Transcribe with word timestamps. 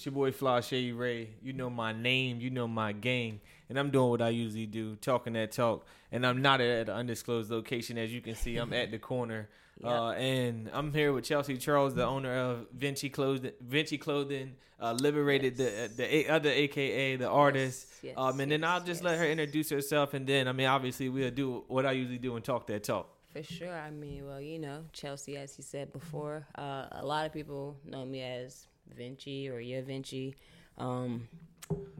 It's 0.00 0.06
your 0.06 0.14
boy 0.14 0.32
Fly 0.32 0.62
Shady 0.62 0.92
Ray. 0.92 1.28
You 1.42 1.52
know 1.52 1.68
my 1.68 1.92
name, 1.92 2.40
you 2.40 2.48
know 2.48 2.66
my 2.66 2.92
gang, 2.92 3.38
and 3.68 3.78
I'm 3.78 3.90
doing 3.90 4.08
what 4.08 4.22
I 4.22 4.30
usually 4.30 4.64
do, 4.64 4.96
talking 4.96 5.34
that 5.34 5.52
talk. 5.52 5.84
And 6.10 6.26
I'm 6.26 6.40
not 6.40 6.62
at 6.62 6.88
an 6.88 6.94
undisclosed 6.94 7.50
location, 7.50 7.98
as 7.98 8.10
you 8.10 8.22
can 8.22 8.34
see. 8.34 8.56
I'm 8.56 8.72
at 8.72 8.90
the 8.92 8.98
corner, 8.98 9.50
Yep. 9.82 9.92
uh, 9.92 10.10
and 10.12 10.70
I'm 10.72 10.94
here 10.94 11.12
with 11.12 11.24
Chelsea 11.26 11.58
Charles, 11.58 11.94
the 11.94 12.06
owner 12.06 12.34
of 12.34 12.66
Venchi 12.74 13.12
Clothing. 13.12 13.52
Venchi 13.62 14.00
Clothing, 14.00 14.54
uh, 14.80 14.92
liberated 14.92 15.58
Yes. 15.58 15.90
the 15.90 16.02
the 16.02 16.30
other 16.30 16.48
AKA 16.48 17.16
the 17.16 17.28
artist. 17.28 17.86
yes, 18.02 18.14
um, 18.16 18.40
and 18.40 18.50
then 18.52 18.64
I'll 18.64 18.82
just 18.82 19.04
let 19.04 19.18
her 19.18 19.26
introduce 19.26 19.68
herself, 19.68 20.14
and 20.14 20.26
then 20.26 20.48
I 20.48 20.52
mean, 20.52 20.66
obviously, 20.66 21.10
we'll 21.10 21.30
do 21.30 21.62
what 21.68 21.84
I 21.84 21.92
usually 21.92 22.16
do 22.16 22.36
and 22.36 22.42
talk 22.42 22.66
that 22.68 22.84
talk. 22.84 23.06
For 23.34 23.42
sure. 23.42 23.78
I 23.78 23.90
mean, 23.90 24.26
well, 24.26 24.40
you 24.40 24.58
know, 24.58 24.86
Chelsea, 24.94 25.36
as 25.36 25.54
he 25.54 25.60
said 25.62 25.92
before, 25.92 26.46
uh, 26.56 26.86
a 26.90 27.04
lot 27.04 27.26
of 27.26 27.34
people 27.34 27.76
know 27.84 28.06
me 28.06 28.22
as 28.22 28.66
Venchi 28.98 29.50
or 29.50 29.60
Yeah 29.60 29.80
Venchi. 29.82 30.34
Um, 30.78 31.28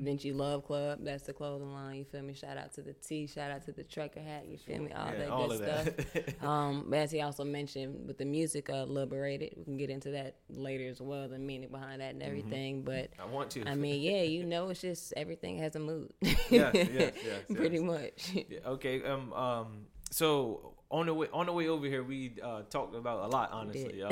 Venchi 0.00 0.34
Love 0.34 0.64
Club, 0.64 0.98
that's 1.02 1.24
the 1.24 1.32
clothing 1.32 1.72
line. 1.72 1.98
You 1.98 2.04
feel 2.04 2.22
me? 2.22 2.32
Shout 2.34 2.56
out 2.56 2.72
to 2.74 2.82
the 2.82 2.92
T, 2.94 3.26
shout 3.28 3.52
out 3.52 3.64
to 3.66 3.72
the 3.72 3.84
trucker 3.84 4.20
hat. 4.20 4.46
You 4.48 4.56
feel 4.58 4.78
me? 4.80 4.90
All 4.92 5.06
Yeah, 5.12 5.18
that 5.18 5.28
all 5.30 5.48
good 5.48 5.62
stuff. 5.62 6.12
that. 6.14 6.42
Um, 6.44 6.92
as 6.92 7.12
he 7.12 7.20
also 7.20 7.44
mentioned 7.44 8.06
with 8.08 8.18
the 8.18 8.24
music, 8.24 8.68
uh, 8.70 8.84
liberated. 8.84 9.52
We 9.56 9.64
can 9.64 9.76
get 9.76 9.90
into 9.90 10.10
that 10.12 10.36
later 10.48 10.88
as 10.88 11.00
well, 11.00 11.28
the 11.28 11.38
meaning 11.38 11.68
behind 11.70 12.00
that 12.00 12.14
and 12.14 12.20
Mm-hmm. 12.22 12.28
everything. 12.28 12.82
But 12.82 13.10
I 13.20 13.26
want 13.26 13.50
to. 13.50 13.64
I 13.68 13.74
mean, 13.76 14.00
yeah, 14.00 14.22
you 14.22 14.42
know, 14.44 14.70
it's 14.70 14.80
just 14.80 15.12
everything 15.16 15.58
has 15.58 15.76
a 15.76 15.80
mood. 15.80 16.12
yes, 16.22 16.38
yes, 16.50 16.72
yes, 16.92 17.12
Pretty 17.54 17.78
much. 17.78 18.32
Yeah, 18.48 18.58
okay. 18.66 19.02
Um. 19.04 19.32
Um. 19.34 19.86
So 20.10 20.74
on 20.90 21.06
the 21.06 21.14
way 21.14 21.28
on 21.32 21.46
the 21.46 21.52
way 21.52 21.68
over 21.68 21.86
here, 21.86 22.02
we 22.02 22.34
uh, 22.42 22.62
talked 22.62 22.96
about 22.96 23.20
a 23.24 23.28
lot, 23.28 23.50
honestly. 23.52 24.02
Uh, 24.02 24.08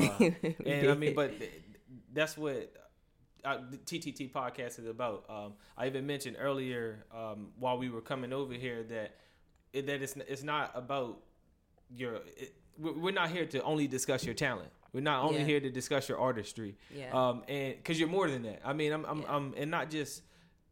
and 0.65 0.91
I 0.91 0.95
mean, 0.95 1.15
but 1.15 1.33
that's 2.13 2.37
what 2.37 2.73
uh, 3.45 3.59
the 3.71 3.77
TTT 3.79 4.31
podcast 4.33 4.79
is 4.79 4.87
about. 4.87 5.25
Um, 5.29 5.53
I 5.77 5.87
even 5.87 6.07
mentioned 6.07 6.37
earlier 6.39 7.05
um, 7.15 7.49
while 7.59 7.79
we 7.79 7.89
were 7.89 8.01
coming 8.01 8.33
over 8.33 8.55
here 8.55 8.83
that 8.85 9.15
it, 9.73 9.87
that 9.87 10.03
it's 10.03 10.17
it's 10.17 10.43
not 10.43 10.73
about 10.75 11.19
your. 11.91 12.17
It, 12.37 12.55
we're 12.79 13.13
not 13.13 13.31
here 13.31 13.45
to 13.47 13.63
only 13.63 13.89
discuss 13.89 14.25
your 14.25 14.35
talent. 14.35 14.71
We're 14.93 15.01
not 15.01 15.25
only 15.25 15.41
Yeah. 15.41 15.47
here 15.47 15.61
to 15.61 15.71
discuss 15.71 16.09
your 16.09 16.19
artistry. 16.19 16.77
Yeah. 16.95 17.11
Um, 17.13 17.43
and 17.49 17.75
because 17.77 17.99
you're 17.99 18.09
more 18.09 18.31
than 18.31 18.43
that. 18.45 18.61
I 18.65 18.73
mean, 18.73 18.93
I'm, 18.93 19.05
I'm, 19.05 19.19
Yeah. 19.21 19.35
I'm, 19.35 19.55
and 19.57 19.71
not 19.71 19.91
just 19.91 20.23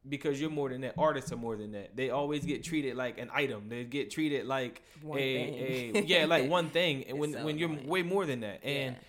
because 0.09 0.41
you're 0.41 0.51
more 0.51 0.69
than 0.69 0.83
that. 0.83 0.95
Artists 0.97 1.33
are 1.33 1.37
more 1.37 1.57
than 1.57 1.73
that. 1.73 1.97
They 1.97 2.11
always 2.11 2.45
get 2.47 2.63
treated 2.63 2.95
like 2.97 3.19
an 3.19 3.29
item. 3.35 3.69
They 3.69 3.83
get 3.83 4.13
treated 4.13 4.47
like 4.47 4.83
One 5.03 5.19
a, 5.19 5.91
thing. 5.93 5.97
a 5.97 6.01
yeah, 6.07 6.27
like 6.27 6.49
one 6.59 6.71
thing. 6.71 7.05
And 7.09 7.19
when 7.19 7.33
so 7.33 7.45
when 7.45 7.59
you're 7.59 7.75
way 7.85 8.03
more 8.03 8.25
than 8.25 8.41
that. 8.41 8.61
And 8.65 8.95
Yeah. 8.95 9.03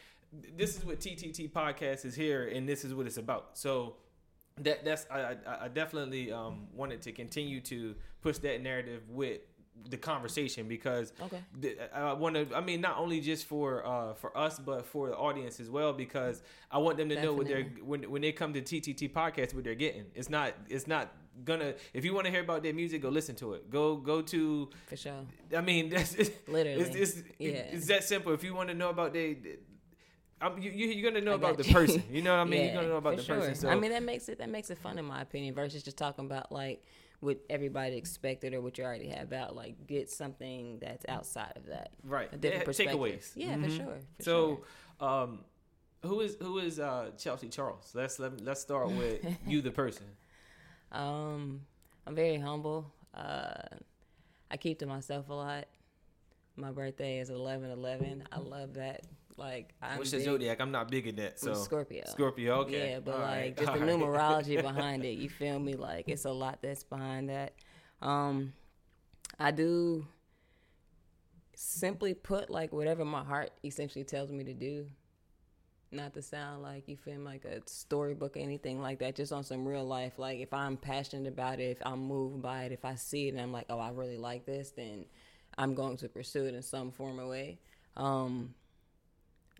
This 0.57 0.77
is 0.77 0.85
what 0.85 0.99
TTT 0.99 1.51
podcast 1.51 2.05
is 2.05 2.15
here, 2.15 2.47
and 2.47 2.67
this 2.67 2.83
is 2.85 2.93
what 2.93 3.05
it's 3.07 3.17
about. 3.17 3.57
So 3.57 3.95
that 4.61 4.83
that's 4.85 5.05
I 5.09 5.35
I, 5.45 5.65
I 5.65 5.67
definitely 5.67 6.31
um, 6.31 6.67
wanted 6.73 7.01
to 7.03 7.11
continue 7.11 7.61
to 7.61 7.95
push 8.21 8.37
that 8.39 8.61
narrative 8.61 9.03
with 9.09 9.41
the 9.89 9.97
conversation 9.97 10.67
because 10.67 11.13
Okay. 11.21 11.39
th- 11.61 11.77
I 11.93 12.11
want 12.13 12.35
to. 12.35 12.47
I 12.55 12.61
mean, 12.61 12.81
not 12.81 12.97
only 12.97 13.21
just 13.21 13.45
for 13.45 13.85
uh, 13.85 14.13
for 14.15 14.35
us, 14.37 14.57
but 14.59 14.85
for 14.87 15.09
the 15.09 15.15
audience 15.15 15.59
as 15.59 15.69
well, 15.69 15.93
because 15.93 16.41
I 16.71 16.79
want 16.79 16.97
them 16.97 17.09
to 17.09 17.21
know 17.21 17.33
what 17.33 17.47
they're 17.47 17.63
when 17.83 18.09
when 18.09 18.21
they 18.23 18.31
come 18.31 18.53
to 18.53 18.61
TTT 18.61 19.11
podcast, 19.13 19.53
what 19.53 19.63
they're 19.63 19.75
getting. 19.75 20.05
It's 20.15 20.29
not. 20.29 20.53
It's 20.67 20.87
not 20.87 21.13
gonna. 21.45 21.75
If 21.93 22.03
you 22.03 22.15
want 22.15 22.25
to 22.25 22.31
hear 22.31 22.41
about 22.41 22.63
their 22.63 22.73
music, 22.73 23.03
go 23.03 23.09
listen 23.09 23.35
to 23.35 23.53
it. 23.53 23.69
Go 23.69 23.95
go 23.97 24.23
to. 24.23 24.69
For 24.87 24.97
sure. 24.97 25.13
I 25.55 25.61
mean, 25.61 25.89
that's 25.93 26.15
it's, 26.15 26.31
Literally. 26.47 26.81
It's, 26.81 26.95
it's, 26.95 27.23
Yeah. 27.37 27.49
it's 27.71 27.85
that 27.87 28.03
simple. 28.03 28.33
If 28.33 28.43
you 28.43 28.55
want 28.55 28.69
to 28.69 28.75
know 28.75 28.89
about 28.89 29.13
they. 29.13 29.37
I'm, 30.41 30.59
you, 30.61 30.69
you- 30.71 30.87
you're 30.87 31.11
gonna 31.11 31.23
know 31.23 31.33
about 31.33 31.57
got 31.57 31.63
the 31.63 31.69
you. 31.69 31.73
person. 31.73 32.03
You 32.11 32.21
know 32.21 32.33
what 32.33 32.41
I 32.41 32.43
mean? 32.45 32.53
Yeah, 32.59 32.65
you're 32.65 32.73
gonna 32.75 32.87
know 32.89 32.97
about 32.97 33.17
the 33.17 33.23
sure. 33.23 33.37
person. 33.37 33.55
So 33.55 33.69
I 33.69 33.75
mean, 33.75 33.91
that 33.91 34.03
makes 34.03 34.29
it 34.29 34.37
that 34.39 34.49
makes 34.49 34.69
it 34.69 34.77
fun 34.77 34.97
in 34.99 35.05
my 35.05 35.21
opinion 35.21 35.55
versus 35.55 35.81
just 35.83 35.97
talking 35.97 36.25
about 36.25 36.51
like 36.51 36.83
what 37.19 37.39
everybody 37.49 37.97
expected 37.97 38.53
or 38.53 38.61
what 38.61 38.77
you 38.77 38.83
already 38.83 39.07
have 39.07 39.33
out. 39.33 39.55
Like, 39.55 39.87
get 39.87 40.09
something 40.11 40.77
that's 40.79 41.03
outside 41.09 41.53
of 41.55 41.65
that. 41.65 41.89
right, 42.03 42.31
A 42.31 42.37
different 42.37 42.67
Yeah, 42.79 42.85
takeaways. 42.93 43.31
Yeah, 43.35 43.55
for 43.57 43.61
Mhm. 43.67 43.77
sure. 43.77 43.99
For 44.17 44.23
So, 44.23 44.63
um, 44.99 45.43
who 46.03 46.21
is 46.21 46.37
who 46.39 46.59
is 46.59 46.79
uh, 46.79 47.09
Chelsea 47.17 47.49
Charles? 47.49 47.91
Let's 47.95 48.19
let, 48.19 48.39
let's 48.41 48.61
start 48.61 48.91
with 48.91 49.25
you, 49.47 49.61
the 49.61 49.71
person. 49.71 50.05
um, 50.91 51.61
I'm 52.05 52.15
very 52.15 52.37
humble. 52.37 52.93
Uh, 53.13 53.53
I 54.51 54.57
keep 54.57 54.77
to 54.79 54.85
myself 54.85 55.29
a 55.29 55.33
lot. 55.33 55.65
My 56.55 56.71
birthday 56.71 57.19
is 57.19 57.29
11-11. 57.29 58.23
I 58.31 58.39
love 58.39 58.75
that. 58.75 59.01
Like, 59.37 59.73
I'm 59.81 59.99
What's 59.99 60.11
your 60.11 60.21
zodiac? 60.21 60.59
I'm 60.59 60.71
not 60.71 60.89
big 60.89 61.05
in 61.07 61.15
that. 61.17 61.39
So 61.39 61.53
Scorpio. 61.53 62.03
Scorpio. 62.07 62.55
Okay. 62.61 62.91
Yeah, 62.91 62.99
but 62.99 63.15
All 63.15 63.21
like 63.21 63.29
right, 63.29 63.57
just 63.57 63.73
the 63.73 63.79
all 63.79 63.85
right. 63.85 63.89
numerology 63.89 64.61
behind 64.61 65.05
it, 65.05 65.17
you 65.19 65.29
feel 65.29 65.59
me? 65.59 65.75
Like 65.75 66.09
it's 66.09 66.25
a 66.25 66.31
lot 66.31 66.59
that's 66.61 66.83
behind 66.83 67.29
that. 67.29 67.53
Um 68.01 68.53
I 69.39 69.51
do 69.51 70.07
simply 71.55 72.13
put 72.13 72.49
like 72.49 72.71
whatever 72.73 73.05
my 73.05 73.23
heart 73.23 73.51
essentially 73.63 74.03
tells 74.03 74.31
me 74.31 74.43
to 74.43 74.53
do. 74.53 74.87
Not 75.91 76.13
to 76.15 76.21
sound 76.21 76.63
like 76.63 76.87
you 76.87 76.97
feel 76.97 77.21
like 77.21 77.45
a 77.45 77.61
storybook 77.65 78.35
or 78.35 78.39
anything 78.39 78.81
like 78.81 78.99
that, 78.99 79.15
just 79.15 79.31
on 79.31 79.43
some 79.43 79.65
real 79.65 79.85
life. 79.85 80.19
Like 80.19 80.39
if 80.39 80.53
I'm 80.53 80.75
passionate 80.77 81.29
about 81.31 81.59
it, 81.59 81.77
if 81.77 81.77
I'm 81.85 81.99
moved 81.99 82.41
by 82.41 82.63
it, 82.63 82.71
if 82.73 82.83
I 82.83 82.95
see 82.95 83.27
it 83.27 83.31
and 83.31 83.39
I'm 83.41 83.53
like, 83.53 83.67
oh, 83.69 83.79
I 83.79 83.91
really 83.91 84.17
like 84.17 84.45
this, 84.45 84.71
then 84.71 85.05
I'm 85.57 85.75
going 85.75 85.95
to 85.97 86.09
pursue 86.09 86.45
it 86.45 86.55
in 86.55 86.61
some 86.61 86.91
form 86.91 87.19
or 87.19 87.27
way. 87.27 87.59
Um, 87.95 88.53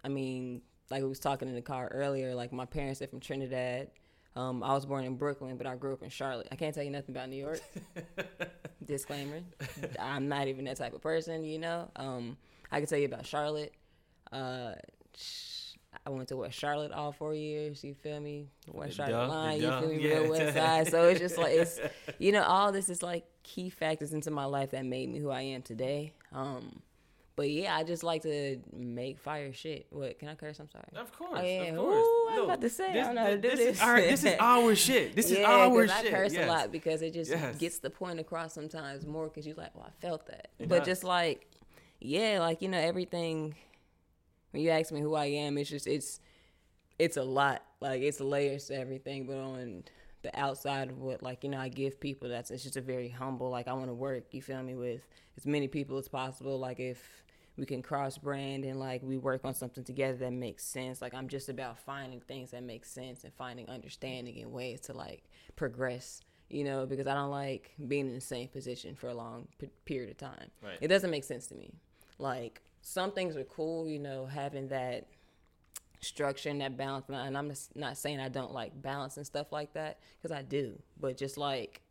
I 0.08 0.10
mean, 0.10 0.62
like 0.90 1.04
we 1.04 1.10
was 1.10 1.20
talking 1.20 1.50
in 1.50 1.56
the 1.56 1.62
car 1.62 1.92
earlier, 1.94 2.34
like 2.34 2.54
my 2.54 2.64
parents 2.64 3.02
are 3.02 3.08
from 3.08 3.20
Trinidad. 3.20 3.90
Um, 4.38 4.64
I 4.64 4.74
was 4.74 4.86
born 4.86 5.04
in 5.04 5.18
Brooklyn, 5.18 5.58
but 5.58 5.68
I 5.68 5.76
grew 5.76 5.92
up 5.92 6.02
in 6.02 6.10
Charlotte. 6.10 6.48
I 6.50 6.56
can't 6.56 6.74
tell 6.74 6.84
you 6.84 6.92
nothing 6.92 7.14
about 7.14 7.28
New 7.28 7.36
York. 7.36 7.60
Disclaimer: 8.86 9.42
I'm 10.00 10.30
not 10.30 10.48
even 10.48 10.64
that 10.64 10.78
type 10.78 10.94
of 10.94 11.02
person, 11.02 11.44
you 11.44 11.60
know. 11.60 11.92
Um, 11.98 12.38
I 12.72 12.80
can 12.80 12.88
tell 12.88 12.98
you 12.98 13.08
about 13.08 13.26
Charlotte. 13.26 13.74
Uh, 14.32 14.76
I 16.06 16.10
went 16.10 16.30
to 16.30 16.38
West 16.38 16.58
Charlotte 16.58 16.94
all 16.94 17.12
four 17.12 17.34
years. 17.34 17.84
You 17.84 17.94
feel 17.94 18.22
me? 18.22 18.48
West 18.72 18.96
Charlotte 18.96 19.28
line. 19.28 19.62
You 19.62 19.72
feel 19.72 19.90
me? 19.90 20.08
yeah. 20.08 20.20
Real 20.20 20.30
West 20.30 20.54
Side. 20.58 20.88
So 20.88 21.10
it's 21.10 21.20
just 21.20 21.38
like 21.38 21.54
it's, 21.54 21.82
you 22.18 22.32
know, 22.32 22.44
all 22.44 22.72
this 22.72 22.88
is 22.88 23.04
like 23.04 23.26
key 23.44 23.70
factors 23.70 24.14
into 24.14 24.32
my 24.32 24.46
life 24.46 24.72
that 24.72 24.86
made 24.86 25.10
me 25.10 25.20
who 25.20 25.32
I 25.32 25.42
am 25.42 25.64
today. 25.64 26.14
Um, 26.32 26.82
but 27.38 27.50
yeah, 27.50 27.74
I 27.78 27.84
just 27.84 28.04
like 28.04 28.24
to 28.24 28.58
make 28.76 29.18
fire 29.20 29.54
shit. 29.54 29.86
What 29.92 30.20
can 30.20 30.28
I 30.28 30.36
curse? 30.36 30.60
I'm 30.60 30.70
sorry. 30.70 30.84
Of 30.96 31.12
course, 31.18 31.32
Oh, 31.36 31.42
yeah. 31.42 31.62
of 31.70 31.78
course. 31.78 31.96
Ooh, 32.06 32.28
I 32.30 32.36
was 32.36 32.44
about 32.46 32.62
to 32.62 32.70
say, 32.70 32.90
I 32.90 32.94
don't 32.96 33.16
know 33.16 33.22
how 33.22 33.30
to 33.30 33.38
do 33.38 33.48
Is, 33.48 33.60
this. 33.60 33.82
all 33.82 33.94
right, 33.94 34.10
this 34.10 34.24
is 34.26 34.36
our 34.42 34.76
shit. 34.76 35.16
This 35.16 35.28
is 35.28 35.38
yeah, 35.38 35.70
shit. 35.72 35.90
I 35.92 36.10
curse 36.10 36.34
yes. 36.34 36.46
a 36.46 36.52
lot 36.52 36.72
because 36.74 37.02
it 37.02 37.14
just 37.14 37.32
Yes. 37.32 37.58
gets 37.58 37.80
the 37.80 37.90
point 37.90 38.20
across 38.20 38.54
sometimes 38.54 39.06
more 39.06 39.28
because 39.30 39.46
you're 39.48 39.56
like, 39.56 39.74
well, 39.76 39.86
I 39.88 40.02
felt 40.02 40.26
that. 40.28 40.50
It 40.60 40.68
but 40.68 40.80
does. 40.80 40.88
just 40.88 41.04
like, 41.06 41.48
yeah, 42.02 42.40
like 42.42 42.62
you 42.62 42.68
know, 42.68 42.80
everything. 42.80 43.56
When 44.52 44.64
you 44.64 44.70
ask 44.72 44.92
me 44.92 45.00
who 45.02 45.14
I 45.16 45.26
am, 45.26 45.58
it's 45.58 45.70
just 45.70 45.88
it's 45.88 46.20
it's 47.00 47.18
a 47.18 47.24
lot. 47.24 47.64
Like 47.82 48.02
it's 48.02 48.20
layers 48.20 48.66
to 48.68 48.76
everything. 48.76 49.28
But 49.28 49.38
on 49.38 49.84
the 50.24 50.38
outside 50.40 50.90
of 50.90 50.98
what, 51.00 51.22
like 51.22 51.44
you 51.44 51.50
know, 51.50 51.60
I 51.60 51.70
give 51.70 52.00
people 52.00 52.30
that's 52.30 52.50
it's 52.50 52.64
just 52.64 52.78
a 52.78 52.82
very 52.82 53.10
humble. 53.10 53.50
Like 53.52 53.68
I 53.68 53.74
want 53.74 53.88
to 53.90 53.94
work. 53.94 54.26
You 54.34 54.42
feel 54.42 54.62
me 54.64 54.74
with 54.76 55.02
as 55.38 55.46
many 55.46 55.68
people 55.68 55.98
as 55.98 56.08
possible. 56.08 56.58
Like 56.58 56.80
if 56.80 57.24
we 57.58 57.66
can 57.66 57.82
cross 57.82 58.18
brand 58.18 58.64
and 58.66 58.80
like 58.80 59.02
we 59.04 59.18
work 59.18 59.42
on 59.44 59.54
something 59.54 59.84
together 59.84 60.18
that 60.18 60.34
makes 60.34 60.64
sense. 60.64 61.02
Like 61.02 61.14
I'm 61.14 61.28
just 61.28 61.50
about 61.50 61.80
finding 61.80 62.20
things 62.22 62.52
that 62.52 62.64
make 62.64 62.86
sense 62.86 63.24
and 63.24 63.34
finding 63.34 63.68
understanding 63.70 64.40
and 64.42 64.52
ways 64.52 64.82
to 64.82 64.94
like 64.94 65.24
progress. 65.56 66.22
You 66.50 66.64
know, 66.64 66.86
because 66.86 67.08
I 67.08 67.14
don't 67.14 67.30
like 67.32 67.74
being 67.90 68.08
in 68.08 68.16
the 68.16 68.22
same 68.22 68.48
position 68.48 68.96
for 68.96 69.10
a 69.10 69.14
long 69.14 69.50
p- 69.60 69.70
period 69.84 70.12
of 70.12 70.18
time. 70.18 70.50
Right. 70.64 70.78
It 70.80 70.88
doesn't 70.88 71.12
make 71.12 71.26
sense 71.26 71.48
to 71.48 71.56
me. 71.56 71.74
Like 72.20 72.62
some 72.82 73.12
things 73.12 73.36
are 73.36 73.44
cool, 73.44 73.90
you 73.90 74.00
know, 74.00 74.28
having 74.28 74.70
that 74.70 75.08
structure 76.00 76.50
and 76.50 76.62
that 76.62 76.78
balance. 76.78 77.06
And 77.10 77.38
I'm 77.38 77.50
just 77.50 77.76
not 77.76 77.98
saying 77.98 78.22
I 78.22 78.30
don't 78.30 78.54
like 78.54 78.82
balance 78.82 79.18
and 79.18 79.26
stuff 79.26 79.52
like 79.52 79.74
that 79.74 80.00
because 80.22 80.36
I 80.36 80.42
do, 80.42 80.80
but 81.00 81.18
just 81.18 81.38
like 81.38 81.82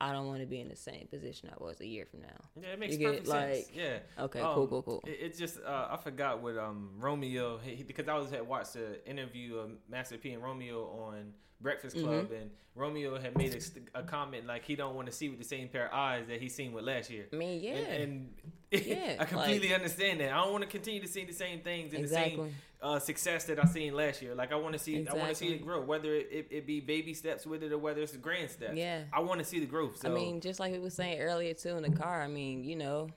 I 0.00 0.12
don't 0.12 0.26
want 0.28 0.40
to 0.40 0.46
be 0.46 0.60
in 0.60 0.68
the 0.68 0.76
same 0.76 1.08
position 1.10 1.50
I 1.52 1.62
was 1.62 1.80
a 1.80 1.86
year 1.86 2.06
from 2.06 2.20
now. 2.22 2.28
Yeah, 2.62 2.68
it 2.68 2.78
makes 2.78 2.92
You 2.92 2.98
get, 3.00 3.06
perfect 3.08 3.26
sense. 3.26 3.66
like- 3.66 3.76
Yeah. 3.76 3.98
Okay, 4.24 4.40
Um, 4.40 4.54
cool, 4.54 4.68
cool, 4.68 4.82
cool. 4.82 5.02
It, 5.06 5.18
it's 5.20 5.38
just 5.38 5.58
uh, 5.64 5.88
I 5.90 5.96
forgot 5.96 6.40
what 6.40 6.56
um 6.56 6.90
Romeo 6.98 7.58
he- 7.58 7.82
because 7.82 8.06
I 8.08 8.14
was 8.16 8.30
had 8.30 8.46
watched 8.46 8.74
the 8.74 9.04
interview 9.08 9.56
of 9.56 9.70
Master 9.88 10.16
P 10.16 10.30
and 10.32 10.42
Romeo 10.42 10.84
on 10.88 11.32
Breakfast 11.60 11.96
Mm-hmm. 11.96 12.06
Club 12.06 12.30
and 12.40 12.50
Romeo 12.74 13.18
had 13.18 13.36
made 13.36 13.60
a, 13.94 13.98
a 13.98 14.02
comment 14.04 14.46
like 14.46 14.64
he 14.64 14.76
don't 14.76 14.94
want 14.94 15.06
to 15.08 15.12
see 15.12 15.28
with 15.28 15.38
the 15.40 15.44
same 15.44 15.68
pair 15.68 15.86
of 15.86 15.92
eyes 15.92 16.26
that 16.28 16.40
he 16.40 16.48
seen 16.48 16.72
with 16.72 16.84
last 16.84 17.10
year. 17.10 17.26
I 17.32 17.36
mean, 17.36 17.60
yeah. 17.60 17.72
And, 17.72 18.02
and 18.02 18.28
Yeah, 18.86 19.16
I 19.18 19.24
completely 19.24 19.74
understand 19.74 20.20
that. 20.20 20.30
I 20.32 20.36
don't 20.36 20.52
want 20.52 20.62
to 20.62 20.70
continue 20.70 21.00
to 21.00 21.08
see 21.08 21.24
the 21.24 21.32
same 21.32 21.60
things 21.60 21.92
and 21.94 22.00
the 22.02 22.06
Exactly. 22.06 22.36
same 22.36 22.54
uh, 22.80 22.98
success 23.00 23.44
that 23.46 23.58
I 23.58 23.66
seen 23.66 23.94
last 23.94 24.22
year. 24.22 24.34
Like 24.36 24.52
I 24.52 24.56
want 24.56 24.74
to 24.74 24.78
see, 24.78 25.04
I 25.08 25.14
want 25.14 25.30
to 25.30 25.34
see 25.34 25.48
it 25.48 25.64
grow, 25.64 25.80
whether 25.80 26.14
it, 26.14 26.28
it, 26.30 26.46
it 26.50 26.66
be 26.66 26.78
baby 26.80 27.14
steps 27.14 27.44
with 27.46 27.62
it 27.64 27.72
or 27.72 27.78
whether 27.78 28.02
it's 28.02 28.16
grand 28.18 28.50
steps. 28.50 28.76
Yeah. 28.76 29.02
I 29.12 29.20
want 29.20 29.40
to 29.40 29.44
see 29.44 29.58
the 29.58 29.66
growth. 29.66 29.96
So 30.02 30.08
I 30.08 30.14
mean, 30.14 30.40
just 30.40 30.60
like 30.60 30.72
we 30.72 30.78
were 30.78 30.90
saying 30.90 31.18
earlier 31.20 31.54
too 31.54 31.76
in 31.76 31.82
the 31.82 31.90
car. 31.98 32.22
I 32.22 32.28
mean, 32.28 32.62
you 32.62 32.76
know, 32.76 33.08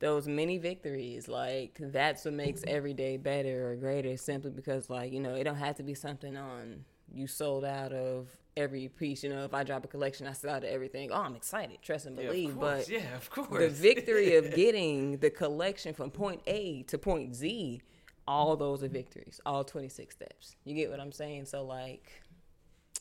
those 0.00 0.26
mini 0.28 0.58
victories, 0.58 1.28
like 1.28 1.78
that's 1.80 2.24
what 2.24 2.34
makes 2.34 2.62
every 2.66 2.92
day 2.92 3.16
better 3.16 3.70
or 3.70 3.76
greater. 3.76 4.16
Simply 4.16 4.50
because, 4.50 4.90
like 4.90 5.12
you 5.12 5.20
know, 5.20 5.34
it 5.34 5.44
don't 5.44 5.56
have 5.56 5.76
to 5.76 5.82
be 5.82 5.94
something 5.94 6.36
on 6.36 6.84
you 7.12 7.26
sold 7.26 7.64
out 7.64 7.92
of 7.92 8.28
every 8.56 8.88
piece. 8.88 9.22
You 9.24 9.30
know, 9.30 9.44
if 9.44 9.54
I 9.54 9.64
drop 9.64 9.84
a 9.84 9.88
collection, 9.88 10.26
I 10.26 10.32
sell 10.32 10.54
out 10.54 10.64
of 10.64 10.70
everything. 10.70 11.10
Oh, 11.12 11.20
I'm 11.22 11.36
excited, 11.36 11.78
trust 11.82 12.06
and 12.06 12.16
Yeah, 12.16 12.26
believe. 12.28 12.50
of 12.50 12.58
course. 12.60 12.84
but 12.86 12.88
yeah, 12.88 13.14
of 13.16 13.30
course. 13.30 13.62
the 13.62 13.68
victory 13.94 14.36
of 14.36 14.54
getting 14.54 15.18
the 15.18 15.30
collection 15.30 15.94
from 15.94 16.10
point 16.10 16.40
A 16.46 16.82
to 16.84 16.98
point 16.98 17.34
Z, 17.34 17.82
all 18.26 18.56
those 18.56 18.82
are 18.82 18.88
victories, 18.88 19.40
all 19.44 19.64
26 19.64 20.14
steps. 20.14 20.56
You 20.64 20.74
get 20.74 20.90
what 20.90 21.00
I'm 21.00 21.12
saying? 21.12 21.44
So, 21.46 21.64
like, 21.64 22.10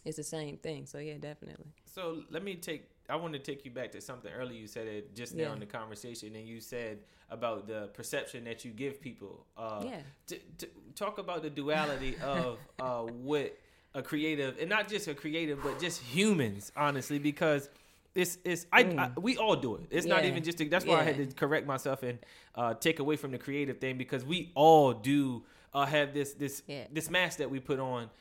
it's 0.06 0.18
the 0.18 0.24
same 0.24 0.58
thing. 0.58 0.86
So, 0.86 0.98
yeah, 0.98 1.18
definitely. 1.18 1.68
So 1.86 2.24
let 2.30 2.44
me 2.44 2.56
take. 2.56 2.90
I 3.10 3.16
want 3.18 3.34
to 3.34 3.40
take 3.40 3.66
you 3.66 3.72
back 3.72 3.92
to 3.92 4.02
something 4.02 4.32
earlier. 4.32 4.58
You 4.60 4.66
said 4.68 4.88
it 4.88 5.14
just 5.16 5.36
now 5.36 5.44
Yeah. 5.44 5.54
in 5.54 5.60
the 5.60 5.66
conversation, 5.66 6.36
and 6.36 6.48
you 6.48 6.60
said 6.62 7.00
about 7.30 7.68
the 7.68 7.90
perception 7.94 8.46
that 8.46 8.64
you 8.66 8.72
give 8.72 9.02
people. 9.02 9.46
Uh, 9.58 9.84
Yeah. 9.86 10.02
To, 10.28 10.40
to 10.60 10.68
talk 10.96 11.18
about 11.20 11.42
the 11.44 11.50
duality 11.50 12.16
of 12.24 12.60
uh, 12.80 13.02
what 13.04 13.58
a 13.96 14.02
creative, 14.02 14.58
and 14.60 14.70
not 14.70 14.88
just 14.88 15.08
a 15.08 15.14
creative, 15.14 15.62
but 15.64 15.80
just 15.80 16.02
humans, 16.02 16.72
honestly, 16.76 17.20
because. 17.20 17.70
It's, 18.16 18.38
it's 18.46 18.68
I, 18.72 18.82
I 18.82 19.20
we 19.20 19.38
all 19.38 19.56
do 19.56 19.74
it. 19.74 19.88
It's 19.90 20.06
not 20.06 20.22
Mm. 20.22 20.26
Even 20.28 20.44
just 20.44 20.62
a, 20.62 20.66
that's 20.68 20.86
why 20.86 21.00
I 21.00 21.04
had 21.04 21.18
to 21.18 21.36
correct 21.36 21.66
myself 21.66 22.04
and 22.04 22.20
uh, 22.54 22.76
take 22.76 23.00
away 23.00 23.16
from 23.16 23.32
the 23.32 23.40
creative 23.40 23.80
thing 23.80 23.98
because 23.98 24.24
we 24.24 24.52
all 24.54 24.94
do 24.94 25.42
uh, 25.74 25.88
have 25.88 26.14
this 26.14 26.34
this 26.36 26.62
Yeah. 26.68 26.84
this 26.92 27.10
mask 27.10 27.40
that 27.40 27.50
we 27.50 27.60
put 27.60 27.80
on 27.80 28.12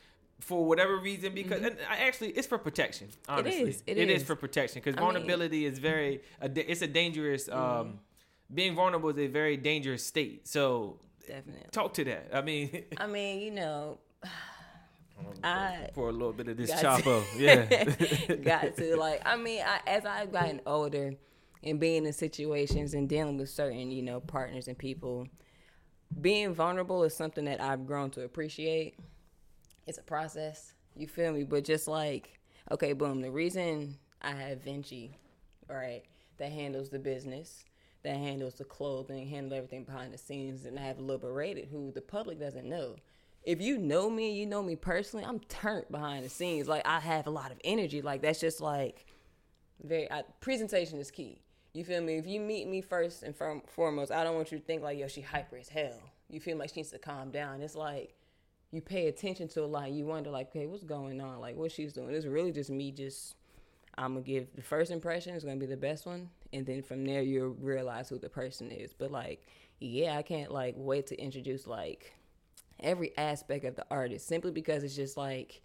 for 0.41 0.65
whatever 0.65 0.97
reason 0.97 1.35
because 1.35 1.61
and 1.63 1.77
I 1.91 1.97
actually 2.09 2.31
it's 2.31 2.47
for 2.47 2.57
protection 2.57 3.09
honestly 3.29 3.65
Mm-hmm. 3.75 3.83
it 3.91 3.99
it 3.99 4.09
is 4.09 4.23
is. 4.23 4.27
for 4.27 4.35
protection 4.35 4.81
because 4.83 4.97
I 4.97 5.01
mean- 5.03 5.13
vulnerability 5.13 5.67
is 5.67 5.79
very 5.79 6.23
it's 6.41 6.81
a 6.81 6.87
dangerous 6.87 7.49
Mm-hmm. 7.51 7.61
um 7.81 7.99
being 8.55 8.75
vulnerable 8.75 9.11
is 9.11 9.19
a 9.19 9.27
very 9.27 9.59
dangerous 9.59 10.03
state 10.07 10.49
so 10.49 10.97
Definitely. 11.29 11.67
talk 11.71 11.93
to 11.95 12.05
that 12.05 12.31
i 12.33 12.41
mean 12.41 12.85
I 12.97 13.07
mean, 13.07 13.41
you 13.41 13.51
know, 13.51 13.99
I 15.45 15.89
for 15.95 16.09
a 16.09 16.13
little 16.13 16.33
bit 16.33 16.49
of 16.49 16.57
this 16.57 16.71
to- 16.71 17.23
yeah. 17.37 17.85
Got 18.37 18.77
to 18.77 18.97
like 18.99 19.23
i 19.25 19.37
mean 19.37 19.63
I, 19.67 19.81
as 19.87 20.05
i've 20.05 20.33
gotten 20.33 20.61
older 20.67 21.15
and 21.63 21.79
being 21.81 22.07
in 22.07 22.13
situations 22.13 22.95
and 22.95 23.09
dealing 23.09 23.39
with 23.39 23.49
certain 23.51 23.91
you 23.91 24.03
know 24.03 24.21
partners 24.21 24.69
and 24.69 24.77
people 24.79 25.27
being 26.21 26.55
vulnerable 26.55 27.03
is 27.05 27.15
something 27.17 27.45
that 27.47 27.61
i've 27.61 27.87
grown 27.87 28.11
to 28.11 28.23
appreciate. 28.23 28.97
It's 29.87 29.99
a 29.99 30.03
process 30.03 30.75
you 30.95 31.07
feel 31.09 31.33
me? 31.33 31.43
But 31.45 31.65
just 31.65 31.89
like 31.89 32.39
okay 32.71 32.93
boom 32.93 33.21
the 33.21 33.31
reason 33.31 33.97
i 34.21 34.31
have 34.31 34.63
venchi 34.65 35.11
right 35.69 36.03
that 36.39 36.53
handles 36.53 36.91
the 36.91 36.99
business 36.99 37.65
that 38.05 38.17
handles 38.17 38.55
the 38.55 38.65
clothing 38.65 39.27
handle 39.29 39.57
everything 39.57 39.85
behind 39.85 40.13
the 40.13 40.19
scenes 40.19 40.65
and 40.65 40.79
i 40.79 40.83
have 40.83 40.99
liberated 41.01 41.67
who 41.71 41.91
the 41.93 42.01
public 42.01 42.39
doesn't 42.39 42.69
know 42.69 42.95
if 43.45 43.61
you 43.61 43.79
know 43.79 44.09
me 44.09 44.33
you 44.33 44.47
know 44.47 44.63
me 44.63 44.77
personally 44.77 45.25
i'm 45.25 45.41
turned 45.41 45.87
behind 45.91 46.25
the 46.25 46.29
scenes. 46.29 46.69
Like 46.69 46.87
i 46.87 47.01
have 47.01 47.27
a 47.27 47.31
lot 47.31 47.51
of 47.51 47.59
energy. 47.65 48.03
Like 48.03 48.23
that's 48.23 48.41
just 48.41 48.61
like 48.61 49.07
very 49.83 50.11
I, 50.11 50.23
presentation 50.41 50.99
is 50.99 51.11
key. 51.11 51.41
You 51.73 51.85
feel 51.85 52.03
me? 52.03 52.19
If 52.19 52.27
you 52.27 52.39
meet 52.39 52.69
me 52.69 52.83
first 52.83 53.23
and 53.23 53.35
firm, 53.35 53.63
foremost 53.67 54.13
i 54.13 54.23
don't 54.25 54.37
want 54.37 54.53
you 54.53 54.59
to 54.59 54.65
think 54.65 54.83
like 54.83 54.99
yo 54.99 55.09
she 55.09 55.21
hyper 55.21 55.57
as 55.57 55.69
hell. 55.69 56.01
You 56.29 56.41
feel 56.41 56.57
like 56.57 56.71
she 56.71 56.81
needs 56.81 56.91
to 56.91 56.99
calm 56.99 57.31
down. 57.31 57.61
It's 57.61 57.75
like 57.75 58.15
you 58.71 58.81
pay 58.81 59.09
attention 59.09 59.49
to 59.49 59.65
a 59.65 59.67
lot. 59.67 59.91
You 59.91 60.07
wonder 60.07 60.31
like 60.31 60.51
okay 60.51 60.67
what's 60.67 60.85
going 60.85 61.21
on? 61.21 61.41
Like 61.41 61.57
what 61.57 61.73
she's 61.73 61.93
doing? 61.93 62.15
It's 62.15 62.27
really 62.27 62.53
just 62.53 62.71
me 62.71 62.93
just 62.93 63.35
i'm 63.99 64.15
gonna 64.15 64.25
give 64.25 64.47
the 64.57 64.63
first 64.63 64.91
impression 64.91 65.35
is 65.35 65.45
gonna 65.45 65.57
be 65.57 65.67
the 65.67 65.77
best 65.77 66.07
one. 66.07 66.31
And 66.53 66.65
then 66.65 66.83
from 66.83 67.05
there 67.05 67.23
you'll 67.23 67.57
realize 67.61 68.09
who 68.09 68.19
the 68.19 68.29
person 68.29 68.71
is. 68.71 68.93
But 68.93 69.11
like 69.11 69.47
yeah 69.81 70.17
i 70.17 70.23
can't 70.23 70.53
like 70.53 70.75
wait 70.77 71.09
to 71.09 71.21
introduce 71.21 71.67
like 71.67 72.15
every 72.83 73.17
aspect 73.17 73.65
of 73.65 73.77
the 73.77 73.85
artist 73.91 74.27
simply 74.27 74.51
because 74.51 74.85
it's 74.85 74.97
just 74.97 75.17
like 75.17 75.63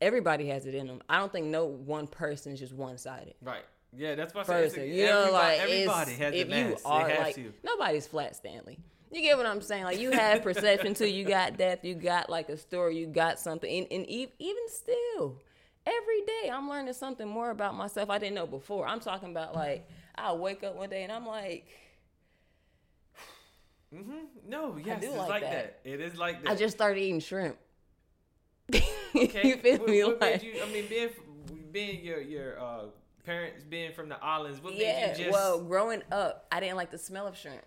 everybody 0.00 0.48
has 0.48 0.66
it 0.66 0.74
in 0.74 0.86
them 0.86 1.00
i 1.08 1.18
don't 1.18 1.32
think 1.32 1.46
no 1.46 1.64
one 1.64 2.06
person 2.06 2.52
is 2.52 2.60
just 2.60 2.72
one-sided 2.72 3.34
right 3.42 3.64
yeah 3.96 4.14
that's 4.14 4.34
what 4.34 4.48
i'm 4.48 4.68
saying. 4.70 4.92
You 4.92 5.06
know, 5.06 5.30
like 5.32 5.60
everybody 5.60 6.12
has 6.14 6.34
if 6.34 6.48
you 6.48 6.70
mask 6.70 6.82
are 6.84 7.08
like 7.08 7.34
to. 7.36 7.52
nobody's 7.62 8.06
flat 8.06 8.34
Stanley. 8.36 8.78
You 9.14 9.22
get 9.22 9.36
what 9.36 9.46
I'm 9.46 9.60
saying? 9.60 9.84
Like 9.84 10.00
you 10.00 10.10
have 10.10 10.42
perception 10.42 10.92
too. 10.94 11.06
You 11.06 11.24
got 11.24 11.56
depth. 11.56 11.84
You 11.84 11.94
got 11.94 12.28
like 12.28 12.48
a 12.48 12.56
story. 12.56 12.98
You 12.98 13.06
got 13.06 13.38
something. 13.38 13.70
And, 13.70 13.86
and 13.92 14.04
even 14.08 14.68
still, 14.68 15.38
every 15.86 16.20
day 16.22 16.50
I'm 16.52 16.68
learning 16.68 16.94
something 16.94 17.28
more 17.28 17.50
about 17.50 17.76
myself 17.76 18.10
I 18.10 18.18
didn't 18.18 18.34
know 18.34 18.46
before. 18.48 18.88
I'm 18.88 18.98
talking 18.98 19.30
about 19.30 19.54
like 19.54 19.88
I 20.16 20.32
wake 20.32 20.64
up 20.64 20.74
one 20.74 20.90
day 20.90 21.04
and 21.04 21.12
I'm 21.12 21.26
like, 21.26 21.68
mm-hmm. 23.94 24.48
no 24.48 24.76
yes 24.82 25.02
it's 25.02 25.16
like 25.16 25.28
like 25.28 25.42
that. 25.42 25.84
that. 25.84 25.90
it 25.90 26.00
is 26.00 26.16
like 26.16 26.42
that 26.42 26.52
I 26.52 26.54
just 26.56 26.76
started 26.76 27.00
eating 27.00 27.20
shrimp. 27.20 27.56
Okay. 29.16 29.46
you 29.46 29.56
feel 29.58 29.78
what, 29.78 29.88
me? 29.88 30.02
what 30.02 30.20
like, 30.20 30.42
made 30.42 30.54
you? 30.54 30.60
I 30.60 30.72
mean, 30.72 30.86
being 30.88 31.08
being 31.70 32.04
your 32.04 32.20
your 32.20 32.60
uh, 32.60 32.86
parents 33.24 33.62
being 33.62 33.92
from 33.92 34.08
the 34.08 34.22
islands, 34.22 34.60
what 34.60 34.74
yeah. 34.74 35.06
made 35.06 35.18
you 35.18 35.24
just? 35.26 35.32
well, 35.32 35.62
growing 35.62 36.02
up, 36.10 36.46
I 36.50 36.58
didn't 36.58 36.76
like 36.76 36.90
the 36.90 36.98
smell 36.98 37.28
of 37.28 37.36
shrimp. 37.36 37.62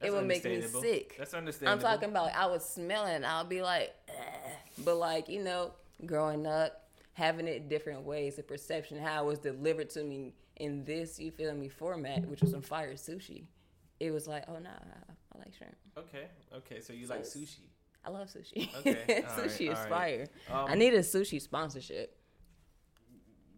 That's 0.00 0.12
it 0.12 0.16
would 0.16 0.26
make 0.26 0.44
me 0.44 0.60
sick. 0.60 1.14
That's 1.16 1.32
understandable. 1.32 1.86
I'm 1.86 1.92
talking 1.92 2.10
about 2.10 2.34
I 2.34 2.46
was 2.46 2.62
smelling. 2.68 3.24
I'll 3.24 3.44
be 3.44 3.62
like, 3.62 3.94
eh. 4.08 4.12
but 4.84 4.96
like, 4.96 5.28
you 5.28 5.42
know, 5.42 5.72
growing 6.04 6.46
up, 6.46 6.88
having 7.12 7.46
it 7.46 7.68
different 7.68 8.02
ways, 8.02 8.36
the 8.36 8.42
perception, 8.42 8.98
how 8.98 9.24
it 9.24 9.26
was 9.26 9.38
delivered 9.38 9.90
to 9.90 10.02
me 10.02 10.34
in 10.56 10.84
this, 10.84 11.18
you 11.18 11.30
feel 11.30 11.54
me, 11.54 11.68
format, 11.68 12.26
which 12.26 12.40
was 12.40 12.52
on 12.52 12.62
fire 12.62 12.94
sushi. 12.94 13.44
It 14.00 14.10
was 14.10 14.26
like, 14.26 14.44
oh, 14.48 14.58
no, 14.58 14.70
I, 15.34 15.36
I 15.36 15.38
like 15.40 15.54
shrimp. 15.54 15.76
Okay. 15.98 16.26
Okay. 16.56 16.80
So 16.80 16.92
you 16.92 17.06
So 17.06 17.14
like 17.14 17.22
sushi? 17.24 17.60
I 18.04 18.10
love 18.10 18.28
sushi. 18.28 18.68
Okay, 18.78 19.22
all 19.28 19.36
right, 19.38 19.48
sushi 19.50 19.70
is 19.70 19.78
all 19.78 19.84
right. 19.84 19.88
fire. 19.88 20.26
Um, 20.50 20.66
I 20.68 20.74
need 20.74 20.92
a 20.94 21.00
sushi 21.00 21.40
sponsorship. 21.40 22.16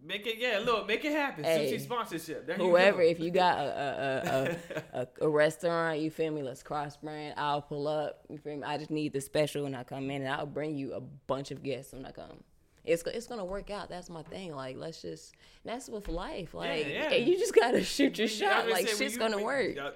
Make 0.06 0.26
it. 0.26 0.36
Yeah. 0.38 0.60
Look. 0.62 0.86
Make 0.86 1.02
it 1.06 1.12
happen. 1.12 1.44
Hey, 1.44 1.72
sushi 1.72 1.80
sponsorship. 1.80 2.46
There 2.46 2.56
Whoever, 2.56 3.02
You 3.02 3.08
if 3.10 3.20
you 3.20 3.30
got 3.30 3.58
a 3.58 3.62
a, 3.62 4.98
a, 4.98 4.98
a, 4.98 5.00
a, 5.22 5.24
a 5.26 5.28
restaurant, 5.28 6.00
you 6.00 6.10
feel 6.10 6.30
me, 6.30 6.42
let's 6.42 6.62
cross 6.62 6.96
brand, 6.98 7.34
I'll 7.38 7.62
pull 7.62 7.88
up. 7.88 8.20
You 8.28 8.36
feel 8.36 8.56
me? 8.58 8.64
I 8.64 8.76
just 8.76 8.90
need 8.90 9.14
the 9.14 9.20
special 9.22 9.62
when 9.64 9.74
I 9.74 9.82
come 9.82 10.10
in, 10.10 10.20
and 10.22 10.30
I'll 10.30 10.44
bring 10.46 10.76
you 10.76 10.92
a 10.92 11.00
bunch 11.00 11.50
of 11.50 11.62
guests 11.62 11.94
when 11.94 12.04
I 12.04 12.10
come. 12.12 12.42
It's 12.84 13.02
go- 13.02 13.12
it's 13.14 13.26
gonna 13.26 13.46
work 13.46 13.70
out. 13.70 13.88
That's 13.88 14.10
my 14.10 14.22
thing. 14.24 14.54
Like 14.54 14.76
let's 14.76 15.00
just. 15.00 15.32
That's 15.64 15.88
with 15.88 16.08
life. 16.08 16.52
Like 16.52 16.86
yeah. 16.86 17.14
you 17.14 17.38
just 17.38 17.54
gotta 17.54 17.82
shoot 17.82 18.18
your 18.18 18.28
shot. 18.28 18.68
Like 18.68 18.86
saying, 18.88 18.98
shit's 18.98 19.14
you- 19.14 19.20
gonna 19.20 19.36
when- 19.36 19.44
work. 19.46 19.94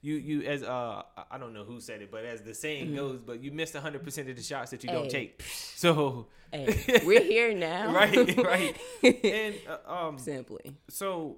You 0.00 0.14
you 0.14 0.42
as 0.42 0.62
uh 0.62 1.02
I- 1.30 1.38
don't 1.38 1.52
know 1.52 1.64
who 1.64 1.80
said 1.80 2.02
it, 2.02 2.10
but 2.10 2.24
as 2.24 2.42
the 2.42 2.54
saying 2.54 2.86
Mm-hmm. 2.86 2.96
goes, 2.96 3.20
but 3.20 3.40
you 3.42 3.50
missed 3.50 3.74
hundred 3.74 4.04
percent 4.04 4.28
of 4.30 4.36
the 4.36 4.42
shots 4.42 4.70
that 4.70 4.84
you 4.84 4.90
don't 4.90 5.10
take. 5.10 5.42
So 5.74 6.26
Hey, 6.52 7.02
we're 7.04 7.22
here 7.22 7.52
now. 7.54 7.92
right, 8.00 8.36
right, 8.38 8.76
and 9.02 9.54
uh, 9.68 9.92
um, 10.06 10.18
Simply. 10.18 10.74
so 10.88 11.36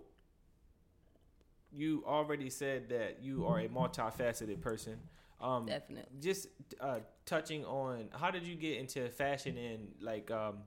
you 1.72 2.02
already 2.06 2.50
said 2.50 2.88
that 2.90 3.18
you 3.22 3.46
are 3.46 3.60
a 3.60 3.68
multifaceted 3.68 4.60
person. 4.60 4.98
Um, 5.40 5.66
Definitely. 5.66 6.10
Just 6.20 6.48
uh, 6.80 6.98
touching 7.26 7.64
on 7.64 8.08
how 8.12 8.30
did 8.30 8.44
you 8.46 8.54
get 8.56 8.78
into 8.78 9.08
fashion 9.08 9.56
and 9.56 9.88
like 10.00 10.30
um, 10.30 10.58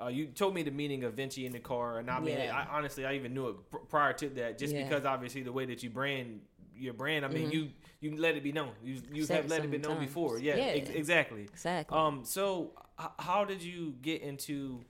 uh, 0.00 0.08
you 0.08 0.26
told 0.26 0.54
me 0.54 0.62
the 0.62 0.70
meaning 0.70 1.02
of 1.04 1.16
Venchi 1.16 1.44
in 1.46 1.52
the 1.52 1.58
car, 1.58 1.98
and 1.98 2.10
I 2.10 2.20
mean, 2.20 2.36
Yeah. 2.38 2.56
I, 2.56 2.76
honestly, 2.76 3.04
I 3.06 3.14
even 3.14 3.34
knew 3.34 3.48
it 3.48 3.70
pr- 3.70 3.78
prior 3.78 4.12
to 4.14 4.28
that, 4.30 4.58
just 4.58 4.74
Yeah. 4.74 4.84
Because 4.86 5.04
obviously 5.04 5.42
the 5.42 5.52
way 5.52 5.64
that 5.66 5.82
you 5.82 5.90
brand 5.90 6.40
your 6.78 6.94
brand. 6.94 7.24
I 7.24 7.28
mean, 7.28 7.50
you 7.50 7.70
you 8.00 8.16
let 8.16 8.36
it 8.36 8.42
be 8.42 8.52
known. 8.52 8.70
You 8.82 9.00
you 9.12 9.24
Said 9.24 9.36
have 9.42 9.50
let 9.50 9.64
it 9.64 9.70
be 9.70 9.78
known 9.78 9.98
before. 10.00 10.38
Yeah, 10.38 10.56
Yeah. 10.56 10.62
ex- 10.80 10.90
exactly. 10.90 11.42
Exactly. 11.42 11.96
Um, 11.98 12.24
so 12.24 12.72
h- 13.00 13.08
how 13.18 13.44
did 13.44 13.62
you 13.62 13.94
get 14.02 14.22
into 14.22 14.80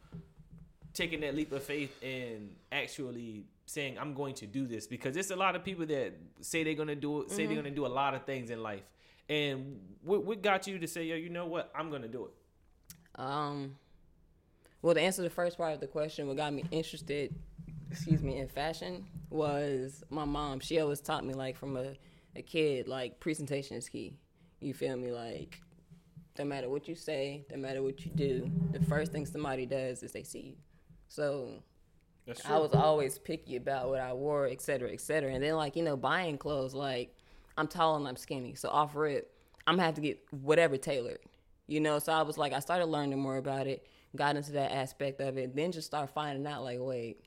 taking 0.94 1.20
that 1.20 1.34
leap 1.34 1.52
of 1.52 1.62
faith 1.62 1.94
and 2.02 2.56
actually 2.72 3.44
saying 3.66 3.98
I'm 3.98 4.14
going 4.14 4.34
to 4.36 4.46
do 4.46 4.66
this? 4.66 4.86
Because 4.86 5.14
there's 5.14 5.30
a 5.30 5.36
lot 5.36 5.56
of 5.56 5.64
people 5.64 5.86
that 5.86 6.14
say 6.40 6.64
they're 6.64 6.74
gonna 6.74 6.94
do 6.94 7.22
it, 7.22 7.30
say 7.30 7.42
Mm-hmm. 7.44 7.54
they're 7.54 7.62
gonna 7.62 7.74
do 7.74 7.86
a 7.86 7.88
lot 8.02 8.14
of 8.14 8.24
things 8.24 8.50
in 8.50 8.62
life. 8.62 8.82
And 9.28 9.80
what 10.02 10.24
what 10.24 10.42
got 10.42 10.66
you 10.66 10.78
to 10.78 10.86
say, 10.86 11.04
yo, 11.04 11.16
you 11.16 11.28
know 11.28 11.46
what, 11.46 11.70
I'm 11.74 11.90
gonna 11.90 12.08
do 12.08 12.26
it? 12.26 12.32
Um, 13.20 13.76
well, 14.82 14.94
to 14.94 15.00
answer 15.00 15.22
the 15.22 15.30
first 15.30 15.56
part 15.58 15.74
of 15.74 15.80
the 15.80 15.86
question, 15.86 16.28
what 16.28 16.36
got 16.36 16.52
me 16.52 16.64
interested, 16.70 17.34
excuse 17.90 18.22
me, 18.22 18.38
in 18.38 18.48
fashion 18.48 19.06
was 19.30 20.04
my 20.10 20.24
mom. 20.24 20.60
She 20.60 20.80
always 20.80 21.00
taught 21.00 21.24
me, 21.24 21.34
like, 21.34 21.56
from 21.56 21.76
a, 21.76 21.94
a 22.36 22.42
kid, 22.42 22.88
like, 22.88 23.20
presentation 23.20 23.76
is 23.76 23.88
key. 23.88 24.18
You 24.60 24.74
feel 24.74 24.96
me? 24.96 25.10
Like, 25.12 25.60
no 26.38 26.44
matter 26.44 26.68
what 26.68 26.88
you 26.88 26.94
say, 26.94 27.44
no 27.50 27.56
matter 27.56 27.82
what 27.82 28.04
you 28.04 28.10
do, 28.14 28.50
the 28.72 28.84
first 28.86 29.12
thing 29.12 29.26
somebody 29.26 29.66
does 29.66 30.02
is 30.02 30.12
they 30.12 30.22
see 30.22 30.40
you. 30.40 30.56
So 31.08 31.50
That's 32.26 32.44
I 32.44 32.58
was 32.58 32.74
always 32.74 33.18
picky 33.18 33.56
about 33.56 33.88
what 33.88 34.00
I 34.00 34.12
wore, 34.12 34.46
et 34.46 34.60
cetera, 34.60 34.90
et 34.92 35.00
cetera. 35.00 35.32
And 35.32 35.42
then, 35.42 35.54
like, 35.54 35.74
you 35.74 35.82
know, 35.82 35.96
buying 35.96 36.38
clothes, 36.38 36.74
like, 36.74 37.16
I'm 37.56 37.66
tall 37.66 37.96
and 37.96 38.06
I'm 38.06 38.16
skinny. 38.16 38.54
So, 38.54 38.68
off 38.68 38.94
rip, 38.94 39.32
I'm 39.66 39.74
gonna 39.74 39.86
have 39.86 39.94
to 39.94 40.00
get 40.00 40.20
whatever 40.30 40.76
tailored, 40.76 41.20
you 41.66 41.80
know? 41.80 41.98
So, 41.98 42.12
I 42.12 42.22
was 42.22 42.38
like, 42.38 42.52
I 42.52 42.60
started 42.60 42.86
learning 42.86 43.18
more 43.18 43.38
about 43.38 43.66
it, 43.66 43.86
got 44.14 44.36
into 44.36 44.52
that 44.52 44.72
aspect 44.72 45.20
of 45.20 45.38
it, 45.38 45.56
then 45.56 45.72
just 45.72 45.86
start 45.86 46.10
finding 46.10 46.46
out, 46.46 46.62
like, 46.62 46.78
wait, 46.80 47.24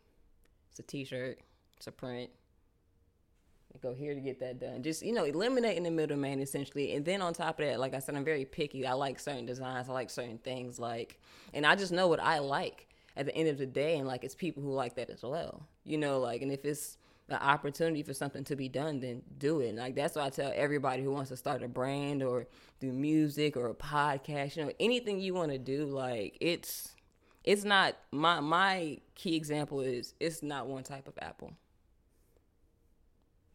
it's 0.72 0.80
a 0.80 0.84
t 0.84 1.04
shirt, 1.04 1.40
it's 1.78 1.88
a 1.88 1.92
print. 1.92 2.30
go 3.82 3.94
here 3.94 4.16
to 4.16 4.22
get 4.22 4.40
that 4.40 4.60
done. 4.60 4.82
Just 4.84 5.04
you 5.04 5.14
know, 5.14 5.26
eliminating 5.26 5.84
the 5.84 5.92
middleman 5.92 6.42
essentially. 6.42 6.96
And 6.96 7.06
then 7.06 7.22
on 7.22 7.34
top 7.34 7.60
of 7.60 7.66
that, 7.66 7.80
like 7.80 7.94
I 7.94 8.00
said, 8.00 8.16
I'm 8.16 8.24
very 8.24 8.46
picky. 8.46 8.88
I 8.88 8.94
like 8.94 9.20
certain 9.20 9.46
designs. 9.46 9.90
I 9.90 9.94
like 9.94 10.10
certain 10.10 10.38
things. 10.38 10.80
Like, 10.80 11.20
and 11.54 11.66
I 11.66 11.76
just 11.76 11.92
know 11.92 12.08
what 12.08 12.22
I 12.22 12.40
like 12.40 12.88
at 13.18 13.26
the 13.26 13.36
end 13.36 13.50
of 13.50 13.58
the 13.58 13.66
day. 13.66 13.98
And 13.98 14.08
like, 14.08 14.24
it's 14.24 14.36
people 14.36 14.64
who 14.64 14.72
like 14.72 14.96
that 14.96 15.10
as 15.10 15.24
well. 15.24 15.68
You 15.84 15.98
know, 15.98 16.20
like, 16.20 16.42
and 16.42 16.52
if 16.52 16.64
it's 16.64 16.98
an 17.28 17.38
opportunity 17.38 18.04
for 18.04 18.14
something 18.14 18.44
to 18.46 18.56
be 18.56 18.70
done, 18.70 19.00
then 19.00 19.22
do 19.38 19.60
it. 19.60 19.76
Like 19.76 19.96
that's 19.96 20.16
what 20.16 20.26
I 20.26 20.30
tell 20.30 20.52
everybody 20.56 21.04
who 21.04 21.12
wants 21.12 21.30
to 21.30 21.38
start 21.38 21.64
a 21.64 21.68
brand 21.68 22.24
or 22.24 22.48
do 22.80 22.92
music 22.92 23.58
or 23.58 23.68
a 23.68 23.74
podcast. 23.74 24.56
You 24.56 24.66
know, 24.66 24.72
anything 24.80 25.20
you 25.20 25.34
want 25.34 25.52
to 25.52 25.58
do, 25.58 25.86
like 25.86 26.38
it's 26.40 26.96
it's 27.44 27.64
not 27.64 27.96
my 28.12 28.40
my 28.40 28.98
key 29.16 29.36
example 29.36 29.82
is 29.82 30.14
it's 30.20 30.44
not 30.44 30.68
one 30.68 30.84
type 30.84 31.08
of 31.08 31.18
apple 31.22 31.54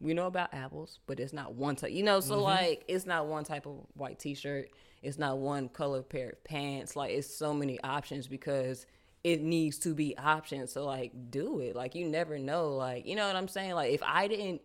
we 0.00 0.14
know 0.14 0.26
about 0.26 0.52
apples, 0.52 1.00
but 1.06 1.18
it's 1.20 1.32
not 1.32 1.54
one 1.54 1.76
type. 1.76 1.92
You 1.92 2.02
know, 2.02 2.20
so 2.20 2.34
mm-hmm. 2.34 2.42
like 2.42 2.84
it's 2.88 3.06
not 3.06 3.26
one 3.26 3.44
type 3.44 3.66
of 3.66 3.86
white 3.94 4.18
T-shirt. 4.18 4.70
It's 5.02 5.18
not 5.18 5.38
one 5.38 5.68
color 5.68 6.02
pair 6.02 6.30
of 6.30 6.44
pants. 6.44 6.96
Like 6.96 7.12
it's 7.12 7.32
so 7.32 7.54
many 7.54 7.80
options 7.82 8.26
because 8.26 8.86
it 9.24 9.40
needs 9.40 9.78
to 9.80 9.94
be 9.94 10.16
options. 10.18 10.72
So 10.72 10.84
like 10.84 11.12
do 11.30 11.60
it. 11.60 11.74
Like 11.74 11.94
you 11.94 12.06
never 12.06 12.38
know. 12.38 12.74
Like 12.74 13.06
you 13.06 13.16
know 13.16 13.26
what 13.26 13.36
I'm 13.36 13.48
saying. 13.48 13.74
Like 13.74 13.92
if 13.92 14.02
I 14.02 14.28
didn't, 14.28 14.60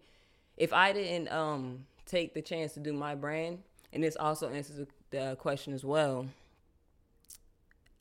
if 0.57 0.73
I 0.73 0.91
didn't 0.91 1.31
um 1.31 1.85
take 2.05 2.33
the 2.33 2.41
chance 2.41 2.73
to 2.73 2.79
do 2.79 2.91
my 2.91 3.15
brand, 3.15 3.59
and 3.93 4.03
this 4.03 4.17
also 4.17 4.49
answers 4.49 4.85
the 5.11 5.37
question 5.39 5.73
as 5.73 5.85
well. 5.85 6.27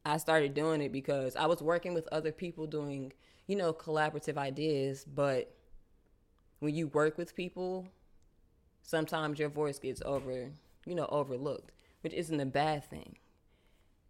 I 0.04 0.16
started 0.16 0.54
doing 0.54 0.80
it 0.80 0.92
because 0.92 1.36
I 1.36 1.46
was 1.46 1.62
working 1.62 1.94
with 1.94 2.08
other 2.10 2.32
people 2.32 2.66
doing, 2.66 3.12
you 3.46 3.56
know, 3.56 3.72
collaborative 3.72 4.36
ideas, 4.38 5.04
but 5.04 5.54
when 6.60 6.74
you 6.74 6.88
work 6.88 7.18
with 7.18 7.34
people, 7.34 7.88
sometimes 8.82 9.38
your 9.38 9.48
voice 9.48 9.78
gets 9.78 10.02
over, 10.04 10.50
you 10.86 10.94
know, 10.94 11.06
overlooked, 11.10 11.72
which 12.00 12.14
isn't 12.14 12.40
a 12.40 12.46
bad 12.46 12.84
thing. 12.84 13.16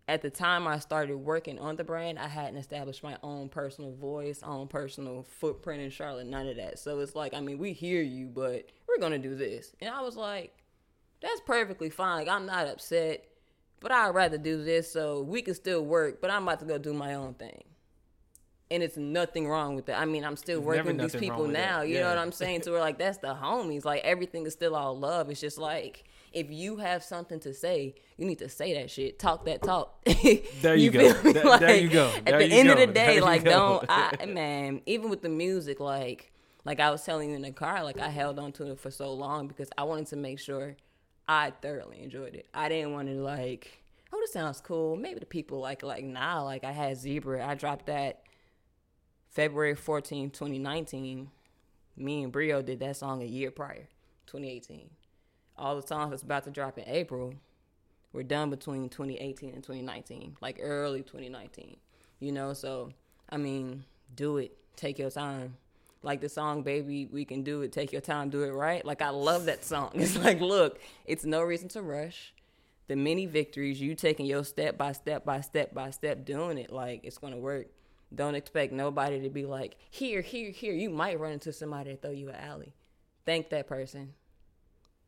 At 0.07 0.23
the 0.23 0.31
time 0.31 0.67
I 0.67 0.81
started 0.81 1.17
working 1.19 1.61
on 1.61 1.77
the 1.77 1.85
brand, 1.85 2.19
I 2.19 2.27
hadn't 2.27 2.57
established 2.57 3.05
my 3.05 3.17
own 3.23 3.49
personal 3.49 3.93
voice, 3.93 4.43
own 4.43 4.67
personal 4.67 5.23
footprint 5.23 5.83
in 5.83 5.91
Charlotte, 5.91 6.27
none 6.27 6.49
of 6.49 6.57
that. 6.57 6.81
So 6.81 6.99
it's 6.99 7.15
like, 7.15 7.33
I 7.33 7.41
mean, 7.41 7.59
we 7.59 7.73
hear 7.73 8.03
you, 8.03 8.27
but 8.27 8.71
we're 8.89 8.99
going 8.99 9.13
to 9.13 9.19
do 9.19 9.37
this. 9.37 9.73
And 9.81 9.89
I 9.89 10.01
was 10.01 10.17
like, 10.17 10.53
that's 11.23 11.41
perfectly 11.43 11.91
fine. 11.91 12.19
Like, 12.19 12.29
I'm 12.29 12.47
not 12.47 12.67
upset, 12.67 13.30
but 13.81 13.93
I'd 13.93 14.15
rather 14.15 14.39
do 14.39 14.63
this 14.63 14.93
so 14.93 15.23
we 15.23 15.43
can 15.43 15.55
still 15.55 15.85
work, 15.85 16.21
but 16.21 16.31
I'm 16.31 16.45
about 16.45 16.61
to 16.61 16.67
go 16.67 16.79
do 16.79 16.93
my 16.93 17.15
own 17.15 17.35
thing 17.35 17.65
and 18.71 18.83
it's 18.83 18.97
nothing 18.97 19.49
wrong 19.49 19.75
with 19.75 19.87
that. 19.87 19.99
I 19.99 20.05
mean, 20.05 20.25
I'm 20.25 20.37
still 20.37 20.61
working 20.61 20.97
with 20.97 21.13
these 21.13 21.21
people 21.21 21.49
now. 21.49 21.83
You 21.83 21.95
yeah. 21.95 22.03
know 22.03 22.09
what 22.11 22.19
I'm 22.19 22.33
saying? 22.33 22.63
So 22.63 22.73
we're 22.73 22.81
like, 22.81 22.99
that's 22.99 23.19
the 23.19 23.35
homies. 23.35 23.85
Like 23.85 24.03
everything 24.05 24.47
is 24.47 24.53
still 24.53 24.77
all 24.77 24.97
love. 24.97 25.29
It's 25.29 25.41
just 25.41 25.59
like 25.59 26.05
if 26.33 26.51
you 26.51 26.77
have 26.77 27.03
something 27.03 27.41
to 27.41 27.53
say, 27.53 27.97
you 28.17 28.27
need 28.27 28.39
to 28.39 28.49
say 28.49 28.75
that 28.75 28.91
shit. 28.91 29.19
Talk 29.19 29.45
that 29.47 29.63
talk. 29.63 30.05
there 30.63 30.77
you, 30.77 30.85
you 30.85 30.91
go. 30.91 31.23
Th- 31.23 31.45
like, 31.45 31.61
there 31.61 31.77
you 31.77 31.89
go. 31.89 32.13
There 32.25 32.35
at 32.35 32.39
the 32.39 32.55
end 32.55 32.69
go. 32.69 32.75
of 32.75 32.79
the 32.79 32.87
day, 32.87 33.21
like 33.21 33.45
don't 33.45 33.85
I 33.89 34.25
man, 34.27 34.83
even 34.87 35.11
with 35.11 35.23
the 35.23 35.29
music, 35.29 35.81
like 35.81 36.33
like 36.65 36.79
I 36.79 36.91
was 36.91 37.03
telling 37.03 37.31
you 37.31 37.37
in 37.37 37.43
the 37.43 37.51
car, 37.51 37.83
like 37.83 37.99
I 37.99 38.11
held 38.11 38.39
on 38.39 38.53
to 38.53 38.71
it 38.71 38.79
for 38.79 38.93
so 38.93 39.13
long 39.13 39.49
because 39.49 39.69
I 39.77 39.83
wanted 39.83 40.07
to 40.09 40.17
make 40.17 40.39
sure 40.39 40.77
I 41.31 41.53
thoroughly 41.63 42.03
enjoyed 42.03 42.35
it. 42.35 42.49
I 42.53 42.69
didn't 42.69 42.93
want 42.93 43.07
to 43.07 43.15
like, 43.15 43.85
oh, 44.13 44.19
this 44.21 44.33
sounds 44.33 44.61
cool. 44.61 44.97
Maybe 44.97 45.21
the 45.21 45.27
people 45.27 45.61
like 45.61 45.85
like 45.85 46.03
nah, 46.03 46.43
like 46.43 46.65
I 46.65 46.73
had 46.73 46.97
Zebra. 46.97 47.47
I 47.47 47.55
dropped 47.55 47.87
that 47.87 48.25
February 49.29 49.77
14, 49.77 50.31
2019, 50.31 51.31
me 51.97 52.25
and 52.25 52.33
Brio 52.33 52.63
did 52.63 52.81
that 52.81 52.97
song 52.97 53.23
a 53.23 53.27
year 53.27 53.53
prior, 53.53 53.87
2018. 54.27 54.91
All 55.57 55.81
the 55.81 55.87
songs 55.87 56.11
that's 56.11 56.25
about 56.25 56.43
to 56.45 56.51
drop 56.51 56.79
in 56.79 56.85
April 56.89 57.35
were 58.13 58.25
done 58.25 58.51
between 58.51 58.89
2018 58.89 59.55
and 59.55 59.63
2019, 59.63 60.37
like 60.41 60.59
early 60.61 61.03
2019. 61.05 61.77
You 62.19 62.33
know, 62.33 62.55
so 62.55 62.91
I 63.29 63.37
mean, 63.37 63.85
do 64.17 64.39
it. 64.39 64.59
Take 64.75 64.99
your 64.99 65.11
time. 65.11 65.59
Like 66.03 66.21
the 66.21 66.29
song 66.29 66.63
Baby, 66.63 67.07
we 67.07 67.25
can 67.25 67.43
do 67.43 67.63
it. 67.63 67.73
Take 67.73 67.93
your 67.93 68.01
time, 68.01 68.31
do 68.31 68.43
it 68.43 68.51
right. 68.51 68.85
Like 68.85 69.03
I 69.03 69.11
love 69.11 69.47
that 69.47 69.65
song. 69.65 69.91
It's 69.95 70.17
like, 70.17 70.41
look, 70.41 70.81
it's 71.05 71.25
no 71.25 71.43
reason 71.43 71.69
to 71.71 71.83
rush. 71.83 72.33
The 72.89 72.97
many 72.97 73.27
victories, 73.27 73.81
you 73.81 73.95
taking 73.95 74.27
your 74.27 74.45
step 74.45 74.77
by 74.77 74.93
step 74.93 75.25
by 75.25 75.43
step 75.43 75.75
by 75.75 75.91
step 75.91 76.25
doing 76.25 76.59
it, 76.59 76.73
like 76.73 77.05
it's 77.05 77.19
gonna 77.19 77.39
work. 77.39 77.69
Don't 78.13 78.35
expect 78.35 78.73
nobody 78.73 79.21
to 79.21 79.31
be 79.31 79.47
like, 79.47 79.77
here, 79.89 80.21
here, 80.21 80.51
here. 80.51 80.75
You 80.75 80.91
might 80.91 81.21
run 81.21 81.33
into 81.33 81.53
somebody 81.53 81.91
and 81.91 82.03
throw 82.03 82.11
you 82.11 82.29
an 82.29 82.35
alley. 82.35 82.75
Thank 83.25 83.51
that 83.51 83.69
person. 83.69 84.15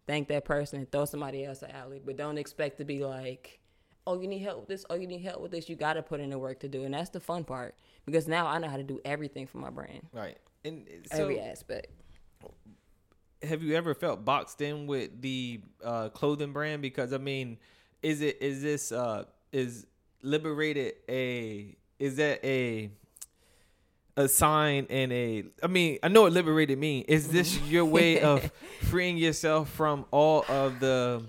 Thank 0.07 0.29
that 0.29 0.45
person 0.45 0.79
and 0.79 0.91
throw 0.91 1.05
somebody 1.05 1.45
else 1.45 1.63
an 1.63 1.73
alley. 1.73 2.01
But 2.05 2.17
don't 2.17 2.39
expect 2.39 2.79
to 2.79 2.85
be 2.85 3.05
like, 3.05 3.61
oh, 4.07 4.21
you 4.21 4.29
need 4.29 4.41
help 4.41 4.61
with 4.61 4.69
this. 4.69 4.85
Oh, 4.91 4.95
you 4.95 5.07
need 5.07 5.23
help 5.23 5.41
with 5.41 5.51
this. 5.51 5.69
You 5.69 5.77
got 5.77 5.95
to 5.95 6.03
put 6.03 6.21
in 6.21 6.31
the 6.31 6.39
work 6.39 6.61
to 6.61 6.69
do. 6.69 6.85
And 6.85 6.95
that's 6.95 7.11
the 7.11 7.21
fun 7.21 7.45
part 7.45 7.75
because 8.05 8.29
now 8.29 8.47
I 8.47 8.59
know 8.59 8.69
how 8.69 8.77
to 8.77 8.83
do 8.83 9.01
everything 9.05 9.47
for 9.47 9.59
my 9.59 9.71
brand. 9.71 10.07
Right. 10.13 10.39
And 10.65 10.87
so, 11.13 11.23
every 11.23 11.41
aspect. 11.41 11.89
Have 13.43 13.63
you 13.63 13.75
ever 13.75 13.95
felt 13.95 14.25
boxed 14.25 14.61
in 14.61 14.87
with 14.87 15.21
the 15.21 15.61
uh, 15.83 16.11
clothing 16.11 16.53
brand? 16.53 16.81
Because 16.81 17.13
I 17.13 17.19
mean, 17.19 17.59
is 18.03 18.21
it 18.21 18.39
is 18.41 18.63
this 18.63 18.93
uh, 18.93 19.25
is 19.51 19.87
liberated 20.23 20.95
a 21.09 21.77
is 21.99 22.17
that 22.17 22.45
a 22.45 22.91
a 24.17 24.29
sign 24.29 24.87
and 24.91 25.13
a 25.13 25.45
I 25.63 25.67
mean, 25.67 25.99
I 26.03 26.09
know 26.09 26.23
what 26.23 26.33
liberated 26.33 26.79
me. 26.79 27.05
Is 27.09 27.29
this 27.29 27.59
your 27.69 27.85
way 27.85 28.21
of 28.21 28.51
freeing 28.83 29.17
yourself 29.17 29.71
from 29.71 30.05
all 30.11 30.45
of 30.49 30.81
the 30.81 31.25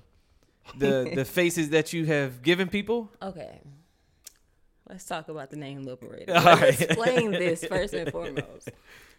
the 0.78 1.12
the 1.16 1.26
faces 1.40 1.70
that 1.72 1.94
you 1.94 2.06
have 2.06 2.42
given 2.42 2.68
people? 2.68 3.10
Okay. 3.22 3.62
Let's 4.90 5.06
talk 5.06 5.30
about 5.30 5.50
the 5.50 5.56
name 5.56 5.84
liberated. 5.84 6.30
Let's 6.30 6.46
right. 6.62 6.82
explain 6.82 7.32
this 7.32 7.64
first 7.64 7.94
and 7.94 8.12
foremost. 8.12 8.70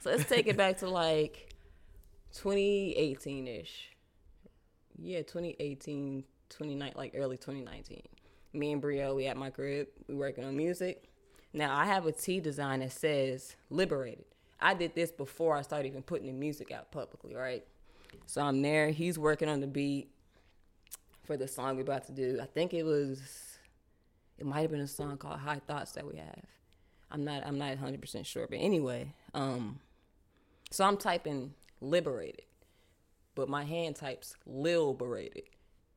So 0.01 0.11
let's 0.11 0.29
take 0.29 0.47
it 0.47 0.57
back 0.57 0.79
to 0.79 0.89
like 0.89 1.55
2018 2.35 3.49
ish. 3.49 3.91
Yeah, 4.97 5.19
2018, 5.19 6.25
29, 6.51 6.93
like 6.95 7.15
early 7.17 7.37
2019. 7.37 8.03
Me 8.53 8.73
and 8.73 8.81
Brio, 8.81 9.15
we 9.15 9.27
at 9.27 9.37
my 9.37 9.51
crib, 9.51 9.89
we 10.07 10.15
working 10.15 10.45
on 10.45 10.57
music 10.57 11.09
now 11.55 11.75
I 11.75 11.87
have 11.87 12.05
a 12.05 12.13
T 12.13 12.41
design 12.41 12.81
that 12.81 12.93
says 12.93 13.55
liberated. 13.71 14.25
I 14.61 14.75
did 14.75 14.95
this 14.95 15.13
before 15.13 15.57
I 15.57 15.63
started 15.63 15.89
even 15.89 16.03
putting 16.03 16.27
the 16.27 16.33
music 16.33 16.73
out 16.73 16.91
publicly, 16.91 17.35
right? 17.35 17.65
So 18.27 18.43
I'm 18.43 18.61
there. 18.61 18.91
He's 18.91 19.19
working 19.19 19.49
on 19.49 19.61
the 19.61 19.67
beat 19.67 20.11
for 21.25 21.37
the 21.37 21.47
song 21.47 21.77
we're 21.77 21.83
about 21.83 22.07
to 22.07 22.13
do. 22.13 22.41
I 22.43 22.47
think 22.47 22.75
it 22.75 22.83
was, 22.83 23.54
it 24.39 24.47
might 24.47 24.63
have 24.63 24.71
been 24.71 24.81
a 24.81 24.87
song 24.87 25.17
called 25.17 25.39
High 25.39 25.61
Thoughts 25.67 25.93
that 25.93 26.07
we 26.07 26.17
have. 26.17 26.43
I'm 27.11 27.25
not, 27.25 27.47
I'm 27.47 27.59
not 27.59 27.69
100 27.71 28.01
percent 28.01 28.27
sure, 28.27 28.47
but 28.49 28.59
anyway, 28.59 29.15
um, 29.35 29.79
so 30.71 30.85
I'm 30.85 30.97
typing 30.97 31.55
liberated, 31.81 32.43
but 33.35 33.49
my 33.49 33.65
hand 33.65 33.97
types 33.97 34.35
liberated, 34.47 35.45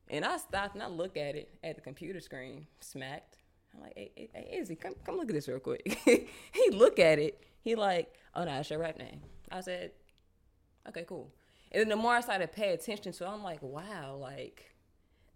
and 0.09 0.23
I 0.23 0.37
stopped 0.37 0.75
and 0.75 0.83
I 0.83 0.87
look 0.87 1.17
at 1.17 1.35
it 1.35 1.49
at 1.63 1.75
the 1.75 1.81
computer 1.81 2.19
screen, 2.19 2.67
smacked. 2.79 3.37
I'm 3.73 3.81
like, 3.81 3.93
hey, 3.95 4.11
hey, 4.15 4.29
hey 4.33 4.57
Izzy, 4.59 4.75
come 4.75 4.93
come 5.05 5.17
look 5.17 5.29
at 5.29 5.35
this 5.35 5.47
real 5.47 5.59
quick. 5.59 5.97
he 6.05 6.69
look 6.71 6.99
at 6.99 7.19
it. 7.19 7.43
He 7.61 7.75
like, 7.75 8.13
oh 8.35 8.43
no, 8.43 8.51
that's 8.51 8.69
your 8.69 8.79
rap 8.79 8.97
name. 8.97 9.21
I 9.51 9.61
said, 9.61 9.91
okay, 10.87 11.05
cool. 11.07 11.31
And 11.71 11.81
then 11.81 11.89
the 11.89 11.95
more 11.95 12.13
I 12.13 12.21
started 12.21 12.47
to 12.47 12.53
pay 12.53 12.73
attention 12.73 13.11
to 13.11 13.25
it, 13.25 13.27
I'm 13.27 13.43
like, 13.43 13.61
wow, 13.61 14.17
like 14.19 14.71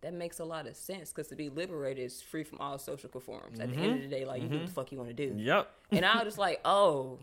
that 0.01 0.13
makes 0.13 0.39
a 0.39 0.45
lot 0.45 0.67
of 0.67 0.75
sense 0.75 1.11
because 1.11 1.27
to 1.27 1.35
be 1.35 1.49
liberated 1.49 2.03
is 2.03 2.21
free 2.21 2.43
from 2.43 2.59
all 2.59 2.77
social 2.77 3.09
conforms. 3.09 3.59
At 3.59 3.69
mm-hmm. 3.69 3.79
the 3.79 3.85
end 3.85 3.91
of 3.93 3.99
mm-hmm. 4.01 4.09
the 4.09 4.15
day, 4.15 4.25
like 4.25 4.41
mm-hmm. 4.41 4.43
you 4.43 4.49
do 4.49 4.55
what 4.55 4.61
the 4.61 4.71
mm-hmm. 4.71 4.75
fuck 4.75 4.91
you 4.91 4.97
want 4.97 5.09
to 5.09 5.27
do. 5.29 5.35
Yep. 5.37 5.71
and 5.91 6.05
I 6.05 6.15
was 6.15 6.23
just 6.23 6.37
like, 6.37 6.59
oh, 6.65 7.19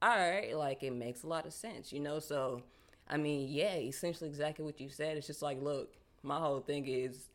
all 0.00 0.08
right, 0.16 0.56
like 0.56 0.82
it 0.82 0.92
makes 0.92 1.22
a 1.22 1.26
lot 1.26 1.46
of 1.46 1.52
sense, 1.52 1.92
you 1.92 2.00
know. 2.00 2.18
So, 2.18 2.62
I 3.08 3.16
mean, 3.16 3.48
yeah, 3.48 3.76
essentially 3.76 4.28
exactly 4.28 4.64
what 4.64 4.80
you 4.80 4.88
said. 4.88 5.16
It's 5.16 5.26
just 5.26 5.42
like, 5.42 5.60
look, 5.60 5.94
my 6.22 6.38
whole 6.38 6.60
thing 6.60 6.86
is 6.86 7.30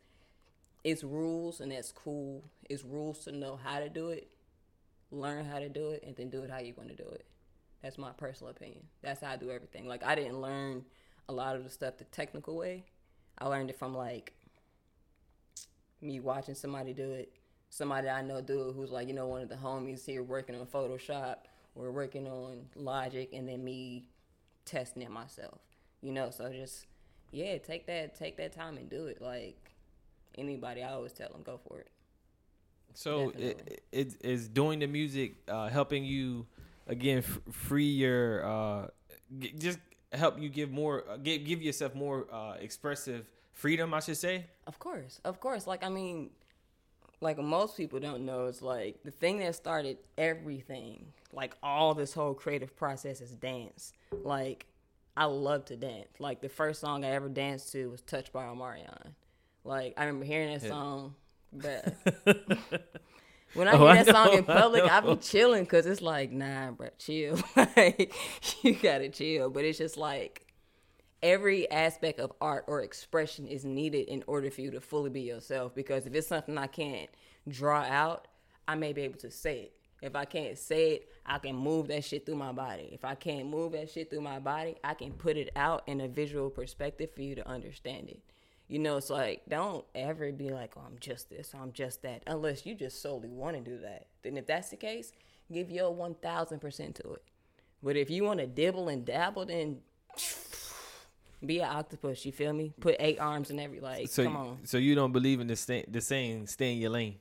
it's 0.84 1.04
rules 1.04 1.60
and 1.60 1.72
that's 1.72 1.92
cool. 1.92 2.42
It's 2.68 2.84
rules 2.84 3.20
to 3.24 3.32
know 3.32 3.58
how 3.62 3.80
to 3.80 3.88
do 3.88 4.08
it, 4.08 4.28
learn 5.10 5.44
how 5.44 5.58
to 5.58 5.68
do 5.68 5.90
it, 5.90 6.02
and 6.06 6.16
then 6.16 6.30
do 6.30 6.42
it 6.42 6.50
how 6.50 6.58
you're 6.58 6.74
going 6.74 6.88
to 6.88 6.96
do 6.96 7.08
it. 7.08 7.26
That's 7.82 7.98
my 7.98 8.10
personal 8.12 8.50
opinion. 8.50 8.84
That's 9.02 9.20
how 9.20 9.32
I 9.32 9.36
do 9.36 9.50
everything. 9.50 9.86
Like 9.86 10.04
I 10.04 10.14
didn't 10.14 10.40
learn 10.40 10.84
a 11.28 11.32
lot 11.32 11.56
of 11.56 11.64
the 11.64 11.70
stuff 11.70 11.98
the 11.98 12.04
technical 12.04 12.56
way. 12.56 12.84
I 13.38 13.46
learned 13.46 13.70
it 13.70 13.78
from 13.78 13.94
like 13.94 14.32
me 16.00 16.20
watching 16.20 16.54
somebody 16.54 16.92
do 16.92 17.10
it. 17.12 17.32
Somebody 17.70 18.08
I 18.08 18.22
know 18.22 18.40
do 18.40 18.68
it 18.68 18.72
who's 18.74 18.90
like, 18.90 19.08
you 19.08 19.14
know, 19.14 19.26
one 19.26 19.42
of 19.42 19.48
the 19.48 19.56
homies 19.56 20.04
here 20.04 20.22
working 20.22 20.58
on 20.58 20.66
Photoshop 20.66 21.36
or 21.74 21.90
working 21.90 22.26
on 22.26 22.66
Logic 22.74 23.28
and 23.32 23.48
then 23.48 23.62
me 23.62 24.06
testing 24.64 25.02
it 25.02 25.10
myself. 25.10 25.60
You 26.00 26.12
know, 26.12 26.30
so 26.30 26.50
just 26.50 26.86
yeah, 27.30 27.58
take 27.58 27.86
that 27.86 28.14
take 28.18 28.36
that 28.38 28.52
time 28.52 28.76
and 28.78 28.88
do 28.88 29.06
it. 29.06 29.20
Like 29.20 29.72
anybody, 30.36 30.82
I 30.82 30.92
always 30.92 31.12
tell 31.12 31.28
them 31.28 31.42
go 31.42 31.60
for 31.68 31.80
it. 31.80 31.90
So 32.94 33.32
it, 33.36 33.82
it 33.92 34.16
is 34.22 34.48
doing 34.48 34.78
the 34.80 34.86
music 34.86 35.36
uh, 35.46 35.68
helping 35.68 36.04
you 36.04 36.46
again 36.86 37.18
f- 37.18 37.38
free 37.52 37.84
your 37.84 38.44
uh, 38.44 38.86
just 39.58 39.78
help 40.12 40.40
you 40.40 40.48
give 40.48 40.70
more 40.70 41.04
uh, 41.08 41.16
give 41.16 41.44
give 41.44 41.62
yourself 41.62 41.94
more 41.94 42.26
uh, 42.32 42.54
expressive 42.60 43.30
freedom? 43.58 43.92
I 43.94 44.00
should 44.00 44.16
say. 44.16 44.46
Of 44.66 44.78
course, 44.78 45.20
of 45.24 45.40
course. 45.40 45.66
Like 45.66 45.84
I 45.84 45.88
mean, 45.88 46.30
like 47.20 47.38
most 47.38 47.76
people 47.76 48.00
don't 48.00 48.24
know, 48.24 48.46
it's 48.46 48.62
like 48.62 49.02
the 49.04 49.10
thing 49.10 49.38
that 49.40 49.54
started 49.54 49.98
everything, 50.16 51.12
like 51.32 51.56
all 51.62 51.94
this 51.94 52.14
whole 52.14 52.34
creative 52.34 52.76
process 52.76 53.20
is 53.20 53.32
dance. 53.32 53.92
Like 54.24 54.66
I 55.16 55.24
love 55.26 55.64
to 55.66 55.76
dance. 55.76 56.08
Like 56.18 56.40
the 56.40 56.48
first 56.48 56.80
song 56.80 57.04
I 57.04 57.10
ever 57.10 57.28
danced 57.28 57.72
to 57.72 57.86
was 57.90 58.02
"Touched 58.02 58.32
by 58.32 58.44
Omarion." 58.44 59.14
Like 59.64 59.94
I 59.96 60.04
remember 60.04 60.26
hearing 60.26 60.52
that 60.52 60.62
song, 60.62 61.14
but 61.52 61.94
when 63.54 63.68
I 63.68 63.72
Oh, 63.72 63.86
hear 63.86 63.88
I 63.88 64.02
that 64.04 64.08
song 64.08 64.32
in 64.34 64.44
public, 64.44 64.86
I 64.86 64.98
I, 64.98 65.00
know. 65.00 65.14
be 65.14 65.16
chilling 65.20 65.64
because 65.64 65.86
it's 65.86 66.02
like, 66.02 66.30
nah, 66.32 66.70
bro, 66.72 66.88
chill. 66.98 67.38
like 67.56 68.14
you 68.62 68.74
gotta 68.74 69.08
chill. 69.08 69.50
But 69.50 69.64
it's 69.64 69.78
just 69.78 69.96
like 69.96 70.46
every 71.22 71.70
aspect 71.70 72.20
of 72.20 72.32
art 72.40 72.64
or 72.66 72.82
expression 72.82 73.46
is 73.46 73.64
needed 73.64 74.08
in 74.08 74.24
order 74.26 74.50
for 74.50 74.60
you 74.60 74.70
to 74.72 74.80
fully 74.80 75.10
be 75.10 75.22
yourself. 75.22 75.74
Because 75.74 76.06
if 76.06 76.14
it's 76.14 76.28
something 76.28 76.58
I 76.58 76.66
can't 76.66 77.10
draw 77.48 77.82
out, 77.82 78.28
I 78.66 78.74
may 78.74 78.92
be 78.92 79.02
able 79.02 79.18
to 79.20 79.30
say 79.30 79.60
it. 79.60 79.74
If 80.00 80.14
I 80.14 80.24
can't 80.24 80.56
say 80.56 80.92
it, 80.92 81.08
I 81.26 81.38
can 81.38 81.56
move 81.56 81.88
that 81.88 82.04
shit 82.04 82.24
through 82.24 82.36
my 82.36 82.52
body. 82.52 82.90
If 82.92 83.04
I 83.04 83.14
can't 83.14 83.48
move 83.48 83.72
that 83.72 83.90
shit 83.90 84.10
through 84.10 84.20
my 84.20 84.38
body, 84.38 84.76
I 84.84 84.94
can 84.94 85.12
put 85.12 85.36
it 85.36 85.50
out 85.56 85.82
in 85.86 86.00
a 86.00 86.08
visual 86.08 86.50
perspective 86.50 87.10
for 87.14 87.22
you 87.22 87.34
to 87.34 87.48
understand 87.48 88.08
it. 88.08 88.20
You 88.68 88.78
know, 88.78 88.98
it's 88.98 89.10
like 89.10 89.42
don't 89.48 89.84
ever 89.94 90.30
be 90.30 90.50
like, 90.50 90.74
"Oh, 90.76 90.82
I'm 90.86 90.98
just 91.00 91.30
this, 91.30 91.54
I'm 91.54 91.72
just 91.72 92.02
that," 92.02 92.22
unless 92.26 92.66
you 92.66 92.74
just 92.74 93.00
solely 93.00 93.30
want 93.30 93.56
to 93.56 93.62
do 93.62 93.78
that. 93.78 94.06
Then, 94.22 94.36
if 94.36 94.46
that's 94.46 94.68
the 94.68 94.76
case, 94.76 95.10
give 95.50 95.70
your 95.70 95.90
one 95.90 96.14
thousand 96.14 96.60
percent 96.60 96.94
to 96.96 97.14
it. 97.14 97.22
But 97.82 97.96
if 97.96 98.10
you 98.10 98.24
want 98.24 98.40
to 98.40 98.46
dibble 98.46 98.88
and 98.88 99.06
dabble, 99.06 99.46
then 99.46 99.78
be 101.44 101.60
an 101.60 101.68
octopus. 101.68 102.24
You 102.26 102.32
feel 102.32 102.52
me? 102.52 102.72
Put 102.80 102.96
eight 102.98 103.18
arms 103.20 103.50
in 103.50 103.58
every 103.58 103.80
like. 103.80 104.08
So 104.08 104.24
come 104.24 104.36
on. 104.36 104.58
so 104.64 104.78
you 104.78 104.94
don't 104.94 105.12
believe 105.12 105.40
in 105.40 105.46
the 105.46 105.56
stay, 105.56 105.84
the 105.88 106.00
saying 106.00 106.46
"stay 106.46 106.72
in 106.72 106.78
your 106.78 106.90
lane." 106.90 107.16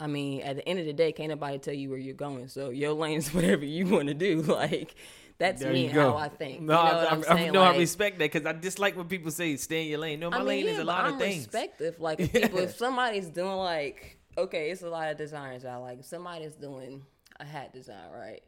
I 0.00 0.06
mean, 0.08 0.40
at 0.42 0.56
the 0.56 0.68
end 0.68 0.80
of 0.80 0.86
the 0.86 0.92
day, 0.92 1.12
can't 1.12 1.28
nobody 1.30 1.58
tell 1.58 1.74
you 1.74 1.88
where 1.88 1.98
you're 1.98 2.14
going. 2.14 2.48
So 2.48 2.70
your 2.70 2.92
lane 2.92 3.18
is 3.18 3.28
whatever 3.34 3.64
you 3.64 3.86
want 3.86 4.08
to 4.08 4.14
do. 4.14 4.42
Like 4.42 4.94
that's 5.38 5.62
There 5.62 5.72
me 5.72 5.86
how 5.86 6.16
I 6.16 6.28
think. 6.28 6.60
No, 6.60 6.74
you 6.80 6.84
know 6.84 6.90
I, 6.90 6.94
what 6.94 7.06
I, 7.06 7.10
I'm 7.10 7.18
I- 7.20 7.40
saying? 7.40 7.52
no, 7.52 7.62
I 7.62 7.76
respect 7.76 8.18
that 8.18 8.30
because 8.32 8.46
I 8.46 8.52
dislike 8.52 8.96
when 8.96 9.06
people 9.08 9.30
say 9.30 9.56
"stay 9.56 9.82
in 9.82 9.88
your 9.88 9.98
lane." 9.98 10.20
No, 10.20 10.30
my 10.30 10.36
I 10.36 10.38
mean, 10.40 10.48
lane 10.48 10.64
yeah, 10.66 10.70
is 10.72 10.78
a 10.78 10.84
lot 10.84 11.04
I'm 11.04 11.14
of 11.14 11.18
things. 11.18 11.44
respective. 11.44 12.00
Like 12.00 12.20
if 12.20 12.32
people, 12.32 12.58
if 12.60 12.76
somebody's 12.76 13.28
doing 13.28 13.56
like, 13.56 14.18
okay, 14.38 14.70
it's 14.70 14.82
a 14.82 14.88
lot 14.88 15.10
of 15.10 15.16
designs 15.18 15.64
out. 15.64 15.82
Like 15.82 15.98
if 16.00 16.06
somebody's 16.06 16.54
doing 16.54 17.02
a 17.40 17.44
hat 17.44 17.72
design, 17.72 18.10
right? 18.12 18.42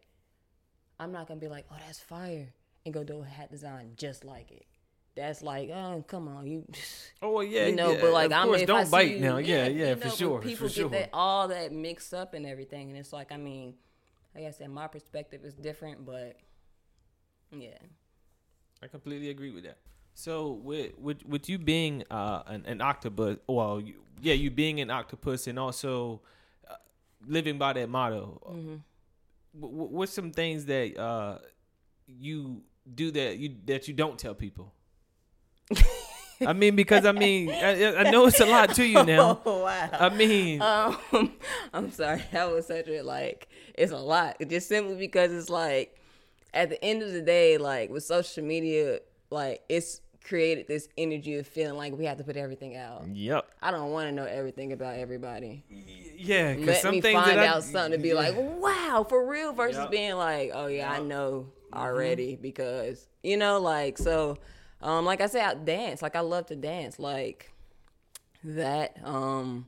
I'm 0.98 1.12
not 1.12 1.28
gonna 1.28 1.40
be 1.40 1.48
like, 1.48 1.66
oh, 1.70 1.76
that's 1.86 1.98
fire, 1.98 2.48
and 2.84 2.94
go 2.94 3.04
do 3.04 3.20
a 3.20 3.24
hat 3.24 3.50
design 3.50 3.92
just 3.96 4.24
like 4.24 4.50
it. 4.50 4.64
That's 5.16 5.40
like, 5.40 5.70
oh, 5.70 6.04
come 6.06 6.28
on, 6.28 6.46
you. 6.46 6.64
Oh 7.22 7.40
yeah, 7.40 7.66
you 7.66 7.74
know, 7.74 7.92
yeah, 7.92 8.00
but 8.02 8.12
like, 8.12 8.30
course, 8.30 8.60
if 8.60 8.66
don't 8.66 8.86
I 8.86 8.90
bite 8.90 9.10
you- 9.12 9.20
now. 9.20 9.38
Yeah, 9.38 9.66
yeah, 9.66 9.88
you 9.90 9.94
for 9.96 10.04
know, 10.04 10.10
but 10.10 10.16
sure, 10.18 10.40
People 10.40 10.68
for 10.68 10.72
sure. 10.74 10.90
get 10.90 10.98
that 11.04 11.10
all 11.14 11.48
that 11.48 11.72
mixed 11.72 12.12
up 12.12 12.34
and 12.34 12.44
everything, 12.46 12.90
and 12.90 12.98
it's 12.98 13.12
like, 13.12 13.32
I 13.32 13.38
mean, 13.38 13.74
like 14.34 14.44
I 14.44 14.50
said, 14.50 14.68
my 14.70 14.86
perspective 14.86 15.42
is 15.44 15.54
different, 15.54 16.04
but 16.04 16.36
yeah. 17.50 17.78
I 18.82 18.88
completely 18.88 19.30
agree 19.30 19.50
with 19.50 19.64
that. 19.64 19.78
So 20.14 20.52
with 20.52 20.98
with 20.98 21.24
with 21.26 21.48
you 21.48 21.58
being 21.58 22.04
uh 22.10 22.42
an, 22.46 22.64
an 22.66 22.80
octopus, 22.82 23.38
well, 23.48 23.80
you, 23.80 23.94
yeah, 24.20 24.34
you 24.34 24.50
being 24.50 24.80
an 24.80 24.90
octopus 24.90 25.46
and 25.46 25.58
also 25.58 26.20
uh, 26.70 26.74
living 27.26 27.56
by 27.58 27.72
that 27.74 27.88
motto. 27.88 28.40
Mm-hmm. 28.50 28.74
wh- 29.60 29.70
wh- 29.88 29.92
what's 29.92 30.12
some 30.12 30.30
things 30.32 30.66
that 30.66 30.96
uh 30.98 31.38
you 32.06 32.62
do 32.94 33.10
that 33.12 33.38
you 33.38 33.56
that 33.64 33.88
you 33.88 33.94
don't 33.94 34.18
tell 34.18 34.34
people? 34.34 34.72
I 36.44 36.52
mean, 36.52 36.76
because 36.76 37.04
I 37.06 37.12
mean, 37.12 37.50
I, 37.50 37.96
I 37.96 38.10
know 38.10 38.26
it's 38.26 38.40
a 38.40 38.46
lot 38.46 38.74
to 38.74 38.84
you 38.86 39.02
now. 39.04 39.40
Oh 39.46 39.62
wow. 39.62 39.88
I 39.92 40.08
mean, 40.10 40.60
Um, 40.62 40.96
I'm 41.72 41.90
sorry. 41.90 42.22
That 42.32 42.50
was 42.52 42.66
such 42.66 42.88
a 42.88 43.02
like. 43.02 43.48
It's 43.74 43.92
a 43.92 43.98
lot. 43.98 44.36
Just 44.48 44.68
simply 44.68 44.96
because 44.96 45.32
it's 45.32 45.48
like, 45.50 45.96
at 46.54 46.70
the 46.70 46.82
end 46.84 47.02
of 47.02 47.12
the 47.12 47.22
day, 47.22 47.58
like 47.58 47.90
with 47.90 48.04
social 48.04 48.44
media, 48.44 49.00
like 49.30 49.62
it's 49.68 50.00
created 50.24 50.66
this 50.66 50.88
energy 50.98 51.36
of 51.38 51.46
feeling 51.46 51.76
like 51.76 51.96
we 51.96 52.04
have 52.04 52.18
to 52.18 52.24
put 52.24 52.36
everything 52.36 52.76
out. 52.76 53.06
yep, 53.12 53.48
I 53.62 53.70
don't 53.70 53.92
want 53.92 54.08
to 54.08 54.12
know 54.12 54.24
everything 54.24 54.72
about 54.72 54.96
everybody. 54.96 55.64
yeah. 56.16 56.56
Let 56.58 56.82
some 56.82 56.92
me 56.96 57.00
find 57.00 57.30
that 57.30 57.38
I- 57.38 57.46
out 57.46 57.62
something 57.64 57.92
to 57.92 57.98
be 57.98 58.08
yeah. 58.08 58.14
like, 58.14 58.34
wow, 58.36 59.06
for 59.08 59.24
real, 59.28 59.52
versus 59.52 59.78
Yep. 59.78 59.90
being 59.90 60.14
like, 60.16 60.50
oh 60.54 60.66
yeah, 60.66 60.90
I 60.90 60.96
Yep. 60.98 61.04
know 61.06 61.46
Mm-hmm. 61.72 61.78
already 61.82 62.36
because 62.36 63.08
you 63.22 63.36
know, 63.36 63.58
like 63.60 63.98
so. 63.98 64.36
Um, 64.82 65.04
like 65.04 65.20
I 65.20 65.26
said, 65.26 65.42
I 65.42 65.54
dance. 65.54 66.02
Like 66.02 66.16
I 66.16 66.20
love 66.20 66.46
to 66.46 66.56
dance. 66.56 66.98
Like 66.98 67.52
that. 68.44 68.96
Um, 69.02 69.66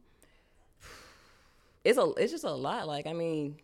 it's 1.85 1.99
a 1.99 2.13
it's 2.17 2.33
just 2.33 2.45
a 2.45 2.51
lot. 2.53 2.87
Like 2.87 3.07
I 3.07 3.13
mean, 3.13 3.57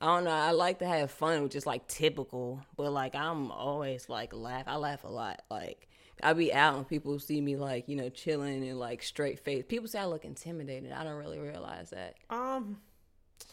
I 0.00 0.06
don't 0.06 0.24
know. 0.24 0.30
I 0.30 0.52
like 0.52 0.78
to 0.80 0.86
have 0.86 1.10
fun, 1.10 1.42
which 1.42 1.56
is 1.56 1.66
like 1.66 1.86
typical. 1.88 2.60
But 2.76 2.92
like 2.92 3.14
I'm 3.14 3.50
always 3.50 4.08
like 4.08 4.32
laugh. 4.34 4.64
I 4.66 4.76
laugh 4.76 5.04
a 5.04 5.08
lot. 5.08 5.42
Like 5.50 5.88
I 6.22 6.32
be 6.32 6.52
out 6.52 6.76
and 6.76 6.88
people 6.88 7.18
see 7.18 7.40
me 7.40 7.56
like 7.56 7.88
you 7.88 7.96
know 7.96 8.08
chilling 8.08 8.66
and 8.66 8.78
like 8.78 9.02
straight 9.02 9.40
face. 9.40 9.64
People 9.66 9.88
say 9.88 9.98
I 9.98 10.06
look 10.06 10.24
intimidated. 10.24 10.92
I 10.92 11.04
don't 11.04 11.16
really 11.16 11.38
realize 11.38 11.90
that. 11.90 12.14
um. 12.30 12.78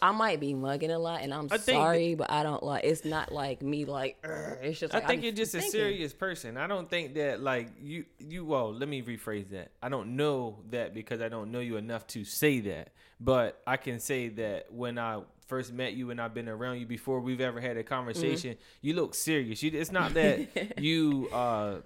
I 0.02 0.12
might 0.12 0.39
be 0.39 0.54
mugging 0.54 0.91
a 0.91 0.99
lot, 0.99 1.21
and 1.21 1.34
I'm 1.34 1.47
I 1.52 1.58
sorry, 1.58 2.15
but 2.15 2.32
I 2.32 2.43
don't 2.43 2.63
like. 2.63 2.84
It's 2.84 3.06
not 3.06 3.32
like 3.32 3.62
me. 3.62 3.86
Like 3.86 4.17
it's 4.62 4.80
just. 4.80 4.93
I 4.93 4.99
Like, 4.99 5.08
think 5.08 5.19
I'm 5.19 5.23
you're 5.25 5.34
just 5.34 5.56
a 5.56 5.62
serious 5.62 6.13
person. 6.13 6.58
I 6.58 6.67
don't 6.67 6.89
think 6.89 7.15
that 7.15 7.41
like 7.41 7.69
you 7.82 8.06
you 8.19 8.45
well, 8.45 8.73
let 8.73 8.88
me 8.88 9.02
rephrase 9.02 9.49
that. 9.49 9.71
I 9.82 9.89
don't 9.89 10.15
know 10.15 10.60
that 10.69 10.93
because 10.93 11.21
I 11.21 11.30
don't 11.30 11.52
know 11.52 11.60
you 11.60 11.78
enough 11.78 12.08
to 12.08 12.23
say 12.23 12.60
that. 12.62 12.89
But 13.19 13.62
I 13.67 13.78
can 13.78 13.99
say 13.99 14.30
that 14.30 14.71
when 14.71 14.97
I 14.97 15.21
first 15.47 15.73
met 15.73 15.93
you 15.93 16.12
and 16.12 16.21
I've 16.21 16.34
been 16.34 16.47
around 16.47 16.80
you 16.80 16.86
before 16.86 17.19
we've 17.19 17.41
ever 17.41 17.60
had 17.60 17.75
a 17.75 17.84
conversation, 17.84 18.56
you 18.82 18.93
look 18.93 19.13
serious. 19.15 19.62
You 19.62 19.71
it's 19.73 19.91
not 19.91 20.13
that 20.13 20.80
you 20.82 21.28
uh 21.34 21.82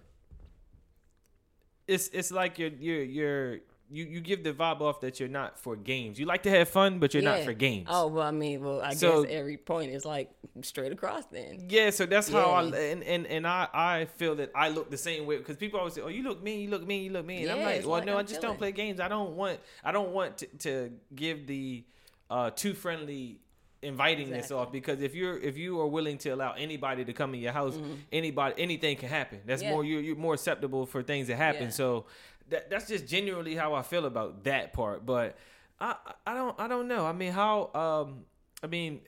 it's 1.88 2.08
it's 2.10 2.32
like 2.32 2.60
you're 2.60 2.70
you're 2.70 3.04
you're 3.04 3.60
you, 3.94 4.06
you 4.06 4.20
give 4.22 4.44
the 4.44 4.54
vibe 4.54 4.82
off 4.82 5.02
that 5.02 5.20
you're 5.20 5.30
not 5.30 5.58
for 5.60 5.76
games. 5.76 6.20
You 6.20 6.26
like 6.26 6.44
to 6.44 6.50
have 6.50 6.68
fun, 6.70 7.00
but 7.00 7.14
you're 7.14 7.24
not 7.24 7.42
for 7.42 7.54
games. 7.54 7.88
Oh 7.92 8.08
well, 8.08 8.26
I 8.28 8.32
mean, 8.32 8.64
well, 8.64 8.82
I 8.82 8.94
So- 8.96 9.24
guess 9.24 9.32
every 9.32 9.58
point 9.58 9.92
is 9.92 10.04
like 10.06 10.32
straight 10.62 10.92
across. 10.92 11.26
Then 11.28 11.68
Yeah, 11.70 11.90
so 11.92 12.06
that's 12.06 12.30
how 12.30 12.52
I 12.52 12.64
and, 12.64 13.04
and 13.04 13.28
and 13.28 13.48
I 13.48 13.68
I 13.74 14.06
feel 14.18 14.36
that 14.36 14.52
I 14.56 14.70
look 14.70 14.90
the 14.90 14.98
same 14.98 15.26
way 15.26 15.38
because 15.38 15.58
people 15.58 15.80
always 15.80 15.94
say, 15.94 16.02
"Oh, 16.02 16.08
you 16.18 16.24
look 16.24 16.42
mean, 16.44 16.60
you 16.62 16.70
look 16.70 16.86
mean, 16.86 17.04
you 17.06 17.12
look 17.12 17.26
mean." 17.26 17.46
Yeah, 17.46 17.54
I'm 17.56 17.62
like, 17.64 17.82
"Well, 17.84 17.92
like 17.92 18.06
no, 18.06 18.16
I 18.16 18.20
I'm 18.22 18.28
just 18.28 18.42
don't 18.42 18.58
play 18.58 18.72
games. 18.72 19.00
I 19.00 19.08
don't 19.08 19.36
want 19.36 19.60
I 19.84 19.92
don't 19.92 20.12
want 20.12 20.38
to, 20.40 20.48
to 20.66 20.92
give 21.14 21.48
the 21.48 21.84
uh 22.30 22.50
too 22.50 22.74
friendly 22.74 23.40
inviting 23.82 24.30
this 24.30 24.50
off 24.50 24.72
because 24.72 25.02
if 25.02 25.14
you're 25.14 25.38
if 25.38 25.58
you 25.58 25.78
are 25.82 25.88
willing 25.88 26.18
to 26.18 26.30
allow 26.30 26.54
anybody 26.54 27.04
to 27.04 27.12
come 27.12 27.34
in 27.34 27.42
your 27.42 27.52
house, 27.52 27.78
anybody 28.14 28.56
anything 28.58 28.96
can 28.96 29.10
happen. 29.10 29.42
That's 29.46 29.62
Mm-hmm. 29.62 29.70
Yeah. 29.70 29.74
more 29.76 29.84
you're 29.84 30.02
you're 30.02 30.16
more 30.16 30.34
acceptable 30.36 30.86
for 30.86 31.04
things 31.04 31.28
that 31.28 31.36
happen. 31.36 31.64
Yeah. 31.66 31.70
So 31.82 32.06
that 32.54 32.70
that's 32.70 32.88
just 32.88 33.06
genuinely 33.08 33.56
how 33.56 33.74
I 33.74 33.82
feel 33.84 34.06
about 34.06 34.44
that 34.46 34.74
part. 34.74 35.06
But 35.06 35.36
I 35.80 35.96
I 36.26 36.34
don't 36.34 36.60
I 36.60 36.68
don't 36.68 36.88
know. 36.88 37.06
I 37.06 37.12
mean, 37.14 37.32
how 37.34 37.70
um 37.76 38.26
I 38.64 38.68
mean. 38.68 39.02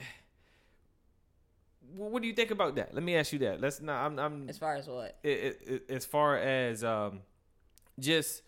What 1.95 2.21
do 2.21 2.27
you 2.27 2.33
think 2.33 2.51
about 2.51 2.75
that? 2.75 2.93
Let 2.93 3.03
me 3.03 3.15
ask 3.15 3.31
you 3.31 3.39
that. 3.39 3.61
Let's 3.61 3.79
not. 3.79 4.03
I'm. 4.05 4.19
I'm 4.19 4.49
as 4.49 4.57
far 4.57 4.75
as 4.75 4.85
what? 4.87 5.17
it, 5.23 5.29
it, 5.29 5.61
it- 5.65 5.83
as 5.89 6.05
far 6.05 6.35
as 6.37 6.83
um, 6.83 7.21
just 7.97 8.41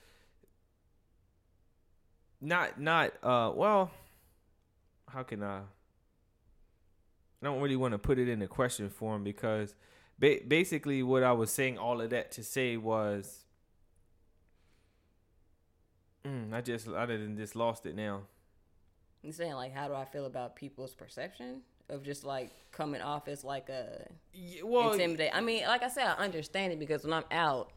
not 2.41 2.79
not 2.79 3.13
uh. 3.23 3.51
Well, 3.55 3.91
how 5.07 5.23
can 5.23 5.43
I? 5.43 5.59
I 5.59 7.45
don't 7.45 7.61
really 7.61 7.75
want 7.75 7.93
to 7.93 7.97
put 7.99 8.17
it 8.19 8.27
in 8.27 8.41
a 8.41 8.47
question 8.47 8.89
form 8.89 9.23
because 9.23 9.75
ba- 10.19 10.39
basically 10.45 11.03
what 11.03 11.23
I 11.23 11.31
was 11.31 11.51
saying 11.51 11.77
all 11.77 12.01
of 12.01 12.09
that 12.09 12.31
to 12.33 12.43
say 12.43 12.75
was. 12.77 13.45
Mm, 16.27 16.53
I 16.53 16.61
just 16.61 16.87
I 16.89 17.05
didn't 17.05 17.37
just 17.37 17.55
lost 17.55 17.85
it 17.85 17.95
now. 17.95 18.23
You 19.21 19.31
saying 19.31 19.53
like, 19.53 19.73
how 19.73 19.87
do 19.87 19.93
I 19.93 20.05
feel 20.05 20.25
about 20.25 20.55
people's 20.55 20.93
perception 20.93 21.61
of 21.89 22.03
just 22.03 22.23
like 22.23 22.51
coming 22.71 23.01
off 23.01 23.27
as 23.27 23.43
like 23.43 23.69
a 23.69 24.07
Yeah, 24.33 24.63
well, 24.63 24.91
intimidate? 24.91 25.31
I 25.33 25.41
mean, 25.41 25.63
like 25.65 25.83
I 25.83 25.87
said, 25.87 26.05
I 26.05 26.23
understand 26.23 26.73
it 26.73 26.79
because 26.79 27.03
when 27.03 27.13
I'm 27.13 27.25
out, 27.31 27.71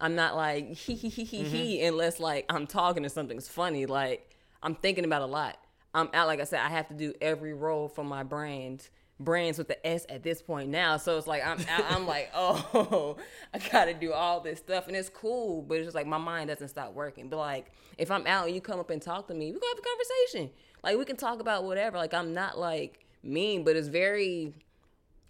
I'm 0.00 0.14
not 0.14 0.34
like 0.34 0.72
he 0.74 0.94
he 0.94 1.08
he 1.08 1.24
he 1.24 1.44
he 1.44 1.84
unless 1.84 2.18
like 2.20 2.46
I'm 2.48 2.66
talking 2.66 3.02
to 3.02 3.10
something's 3.10 3.48
funny. 3.48 3.86
Like 3.86 4.34
I'm 4.62 4.74
thinking 4.74 5.04
about 5.04 5.22
a 5.22 5.26
lot. 5.26 5.58
I'm 5.92 6.08
out. 6.14 6.26
Like 6.26 6.40
I 6.40 6.44
said, 6.44 6.60
I 6.60 6.68
have 6.68 6.88
to 6.88 6.94
do 6.94 7.12
every 7.20 7.52
role 7.52 7.88
for 7.88 8.04
my 8.04 8.22
brand. 8.22 8.88
Brands 9.20 9.58
with 9.58 9.68
the 9.68 9.86
S 9.86 10.06
at 10.08 10.22
this 10.22 10.40
point 10.40 10.70
now, 10.70 10.96
so 10.96 11.18
it's 11.18 11.26
like 11.26 11.46
I'm 11.46 11.58
I'm 11.90 12.06
like, 12.06 12.30
oh, 12.34 13.16
I 13.52 13.58
gotta 13.58 13.94
do 13.94 14.12
all 14.12 14.40
this 14.40 14.58
stuff, 14.58 14.88
and 14.88 14.96
it's 14.96 15.10
cool, 15.10 15.62
but 15.62 15.76
it's 15.76 15.86
just 15.86 15.94
like 15.94 16.06
my 16.06 16.18
mind 16.18 16.48
doesn't 16.48 16.68
stop 16.68 16.94
working. 16.94 17.28
But 17.28 17.36
like, 17.36 17.72
if 17.98 18.10
I'm 18.10 18.26
out 18.26 18.46
and 18.46 18.54
you 18.54 18.62
come 18.62 18.80
up 18.80 18.90
and 18.90 19.00
talk 19.00 19.28
to 19.28 19.34
me, 19.34 19.52
we 19.52 19.60
can 19.60 19.68
have 19.68 19.78
a 19.78 19.82
conversation. 19.82 20.50
Like 20.82 20.96
we 20.96 21.04
can 21.04 21.16
talk 21.16 21.40
about 21.40 21.64
whatever. 21.64 21.98
Like 21.98 22.14
I'm 22.14 22.32
not 22.32 22.58
like 22.58 23.06
mean, 23.22 23.62
but 23.62 23.76
it's 23.76 23.88
very 23.88 24.54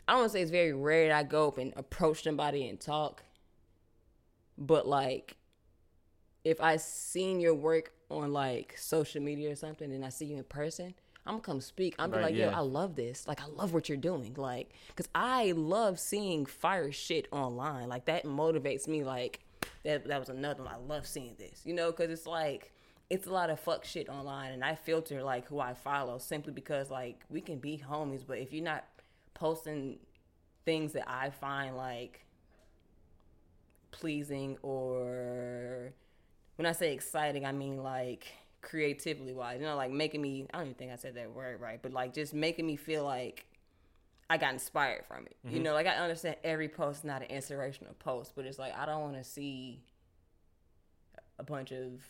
I 0.06 0.12
don't 0.12 0.20
want 0.22 0.32
to 0.32 0.38
say 0.38 0.42
it's 0.42 0.50
very 0.50 0.72
rare 0.72 1.08
that 1.08 1.16
I 1.16 1.22
go 1.22 1.48
up 1.48 1.58
and 1.58 1.72
approach 1.76 2.24
somebody 2.24 2.68
and 2.68 2.80
talk, 2.80 3.22
but 4.56 4.86
like 4.86 5.36
if 6.44 6.60
I 6.60 6.76
seen 6.76 7.40
your 7.40 7.54
work 7.54 7.92
on 8.08 8.32
like 8.32 8.74
social 8.78 9.22
media 9.22 9.50
or 9.50 9.56
something 9.56 9.92
and 9.92 10.04
I 10.04 10.08
see 10.08 10.26
you 10.26 10.36
in 10.36 10.44
person, 10.44 10.94
I'm 11.26 11.34
gonna 11.34 11.42
come 11.42 11.60
speak. 11.60 11.94
I'm 11.98 12.10
right, 12.10 12.18
be 12.18 12.24
like, 12.24 12.34
yo. 12.34 12.48
I 12.48 12.60
love 12.60 12.96
this. 12.96 13.28
Like, 13.28 13.42
I 13.42 13.46
love 13.46 13.72
what 13.72 13.88
you're 13.88 13.98
doing. 13.98 14.34
Like, 14.36 14.70
cause 14.96 15.08
I 15.14 15.52
love 15.52 15.98
seeing 15.98 16.46
fire 16.46 16.92
shit 16.92 17.28
online. 17.30 17.88
Like 17.88 18.06
that 18.06 18.24
motivates 18.24 18.88
me. 18.88 19.04
Like, 19.04 19.40
that 19.84 20.06
that 20.08 20.18
was 20.18 20.28
another 20.28 20.62
one. 20.62 20.72
I 20.72 20.78
love 20.78 21.06
seeing 21.06 21.34
this. 21.38 21.62
You 21.64 21.74
know, 21.74 21.92
cause 21.92 22.10
it's 22.10 22.26
like 22.26 22.72
it's 23.10 23.26
a 23.26 23.32
lot 23.32 23.50
of 23.50 23.58
fuck 23.58 23.84
shit 23.84 24.08
online, 24.08 24.52
and 24.52 24.64
I 24.64 24.76
filter 24.76 25.22
like 25.22 25.46
who 25.48 25.58
I 25.58 25.74
follow 25.74 26.18
simply 26.18 26.52
because 26.52 26.90
like 26.90 27.20
we 27.28 27.40
can 27.40 27.58
be 27.58 27.76
homies, 27.76 28.22
but 28.26 28.38
if 28.38 28.52
you're 28.52 28.64
not 28.64 28.84
posting 29.34 29.98
things 30.64 30.92
that 30.92 31.10
I 31.10 31.30
find 31.30 31.76
like 31.76 32.24
pleasing 33.90 34.56
or 34.62 35.92
when 36.56 36.66
I 36.66 36.72
say 36.72 36.92
exciting, 36.92 37.44
I 37.44 37.52
mean 37.52 37.82
like 37.82 38.26
creatively 38.62 39.32
wise, 39.32 39.60
you 39.60 39.66
know, 39.66 39.76
like 39.76 39.90
making 39.90 40.22
me, 40.22 40.46
I 40.52 40.58
don't 40.58 40.66
even 40.66 40.74
think 40.74 40.92
I 40.92 40.96
said 40.96 41.14
that 41.14 41.32
word 41.32 41.60
right, 41.60 41.80
but 41.82 41.92
like 41.92 42.14
just 42.14 42.34
making 42.34 42.66
me 42.66 42.76
feel 42.76 43.04
like 43.04 43.46
I 44.28 44.36
got 44.36 44.52
inspired 44.52 45.04
from 45.06 45.26
it. 45.26 45.36
Mm-hmm. 45.44 45.56
You 45.56 45.62
know, 45.62 45.74
like 45.74 45.86
I 45.86 45.96
understand 45.96 46.36
every 46.44 46.68
post 46.68 47.00
is 47.00 47.04
not 47.04 47.22
an 47.22 47.28
inspirational 47.28 47.94
post, 47.94 48.32
but 48.36 48.44
it's 48.44 48.58
like 48.58 48.76
I 48.76 48.86
don't 48.86 49.00
want 49.00 49.16
to 49.16 49.24
see 49.24 49.82
a 51.38 51.42
bunch 51.42 51.72
of 51.72 52.00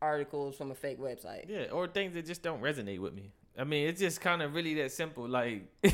articles 0.00 0.56
from 0.56 0.70
a 0.70 0.74
fake 0.74 0.98
website. 0.98 1.48
Yeah, 1.48 1.66
or 1.72 1.86
things 1.86 2.14
that 2.14 2.26
just 2.26 2.42
don't 2.42 2.62
resonate 2.62 3.00
with 3.00 3.14
me. 3.14 3.32
I 3.58 3.64
mean, 3.64 3.86
it's 3.86 4.00
just 4.00 4.20
kind 4.20 4.40
of 4.40 4.54
really 4.54 4.74
that 4.74 4.92
simple. 4.92 5.28
Like, 5.28 5.62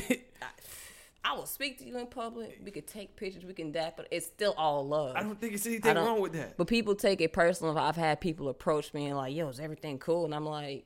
I 1.23 1.35
will 1.35 1.45
speak 1.45 1.79
to 1.79 1.85
you 1.85 1.97
in 1.97 2.07
public. 2.07 2.59
We 2.63 2.71
could 2.71 2.87
take 2.87 3.15
pictures. 3.15 3.43
We 3.43 3.53
can 3.53 3.73
that, 3.73 3.97
but 3.97 4.07
it's 4.11 4.25
still 4.25 4.53
all 4.57 4.87
love. 4.87 5.15
I 5.15 5.23
don't 5.23 5.39
think 5.39 5.53
it's 5.53 5.65
anything 5.65 5.95
wrong 5.95 6.21
with 6.21 6.33
that. 6.33 6.57
But 6.57 6.67
people 6.67 6.95
take 6.95 7.21
it 7.21 7.33
personal. 7.33 7.77
I've 7.77 7.95
had 7.95 8.21
people 8.21 8.47
approach 8.49 8.93
me 8.93 9.07
and 9.07 9.17
like, 9.17 9.35
"Yo, 9.35 9.49
is 9.49 9.59
everything 9.59 9.99
cool?" 9.99 10.25
And 10.25 10.33
I'm 10.33 10.45
like, 10.45 10.85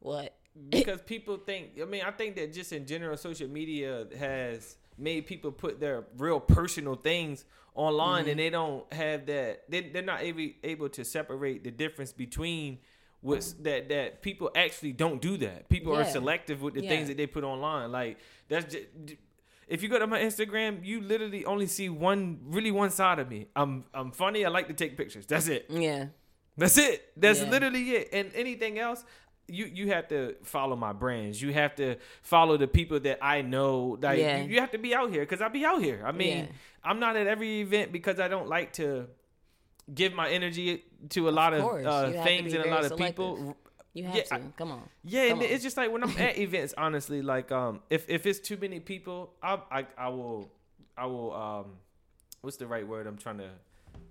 "What?" 0.00 0.34
Because 0.68 1.00
people 1.02 1.36
think. 1.36 1.80
I 1.80 1.84
mean, 1.84 2.02
I 2.04 2.10
think 2.10 2.36
that 2.36 2.52
just 2.52 2.72
in 2.72 2.86
general, 2.86 3.16
social 3.16 3.48
media 3.48 4.06
has 4.18 4.76
made 4.98 5.26
people 5.26 5.52
put 5.52 5.80
their 5.80 6.04
real 6.16 6.40
personal 6.40 6.96
things 6.96 7.44
online, 7.74 8.22
mm-hmm. 8.22 8.30
and 8.30 8.40
they 8.40 8.50
don't 8.50 8.92
have 8.92 9.26
that. 9.26 9.62
They, 9.68 9.82
they're 9.90 10.02
not 10.02 10.22
able 10.22 10.48
able 10.62 10.88
to 10.90 11.04
separate 11.04 11.62
the 11.62 11.70
difference 11.70 12.12
between 12.12 12.78
what's 13.24 13.54
that 13.54 13.88
that 13.88 14.20
people 14.22 14.50
actually 14.54 14.92
don't 14.92 15.20
do 15.20 15.38
that. 15.38 15.68
People 15.68 15.94
yeah. 15.94 16.00
are 16.00 16.04
selective 16.04 16.60
with 16.60 16.74
the 16.74 16.82
yeah. 16.82 16.90
things 16.90 17.08
that 17.08 17.16
they 17.16 17.26
put 17.26 17.42
online. 17.42 17.90
Like 17.90 18.18
that's 18.48 18.72
just 18.72 18.84
if 19.66 19.82
you 19.82 19.88
go 19.88 19.98
to 19.98 20.06
my 20.06 20.20
Instagram, 20.20 20.84
you 20.84 21.00
literally 21.00 21.44
only 21.46 21.66
see 21.66 21.88
one 21.88 22.38
really 22.44 22.70
one 22.70 22.90
side 22.90 23.18
of 23.18 23.28
me. 23.30 23.46
I'm 23.56 23.84
I'm 23.94 24.12
funny. 24.12 24.44
I 24.44 24.50
like 24.50 24.68
to 24.68 24.74
take 24.74 24.96
pictures. 24.96 25.26
That's 25.26 25.48
it. 25.48 25.66
Yeah. 25.70 26.06
That's 26.56 26.76
it. 26.78 27.10
That's 27.16 27.40
yeah. 27.40 27.50
literally 27.50 27.90
it. 27.92 28.10
And 28.12 28.30
anything 28.34 28.78
else, 28.78 29.02
you 29.48 29.64
you 29.64 29.88
have 29.88 30.06
to 30.08 30.36
follow 30.42 30.76
my 30.76 30.92
brands. 30.92 31.40
You 31.40 31.52
have 31.54 31.74
to 31.76 31.96
follow 32.22 32.58
the 32.58 32.68
people 32.68 33.00
that 33.00 33.18
I 33.22 33.40
know. 33.40 33.98
Like 34.02 34.18
yeah. 34.18 34.42
you, 34.42 34.54
you 34.54 34.60
have 34.60 34.70
to 34.72 34.78
be 34.78 34.94
out 34.94 35.10
here 35.10 35.22
because 35.22 35.40
I 35.40 35.48
be 35.48 35.64
out 35.64 35.82
here. 35.82 36.02
I 36.04 36.12
mean, 36.12 36.38
yeah. 36.44 36.46
I'm 36.84 37.00
not 37.00 37.16
at 37.16 37.26
every 37.26 37.60
event 37.60 37.90
because 37.90 38.20
I 38.20 38.28
don't 38.28 38.48
like 38.48 38.74
to 38.74 39.06
give 39.92 40.14
my 40.14 40.28
energy 40.28 40.84
to 41.10 41.28
a 41.28 41.30
lot 41.30 41.52
of, 41.52 41.64
of 41.64 41.86
uh, 41.86 42.22
things 42.22 42.52
and 42.52 42.64
a 42.64 42.70
lot 42.70 42.84
of 42.84 42.96
people. 42.96 43.56
You 43.92 44.04
have 44.04 44.16
yeah, 44.16 44.22
to. 44.22 44.40
Come 44.56 44.72
on. 44.72 44.82
Yeah, 45.04 45.28
Come 45.28 45.38
and 45.38 45.48
on. 45.48 45.54
it's 45.54 45.62
just 45.62 45.76
like 45.76 45.92
when 45.92 46.02
I'm 46.02 46.16
at 46.18 46.36
events, 46.46 46.74
honestly, 46.76 47.22
like 47.22 47.52
um 47.52 47.80
if 47.90 48.08
if 48.08 48.26
it's 48.26 48.40
too 48.40 48.56
many 48.56 48.80
people, 48.80 49.32
I 49.42 49.58
I 49.70 49.86
I 49.96 50.08
will 50.08 50.50
I 50.96 51.06
will 51.06 51.32
um 51.32 51.66
what's 52.40 52.56
the 52.56 52.66
right 52.66 52.86
word 52.86 53.06
I'm 53.06 53.16
trying 53.16 53.38
to 53.38 53.50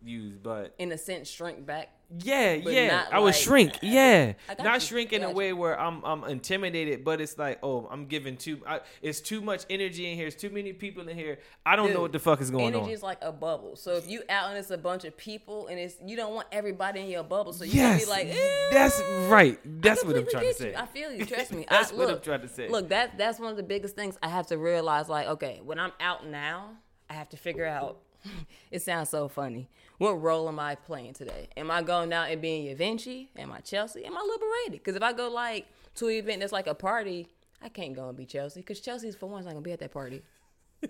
use, 0.03 0.37
but 0.41 0.75
in 0.77 0.91
a 0.91 0.97
sense 0.97 1.29
shrink 1.29 1.65
back 1.65 1.89
yeah, 2.19 2.53
yeah. 2.53 3.05
I 3.11 3.19
would 3.19 3.33
shrink. 3.33 3.79
Yeah, 3.81 4.33
not 4.59 4.75
you. 4.75 4.79
shrink 4.81 5.13
in 5.13 5.23
a 5.23 5.31
way 5.31 5.51
where 5.53 5.79
I'm 5.79 6.03
I'm 6.03 6.23
intimidated, 6.25 7.03
but 7.03 7.19
it's 7.19 7.37
like, 7.37 7.59
oh, 7.63 7.87
I'm 7.89 8.05
giving 8.05 8.37
too. 8.37 8.61
I, 8.67 8.81
it's 9.01 9.19
too 9.19 9.41
much 9.41 9.65
energy 9.69 10.09
in 10.09 10.15
here. 10.15 10.27
It's 10.27 10.39
too 10.39 10.49
many 10.49 10.73
people 10.73 11.07
in 11.07 11.17
here. 11.17 11.39
I 11.65 11.75
don't 11.75 11.87
Dude, 11.87 11.95
know 11.95 12.01
what 12.01 12.11
the 12.11 12.19
fuck 12.19 12.39
is 12.41 12.51
going 12.51 12.65
energy 12.65 12.77
on. 12.77 12.83
Energy 12.83 12.93
is 12.93 13.03
like 13.03 13.17
a 13.21 13.31
bubble. 13.31 13.75
So 13.75 13.95
if 13.95 14.07
you 14.07 14.21
out 14.29 14.49
and 14.49 14.57
it's 14.57 14.69
a 14.69 14.77
bunch 14.77 15.05
of 15.05 15.17
people, 15.17 15.67
and 15.67 15.79
it's 15.79 15.95
you 16.05 16.15
don't 16.15 16.35
want 16.35 16.47
everybody 16.51 16.99
in 16.99 17.09
your 17.09 17.23
bubble, 17.23 17.53
so 17.53 17.63
you 17.63 17.73
yes, 17.73 18.03
be 18.03 18.09
like, 18.09 18.31
that's 18.71 19.01
right. 19.27 19.59
That's 19.81 20.05
what 20.05 20.15
I'm 20.15 20.27
trying 20.29 20.45
to 20.45 20.53
say. 20.53 20.71
You. 20.71 20.77
I 20.77 20.85
feel 20.85 21.11
you. 21.11 21.25
Trust 21.33 21.51
me. 21.51 21.65
that's 21.67 21.91
I, 21.91 21.95
what 21.95 22.09
I'm 22.09 22.21
trying 22.21 22.41
to 22.41 22.49
say. 22.49 22.69
Look, 22.69 22.89
that 22.89 23.17
that's 23.17 23.39
one 23.39 23.49
of 23.49 23.57
the 23.57 23.63
biggest 23.63 23.95
things 23.95 24.17
I 24.21 24.29
have 24.29 24.47
to 24.47 24.57
realize. 24.57 25.09
Like, 25.09 25.27
okay, 25.27 25.61
when 25.63 25.79
I'm 25.79 25.93
out 25.99 26.27
now, 26.27 26.77
I 27.09 27.13
have 27.13 27.29
to 27.29 27.37
figure 27.37 27.65
out 27.65 27.97
it 28.71 28.81
sounds 28.81 29.09
so 29.09 29.27
funny. 29.27 29.69
What 29.97 30.21
role 30.21 30.47
am 30.47 30.59
I 30.59 30.75
playing 30.75 31.13
today? 31.13 31.49
Am 31.55 31.71
I 31.71 31.81
going 31.81 32.11
out 32.11 32.29
and 32.29 32.41
being 32.41 32.65
Yavenchi? 32.65 33.27
Am 33.37 33.51
I 33.51 33.59
Chelsea? 33.59 34.05
Am 34.05 34.17
I 34.17 34.21
liberated? 34.21 34.83
Because 34.83 34.95
if 34.95 35.03
I 35.03 35.13
go 35.13 35.29
like 35.29 35.67
to 35.95 36.07
an 36.07 36.13
event 36.13 36.39
that's 36.41 36.51
like 36.51 36.67
a 36.67 36.73
party, 36.73 37.27
I 37.61 37.69
can't 37.69 37.95
go 37.95 38.09
and 38.09 38.17
be 38.17 38.25
Chelsea 38.25 38.59
because 38.59 38.79
Chelsea's 38.79 39.15
for 39.15 39.27
one's 39.27 39.45
not 39.45 39.51
gonna 39.51 39.61
be 39.61 39.71
at 39.71 39.79
that 39.79 39.91
party. 39.91 40.21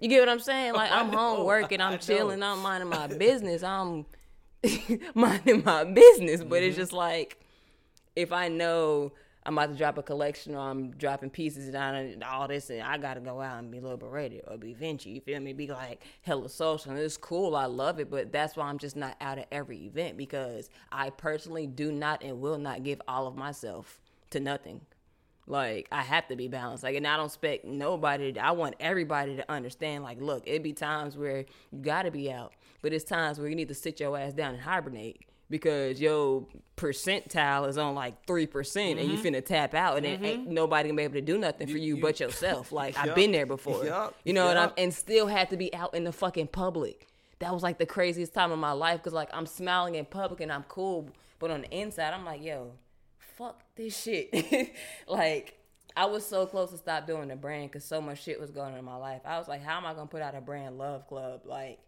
You 0.00 0.08
get 0.08 0.20
what 0.20 0.28
I'm 0.28 0.38
saying? 0.38 0.74
Like 0.74 0.92
I'm 0.92 1.12
home 1.12 1.44
working, 1.44 1.80
I'm 1.80 1.98
chilling, 1.98 2.40
I'm 2.40 2.62
minding 2.62 2.88
my 2.88 3.08
business, 3.08 3.64
I'm 3.64 4.06
minding 5.14 5.64
my 5.64 5.82
business. 5.82 6.44
But 6.44 6.58
mm-hmm. 6.60 6.68
it's 6.68 6.76
just 6.76 6.92
like 6.92 7.40
if 8.14 8.32
I 8.32 8.46
know 8.46 9.10
I'm 9.48 9.56
about 9.56 9.70
to 9.70 9.78
drop 9.78 9.96
a 9.96 10.02
collection 10.02 10.54
or 10.54 10.58
I'm 10.58 10.90
dropping 10.90 11.30
pieces 11.30 11.70
down 11.70 11.94
and 11.94 12.22
all 12.22 12.46
this 12.46 12.68
and 12.68 12.82
I 12.82 12.98
gotta 12.98 13.20
go 13.20 13.40
out 13.40 13.58
and 13.58 13.70
be 13.70 13.80
liberated 13.80 14.42
or 14.46 14.58
be 14.58 14.74
Venchi, 14.74 15.06
you 15.06 15.22
feel 15.22 15.40
me? 15.40 15.54
Be 15.54 15.68
like 15.68 16.02
hella 16.20 16.50
social 16.50 16.90
and 16.90 17.00
it's 17.00 17.16
cool, 17.16 17.56
I 17.56 17.64
love 17.64 17.98
it, 17.98 18.10
but 18.10 18.30
that's 18.30 18.56
why 18.56 18.66
I'm 18.66 18.76
just 18.76 18.94
not 18.94 19.16
out 19.22 19.38
at 19.38 19.48
every 19.50 19.86
event 19.86 20.18
because 20.18 20.68
I 20.92 21.08
personally 21.08 21.66
do 21.66 21.90
not 21.90 22.22
and 22.22 22.42
will 22.42 22.58
not 22.58 22.82
give 22.82 23.00
all 23.08 23.26
of 23.26 23.36
myself 23.36 24.02
to 24.32 24.40
nothing. 24.40 24.82
Like 25.46 25.88
I 25.90 26.02
have 26.02 26.28
to 26.28 26.36
be 26.36 26.48
balanced. 26.48 26.84
Like, 26.84 26.96
and 26.96 27.06
I 27.06 27.16
don't 27.16 27.24
expect 27.24 27.64
nobody. 27.64 28.34
To, 28.34 28.44
I 28.44 28.50
want 28.50 28.74
everybody 28.80 29.36
to 29.36 29.50
understand. 29.50 30.04
Like, 30.04 30.20
look, 30.20 30.42
it 30.44 30.62
be 30.62 30.74
times 30.74 31.16
where 31.16 31.46
you 31.72 31.78
got 31.80 32.02
to 32.02 32.10
be 32.10 32.30
out, 32.30 32.52
but 32.82 32.92
it's 32.92 33.02
times 33.02 33.38
where 33.38 33.48
you 33.48 33.56
need 33.56 33.68
to 33.68 33.74
sit 33.74 33.98
your 33.98 34.18
ass 34.18 34.34
down 34.34 34.52
and 34.52 34.62
hibernate 34.62 35.24
because 35.50 36.00
your 36.00 36.46
percentile 36.76 37.68
is 37.68 37.76
on 37.78 37.94
like 37.94 38.24
3% 38.26 38.48
mm-hmm. 38.48 38.98
and 38.98 39.10
you 39.10 39.18
finna 39.18 39.44
tap 39.44 39.74
out 39.74 39.96
and 39.96 40.06
mm-hmm. 40.06 40.24
ain't 40.24 40.48
nobody 40.48 40.88
gonna 40.88 40.96
be 40.96 41.02
able 41.02 41.14
to 41.14 41.20
do 41.20 41.38
nothing 41.38 41.66
for 41.66 41.78
you, 41.78 41.96
you 41.96 42.02
but 42.02 42.20
yourself. 42.20 42.72
Like 42.78 42.94
yep. 42.94 43.08
I've 43.08 43.14
been 43.14 43.32
there 43.32 43.46
before. 43.46 43.84
Yep. 43.84 44.14
You 44.24 44.32
know, 44.34 44.44
yep. 44.44 44.50
and 44.50 44.58
I'm 44.58 44.72
and 44.78 44.94
still 44.94 45.26
had 45.26 45.50
to 45.50 45.56
be 45.56 45.74
out 45.74 45.94
in 45.94 46.04
the 46.04 46.12
fucking 46.12 46.48
public. 46.48 47.08
That 47.40 47.52
was 47.52 47.62
like 47.62 47.78
the 47.78 47.86
craziest 47.86 48.34
time 48.34 48.52
of 48.52 48.58
my 48.58 48.72
life 48.72 48.98
because 48.98 49.12
like 49.12 49.30
I'm 49.32 49.46
smiling 49.46 49.96
in 49.96 50.04
public 50.04 50.40
and 50.40 50.52
I'm 50.52 50.64
cool, 50.64 51.10
but 51.38 51.50
on 51.50 51.62
the 51.62 51.70
inside 51.70 52.14
I'm 52.14 52.24
like, 52.24 52.42
yo, 52.42 52.72
fuck 53.18 53.62
this 53.74 54.00
shit. 54.00 54.74
like 55.08 55.58
I 55.96 56.06
was 56.06 56.24
so 56.24 56.46
close 56.46 56.70
to 56.70 56.76
stop 56.76 57.06
doing 57.06 57.28
the 57.28 57.36
brand 57.36 57.70
because 57.70 57.84
so 57.84 58.00
much 58.00 58.22
shit 58.22 58.38
was 58.38 58.50
going 58.50 58.72
on 58.72 58.78
in 58.78 58.84
my 58.84 58.96
life. 58.96 59.22
I 59.24 59.38
was 59.38 59.48
like, 59.48 59.62
how 59.62 59.78
am 59.78 59.86
I 59.86 59.94
gonna 59.94 60.06
put 60.06 60.22
out 60.22 60.36
a 60.36 60.40
brand 60.40 60.78
love 60.78 61.08
club 61.08 61.40
like 61.44 61.80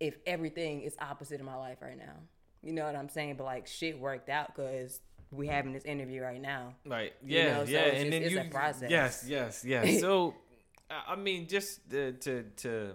if 0.00 0.16
everything 0.26 0.82
is 0.82 0.96
opposite 1.00 1.38
in 1.38 1.46
my 1.46 1.56
life 1.56 1.78
right 1.80 1.98
now? 1.98 2.14
You 2.62 2.72
know 2.72 2.84
what 2.84 2.94
I'm 2.94 3.08
saying? 3.08 3.36
But 3.36 3.44
like 3.44 3.66
shit 3.66 3.98
worked 3.98 4.28
out 4.28 4.54
because 4.54 5.00
we 5.30 5.46
having 5.48 5.72
this 5.72 5.84
interview 5.84 6.22
right 6.22 6.40
now. 6.40 6.74
Right. 6.86 7.12
Yeah. 7.24 7.42
You 7.42 7.48
know? 7.48 7.64
so 7.64 7.70
yeah. 7.70 7.80
and 7.80 8.12
just, 8.12 8.34
then 8.34 8.44
you. 8.44 8.50
process. 8.50 8.90
Yes. 8.90 9.24
Yes. 9.26 9.64
Yes. 9.64 10.00
so, 10.00 10.34
I 10.90 11.16
mean, 11.16 11.48
just 11.48 11.88
to, 11.90 12.12
to 12.12 12.42
to 12.58 12.94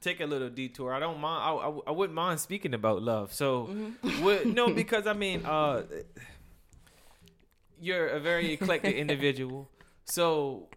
take 0.00 0.20
a 0.20 0.26
little 0.26 0.48
detour. 0.48 0.92
I 0.94 1.00
don't 1.00 1.20
mind. 1.20 1.42
I, 1.42 1.68
I, 1.68 1.78
I 1.88 1.90
wouldn't 1.90 2.14
mind 2.14 2.40
speaking 2.40 2.74
about 2.74 3.02
love. 3.02 3.32
So, 3.32 3.68
mm-hmm. 3.70 4.52
no, 4.52 4.70
because 4.74 5.06
I 5.06 5.12
mean, 5.12 5.44
uh, 5.44 5.82
you're 7.80 8.08
a 8.08 8.20
very 8.20 8.52
eclectic 8.52 8.96
individual. 9.04 9.68
So 10.04 10.68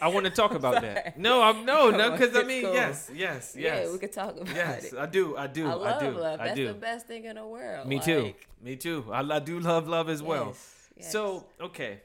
I 0.00 0.08
want 0.08 0.24
to 0.26 0.30
talk 0.30 0.54
about 0.54 0.82
that. 0.82 1.18
No, 1.18 1.42
I'm 1.42 1.64
no, 1.64 1.90
no, 1.90 2.10
because 2.16 2.36
I 2.36 2.42
mean, 2.42 2.64
cool. 2.64 2.74
yes, 2.74 3.10
yes, 3.14 3.54
yes. 3.56 3.86
Yeah, 3.86 3.92
we 3.92 3.98
could 3.98 4.12
talk 4.12 4.36
about 4.36 4.54
yes, 4.54 4.84
it. 4.84 4.92
Yes, 4.92 5.00
I 5.00 5.06
do, 5.06 5.36
I 5.36 5.46
do, 5.46 5.66
I, 5.66 5.74
love 5.74 6.02
I 6.02 6.06
do, 6.06 6.10
love. 6.18 6.40
I 6.40 6.44
That's 6.46 6.56
do. 6.56 6.66
the 6.68 6.74
best 6.74 7.06
thing 7.06 7.24
in 7.24 7.36
the 7.36 7.46
world. 7.46 7.86
Me 7.86 7.96
like, 7.96 8.04
too, 8.04 8.34
me 8.62 8.76
too. 8.76 9.04
I, 9.12 9.20
I 9.20 9.38
do 9.38 9.60
love 9.60 9.88
love 9.88 10.08
as 10.08 10.22
well. 10.22 10.46
Yes, 10.46 10.88
yes. 10.96 11.12
So, 11.12 11.46
okay, 11.60 12.00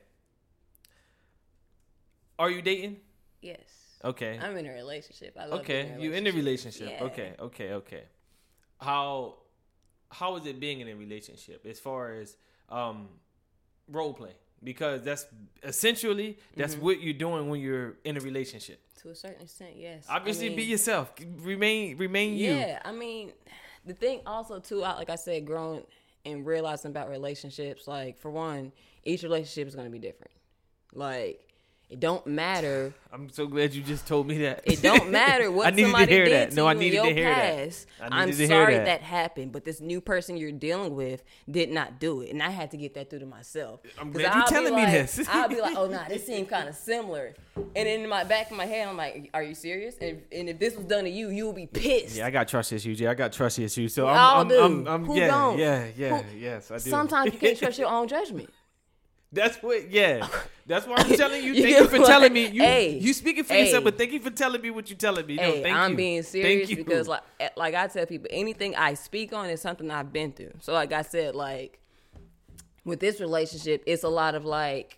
are 2.38 2.49
you 2.49 2.62
dating? 2.62 2.97
Yes. 3.41 3.60
Okay. 4.04 4.39
I'm 4.41 4.56
in 4.56 4.65
a 4.65 4.71
relationship. 4.71 5.36
I 5.38 5.45
love 5.45 5.60
okay, 5.60 5.95
you 5.99 6.13
in 6.13 6.25
a 6.25 6.32
relationship. 6.32 6.89
Yeah. 6.89 7.04
Okay, 7.06 7.34
okay, 7.39 7.73
okay. 7.73 8.04
How 8.80 9.36
how 10.10 10.38
is 10.38 10.45
it 10.45 10.60
being 10.60 10.80
in 10.80 10.88
a 10.88 10.95
relationship 10.95 11.65
as 11.65 11.80
far 11.80 12.13
as 12.13 12.38
um 12.69 13.10
role 13.89 14.13
play? 14.13 14.36
Because 14.63 15.01
that's 15.03 15.25
essentially 15.63 16.37
that's 16.55 16.75
mm-hmm. 16.75 16.85
what 16.85 17.01
you're 17.01 17.13
doing 17.13 17.49
when 17.49 17.61
you're 17.61 17.95
in 18.03 18.17
a 18.17 18.19
relationship. 18.19 18.79
To 19.01 19.09
a 19.09 19.15
certain 19.15 19.43
extent, 19.43 19.75
yes. 19.77 20.05
Obviously, 20.09 20.47
I 20.47 20.49
mean, 20.49 20.57
be 20.57 20.63
yourself. 20.63 21.13
Remain, 21.37 21.97
remain 21.97 22.35
yeah, 22.35 22.49
you. 22.49 22.57
Yeah, 22.57 22.79
I 22.83 22.91
mean, 22.91 23.31
the 23.85 23.93
thing 23.93 24.21
also 24.25 24.59
too, 24.59 24.79
like 24.79 25.09
I 25.09 25.15
said, 25.15 25.45
growing 25.45 25.83
and 26.25 26.45
realizing 26.45 26.91
about 26.91 27.09
relationships. 27.09 27.87
Like 27.87 28.19
for 28.19 28.29
one, 28.29 28.71
each 29.03 29.23
relationship 29.23 29.67
is 29.67 29.75
going 29.75 29.87
to 29.87 29.91
be 29.91 29.99
different. 29.99 30.31
Like 30.93 31.41
It 31.89 31.99
don't 31.99 32.28
matter. 32.28 32.93
I'm 33.12 33.30
so 33.30 33.47
glad 33.47 33.73
you 33.73 33.82
just 33.82 34.06
told 34.06 34.28
me 34.28 34.38
that. 34.43 34.62
It 34.63 34.80
don't 34.84 35.10
matter 35.10 35.49
what 35.52 35.65
I 35.65 35.69
needed 35.71 35.86
somebody 35.86 36.06
to 36.06 36.12
hear 36.12 36.25
did 36.25 36.34
that. 36.34 36.49
to 36.52 36.56
No, 36.56 36.67
I 36.67 36.73
needed 36.75 36.97
your 36.97 37.06
to 37.06 37.13
hear 37.15 37.34
past. 37.34 37.88
that. 37.97 38.13
I 38.13 38.19
I'm 38.21 38.25
needed 38.30 38.38
to 38.38 38.47
hear 38.47 38.63
sorry 38.63 38.73
that. 38.75 38.86
that. 38.86 39.02
happened, 39.02 39.52
but 39.52 39.65
this 39.65 39.82
new 39.82 39.99
person 39.99 40.38
you're 40.38 40.52
dealing 40.52 40.95
with 40.95 41.23
did 41.49 41.71
not 41.71 41.99
do 41.99 42.21
it, 42.21 42.30
and 42.30 42.43
I 42.43 42.52
had 42.52 42.69
to 42.71 42.78
get 42.78 42.93
that 42.93 43.10
through 43.10 43.19
to 43.19 43.25
myself. 43.25 43.80
I'm 43.99 44.12
glad 44.12 44.21
you 44.21 44.30
I'll 44.39 44.45
be 44.45 44.49
telling 44.52 44.75
me 44.75 44.86
this. 44.86 45.28
I'll 45.30 45.49
be 45.49 45.60
like, 45.62 45.75
oh 45.75 45.88
nah, 45.88 46.08
this 46.08 46.28
seemed 46.28 46.47
kind 46.47 46.69
of 46.69 46.75
similar, 46.75 47.34
and 47.75 47.88
in 47.89 48.08
my 48.08 48.23
back 48.23 48.52
of 48.52 48.58
my 48.58 48.67
head, 48.67 48.88
I'm 48.88 48.95
like, 48.95 49.32
are 49.34 49.41
you 49.41 49.56
serious? 49.56 49.95
And, 49.99 50.21
and 50.32 50.47
if 50.47 50.60
this 50.60 50.75
was 50.75 50.86
done 50.86 51.06
to 51.06 51.10
you, 51.10 51.32
you 51.32 51.47
would 51.47 51.56
be 51.56 51.65
pissed. 51.65 52.17
Yeah, 52.17 52.28
I 52.28 52.30
got 52.30 52.47
trust 52.47 52.71
issues. 52.71 52.99
Yeah, 52.99 53.10
I 53.10 53.15
got 53.15 53.34
trust 53.34 53.58
issues. 53.58 53.95
So 53.95 54.06
We 54.06 54.12
I'm, 54.12 54.52
I'm. 54.52 54.88
I'm, 54.88 54.88
I'm, 55.10 55.12
yeah, 55.17 55.56
yeah, 55.56 55.88
yeah, 55.97 56.21
Who- 56.21 56.38
yes, 56.38 56.69
I 56.69 56.75
do. 56.75 56.82
Sometimes 56.82 57.34
you 57.34 57.39
can't 57.39 57.58
trust 57.63 57.80
your 57.80 57.89
own 57.89 58.08
judgment. 58.08 58.52
That's 59.31 59.57
what. 59.61 59.91
Yeah, 59.91 60.27
that's 60.65 60.87
why 60.87 60.95
I'm 60.97 61.09
telling 61.17 61.43
you. 61.43 61.53
Thank 61.61 61.77
you 61.77 61.87
for 61.87 61.99
what? 61.99 62.07
telling 62.07 62.33
me. 62.33 62.47
You, 62.47 62.63
Hey, 62.63 62.97
you 62.97 63.13
speaking 63.13 63.43
for 63.43 63.53
hey. 63.53 63.65
yourself, 63.65 63.83
but 63.83 63.97
thank 63.97 64.11
you 64.11 64.19
for 64.19 64.31
telling 64.31 64.61
me 64.61 64.71
what 64.71 64.89
you're 64.89 64.97
telling 64.97 65.25
me. 65.27 65.35
No, 65.35 65.43
hey, 65.43 65.61
thank 65.63 65.75
I'm 65.75 65.91
you. 65.91 65.97
being 65.97 66.23
Thank 66.23 66.31
serious 66.31 66.69
you. 66.71 66.77
because 66.77 67.07
like 67.07 67.21
eh, 67.39 67.49
like 67.55 67.75
I 67.75 67.87
tell 67.87 68.05
people, 68.07 68.27
anything 68.31 68.75
I 68.75 68.95
speak 68.95 69.31
on 69.33 69.49
is 69.49 69.61
something 69.61 69.91
I've 69.91 70.11
been 70.11 70.31
through. 70.31 70.53
So 70.61 70.73
like 70.73 70.91
I 70.91 71.03
said, 71.03 71.35
like 71.35 71.79
with 72.85 72.99
this 72.99 73.19
relationship, 73.19 73.83
it's 73.85 74.03
a 74.03 74.09
lot 74.09 74.33
of 74.33 74.45
like 74.45 74.97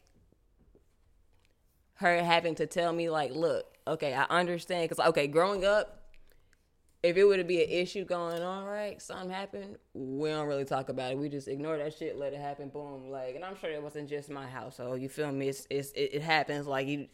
her 1.96 2.24
having 2.24 2.56
to 2.56 2.65
tell 2.67 2.94
me 2.94 3.10
like, 3.10 3.32
look, 3.34 3.65
okay, 3.86 4.13
I 4.13 4.24
understand 4.30 4.89
because 4.89 5.06
okay, 5.10 5.28
growing 5.28 5.65
up. 5.65 5.98
If 7.04 7.18
it 7.18 7.24
were 7.24 7.38
to 7.38 7.44
be 7.44 7.64
an 7.64 7.70
issue 7.70 8.06
going 8.06 8.44
on, 8.44 8.66
right, 8.66 9.02
something 9.02 9.32
happened, 9.32 9.78
we 9.96 10.30
don't 10.30 10.48
really 10.48 10.66
talk 10.66 10.90
about 10.90 11.12
it. 11.12 11.18
We 11.18 11.30
just 11.30 11.48
ignore 11.48 11.78
that 11.78 11.98
shit, 11.98 12.16
let 12.18 12.34
it 12.34 12.40
happen, 12.40 12.70
boom. 12.70 13.10
Like, 13.10 13.34
and 13.36 13.44
I'm 13.44 13.58
sure 13.58 13.72
it 13.72 13.82
wasn't 13.82 14.08
just 14.08 14.30
my 14.30 14.46
household. 14.48 15.02
You 15.02 15.10
feel 15.10 15.32
me? 15.32 15.50
It's, 15.50 15.66
it's 15.72 15.92
it, 15.94 16.12
it 16.14 16.22
happens. 16.22 16.68
Like 16.68 16.86
you, 16.88 17.08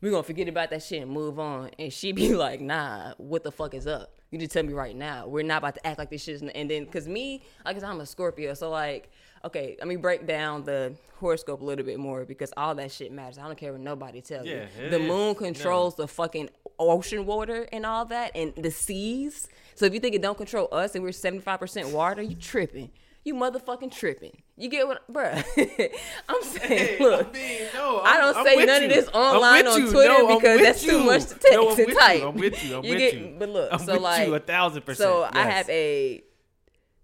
we 0.00 0.10
gonna 0.10 0.24
forget 0.24 0.48
about 0.48 0.70
that 0.70 0.82
shit 0.82 1.02
and 1.02 1.10
move 1.12 1.38
on. 1.38 1.70
And 1.78 1.92
she 1.92 2.10
be 2.10 2.34
like, 2.34 2.60
nah, 2.60 3.14
what 3.18 3.44
the 3.44 3.52
fuck 3.52 3.74
is 3.74 3.86
up? 3.86 4.16
You 4.32 4.38
just 4.38 4.50
tell 4.52 4.64
me 4.64 4.72
right 4.72 4.96
now. 4.96 5.28
We're 5.28 5.44
not 5.44 5.58
about 5.58 5.74
to 5.76 5.86
act 5.86 5.98
like 5.98 6.10
this 6.10 6.24
shit. 6.24 6.42
And 6.42 6.68
then, 6.70 6.86
cause 6.86 7.06
me, 7.06 7.42
like, 7.64 7.76
cause 7.76 7.84
I'm 7.84 8.00
a 8.00 8.06
Scorpio, 8.06 8.54
so 8.54 8.70
like, 8.70 9.10
okay, 9.44 9.76
let 9.78 9.86
me 9.86 9.96
break 9.96 10.26
down 10.26 10.64
the 10.64 10.94
horoscope 11.18 11.60
a 11.60 11.64
little 11.64 11.84
bit 11.84 11.98
more 11.98 12.24
because 12.24 12.52
all 12.56 12.74
that 12.76 12.90
shit 12.90 13.12
matters. 13.12 13.38
I 13.38 13.42
don't 13.46 13.56
care 13.58 13.72
what 13.72 13.80
nobody 13.80 14.20
tells 14.22 14.46
Yeah, 14.46 14.66
you. 14.82 14.90
The 14.90 15.00
is. 15.00 15.08
moon 15.08 15.34
controls 15.34 15.94
the 15.94 16.08
fucking 16.08 16.48
ocean 16.88 17.26
water 17.26 17.68
and 17.72 17.84
all 17.84 18.04
that, 18.06 18.32
and 18.34 18.54
the 18.56 18.70
seas. 18.70 19.48
So 19.74 19.84
if 19.86 19.92
you 19.94 20.00
think 20.00 20.14
it 20.14 20.22
don't 20.22 20.38
control 20.38 20.68
us 20.72 20.94
and 20.94 21.02
we're 21.04 21.10
75% 21.10 21.92
water, 21.92 22.22
you 22.22 22.36
tripping. 22.36 22.90
You 23.22 23.34
motherfucking 23.34 23.92
tripping. 23.92 24.40
You 24.56 24.70
get 24.70 24.86
what, 24.86 25.10
bruh? 25.12 25.44
I'm 26.28 26.42
saying, 26.42 26.68
Hey, 26.68 26.96
look. 26.98 27.28
I 27.28 27.32
mean, 27.32 27.60
no, 27.74 28.00
I 28.00 28.16
don't 28.16 28.36
I'm 28.36 28.46
say 28.46 28.64
none 28.64 28.80
you. 28.82 28.88
of 28.88 28.94
this 28.94 29.08
online 29.08 29.66
on. 29.66 29.80
Twitter 29.90 30.08
No, 30.08 30.36
because 30.38 30.60
that's 30.60 30.82
too 30.82 31.04
much 31.04 31.26
to 31.26 31.34
text 31.34 31.52
No, 31.52 31.70
I'm 31.70 31.78
and 31.80 31.92
type. 31.98 32.20
You. 32.20 32.28
I'm 32.28 32.34
with 32.36 32.64
you. 32.64 32.76
I'm 32.78 32.84
You 32.84 32.90
with 32.90 32.98
get- 32.98 33.14
you. 33.14 33.36
but 33.38 33.48
look, 33.50 33.68
I'm 33.72 33.78
so 33.78 33.98
like- 33.98 34.26
you 34.26 34.34
a 34.34 34.38
thousand 34.40 34.82
percent. 34.86 35.06
So 35.08 35.28
I 35.30 35.42
have 35.42 35.68
a 35.68 36.22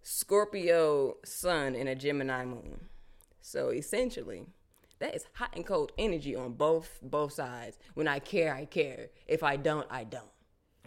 Scorpio 0.02 1.16
sun 1.24 1.74
and 1.74 1.88
a 1.88 1.94
Gemini 1.94 2.44
moon. 2.44 2.86
So 3.42 3.70
essentially, 3.70 4.46
that 4.98 5.14
is 5.14 5.24
hot 5.34 5.50
and 5.54 5.64
cold 5.64 5.92
energy 5.98 6.34
on 6.34 6.52
both 6.52 6.98
both 7.02 7.32
sides. 7.32 7.78
When 7.94 8.08
I 8.08 8.18
care, 8.18 8.54
I 8.54 8.64
care. 8.64 9.08
If 9.26 9.42
I 9.42 9.56
don't, 9.56 9.86
I 9.90 10.04
don't. 10.04 10.30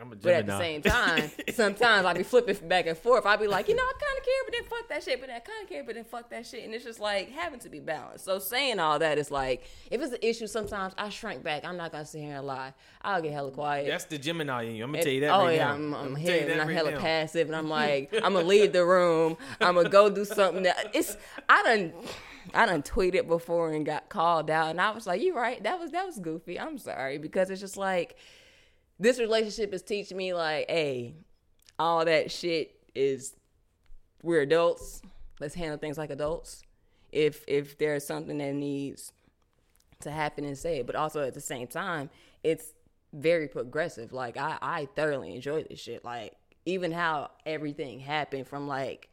I'm 0.01 0.11
a 0.13 0.15
But 0.15 0.33
at 0.33 0.45
the 0.45 0.57
same 0.57 0.81
time, 0.81 1.29
sometimes 1.53 2.05
I 2.05 2.13
be 2.13 2.23
flipping 2.23 2.67
back 2.69 2.87
and 2.87 2.97
forth. 2.97 3.25
I 3.25 3.35
be 3.35 3.47
like, 3.47 3.67
you 3.67 3.75
know, 3.75 3.83
I 3.83 3.91
kind 3.91 4.17
of 4.17 4.23
care, 4.23 4.33
but 4.45 4.53
then 4.53 4.63
fuck 4.63 4.89
that 4.89 5.03
shit. 5.03 5.19
But 5.19 5.29
I 5.29 5.39
kind 5.39 5.63
of 5.63 5.69
care, 5.69 5.83
but 5.83 5.95
then 5.95 6.05
fuck 6.05 6.29
that 6.29 6.45
shit. 6.45 6.63
And 6.63 6.73
it's 6.73 6.85
just 6.85 6.99
like 6.99 7.31
having 7.31 7.59
to 7.59 7.69
be 7.69 7.79
balanced. 7.79 8.25
So 8.25 8.39
saying 8.39 8.79
all 8.79 8.97
that 8.99 9.17
is 9.17 9.29
like, 9.29 9.65
if 9.91 10.01
it's 10.01 10.13
an 10.13 10.19
issue, 10.21 10.47
sometimes 10.47 10.93
I 10.97 11.09
shrink 11.09 11.43
back. 11.43 11.65
I'm 11.65 11.75
not 11.75 11.91
gonna 11.91 12.05
sit 12.05 12.21
here 12.21 12.37
and 12.37 12.47
lie. 12.47 12.73
I'll 13.01 13.21
get 13.21 13.33
hella 13.33 13.51
quiet. 13.51 13.87
That's 13.87 14.05
the 14.05 14.17
Gemini 14.17 14.63
in 14.63 14.75
you. 14.75 14.83
I'm 14.85 14.91
gonna 14.91 15.03
tell 15.03 15.11
you 15.11 15.21
that 15.21 15.31
oh 15.31 15.45
right 15.45 15.55
yeah, 15.55 15.67
now. 15.67 15.73
I'm, 15.73 15.93
I'm 15.93 16.05
I'ma 16.07 16.15
here 16.15 16.49
and 16.49 16.61
I'm 16.61 16.67
right 16.67 16.77
hella 16.77 16.91
now. 16.91 16.99
passive, 16.99 17.47
and 17.47 17.55
I'm 17.55 17.69
like, 17.79 18.13
I'm 18.13 18.33
gonna 18.33 18.47
leave 18.47 18.71
the 18.71 18.85
room. 18.85 19.37
I'm 19.59 19.75
gonna 19.75 19.89
go 19.89 20.09
do 20.09 20.23
something 20.23 20.63
that 20.63 20.91
it's. 20.93 21.17
I 21.49 21.63
done, 21.63 21.93
I 22.53 22.65
done 22.65 22.83
tweeted 22.83 23.27
before 23.27 23.71
and 23.71 23.85
got 23.85 24.09
called 24.09 24.49
out, 24.49 24.69
and 24.69 24.81
I 24.81 24.91
was 24.91 25.07
like, 25.07 25.21
you 25.21 25.35
right, 25.35 25.61
that 25.63 25.79
was 25.79 25.91
that 25.91 26.05
was 26.05 26.19
goofy. 26.19 26.59
I'm 26.59 26.77
sorry 26.77 27.17
because 27.17 27.49
it's 27.49 27.61
just 27.61 27.77
like 27.77 28.17
this 28.99 29.19
relationship 29.19 29.73
is 29.73 29.81
teaching 29.81 30.17
me 30.17 30.33
like, 30.33 30.69
hey, 30.69 31.15
all 31.77 32.05
that 32.05 32.31
shit 32.31 32.75
is 32.95 33.35
we're 34.21 34.41
adults. 34.41 35.01
Let's 35.39 35.55
handle 35.55 35.77
things 35.77 35.97
like 35.97 36.09
adults. 36.09 36.63
If 37.11 37.43
if 37.47 37.77
there's 37.77 38.05
something 38.05 38.37
that 38.37 38.53
needs 38.53 39.13
to 40.01 40.11
happen 40.11 40.45
and 40.45 40.57
say 40.57 40.79
it, 40.79 40.87
but 40.87 40.95
also 40.95 41.25
at 41.25 41.33
the 41.33 41.41
same 41.41 41.67
time, 41.67 42.09
it's 42.43 42.73
very 43.13 43.47
progressive. 43.47 44.13
Like 44.13 44.37
I, 44.37 44.57
I 44.61 44.87
thoroughly 44.95 45.35
enjoy 45.35 45.63
this 45.63 45.79
shit. 45.79 46.03
Like 46.05 46.33
even 46.65 46.91
how 46.91 47.31
everything 47.45 47.99
happened 47.99 48.47
from 48.47 48.67
like, 48.67 49.09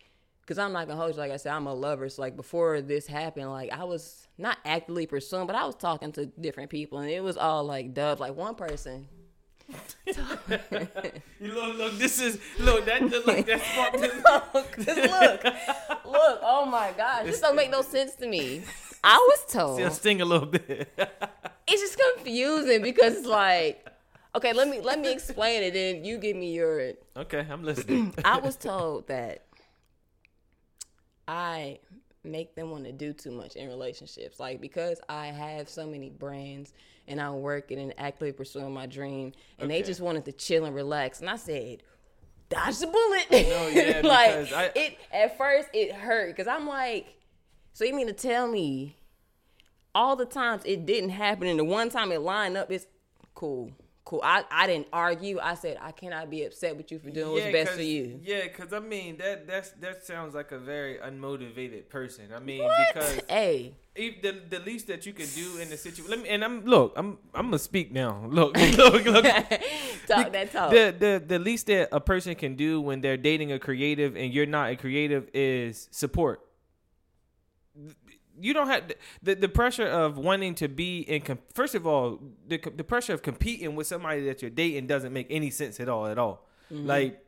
cause 0.47 0.59
I'm 0.59 0.73
not 0.73 0.87
gonna 0.87 1.01
hold 1.01 1.15
you. 1.15 1.19
Like 1.19 1.33
I 1.33 1.37
said, 1.37 1.53
I'm 1.53 1.67
a 1.67 1.75
lover. 1.75 2.09
So 2.09 2.23
like 2.23 2.37
before 2.37 2.81
this 2.81 3.07
happened, 3.07 3.51
like 3.51 3.71
I 3.73 3.85
was 3.85 4.27
not 4.39 4.59
actively 4.65 5.07
pursuing, 5.07 5.47
but 5.47 5.57
I 5.57 5.65
was 5.65 5.75
talking 5.75 6.13
to 6.13 6.27
different 6.27 6.71
people, 6.71 6.99
and 6.99 7.11
it 7.11 7.23
was 7.23 7.37
all 7.37 7.65
like 7.65 7.95
dubs. 7.95 8.21
Like 8.21 8.37
one 8.37 8.55
person. 8.55 9.09
You 11.39 11.53
look, 11.53 11.77
look. 11.77 11.99
This 11.99 12.21
is 12.21 12.39
look. 12.59 12.87
That 12.87 13.03
look. 13.03 13.47
That 13.47 13.61
sparked 13.61 13.99
this. 13.99 14.23
Cause 14.23 14.97
look, 14.97 15.45
look, 16.05 16.41
oh 16.43 16.67
my 16.71 16.93
gosh, 16.97 17.27
this 17.27 17.41
don't 17.41 17.57
make 17.57 17.71
no 17.71 17.83
sense 17.83 18.15
to 18.17 18.29
me. 18.29 18.63
I 19.05 19.17
was 19.17 19.53
told 19.53 19.77
Still 19.77 19.91
sting 19.91 20.21
a 20.21 20.25
little 20.25 20.47
bit. 20.47 20.89
it's 21.69 21.83
just 21.83 21.99
confusing 22.15 22.83
because 22.83 23.19
it's 23.19 23.27
like, 23.27 23.87
okay, 24.35 24.53
let 24.53 24.69
me 24.69 24.81
let 24.81 24.99
me 25.01 25.13
explain 25.13 25.63
it, 25.63 25.77
and 25.77 26.07
you 26.07 26.19
give 26.19 26.37
me 26.37 26.53
your. 26.53 26.93
okay, 27.17 27.47
I'm 27.51 27.63
listening. 27.63 28.15
I 28.25 28.39
was 28.39 28.57
told 28.57 29.09
that 29.09 29.46
I 31.29 31.79
make 32.25 32.55
them 32.55 32.71
want 32.71 32.85
to 32.85 32.93
do 32.93 33.13
too 33.13 33.31
much 33.31 33.57
in 33.57 33.69
relationships, 33.69 34.41
like 34.41 34.61
because 34.61 35.01
I 35.09 35.27
have 35.29 35.69
so 35.69 35.87
many 35.87 36.11
brands 36.11 36.73
and 37.09 37.21
I'm 37.21 37.41
working 37.41 37.79
and 37.79 37.95
actively 37.99 38.33
pursuing 38.33 38.73
my 38.75 38.87
dream, 38.87 39.33
and 39.61 39.71
they 39.71 39.83
just 39.83 40.01
wanted 40.01 40.25
to 40.25 40.33
chill 40.33 40.65
and 40.65 40.75
relax, 40.75 41.21
and 41.21 41.31
I 41.31 41.37
said. 41.37 41.83
Dodge 42.49 42.79
the 42.79 42.87
bullet. 42.87 43.27
No, 43.49 43.67
yeah, 43.67 44.01
like 44.05 44.53
I- 44.53 44.71
it 44.77 44.99
at 45.13 45.37
first 45.37 45.69
it 45.73 45.93
hurt 45.93 46.29
because 46.29 46.47
I'm 46.47 46.69
like, 46.69 47.17
so 47.73 47.85
you 47.85 47.93
mean 47.93 48.07
to 48.07 48.13
tell 48.13 48.47
me 48.47 48.97
all 49.97 50.15
the 50.15 50.27
times 50.27 50.63
it 50.65 50.87
didn't 50.87 51.11
happen 51.11 51.49
and 51.49 51.59
the 51.59 51.65
one 51.65 51.89
time 51.91 52.13
it 52.13 52.21
lined 52.21 52.57
up 52.57 52.71
it's 52.71 52.87
cool 53.35 53.73
cool 54.07 54.23
i, 54.25 54.43
I 54.51 54.67
didn't 54.67 54.87
argue 54.93 55.39
i 55.43 55.55
said 55.55 55.77
i 55.83 55.93
cannot 55.93 56.31
be 56.31 56.45
upset 56.45 56.77
with 56.77 56.91
you 56.91 56.99
for 56.99 57.11
doing 57.11 57.33
what's 57.33 57.53
best 57.53 57.73
for 57.73 57.83
you 57.83 58.21
Yeah, 58.23 58.45
because 58.45 58.73
I 58.73 58.79
mean 58.81 59.19
that 59.19 59.47
that's 59.47 59.71
that 59.85 60.07
sounds 60.07 60.35
like 60.35 60.53
a 60.53 60.59
very 60.59 60.97
unmotivated 60.99 61.91
person. 61.91 62.25
I 62.35 62.39
mean, 62.39 62.63
what 62.63 62.95
because 62.95 63.21
hey 63.29 63.75
if 63.97 64.23
the 64.23 64.33
the 64.49 64.61
least 64.61 64.87
that 64.89 65.07
you 65.07 65.13
could 65.13 65.33
do 65.35 65.59
in 65.59 65.69
the 65.69 65.77
situation. 65.77 66.11
Let 66.11 66.23
me 66.23 66.29
and 66.29 66.45
I'm 66.45 66.65
look. 66.65 66.93
I'm 66.97 67.19
I'm 67.35 67.47
gonna 67.47 67.59
speak 67.59 67.93
now. 67.93 68.25
Look, 68.29 68.57
look, 68.57 69.05
look. 69.05 69.25
talk 70.07 70.33
that 70.33 70.53
talk 70.53 70.71
The 70.71 70.95
the 70.99 71.23
the 71.27 71.39
least 71.39 71.67
that 71.67 71.89
a 71.93 72.01
person 72.01 72.35
can 72.35 72.55
do 72.57 72.81
when 72.81 73.01
they're 73.01 73.17
dating 73.17 73.53
a 73.53 73.59
creative 73.59 74.17
and 74.17 74.33
you're 74.33 74.47
not 74.47 74.71
a 74.71 74.77
creative 74.77 75.29
is 75.35 75.89
support. 75.91 76.46
You 78.39 78.55
don't 78.55 78.67
have 78.69 78.93
the 79.23 79.35
the 79.35 79.49
pressure 79.49 79.87
of 79.87 80.19
wanting 80.19 80.55
to 80.57 80.69
be 80.69 81.01
in. 81.01 81.23
First 81.55 81.75
of 81.75 81.87
all, 81.87 82.21
the 82.47 82.59
the 82.59 82.85
pressure 82.85 83.13
of 83.13 83.23
competing 83.23 83.77
with 83.77 83.87
somebody 83.87 84.25
that 84.27 84.43
you're 84.43 84.51
dating 84.51 84.87
doesn't 84.87 85.13
make 85.13 85.27
any 85.31 85.51
sense 85.51 85.81
at 85.81 85.89
all. 85.89 86.07
At 86.07 86.19
all, 86.19 86.47
mm-hmm. 86.73 86.87
like. 86.87 87.23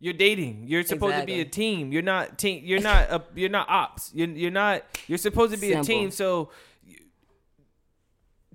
You're 0.00 0.12
dating. 0.12 0.64
You're 0.66 0.82
supposed 0.82 1.16
to 1.16 1.24
be 1.24 1.40
a 1.40 1.46
team. 1.46 1.90
You're 1.90 2.02
not 2.02 2.36
team. 2.36 2.62
You're 2.66 2.80
not 2.80 3.10
a. 3.10 3.22
You're 3.34 3.48
not 3.48 3.70
ops. 3.70 4.10
You're 4.12 4.28
you're 4.28 4.50
not. 4.50 4.82
You're 5.06 5.16
supposed 5.16 5.54
to 5.54 5.58
be 5.58 5.72
a 5.72 5.82
team. 5.82 6.10
So, 6.10 6.50
you- 6.84 6.98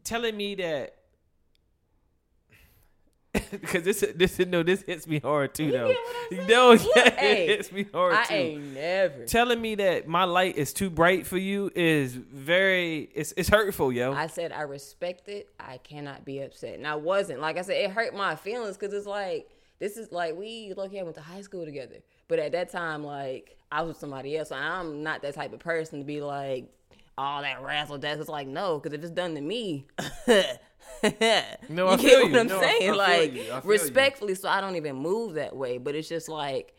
telling 0.03 0.37
me 0.37 0.53
that 0.55 0.98
because 3.51 3.83
this 3.83 4.03
this 4.15 4.39
no 4.39 4.63
this 4.63 4.81
hits 4.83 5.07
me 5.07 5.19
hard 5.19 5.53
too 5.53 5.65
You 5.65 5.71
though. 5.71 5.93
I'm? 6.31 6.47
No, 6.47 6.71
yeah, 6.95 7.09
hey, 7.15 7.43
it 7.43 7.57
hits 7.57 7.71
me 7.71 7.85
hard 7.93 8.13
i 8.13 8.23
too. 8.25 8.33
ain't 8.33 8.73
never 8.73 9.25
Telling 9.25 9.61
me 9.61 9.75
that 9.75 10.07
my 10.07 10.23
light 10.23 10.57
is 10.57 10.73
too 10.73 10.89
bright 10.89 11.25
for 11.27 11.37
you 11.37 11.71
is 11.75 12.13
very 12.13 13.09
it's 13.13 13.33
it's 13.37 13.49
hurtful, 13.49 13.91
yo. 13.91 14.13
i 14.13 14.27
said 14.27 14.51
i 14.51 14.61
respect 14.61 15.27
it 15.27 15.49
i 15.59 15.77
cannot 15.77 16.25
be 16.25 16.39
upset 16.41 16.75
and 16.75 16.87
i 16.87 16.95
wasn't 16.95 17.39
like 17.39 17.57
i 17.57 17.61
said 17.61 17.77
it 17.77 17.91
hurt 17.91 18.15
my 18.15 18.35
feelings 18.35 18.77
because 18.77 18.93
it's 18.93 19.07
like 19.07 19.49
this 19.79 19.97
is 19.97 20.11
like 20.11 20.35
we 20.35 20.73
look 20.75 20.91
here 20.91 21.03
went 21.03 21.15
to 21.15 21.21
high 21.21 21.41
school 21.41 21.65
together 21.65 21.97
but 22.27 22.39
at 22.39 22.51
that 22.51 22.69
time 22.69 23.03
like 23.03 23.57
i 23.71 23.81
was 23.81 23.89
with 23.89 23.97
somebody 23.97 24.37
else 24.37 24.49
so 24.49 24.55
i'm 24.55 25.03
not 25.03 25.21
that 25.21 25.33
type 25.35 25.53
of 25.53 25.59
person 25.59 25.99
to 25.99 26.05
be 26.05 26.21
like 26.21 26.69
all 27.19 27.41
that 27.41 27.61
razzle 27.61 27.97
dazzle. 27.97 28.21
It's 28.21 28.29
like 28.29 28.47
no, 28.47 28.79
because 28.79 28.97
if 28.97 29.03
it's 29.03 29.11
done 29.11 29.35
to 29.35 29.41
me, 29.41 29.85
No, 31.69 31.85
you 31.85 31.87
I 31.91 31.95
get 31.97 31.99
feel 31.99 32.21
what 32.23 32.31
you. 32.31 32.39
I'm 32.39 32.47
No, 32.47 32.55
I- 32.55 32.59
I 32.59 32.61
saying? 32.61 32.81
feel 32.81 32.97
like. 32.97 33.31
I 33.31 33.33
feel 33.35 33.55
you. 33.55 33.61
respectfully, 33.65 34.35
so 34.35 34.49
I 34.49 34.61
don't 34.61 34.75
even 34.75 34.95
move 34.95 35.35
that 35.35 35.55
way. 35.55 35.77
But 35.77 35.95
it's 35.95 36.09
just 36.09 36.27
like 36.29 36.75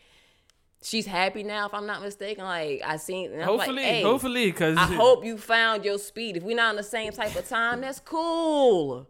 she's 0.82 1.06
happy 1.06 1.42
now, 1.42 1.66
if 1.66 1.74
I'm 1.74 1.86
not 1.86 2.02
mistaken. 2.02 2.44
Like 2.44 2.82
I 2.84 2.96
seen, 2.96 3.32
and 3.32 3.42
Hopefully, 3.42 3.76
like, 3.76 3.84
hey, 3.84 4.02
hopefully, 4.02 4.46
because 4.50 4.76
I 4.76 4.86
hope 4.86 5.24
you 5.24 5.36
found 5.38 5.84
your 5.84 5.98
speed. 5.98 6.36
If 6.36 6.42
we're 6.42 6.56
not 6.56 6.70
on 6.70 6.76
the 6.76 6.82
same 6.82 7.12
type 7.12 7.34
of 7.36 7.48
time, 7.48 7.80
that's 7.82 8.00
cool. 8.00 9.06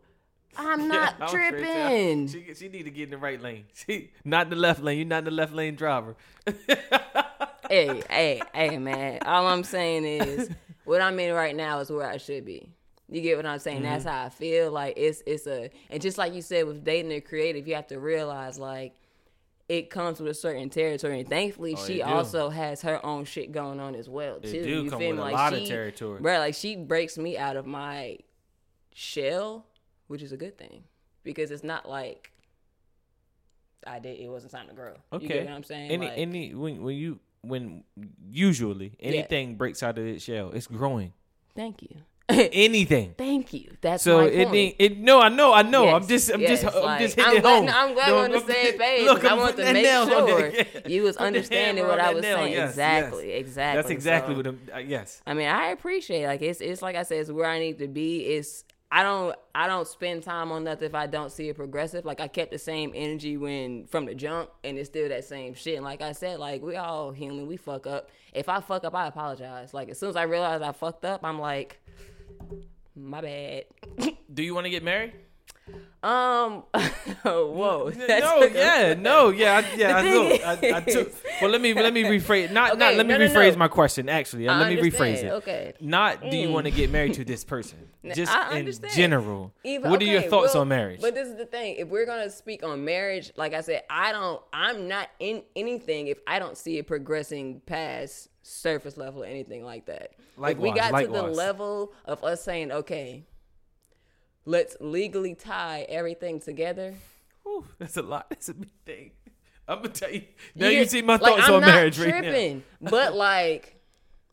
I'm 0.57 0.89
not 0.97 1.19
to- 1.21 1.27
tripping. 1.29 2.29
She 2.29 2.53
she 2.55 2.69
need 2.69 2.85
to 2.85 2.91
get 2.91 3.05
in 3.05 3.11
the 3.11 3.19
right 3.19 3.41
lane. 3.41 3.65
She 3.75 4.11
not 4.25 4.51
the 4.51 4.57
left 4.57 4.83
lane. 4.83 4.99
You're 4.99 5.07
not 5.07 5.25
the 5.25 5.31
left 5.31 5.53
lane 5.53 5.77
driver. 5.77 6.17
hey, 7.69 8.03
hey, 8.09 8.43
hey, 8.55 8.79
man. 8.79 9.19
All 9.27 9.47
I'm 9.47 9.65
saying 9.65 10.05
is, 10.05 10.51
what 10.85 11.01
I'm 11.01 11.19
in 11.21 11.35
right 11.35 11.55
now 11.55 11.79
is 11.81 11.91
where 11.91 12.07
I 12.09 12.17
should 12.17 12.45
be. 12.45 12.69
You 13.11 13.21
get 13.23 13.37
what 13.37 13.45
I'm 13.47 13.59
saying? 13.59 13.83
That's 13.83 14.05
Mm-hmm. 14.05 14.15
how 14.17 14.25
I 14.27 14.29
feel. 14.29 14.71
Like 14.71 14.95
it's 14.97 15.23
it's 15.27 15.47
a 15.47 15.71
and 15.91 16.01
just 16.01 16.17
like 16.17 16.33
you 16.35 16.43
said 16.43 16.67
with 16.67 16.85
dating 16.85 17.11
a 17.13 17.21
creative, 17.21 17.67
you 17.67 17.75
have 17.75 17.89
to 17.89 17.99
realize 17.99 18.59
like 18.59 18.95
it 19.69 19.91
comes 19.91 20.21
with 20.21 20.31
a 20.31 20.35
certain 20.35 20.69
territory. 20.71 21.21
And 21.21 21.29
thankfully, 21.29 21.75
Oh, 21.79 21.85
she 21.87 22.03
also 22.03 22.51
has 22.51 22.83
her 22.83 23.05
own 23.05 23.25
shit 23.25 23.53
going 23.53 23.79
on 23.81 23.95
as 23.95 24.09
well 24.09 24.41
too. 24.41 24.51
do 24.63 24.69
you 24.85 24.91
come 24.91 24.99
feel 24.99 25.09
with 25.11 25.17
me? 25.19 25.23
a 25.23 25.25
Like 25.25 25.35
lot 25.35 25.53
of 25.53 25.59
she, 25.61 25.67
territory. 25.67 26.21
Bro, 26.21 26.39
like 26.39 26.55
she 26.55 26.77
breaks 26.77 27.17
me 27.19 27.37
out 27.39 27.57
of 27.57 27.67
my 27.67 28.19
shell, 28.95 29.67
which 30.09 30.23
is 30.23 30.33
a 30.33 30.37
good 30.37 30.57
thing 30.59 30.85
because 31.25 31.51
it's 31.51 31.65
not 31.65 31.89
like 31.89 32.33
I 33.87 33.99
did. 33.99 34.21
It 34.21 34.29
wasn't 34.29 34.53
time 34.53 34.69
to 34.69 34.75
grow. 34.75 34.95
Okay, 35.13 35.23
You 35.25 35.29
get 35.29 35.45
what 35.47 35.55
I'm 35.55 35.65
saying? 35.65 35.91
Any 35.91 36.07
Like- 36.09 36.19
any 36.19 36.55
when 36.55 36.83
when 36.83 36.97
you 36.97 37.19
when 37.43 37.85
usually 38.31 38.93
anything 39.01 39.57
breaks 39.57 39.83
out 39.83 39.97
of 39.99 40.07
its 40.07 40.23
shell, 40.25 40.51
it's 40.53 40.67
growing. 40.67 41.13
Thank 41.57 41.83
you. 41.83 41.97
Anything. 42.53 43.15
Thank 43.17 43.53
you. 43.53 43.71
That's 43.81 44.05
So 44.05 44.19
my 44.19 44.25
it 44.27 44.49
point. 44.49 44.77
it 44.79 44.99
no, 44.99 45.21
I 45.21 45.29
know, 45.29 45.53
I 45.53 45.63
know. 45.63 45.89
I'm 45.89 46.07
just 46.07 46.31
I'm 46.33 46.41
yes, 46.41 46.63
just 46.63 46.77
I'm 46.77 46.83
like, 46.83 47.01
just 47.01 47.19
I'm 47.19 47.25
hitting 47.25 47.39
it 47.39 47.43
glad- 47.43 47.69
home. 47.69 47.89
I'm 47.89 47.95
glad 47.95 48.09
No, 48.09 48.15
we're 48.17 48.25
on 48.25 48.31
the 48.33 48.41
same 48.41 48.79
page, 48.79 49.05
Look, 49.07 49.25
I 49.25 49.35
want 49.35 49.57
to 49.57 49.73
make 49.73 49.85
sure 49.87 50.83
you 50.87 51.03
was 51.03 51.17
understanding 51.17 51.87
what 51.87 52.01
I 52.01 52.13
was 52.15 52.23
nail. 52.23 52.37
saying. 52.39 52.53
Yes, 52.53 52.71
exactly, 52.71 53.29
yes. 53.31 53.41
exactly. 53.41 53.77
That's 53.83 53.91
exactly 53.91 54.35
So, 54.35 54.37
what 54.39 54.47
I'm. 54.47 54.61
Uh, 54.75 54.79
yes. 54.79 55.23
I 55.27 55.35
mean, 55.35 55.49
I 55.49 55.67
appreciate. 55.69 56.23
it. 56.23 56.27
Like 56.29 56.43
it's 56.43 56.61
it's 56.61 56.83
like 56.83 56.97
I 56.97 57.03
said, 57.03 57.19
it's 57.21 57.31
where 57.31 57.47
I 57.49 57.59
need 57.59 57.79
to 57.79 57.89
be. 57.89 58.21
It's 58.27 58.65
I 58.93 59.03
don't 59.05 59.37
I 59.55 59.67
don't 59.69 59.87
spend 59.87 60.25
time 60.25 60.51
on 60.51 60.65
nothing 60.65 60.87
if 60.87 60.95
I 60.97 61.07
don't 61.07 61.31
see 61.31 61.49
it 61.49 61.57
progressive. 61.57 62.05
Like 62.05 62.21
I 62.21 62.27
kept 62.29 62.51
the 62.51 62.59
same 62.59 62.93
energy 62.95 63.37
when 63.37 63.87
from 63.87 64.05
the 64.07 64.15
jump, 64.15 64.51
and 64.65 64.77
it's 64.79 64.89
still 64.89 65.09
that 65.09 65.25
same 65.25 65.55
shit. 65.55 65.77
And 65.77 65.85
like 65.85 66.03
I 66.03 66.13
said, 66.13 66.39
like 66.41 66.61
we 66.63 66.77
all 66.77 67.13
human, 67.13 67.47
we 67.47 67.57
fuck 67.57 67.87
up. 67.87 68.11
If 68.33 68.49
I 68.49 68.61
fuck 68.61 68.85
up, 68.85 68.95
I 68.95 69.07
apologize. 69.09 69.73
Like 69.75 69.89
as 69.91 69.99
soon 69.99 70.11
as 70.11 70.17
I 70.17 70.23
realize 70.23 70.61
I 70.63 70.73
fucked 70.73 71.05
up, 71.05 71.25
I'm 71.25 71.39
like, 71.41 71.80
my 72.95 73.21
bad. 73.21 73.65
Do 74.35 74.43
you 74.43 74.55
want 74.55 74.65
to 74.67 74.71
get 74.71 74.83
married? 74.83 75.13
Um, 76.03 76.65
whoa. 77.25 77.93
no, 77.95 78.07
that 78.07 78.53
yeah, 78.55 78.95
no, 78.95 79.29
yeah, 79.29 79.59
I, 79.59 79.77
yeah. 79.77 79.97
I, 79.99 80.03
The 80.03 80.09
know. 80.09 80.29
thing 80.31 80.75
I, 80.75 80.77
I 80.79 80.81
took. 80.81 81.13
Well, 81.43 81.51
let 81.51 81.61
me 81.61 81.75
let 81.75 81.93
me 81.93 82.05
rephrase. 82.05 82.51
Not 82.51 82.79
not. 82.79 82.95
Let 82.95 83.07
me 83.07 83.13
no, 83.13 83.19
no, 83.19 83.29
rephrase 83.29 83.53
no. 83.53 83.59
my 83.59 83.69
question. 83.69 84.09
Actually, 84.09 84.49
I 84.49 84.59
let 84.59 84.71
me 84.71 84.91
rephrase 84.91 85.23
it. 85.23 85.33
Okay. 85.33 85.75
Not 85.79 86.23
do 86.31 86.39
you 86.39 86.51
want 86.51 86.65
to 86.65 86.71
get 86.71 86.91
married 86.91 87.15
to 87.15 87.25
this 87.25 87.45
person? 87.45 87.79
Just 88.15 88.33
I 88.33 88.59
in 88.59 88.73
general. 88.95 89.53
Even- 89.63 89.91
what 89.91 90.01
are 90.01 90.07
your 90.07 90.23
thoughts 90.23 90.55
well, 90.55 90.63
on 90.63 90.69
marriage? 90.69 91.03
But 91.03 91.15
this 91.15 91.29
is 91.29 91.37
the 91.37 91.45
thing: 91.45 91.77
if 91.77 91.89
we're 91.89 92.07
gonna 92.07 92.31
speak 92.31 92.63
on 92.63 92.83
marriage, 92.83 93.31
like 93.37 93.53
I 93.53 93.61
said, 93.61 93.83
I 93.91 94.13
don't. 94.13 94.41
I'm 94.55 94.89
not 94.89 95.11
in 95.19 95.43
anything 95.55 96.07
if 96.07 96.19
I 96.27 96.39
don't 96.39 96.57
see 96.57 96.79
it 96.79 96.87
progressing 96.87 97.61
past 97.67 98.30
surface 98.43 98.97
level 98.97 99.23
or 99.23 99.27
anything 99.27 99.65
like 99.65 99.87
that. 99.87 100.13
if 100.13 100.59
we 100.59 100.71
Likewise, 100.71 100.75
got 100.75 101.01
to 101.01 101.07
the 101.09 101.23
level 101.23 101.93
of 102.05 102.23
us 102.25 102.43
saying, 102.43 102.73
okay, 102.73 103.25
let's 104.45 104.77
legally 104.81 105.35
tie 105.35 105.87
everything 105.89 106.41
together. 106.41 106.95
Whew, 107.43 107.67
that's 107.79 107.97
a 107.97 108.03
lot. 108.03 108.27
That's 108.31 108.49
a 108.49 108.55
big 108.55 108.71
thing. 108.85 109.11
I'm 109.67 109.79
gonna 109.79 109.89
tell 109.91 110.11
you. 110.11 110.25
Now 110.55 110.69
you, 110.69 110.81
get- 110.81 110.91
see 110.91 111.03
my 111.03 111.15
like, 111.15 111.23
thoughts 111.23 111.49
I'm 111.49 111.55
on 111.55 111.61
marriage 111.61 111.99
right 111.99 112.09
now. 112.09 112.21
tripping, 112.21 112.63
but 112.81 113.15
like, 113.15 113.81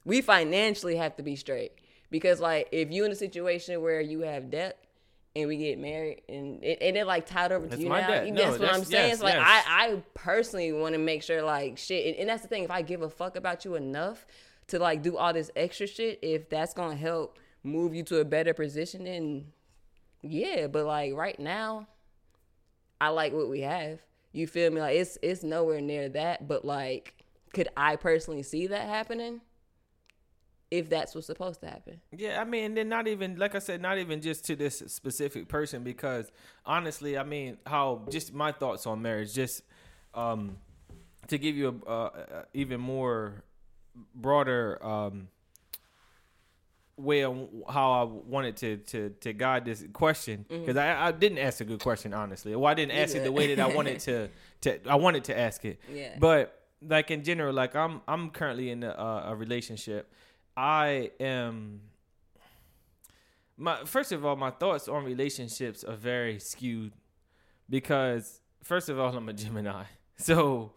we 0.03 0.21
financially 0.21 0.95
have 0.95 1.15
to 1.17 1.23
be 1.23 1.35
straight 1.35 1.73
because, 2.09 2.39
like, 2.39 2.67
if 2.71 2.91
you 2.91 3.05
in 3.05 3.11
a 3.11 3.15
situation 3.15 3.81
where 3.81 4.01
you 4.01 4.21
have 4.21 4.49
debt 4.49 4.77
and 5.37 5.47
we 5.47 5.57
get 5.57 5.77
married 5.79 6.21
and 6.27 6.63
it, 6.63 6.79
and 6.81 6.97
it 6.97 7.05
like 7.05 7.25
tied 7.25 7.51
over 7.51 7.65
to 7.65 7.69
That's 7.69 7.81
you 7.81 7.89
my 7.89 8.01
now, 8.01 8.07
debt. 8.07 8.27
you- 8.27 8.33
No, 8.33 8.45
that's 8.45 8.59
what 8.59 8.73
I'm 8.73 8.83
saying. 8.83 9.07
yes, 9.09 9.13
it's 9.15 9.23
like 9.23 9.35
yes. 9.35 9.65
I, 9.67 9.87
I 9.93 10.03
personally 10.13 10.71
want 10.73 10.93
to 10.93 10.99
make 10.99 11.21
sure, 11.23 11.41
like, 11.43 11.77
shit, 11.77 12.07
and, 12.07 12.15
and 12.17 12.29
that's 12.29 12.41
the 12.41 12.47
thing. 12.47 12.63
If 12.63 12.71
I 12.71 12.81
give 12.81 13.01
a 13.01 13.09
fuck 13.09 13.35
about 13.35 13.63
you 13.65 13.75
enough 13.75 14.25
to 14.67 14.79
like 14.79 15.01
do 15.03 15.15
all 15.17 15.31
this 15.33 15.51
extra 15.55 15.87
shit, 15.87 16.19
if 16.21 16.49
that's 16.49 16.73
gonna 16.73 16.95
help 16.95 17.37
move 17.63 17.93
you 17.93 18.03
to 18.03 18.19
a 18.19 18.25
better 18.25 18.53
position, 18.53 19.03
then 19.05 19.45
yeah. 20.21 20.67
But 20.67 20.85
like 20.85 21.13
right 21.13 21.39
now, 21.39 21.87
I 22.99 23.09
like 23.09 23.33
what 23.33 23.49
we 23.49 23.61
have. 23.61 23.99
You 24.33 24.47
feel 24.47 24.71
me? 24.71 24.81
Like 24.81 24.95
it's 24.97 25.17
it's 25.21 25.43
nowhere 25.43 25.81
near 25.81 26.09
that, 26.09 26.47
but 26.47 26.65
like 26.65 27.13
could 27.53 27.69
I 27.77 27.95
personally 27.95 28.43
see 28.43 28.67
that 28.67 28.87
happening? 28.87 29.41
If 30.69 30.89
that's 30.89 31.15
what's 31.15 31.27
supposed 31.27 31.61
to 31.61 31.67
happen. 31.67 32.01
Yeah, 32.11 32.41
I 32.41 32.43
mean, 32.43 32.65
and 32.65 32.77
then 32.77 32.89
not 32.89 33.07
even 33.07 33.37
like 33.37 33.55
I 33.55 33.59
said, 33.59 33.81
not 33.81 33.97
even 33.97 34.21
just 34.21 34.43
to 34.45 34.55
this 34.55 34.79
specific 34.87 35.47
person, 35.47 35.83
because 35.83 36.29
honestly, 36.65 37.17
I 37.17 37.23
mean, 37.23 37.57
how 37.65 38.01
just 38.09 38.33
my 38.33 38.51
thoughts 38.51 38.85
on 38.85 39.01
marriage, 39.01 39.33
just 39.33 39.61
um, 40.13 40.57
to 41.27 41.37
give 41.37 41.55
you 41.55 41.81
a, 41.87 41.89
uh, 41.89 42.43
even 42.53 42.81
more 42.81 43.43
broader 44.13 44.77
um 44.85 45.27
way 46.97 47.23
of 47.23 47.47
how 47.69 47.91
I 47.91 48.03
wanted 48.03 48.57
to 48.57 48.77
to 48.77 49.09
to 49.21 49.33
guide 49.33 49.65
this 49.65 49.85
question 49.93 50.45
because 50.49 50.77
I, 50.77 51.07
I 51.07 51.11
didn't 51.11 51.37
ask 51.37 51.61
a 51.61 51.65
good 51.65 51.79
question 51.79 52.13
honestly. 52.13 52.55
Well, 52.55 52.65
I 52.65 52.73
didn't 52.73 52.93
ask 52.93 53.15
it 53.15 53.23
the 53.23 53.31
way 53.31 53.53
that 53.53 53.61
I 53.61 53.73
wanted 53.73 53.99
to 54.01 54.29
to 54.61 54.89
I 54.89 54.95
wanted 54.95 55.25
to 55.25 55.37
ask 55.37 55.63
it. 55.63 55.79
Yeah. 55.93 56.15
But 56.19 56.59
like 56.81 57.11
in 57.11 57.23
general, 57.23 57.53
like 57.53 57.75
I'm 57.75 58.01
I'm 58.07 58.31
currently 58.31 58.71
in 58.71 58.83
a, 58.83 59.23
a 59.27 59.35
relationship. 59.35 60.11
I 60.57 61.11
am 61.19 61.81
my 63.57 63.85
first 63.85 64.11
of 64.11 64.25
all, 64.25 64.35
my 64.35 64.51
thoughts 64.51 64.87
on 64.87 65.03
relationships 65.05 65.83
are 65.83 65.95
very 65.95 66.39
skewed 66.39 66.93
because 67.69 68.39
first 68.63 68.89
of 68.89 68.99
all, 68.99 69.15
I'm 69.15 69.29
a 69.29 69.33
Gemini, 69.33 69.83
so 70.17 70.73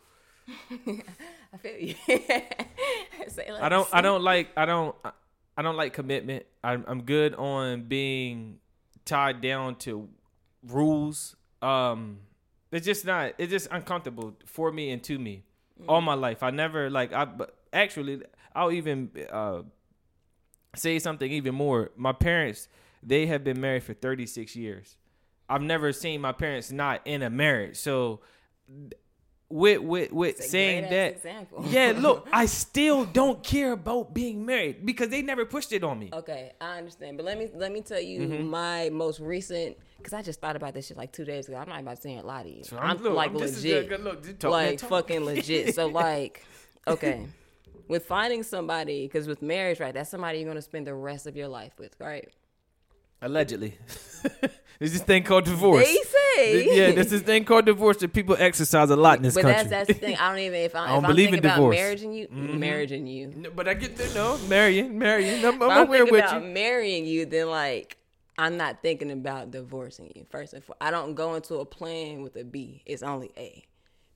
I 0.70 1.56
feel 1.58 1.78
you. 1.78 1.94
I 3.60 3.68
don't 3.68 3.88
I 3.92 4.00
don't 4.00 4.22
like 4.22 4.50
I 4.56 4.66
don't 4.66 4.94
I- 5.04 5.62
don't 5.62 5.76
like 5.76 5.92
commitment. 5.92 6.46
I'm 6.64 6.84
I'm 6.88 7.02
good 7.02 7.34
on 7.34 7.82
being 7.82 8.58
tied 9.04 9.40
down 9.42 9.76
to 9.76 10.08
rules. 10.66 11.36
Um, 11.60 12.20
it's 12.72 12.86
just 12.86 13.04
not. 13.04 13.34
It's 13.36 13.50
just 13.50 13.68
uncomfortable 13.70 14.36
for 14.46 14.72
me 14.72 14.90
and 14.90 15.02
to 15.04 15.18
me 15.18 15.44
all 15.86 16.00
my 16.00 16.14
life. 16.14 16.42
I 16.42 16.50
never 16.50 16.88
like 16.88 17.12
I. 17.12 17.26
But 17.26 17.54
actually, 17.72 18.22
I'll 18.54 18.72
even 18.72 19.11
uh 19.30 19.62
say 20.76 20.98
something 20.98 21.30
even 21.30 21.54
more. 21.54 21.90
My 21.96 22.12
parents 22.12 22.68
they 23.02 23.26
have 23.26 23.42
been 23.44 23.61
married 23.61 23.83
for 23.83 23.94
36 23.94 24.54
years. 24.56 24.96
I've 25.48 25.62
never 25.62 25.92
seen 25.92 26.20
my 26.20 26.33
parents 26.33 26.70
not 26.70 27.00
in 27.06 27.22
a 27.22 27.30
marriage. 27.30 27.76
So 27.76 28.20
with 29.48 29.80
with 29.80 30.12
with 30.12 30.37
saying 30.44 30.83
that 30.90 31.12
example. 31.14 31.64
yeah, 31.66 31.92
look, 31.98 32.28
I 32.33 32.46
still 32.46 33.04
don't 33.04 33.42
care 33.42 33.72
about 33.72 34.14
being 34.14 34.46
married 34.46 34.87
because 34.87 35.09
they 35.09 35.22
never 35.22 35.44
pushed 35.44 35.72
it 35.72 35.83
on 35.83 35.98
me. 35.98 36.11
Okay, 36.12 36.52
I 36.61 36.78
understand, 36.78 37.16
but 37.16 37.26
let 37.26 37.37
me 37.37 37.48
let 37.54 37.72
me 37.72 37.80
tell 37.80 38.00
you 38.00 38.20
Mm-hmm. 38.20 38.44
my 38.46 38.90
most 38.90 39.18
recent 39.18 39.76
because 39.98 40.12
I 40.12 40.22
just 40.22 40.40
thought 40.40 40.54
about 40.54 40.74
this 40.74 40.87
shit 40.87 40.96
like 40.96 41.11
two 41.12 41.24
days 41.24 41.48
ago. 41.48 41.56
I'm 41.56 41.68
not 41.68 41.80
about 41.80 41.96
to 41.96 42.02
say 42.02 42.16
a 42.18 42.22
lot 42.22 42.46
of 42.46 42.52
you. 42.52 42.62
So 42.62 42.78
I'm, 42.78 42.98
look, 43.02 43.14
like 43.14 43.30
I'm- 43.33 43.38
this 43.40 43.56
is 43.56 43.64
legit, 43.64 43.88
good. 43.88 44.04
Look, 44.04 44.38
talk, 44.38 44.50
like 44.52 44.78
talk. 44.78 44.90
fucking 44.90 45.24
legit. 45.24 45.74
So 45.74 45.87
like, 46.06 46.44
okay, 46.87 47.26
with 47.90 48.07
finding 48.07 48.42
somebody, 48.44 49.07
because 49.07 49.26
with 49.26 49.42
marriage, 49.42 49.81
right, 49.81 49.92
that's 49.92 50.09
somebody 50.09 50.38
you're 50.38 50.48
gonna 50.48 50.62
spend 50.62 50.87
the 50.87 50.94
rest 50.94 51.26
of 51.26 51.37
your 51.37 51.48
life 51.48 51.72
with, 51.79 51.94
right? 51.98 52.29
Allegedly, 53.20 53.76
there's 54.79 54.92
this 54.92 55.03
thing 55.03 55.24
called 55.24 55.44
divorce. 55.44 55.85
They 55.85 55.96
say, 55.96 56.76
yeah, 56.76 56.92
there's 56.92 57.11
this 57.11 57.22
thing 57.22 57.44
called 57.44 57.66
divorce 57.66 57.98
that 57.98 58.12
people 58.14 58.37
exercise 58.38 58.88
a 58.90 58.96
lot 58.96 59.18
in 59.18 59.24
this 59.24 59.35
but 59.35 59.42
country. 59.42 59.68
that's 59.68 59.88
that's 59.88 59.88
the 59.88 60.07
thing. 60.07 60.16
I 60.16 60.31
don't 60.31 60.38
even 60.38 60.61
if, 60.61 60.74
I, 60.74 60.79
I 60.85 60.87
don't 60.87 60.98
if 60.98 61.05
I'm 61.05 61.11
believe 61.11 61.31
thinking 61.31 61.44
in 61.44 61.50
about 61.50 61.57
divorce. 61.57 61.76
Mm-hmm. 61.76 61.98
marrying 61.98 62.12
you, 62.14 62.59
marrying 62.59 63.07
you. 63.07 63.27
No, 63.37 63.50
but 63.50 63.69
I 63.69 63.75
get 63.75 63.96
there. 63.96 64.14
No, 64.14 64.38
marrying, 64.48 64.96
marrying. 64.96 65.44
I'm, 65.44 65.60
I'm 65.60 65.87
aware 65.88 66.06
with 66.06 66.25
about 66.25 66.42
you. 66.42 66.48
marrying 66.48 67.04
you, 67.04 67.27
then 67.27 67.50
like 67.50 67.98
I'm 68.38 68.56
not 68.56 68.83
thinking 68.83 69.10
about 69.10 69.50
divorcing 69.50 70.12
you. 70.14 70.25
First 70.31 70.54
and 70.54 70.64
foremost, 70.64 70.79
I 70.81 70.90
don't 70.90 71.14
go 71.14 71.35
into 71.35 71.56
a 71.56 71.67
plan 71.67 72.23
with 72.23 72.37
a 72.37 72.44
B. 72.44 72.83
It's 72.87 73.02
only 73.02 73.33
A, 73.37 73.64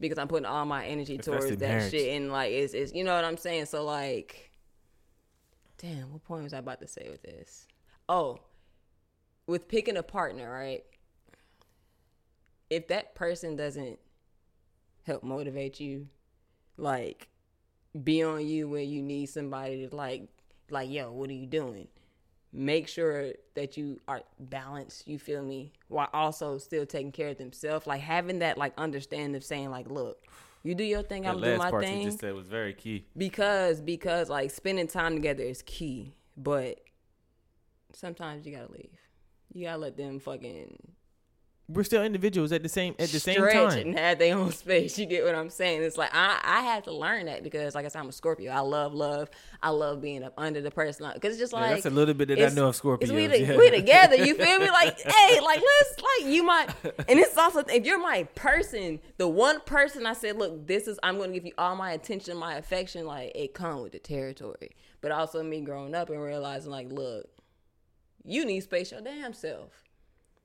because 0.01 0.19
I'm 0.19 0.29
putting 0.29 0.47
all 0.47 0.65
my 0.65 0.87
energy 0.87 1.19
towards 1.19 1.57
that 1.57 1.91
shit. 1.91 2.17
And 2.17 2.33
like 2.33 2.53
it's, 2.53 2.75
it's 2.75 2.93
you 2.93 3.05
know 3.05 3.15
what 3.15 3.25
I'm 3.25 3.37
saying. 3.37 3.67
So 3.67 3.85
like, 3.85 4.51
damn, 5.79 6.13
what 6.13 6.25
point 6.25 6.45
was 6.45 6.53
I 6.53 6.59
about 6.59 6.81
to 6.81 6.89
say 6.89 7.09
with 7.11 7.23
this? 7.23 7.67
Oh, 8.09 8.41
with 9.47 9.69
picking 9.69 9.97
a 9.97 10.03
partner, 10.03 10.51
right? 10.51 10.85
If 12.71 12.89
that 12.89 13.15
person 13.15 13.57
doesn't 13.57 13.99
help 15.07 15.23
motivate 15.23 15.81
you, 15.81 16.09
like 16.77 17.29
be 18.03 18.23
on 18.23 18.45
you 18.47 18.69
when 18.69 18.89
you 18.89 19.03
need 19.03 19.27
somebody 19.27 19.87
to 19.87 19.95
like 19.95 20.29
like 20.71 20.91
yo 20.91 21.13
what 21.13 21.31
are 21.31 21.35
you 21.35 21.47
doing 21.47 21.87
make 22.57 22.87
sure 22.87 23.33
that 23.55 23.77
you 23.77 24.01
are 24.07 24.23
balanced 24.39 25.09
you 25.09 25.19
feel 25.19 25.43
me 25.43 25.73
while 25.89 26.09
also 26.13 26.57
still 26.57 26.87
taking 26.87 27.11
care 27.11 27.31
of 27.31 27.39
themselves 27.39 27.85
like 27.87 28.01
having 28.01 28.39
that 28.39 28.57
like 28.57 28.73
understanding 28.79 29.35
of 29.35 29.43
saying 29.43 29.71
like 29.71 29.91
look 29.91 30.19
You 30.63 30.75
do 30.75 30.85
your 30.85 31.03
thing, 31.03 31.27
I'm 31.27 31.35
gonna 31.35 31.55
do 31.55 31.59
my 31.59 31.71
part 31.71 31.85
thing. 31.85 31.99
you 31.99 32.05
just 32.07 32.21
said 32.21 32.33
was 32.33 32.47
very 32.49 32.73
key. 32.73 33.05
because 33.17 33.81
because 33.83 34.31
like 34.31 34.51
spending 34.51 34.87
time 34.87 35.15
together 35.15 35.43
is 35.43 35.61
key, 35.63 36.15
but 36.37 36.81
sometimes 37.93 38.47
you 38.47 38.53
gotta 38.57 38.73
leave. 38.73 38.97
You 39.53 39.65
gotta 39.67 39.79
let 39.79 39.97
them 39.97 40.21
fucking 40.21 40.79
We're 41.67 41.85
still 41.85 42.05
individuals 42.05 42.53
at 42.53 42.63
the 42.63 42.69
same 42.69 42.95
at 42.99 43.09
the 43.09 43.19
same 43.19 43.37
time. 43.37 43.79
and 43.79 43.99
have 43.99 44.19
their 44.19 44.37
own 44.37 44.53
space. 44.53 44.99
You 44.99 45.07
get 45.07 45.25
what 45.25 45.35
I'm 45.35 45.49
saying? 45.49 45.83
It's 45.83 45.97
like 45.97 46.11
I 46.13 46.39
I 46.43 46.61
had 46.61 46.85
to 46.85 46.93
learn 46.93 47.25
that 47.27 47.43
because 47.43 47.75
like 47.75 47.87
I 47.87 47.89
said, 47.89 48.01
I'm 48.01 48.09
a 48.11 48.13
Scorpio. 48.13 48.53
I 48.53 48.61
love 48.61 48.93
love. 48.93 49.31
I 49.63 49.71
love 49.71 50.03
being 50.03 50.23
up 50.25 50.35
under 50.37 50.61
the 50.61 50.71
person 50.71 51.11
because 51.15 51.33
it's 51.33 51.41
just 51.41 51.55
Yeah, 51.55 51.61
like 51.61 51.71
that's 51.71 51.87
a 51.87 51.91
little 51.91 52.13
bit 52.13 52.29
that 52.29 52.53
I 52.53 52.55
know 52.55 52.69
of 52.69 52.77
Scorpio. 52.77 53.15
We, 53.15 53.27
yeah. 53.39 53.57
we 53.57 53.71
together. 53.71 54.17
You 54.17 54.35
feel 54.35 54.59
me? 54.59 54.71
Like, 54.71 55.01
hey, 55.01 55.41
like 55.41 55.63
let's 55.63 56.03
like 56.03 56.33
you 56.33 56.43
might. 56.43 56.69
And 57.09 57.19
it's 57.19 57.37
also 57.39 57.61
if 57.61 57.87
you're 57.87 57.99
my 57.99 58.25
person, 58.35 59.01
the 59.17 59.29
one 59.29 59.61
person 59.61 60.05
I 60.05 60.13
said, 60.13 60.37
look, 60.37 60.67
this 60.67 60.87
is 60.87 60.99
I'm 61.03 61.17
going 61.17 61.31
to 61.31 61.35
give 61.35 61.47
you 61.47 61.55
all 61.57 61.77
my 61.77 61.93
attention, 61.93 62.37
my 62.37 62.57
affection. 62.57 63.07
Like 63.07 63.33
it 63.35 63.55
come 63.55 63.81
with 63.81 63.93
the 63.93 64.01
territory, 64.01 64.77
but 65.01 65.13
also 65.13 65.43
me 65.43 65.63
growing 65.63 65.95
up 65.95 66.11
and 66.11 66.23
realizing 66.23 66.71
like, 66.71 66.93
look, 66.93 67.27
you 68.23 68.45
need 68.45 68.61
space 68.61 68.93
your 68.93 69.01
damn 69.01 69.33
self. 69.33 69.84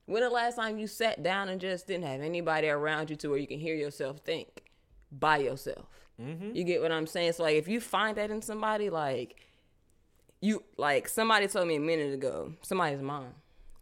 When 0.10 0.24
the 0.24 0.30
last 0.32 0.56
time 0.56 0.80
you 0.80 0.88
sat 0.88 1.22
down 1.22 1.50
and 1.50 1.62
just 1.62 1.86
didn't 1.86 2.06
have 2.06 2.22
anybody 2.22 2.68
around 2.68 3.12
you 3.12 3.16
to 3.18 3.30
where 3.30 3.38
you 3.38 3.46
can 3.46 3.60
hear 3.60 3.76
yourself 3.76 4.22
think 4.22 4.64
by 5.12 5.38
yourself? 5.38 5.86
Mm-hmm. 6.20 6.56
You 6.56 6.64
get 6.64 6.82
what 6.82 6.92
I'm 6.92 7.06
saying? 7.06 7.34
So 7.34 7.44
like, 7.44 7.58
if 7.58 7.68
you 7.68 7.80
find 7.80 8.18
that 8.18 8.32
in 8.32 8.42
somebody, 8.42 8.90
like 8.90 9.36
you 10.42 10.64
like 10.78 11.08
somebody 11.08 11.48
told 11.48 11.68
me 11.68 11.76
a 11.76 11.80
minute 11.80 12.12
ago, 12.12 12.56
somebody's 12.64 13.04
mom. 13.04 13.28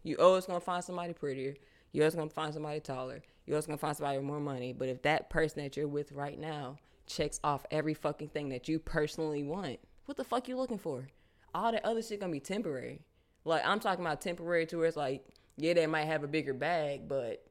You 0.04 0.18
always 0.18 0.46
gonna 0.46 0.60
find 0.60 0.84
somebody 0.84 1.14
prettier. 1.14 1.56
You 1.94 2.02
always 2.02 2.16
gonna 2.16 2.30
find 2.30 2.54
somebody 2.54 2.82
taller. 2.82 3.22
You 3.46 3.54
always 3.54 3.66
gonna 3.66 3.78
find 3.78 3.96
somebody 3.96 4.18
with 4.18 4.28
more 4.28 4.42
money. 4.42 4.74
But 4.74 4.90
if 4.90 5.04
that 5.04 5.30
person 5.30 5.64
that 5.64 5.78
you're 5.78 5.88
with 5.88 6.12
right 6.12 6.38
now 6.38 6.78
checks 7.06 7.40
off 7.42 7.66
every 7.72 7.94
fucking 7.94 8.30
thing 8.30 8.50
that 8.50 8.68
you 8.68 8.80
personally 8.80 9.44
want, 9.44 9.80
what 10.08 10.18
the 10.18 10.26
fuck 10.26 10.50
you 10.50 10.58
looking 10.58 10.78
for? 10.78 11.08
All 11.56 11.72
that 11.72 11.86
other 11.86 12.02
shit 12.02 12.20
gonna 12.20 12.34
be 12.34 12.42
temporary. 12.42 13.00
Like 13.46 13.66
I'm 13.66 13.80
talking 13.80 14.04
about 14.04 14.20
temporary 14.20 14.66
to 14.66 14.76
where 14.76 14.88
it's 14.88 14.98
like, 14.98 15.26
yeah, 15.58 15.74
they 15.74 15.88
might 15.88 16.06
have 16.06 16.24
a 16.24 16.28
bigger 16.28 16.54
bag, 16.54 17.08
but 17.08 17.46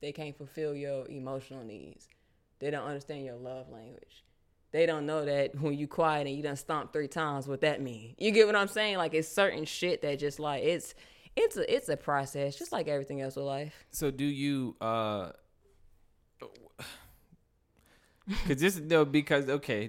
they 0.00 0.12
can't 0.12 0.36
fulfill 0.36 0.74
your 0.74 1.06
emotional 1.08 1.64
needs. 1.64 2.08
They 2.60 2.70
don't 2.70 2.86
understand 2.86 3.24
your 3.24 3.36
love 3.36 3.68
language 3.70 4.24
they 4.74 4.84
don't 4.86 5.06
know 5.06 5.24
that 5.24 5.54
when 5.60 5.78
you 5.78 5.86
quiet 5.86 6.26
and 6.26 6.36
you 6.36 6.42
done 6.42 6.56
stomp 6.56 6.92
three 6.92 7.06
times, 7.06 7.46
what 7.46 7.60
that 7.60 7.80
mean. 7.80 8.16
You 8.18 8.32
get 8.32 8.44
what 8.44 8.56
I'm 8.56 8.66
saying? 8.66 8.96
Like 8.96 9.14
it's 9.14 9.28
certain 9.28 9.64
shit 9.64 10.02
that 10.02 10.18
just 10.18 10.40
like 10.40 10.64
it's 10.64 10.96
it's 11.36 11.56
a 11.56 11.72
it's 11.72 11.88
a 11.88 11.96
process, 11.96 12.56
just 12.56 12.72
like 12.72 12.88
everything 12.88 13.20
else 13.20 13.36
with 13.36 13.44
life. 13.44 13.86
So 13.92 14.10
do 14.10 14.24
you 14.24 14.74
uh 14.80 15.30
cuz 18.48 18.56
this 18.56 18.80
no 18.80 19.04
because 19.04 19.48
okay, 19.48 19.86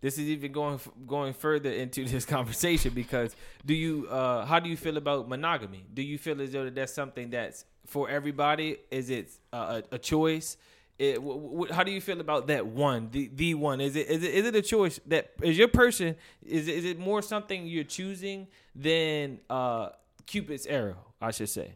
this 0.00 0.18
is 0.18 0.28
even 0.28 0.52
going 0.52 0.80
going 1.06 1.32
further 1.32 1.70
into 1.70 2.04
this 2.08 2.24
conversation 2.24 2.92
because 2.94 3.34
do 3.64 3.74
you 3.74 4.06
uh 4.08 4.44
how 4.44 4.60
do 4.60 4.68
you 4.68 4.76
feel 4.76 4.96
about 4.96 5.28
monogamy? 5.28 5.84
Do 5.92 6.02
you 6.02 6.18
feel 6.18 6.40
as 6.40 6.52
though 6.52 6.64
that 6.64 6.74
that's 6.74 6.92
something 6.92 7.30
that's 7.30 7.64
for 7.86 8.08
everybody? 8.10 8.78
Is 8.90 9.10
it 9.10 9.30
uh, 9.52 9.80
a, 9.90 9.94
a 9.94 9.98
choice? 9.98 10.56
It, 10.98 11.16
w- 11.16 11.40
w- 11.40 11.72
how 11.72 11.82
do 11.84 11.92
you 11.92 12.00
feel 12.00 12.20
about 12.20 12.46
that 12.46 12.66
one, 12.66 13.10
the 13.10 13.30
the 13.34 13.54
one? 13.54 13.80
Is 13.80 13.96
it 13.96 14.08
is 14.08 14.22
it 14.24 14.34
is 14.34 14.46
it 14.46 14.54
a 14.56 14.62
choice 14.62 14.98
that 15.06 15.32
is 15.42 15.58
your 15.58 15.68
person? 15.68 16.16
Is 16.44 16.68
it, 16.68 16.74
is 16.74 16.84
it 16.86 16.98
more 16.98 17.20
something 17.20 17.66
you're 17.66 17.84
choosing 17.84 18.46
than 18.74 19.40
uh 19.50 19.90
Cupid's 20.26 20.66
arrow? 20.66 20.96
I 21.20 21.30
should 21.32 21.48
say. 21.50 21.72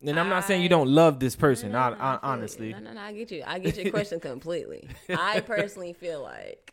And 0.00 0.18
I'm 0.18 0.28
not 0.28 0.44
saying 0.44 0.62
you 0.62 0.68
don't 0.68 0.88
love 0.88 1.18
this 1.18 1.34
person. 1.34 1.72
No, 1.72 1.90
no, 1.90 1.96
I, 1.96 2.14
I 2.14 2.18
honestly, 2.22 2.72
no, 2.72 2.78
no, 2.78 2.92
no, 2.92 3.00
I 3.00 3.12
get 3.12 3.30
you. 3.32 3.42
I 3.44 3.58
get 3.58 3.76
your 3.76 3.90
question 3.90 4.20
completely. 4.32 4.88
I 5.08 5.40
personally 5.40 5.92
feel 5.92 6.22
like 6.22 6.72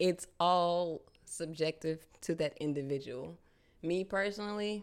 it's 0.00 0.26
all 0.40 1.02
subjective 1.26 2.04
to 2.22 2.34
that 2.36 2.56
individual. 2.58 3.38
Me 3.82 4.02
personally, 4.02 4.82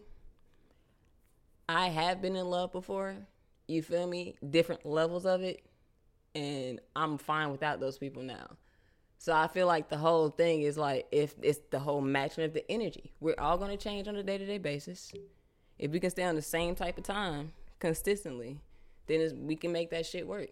I 1.68 1.88
have 1.88 2.22
been 2.22 2.36
in 2.36 2.46
love 2.50 2.72
before. 2.72 3.18
You 3.68 3.82
feel 3.82 4.08
me? 4.08 4.36
Different 4.48 4.86
levels 4.86 5.26
of 5.26 5.42
it, 5.42 5.66
and 6.36 6.80
I'm 6.96 7.18
fine 7.18 7.52
without 7.52 7.82
those 7.82 7.98
people 7.98 8.24
now. 8.24 8.56
So 9.18 9.34
I 9.34 9.48
feel 9.48 9.66
like 9.66 9.90
the 9.90 9.98
whole 9.98 10.30
thing 10.30 10.62
is 10.62 10.78
like 10.78 11.08
if 11.12 11.34
it's 11.42 11.60
the 11.72 11.80
whole 11.80 12.02
matching 12.02 12.44
of 12.44 12.54
the 12.54 12.70
energy. 12.72 13.12
We're 13.20 13.40
all 13.40 13.58
gonna 13.58 13.76
change 13.76 14.08
on 14.08 14.16
a 14.16 14.24
day 14.24 14.38
to 14.38 14.46
day 14.46 14.60
basis. 14.60 15.12
If 15.80 15.92
we 15.92 16.00
can 16.00 16.12
stay 16.12 16.24
on 16.24 16.36
the 16.36 16.42
same 16.44 16.76
type 16.76 17.00
of 17.00 17.04
time 17.04 17.54
consistently, 17.80 18.62
then 19.08 19.48
we 19.48 19.56
can 19.56 19.72
make 19.72 19.90
that 19.90 20.06
shit 20.06 20.28
work. 20.28 20.50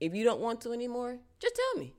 If 0.00 0.14
you 0.14 0.24
don't 0.24 0.40
want 0.40 0.62
to 0.62 0.72
anymore, 0.72 1.18
just 1.38 1.54
tell 1.54 1.82
me. 1.82 1.94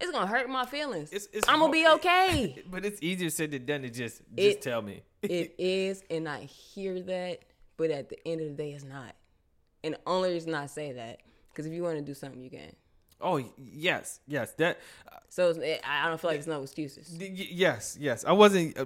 It's 0.00 0.10
gonna 0.10 0.26
hurt 0.26 0.48
my 0.48 0.66
feelings. 0.66 1.10
It's- 1.12 1.28
it's 1.32 1.48
I'm 1.48 1.60
gonna 1.60 1.72
be 1.72 1.86
okay. 1.86 2.62
but 2.70 2.84
it's 2.84 3.00
easier 3.02 3.30
said 3.30 3.52
than 3.52 3.64
done 3.64 3.82
to 3.82 3.90
just 3.90 4.18
just 4.18 4.58
It- 4.58 4.62
tell 4.62 4.82
me. 4.82 5.02
it 5.22 5.54
is, 5.58 6.02
and 6.10 6.28
I 6.28 6.40
hear 6.44 7.00
that, 7.02 7.40
but 7.76 7.90
at 7.90 8.08
the 8.08 8.18
end 8.26 8.40
of 8.40 8.48
the 8.48 8.54
day, 8.54 8.72
it's 8.72 8.84
not. 8.84 9.14
And 9.82 9.94
the 9.94 10.00
only 10.06 10.32
reason 10.32 10.54
I 10.54 10.66
say 10.66 10.92
that, 10.92 11.20
because 11.50 11.66
if 11.66 11.72
you 11.72 11.82
want 11.82 11.96
to 11.96 12.02
do 12.02 12.14
something, 12.14 12.40
you 12.42 12.50
can. 12.50 12.74
Oh 13.24 13.42
yes, 13.58 14.20
yes. 14.28 14.52
That 14.52 14.78
So 15.28 15.50
I 15.84 16.08
don't 16.08 16.20
feel 16.20 16.30
like 16.30 16.38
it's 16.38 16.46
no 16.46 16.62
excuses. 16.62 17.12
yes, 17.18 17.96
yes. 18.00 18.24
I 18.24 18.32
wasn't. 18.32 18.78
Uh, 18.78 18.84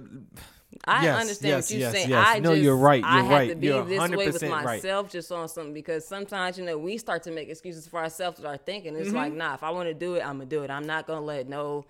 I 0.85 1.03
Yes, 1.03 1.19
understand 1.21 1.49
yes, 1.51 1.65
what 1.65 1.71
you're 1.71 1.79
yes, 1.81 1.91
saying. 1.93 2.09
yes. 2.09 2.27
I 2.27 2.39
No, 2.39 2.51
just, 2.51 2.63
you're 2.63 2.75
right, 2.77 3.03
I 3.03 3.15
you're 3.15 3.23
have 3.23 3.31
right. 3.31 3.49
to 3.49 3.55
be 3.55 3.67
You're 3.67 3.83
this 3.85 4.09
way 4.09 4.27
with 4.27 4.41
100% 4.41 4.51
right. 4.51 4.63
myself 4.65 5.09
just 5.11 5.31
on 5.31 5.47
something 5.49 5.73
because 5.73 6.07
sometimes 6.07 6.57
you 6.57 6.63
know 6.65 6.77
we 6.77 6.97
start 6.97 7.23
to 7.23 7.31
make 7.31 7.49
excuses 7.49 7.87
for 7.87 7.99
ourselves 7.99 8.37
with 8.37 8.45
our 8.47 8.57
thinking. 8.57 8.95
It's 8.95 9.07
Mm-hmm. 9.07 9.15
like, 9.17 9.33
nah, 9.33 9.55
if 9.55 9.63
I 9.63 9.71
want 9.71 9.89
to 9.89 9.93
do 9.93 10.15
it, 10.15 10.19
I'm 10.21 10.37
gonna 10.37 10.45
do 10.45 10.63
it. 10.63 10.69
I'm 10.69 10.85
not 10.87 11.05
gonna 11.07 11.25
let 11.25 11.47
no 11.49 11.85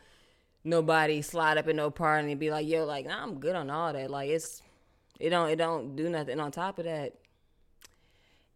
nobody 0.63 1.21
slide 1.21 1.57
up 1.57 1.67
in 1.67 1.75
no 1.75 1.91
party 1.91 2.31
and 2.31 2.39
be 2.39 2.51
like, 2.51 2.67
yo, 2.67 2.85
like, 2.85 3.05
nah, 3.05 3.21
I'm 3.21 3.39
good 3.39 3.55
on 3.55 3.69
all 3.69 3.93
that. 3.93 4.09
Like 4.09 4.29
it's 4.29 4.61
it 5.19 5.29
don't 5.29 5.49
it 5.49 5.57
don't 5.57 5.95
do 5.95 6.09
nothing. 6.09 6.33
And 6.33 6.41
on 6.41 6.51
top 6.51 6.79
of 6.79 6.85
that, 6.85 7.13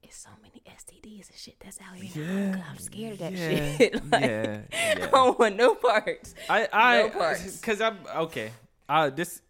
it's 0.01 0.17
so 0.17 0.29
many 0.41 0.52
STDs 0.77 1.29
and 1.29 1.37
shit 1.37 1.59
that's 1.59 1.79
out 1.81 1.95
here. 1.95 2.25
now. 2.25 2.63
I'm 2.69 2.77
scared 2.77 3.13
of 3.13 3.19
that 3.19 3.33
yeah, 3.33 3.77
shit. 3.77 3.93
like, 4.11 4.21
yeah, 4.21 4.61
I 4.73 5.07
don't 5.11 5.37
want 5.39 5.55
no 5.55 5.75
parts. 5.75 6.35
I, 6.49 6.67
I, 6.71 7.01
No 7.03 7.09
parts. 7.09 7.57
because 7.59 7.81
I'm 7.81 7.97
okay. 8.15 8.51
I 8.87 9.09
this, 9.09 9.41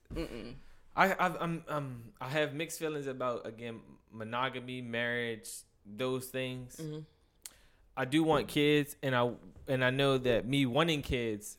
I, 0.96 1.14
I, 1.14 1.32
I'm, 1.40 1.64
um, 1.68 2.04
I 2.22 2.30
have 2.30 2.54
mixed 2.54 2.80
feelings 2.80 3.08
about 3.08 3.48
again 3.48 3.80
monogamy, 4.12 4.82
marriage, 4.82 5.50
those 5.86 6.28
things. 6.28 6.76
Mm-hmm. 6.76 7.00
I 7.96 8.06
do 8.06 8.24
want 8.24 8.48
kids, 8.48 8.96
and 9.04 9.16
I, 9.16 9.32
and 9.68 9.86
I 9.86 9.92
know 9.92 10.18
that 10.18 10.48
me 10.48 10.66
wanting 10.66 11.02
kids, 11.02 11.58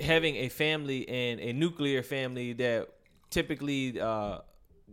having 0.00 0.36
a 0.36 0.48
family 0.48 1.08
and 1.08 1.40
a 1.40 1.52
nuclear 1.52 2.02
family 2.02 2.52
that 2.54 2.88
typically. 3.30 4.00
uh 4.00 4.38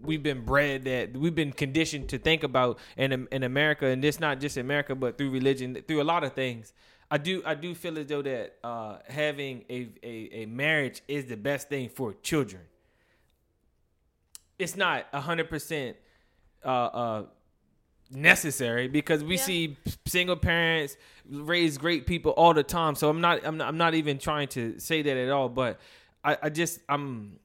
We've 0.02 0.24
been 0.24 0.44
bred 0.44 0.86
that 0.86 1.16
we've 1.16 1.36
been 1.36 1.52
conditioned 1.54 2.10
to 2.10 2.18
think 2.18 2.44
about 2.44 2.80
in 2.98 3.28
in 3.32 3.44
America, 3.44 3.86
and 3.86 4.04
it's 4.04 4.20
not 4.20 4.40
just 4.40 4.58
America, 4.58 4.96
but 4.96 5.18
through 5.18 5.30
religion, 5.30 5.82
through 5.88 6.02
a 6.02 6.04
lot 6.04 6.24
of 6.24 6.34
things. 6.34 6.74
I 7.12 7.18
do 7.20 7.44
I 7.46 7.54
do 7.56 7.76
feel 7.76 7.98
as 8.00 8.08
though 8.08 8.24
that 8.24 8.56
uh, 8.64 8.98
having 9.08 9.64
a, 9.70 9.90
a 10.02 10.30
a 10.42 10.46
marriage 10.48 11.02
is 11.08 11.26
the 11.26 11.38
best 11.38 11.70
thing 11.70 11.90
for 11.90 12.14
children. 12.24 12.64
It's 14.60 14.76
not 14.76 15.06
hundred 15.14 15.50
percent 15.50 15.98
uh, 16.66 16.68
uh, 16.70 17.26
necessary 18.12 18.88
because 18.88 19.24
we 19.24 19.36
Yeah. 19.36 19.42
see 19.42 19.78
single 20.06 20.36
parents 20.36 20.98
raise 21.30 21.78
great 21.78 22.06
people 22.06 22.32
all 22.32 22.54
the 22.54 22.64
time. 22.64 22.96
So 22.96 23.10
I'm 23.10 23.22
not 23.22 23.46
I'm 23.46 23.58
not 23.58 23.68
I'm 23.68 23.78
not 23.78 23.94
even 23.94 24.18
trying 24.18 24.48
to 24.50 24.80
say 24.80 25.02
that 25.02 25.18
at 25.18 25.30
all. 25.30 25.50
But 25.50 25.80
I, 26.24 26.38
I 26.44 26.50
just 26.50 26.80
I'm 26.90 27.40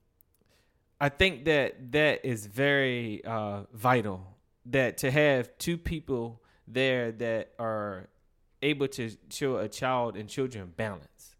I 1.01 1.09
think 1.09 1.45
that 1.45 1.93
that 1.93 2.25
is 2.25 2.47
very 2.47 3.25
uh, 3.25 3.63
vital. 3.73 4.37
That 4.67 4.99
to 4.99 5.11
have 5.11 5.57
two 5.59 5.79
people 5.79 6.43
there 6.67 7.13
that 7.13 7.53
are 7.59 8.09
able 8.61 8.89
to 8.89 9.11
show 9.31 9.57
a 9.57 9.69
child 9.69 10.17
and 10.17 10.29
children 10.29 10.73
balance, 10.77 11.37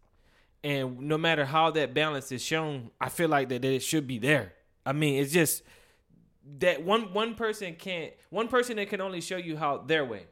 and 0.63 0.99
no 1.01 1.17
matter 1.17 1.45
how 1.45 1.71
that 1.71 1.93
balance 1.93 2.31
is 2.31 2.41
shown, 2.41 2.89
I 2.99 3.09
feel 3.09 3.29
like 3.29 3.49
that, 3.49 3.61
that 3.61 3.71
it 3.71 3.83
should 3.83 4.07
be 4.07 4.17
there. 4.17 4.53
I 4.85 4.93
mean, 4.93 5.21
it's 5.21 5.31
just 5.31 5.61
that 6.59 6.83
one 6.83 7.13
one 7.13 7.35
person 7.35 7.75
can't 7.75 8.13
one 8.29 8.47
person 8.47 8.77
that 8.77 8.89
can 8.89 9.01
only 9.01 9.21
show 9.21 9.37
you 9.37 9.57
how 9.57 9.77
their 9.79 10.05
way. 10.05 10.23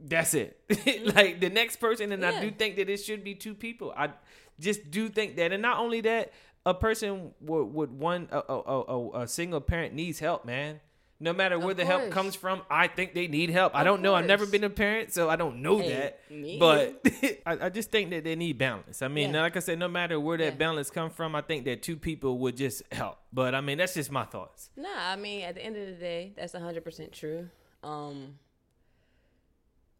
That's 0.00 0.34
it. 0.34 0.58
like 1.14 1.40
the 1.40 1.50
next 1.50 1.76
person, 1.76 2.10
and 2.12 2.24
I 2.26 2.40
do 2.40 2.50
think 2.50 2.76
that 2.76 2.90
it 2.90 2.98
should 2.98 3.22
be 3.22 3.34
two 3.34 3.54
people. 3.54 3.94
I 3.96 4.10
just 4.58 4.90
do 4.90 5.08
think 5.08 5.36
that, 5.36 5.52
and 5.52 5.62
not 5.62 5.78
only 5.78 6.00
that, 6.02 6.32
a 6.66 6.74
person 6.74 7.32
would 7.40 7.64
would 7.64 7.92
one 7.98 8.28
a, 8.32 8.38
a, 8.48 8.60
a, 8.60 9.20
a 9.22 9.28
single 9.28 9.60
parent 9.60 9.94
needs 9.94 10.18
help, 10.18 10.44
man. 10.44 10.80
No 11.20 11.32
matter 11.32 11.58
where 11.58 11.70
Of 11.70 11.76
the 11.76 11.84
help 11.86 12.10
comes 12.10 12.34
from, 12.34 12.62
I 12.68 12.88
think 12.88 13.14
they 13.14 13.28
need 13.28 13.48
help. 13.48 13.74
I 13.74 13.84
don't 13.84 14.02
know. 14.02 14.14
I've 14.16 14.26
never 14.26 14.46
been 14.46 14.64
a 14.64 14.68
parent, 14.68 15.12
so 15.12 15.30
I 15.30 15.36
don't 15.36 15.62
know 15.62 15.78
Hey, 15.78 15.88
that. 15.90 16.20
me 16.30 16.58
But 16.58 17.00
I, 17.46 17.66
I 17.66 17.68
just 17.70 17.90
think 17.92 18.10
that 18.10 18.24
they 18.24 18.34
need 18.34 18.58
balance. 18.58 19.00
I 19.00 19.08
mean, 19.08 19.32
Yeah. 19.32 19.42
like 19.42 19.56
I 19.56 19.60
said, 19.60 19.78
no 19.78 19.88
matter 19.88 20.18
where 20.18 20.36
that 20.38 20.44
Yeah. 20.44 20.50
balance 20.50 20.90
come 20.90 21.10
from, 21.10 21.36
I 21.36 21.40
think 21.40 21.64
that 21.66 21.82
two 21.82 21.96
people 21.96 22.38
would 22.40 22.56
just 22.56 22.82
help. 22.92 23.18
But 23.32 23.54
I 23.54 23.60
mean, 23.60 23.78
that's 23.78 23.94
just 23.94 24.10
my 24.10 24.24
thoughts. 24.24 24.70
Nah, 24.76 24.88
I 24.92 25.14
mean, 25.16 25.42
at 25.44 25.54
the 25.54 25.64
end 25.64 25.76
of 25.76 25.86
the 25.86 25.92
day, 25.94 26.32
that's 26.36 26.52
hundred 26.52 26.84
percent 26.84 27.12
true. 27.12 27.48
Um, 27.84 28.38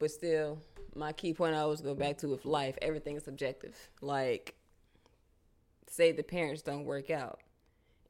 but 0.00 0.10
still, 0.10 0.58
my 0.94 1.12
key 1.12 1.32
point 1.32 1.54
I 1.54 1.58
always 1.60 1.80
go 1.80 1.94
back 1.94 2.18
to 2.18 2.28
with 2.28 2.44
life, 2.44 2.76
everything 2.82 3.16
is 3.16 3.22
subjective. 3.24 3.76
Like, 4.00 4.54
say 5.94 6.12
the 6.12 6.22
parents 6.22 6.62
don't 6.62 6.84
work 6.84 7.10
out, 7.10 7.40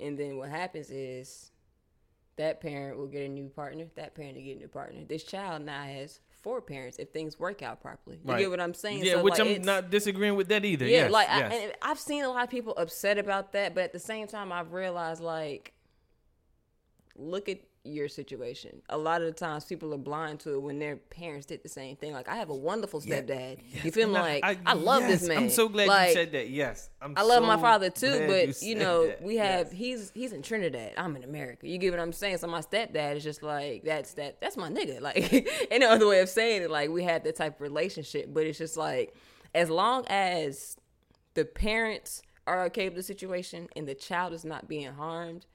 and 0.01 0.19
then 0.19 0.37
what 0.39 0.49
happens 0.51 0.91
is 0.91 1.51
that 2.37 2.61
parent 2.61 2.99
will 2.99 3.07
get 3.07 3.23
a 3.23 3.29
new 3.29 3.49
partner, 3.49 3.85
that 3.95 4.15
parent 4.15 4.37
will 4.37 4.43
get 4.43 4.57
a 4.57 4.61
new 4.61 4.69
partner. 4.69 5.05
This 5.09 5.23
child 5.23 5.63
now 5.63 5.85
has 5.85 6.21
four 6.31 6.61
parents 6.61 6.99
if 6.99 7.11
things 7.11 7.39
work 7.39 7.63
out 7.63 7.81
properly. 7.81 8.19
You 8.25 8.33
Right. 8.33 8.41
get 8.41 8.51
what 8.51 8.61
I'm 8.61 8.75
saying? 8.75 9.05
Yeah, 9.05 9.15
So, 9.15 9.23
which 9.23 9.39
like, 9.39 9.57
I'm 9.57 9.63
not 9.63 9.91
disagreeing 9.91 10.35
with 10.35 10.49
that 10.49 10.65
either. 10.65 10.85
yeah, 10.87 11.03
yes, 11.03 11.11
like 11.13 11.29
yes. 11.29 11.53
I, 11.53 11.57
and 11.57 11.73
I've 11.81 11.99
seen 12.01 12.25
a 12.25 12.29
lot 12.29 12.43
of 12.43 12.51
people 12.51 12.75
upset 12.77 13.19
about 13.19 13.53
that, 13.53 13.75
but 13.75 13.85
at 13.85 13.93
the 13.93 13.99
same 14.01 14.27
time, 14.27 14.51
I've 14.51 14.73
realized 14.73 15.23
like, 15.23 15.75
look 17.17 17.49
at 17.49 17.59
your 17.85 18.09
situation. 18.09 18.83
A 18.89 18.97
lot 18.97 19.21
of 19.21 19.27
the 19.27 19.33
times, 19.33 19.65
people 19.65 19.93
are 19.95 19.99
blind 19.99 20.41
to 20.41 20.55
it 20.55 20.63
when 20.63 20.79
their 20.79 20.97
parents 20.97 21.47
did 21.47 21.63
the 21.63 21.69
same 21.69 21.97
thing. 21.97 22.13
Like 22.13 22.29
I 22.29 22.37
have 22.37 22.49
a 22.49 22.55
wonderful 22.55 23.01
stepdad. 23.01 23.59
You 23.85 23.93
feel 23.93 24.09
me? 24.09 24.15
Like 24.15 24.43
I, 24.43 24.73
love 24.73 25.03
yes, 25.03 25.21
this 25.21 25.29
man. 25.29 25.39
I'm 25.45 25.51
so 25.51 25.69
glad 25.69 25.89
Like, 25.89 26.09
you 26.09 26.15
said 26.15 26.33
that. 26.33 26.49
Yes, 26.49 26.89
I'm 27.01 27.15
I 27.17 27.23
love 27.23 27.43
my 27.43 27.59
father 27.59 27.91
too, 27.91 28.27
but 28.27 28.47
you, 28.47 28.53
said 28.53 28.77
know, 28.79 29.07
that. 29.07 29.23
we 29.23 29.37
have 29.37 29.69
Yes. 29.69 29.73
he's 29.73 30.13
he's 30.15 30.33
in 30.33 30.43
Trinidad. 30.43 30.93
I'm 30.97 31.15
in 31.17 31.25
America. 31.25 31.69
You 31.69 31.79
get 31.79 31.91
what 31.91 32.01
I'm 32.01 32.13
saying? 32.13 32.39
So 32.39 32.47
my 32.47 32.61
stepdad 32.61 33.17
is 33.17 33.23
just 33.25 33.43
like 33.43 33.85
that's 33.85 34.15
that 34.15 34.41
that's 34.41 34.57
my 34.57 34.71
nigga. 34.71 35.01
Like 35.01 35.49
any 35.71 35.85
other 35.85 36.07
way 36.07 36.21
of 36.21 36.29
saying 36.29 36.63
it, 36.63 36.71
like 36.71 36.91
we 36.91 37.03
have 37.05 37.25
that 37.25 37.37
type 37.37 37.57
of 37.57 37.61
relationship. 37.61 38.33
But 38.33 38.47
it's 38.47 38.59
just 38.59 38.77
like 38.77 39.15
as 39.55 39.69
long 39.71 40.05
as 40.09 40.77
the 41.35 41.45
parents 41.45 42.23
are 42.47 42.65
okay 42.65 42.89
with 42.89 42.97
the 42.97 43.03
situation 43.03 43.69
and 43.77 43.87
the 43.89 43.95
child 43.95 44.33
is 44.33 44.45
not 44.45 44.69
being 44.69 44.93
harmed, 44.93 45.47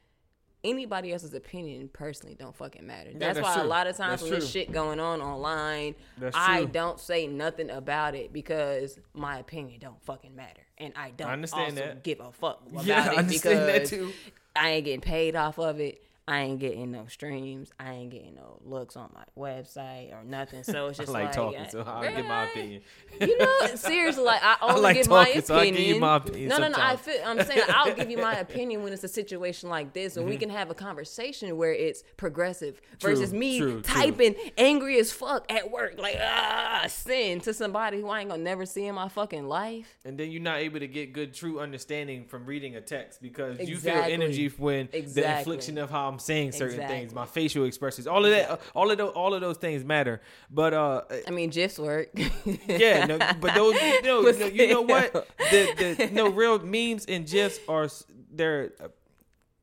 anybody 0.64 1.14
else's 1.14 1.34
opinion 1.34 1.90
personally 1.92 2.36
don't 2.36 2.56
fucking 2.56 2.86
matter. 2.86 3.12
That's, 3.14 3.40
that's 3.40 3.58
why 3.58 3.62
a 3.64 3.66
lot 3.66 3.88
of 3.88 3.96
times 3.96 4.22
That's 4.22 4.24
when 4.24 4.40
this 4.40 4.50
shit 4.50 4.72
going 4.72 5.00
on 5.00 5.22
online, 5.22 5.96
That's 6.18 6.36
I 6.38 6.60
true. 6.64 6.68
don't 6.74 7.00
say 7.00 7.28
nothing 7.28 7.70
about 7.70 8.16
it 8.16 8.34
because 8.34 9.00
my 9.14 9.40
opinion 9.40 9.80
don't 9.80 10.02
fucking 10.04 10.36
matter, 10.36 10.62
and 10.78 10.94
I 10.96 11.12
don't 11.12 11.30
I 11.30 11.34
understand 11.34 11.72
also 11.78 11.86
that. 11.86 12.04
give 12.04 12.20
a 12.20 12.32
fuck 12.32 12.62
about 12.70 12.86
Yeah, 12.86 13.14
I 13.18 13.22
it 13.22 13.28
because 13.30 13.90
too. 13.90 14.12
I 14.56 14.70
ain't 14.72 14.86
getting 14.86 15.02
paid 15.02 15.36
off 15.36 15.58
of 15.60 15.80
it. 15.80 16.04
I 16.32 16.42
ain't 16.42 16.60
getting 16.60 16.92
no 16.92 17.08
streams. 17.08 17.72
I 17.80 17.94
ain't 17.94 18.12
getting 18.12 18.36
no 18.36 18.60
looks 18.64 18.96
on 18.96 19.10
my 19.16 19.24
website 19.36 20.14
or 20.14 20.24
nothing. 20.24 20.64
So 20.64 20.88
it's 20.88 21.00
I 21.00 21.04
just 21.04 21.14
like, 21.14 21.32
talking, 21.32 21.60
I- 21.62 21.68
so 21.70 21.82
I'll 21.82 22.04
give 22.04 22.24
my 22.26 22.44
opinion. 22.46 22.82
You 23.20 23.38
know, 23.40 23.66
seriously, 23.76 24.24
like 24.24 24.42
I 24.44 24.56
only 24.62 24.82
like 24.82 24.96
give 24.98 25.10
my 25.10 25.24
opinion. 25.24 25.44
so 25.46 25.58
I 25.58 25.66
give 25.72 25.80
you 25.80 26.00
my 26.00 26.16
opinion 26.18 26.50
no, 26.50 26.58
no, 26.60 26.68
no. 26.68 26.78
I 26.78 26.96
feel, 26.98 27.16
I'm 27.26 27.44
saying 27.44 27.64
I'll 27.70 27.94
give 27.96 28.12
you 28.12 28.18
my 28.18 28.36
opinion 28.46 28.84
when 28.84 28.94
it's 28.94 29.04
a 29.04 29.08
situation 29.08 29.70
like 29.70 29.94
this, 29.94 30.18
and 30.18 30.26
we 30.28 30.34
Mm-hmm. 30.34 30.40
can 30.42 30.50
have 30.52 30.70
a 30.70 30.76
conversation 30.76 31.58
where 31.58 31.74
it's 31.74 32.04
progressive 32.16 32.80
versus 33.02 33.34
me 33.34 33.58
true, 33.60 33.72
true. 33.72 33.82
typing 33.82 34.36
angry 34.58 35.00
as 35.00 35.12
fuck 35.12 35.52
at 35.52 35.72
work, 35.72 35.96
like 35.98 36.18
ah, 36.22 36.86
sin 36.88 37.42
to 37.42 37.54
somebody 37.56 38.00
who 38.00 38.08
I 38.08 38.20
ain't 38.22 38.30
gonna 38.30 38.44
never 38.44 38.66
see 38.68 38.86
in 38.86 38.94
my 38.96 39.10
fucking 39.10 39.48
life. 39.48 39.98
And 40.06 40.18
then 40.20 40.30
you're 40.32 40.42
not 40.44 40.60
able 40.60 40.80
to 40.80 40.88
get 40.88 41.12
good, 41.14 41.34
true 41.34 41.60
understanding 41.60 42.26
from 42.26 42.46
reading 42.46 42.76
a 42.76 42.82
text 42.82 43.20
because 43.22 43.60
you 43.68 43.78
feel 43.78 43.96
energy 43.96 44.48
when 44.58 44.88
the 44.92 44.98
Exactly. 45.00 45.40
infliction 45.40 45.78
of 45.80 45.90
how 45.90 46.08
I'm 46.08 46.19
saying 46.20 46.52
certain 46.52 46.86
things, 46.88 47.14
my 47.14 47.26
facial 47.26 47.66
expressions, 47.66 48.08
all 48.08 48.24
of 48.26 48.32
that, 48.32 48.62
all 48.76 48.92
of 48.92 48.98
those, 48.98 49.14
all 49.14 49.34
of 49.34 49.42
those 49.42 49.58
things 49.58 49.84
matter. 49.84 50.22
But 50.52 50.74
uh, 50.74 51.02
I 51.28 51.32
mean, 51.32 51.50
gifs 51.50 51.80
work. 51.80 52.10
yeah, 52.68 53.06
no, 53.06 53.18
but 53.40 53.56
those, 53.56 53.76
you 53.82 54.02
know, 54.04 54.24
But 54.30 54.40
no, 54.40 54.46
you 54.48 54.68
know 54.68 54.82
what? 54.82 55.14
The 55.52 55.96
the 55.98 56.10
no 56.12 56.30
real 56.30 56.60
memes 56.60 57.06
and 57.06 57.26
gifs 57.28 57.60
are 57.68 57.88
they're 58.32 58.72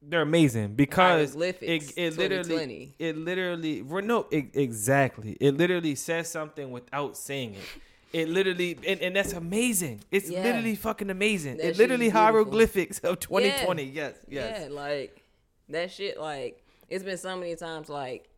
they're 0.03 0.23
amazing 0.23 0.75
because 0.75 1.35
it, 1.35 1.93
it 1.97 2.17
literally 2.17 2.45
2020. 2.45 2.95
it 2.99 3.17
literally 3.17 3.83
no 3.83 4.27
e- 4.31 4.51
exactly 4.55 5.37
it 5.41 5.57
literally 5.57 5.95
says 5.97 6.31
something 6.31 6.71
without 6.71 7.17
saying 7.17 7.55
it. 7.55 7.65
It 8.13 8.29
literally 8.29 8.79
and, 8.87 9.01
and 9.01 9.17
that's 9.17 9.33
amazing. 9.33 10.01
It's 10.13 10.31
Yeah. 10.31 10.43
literally 10.45 10.77
fucking 10.77 11.11
amazing. 11.11 11.57
That 11.57 11.67
it 11.71 11.77
literally 11.79 12.09
hieroglyphics 12.09 13.01
of 13.01 13.19
2020. 13.21 13.83
Yes, 13.85 14.15
yes. 14.29 14.61
Yeah, 14.63 14.69
like 14.75 15.23
that 15.69 15.91
shit. 15.91 16.19
Like 16.19 16.65
it's 16.89 17.05
been 17.05 17.19
so 17.19 17.37
many 17.37 17.57
times. 17.57 17.89
Like 17.89 18.29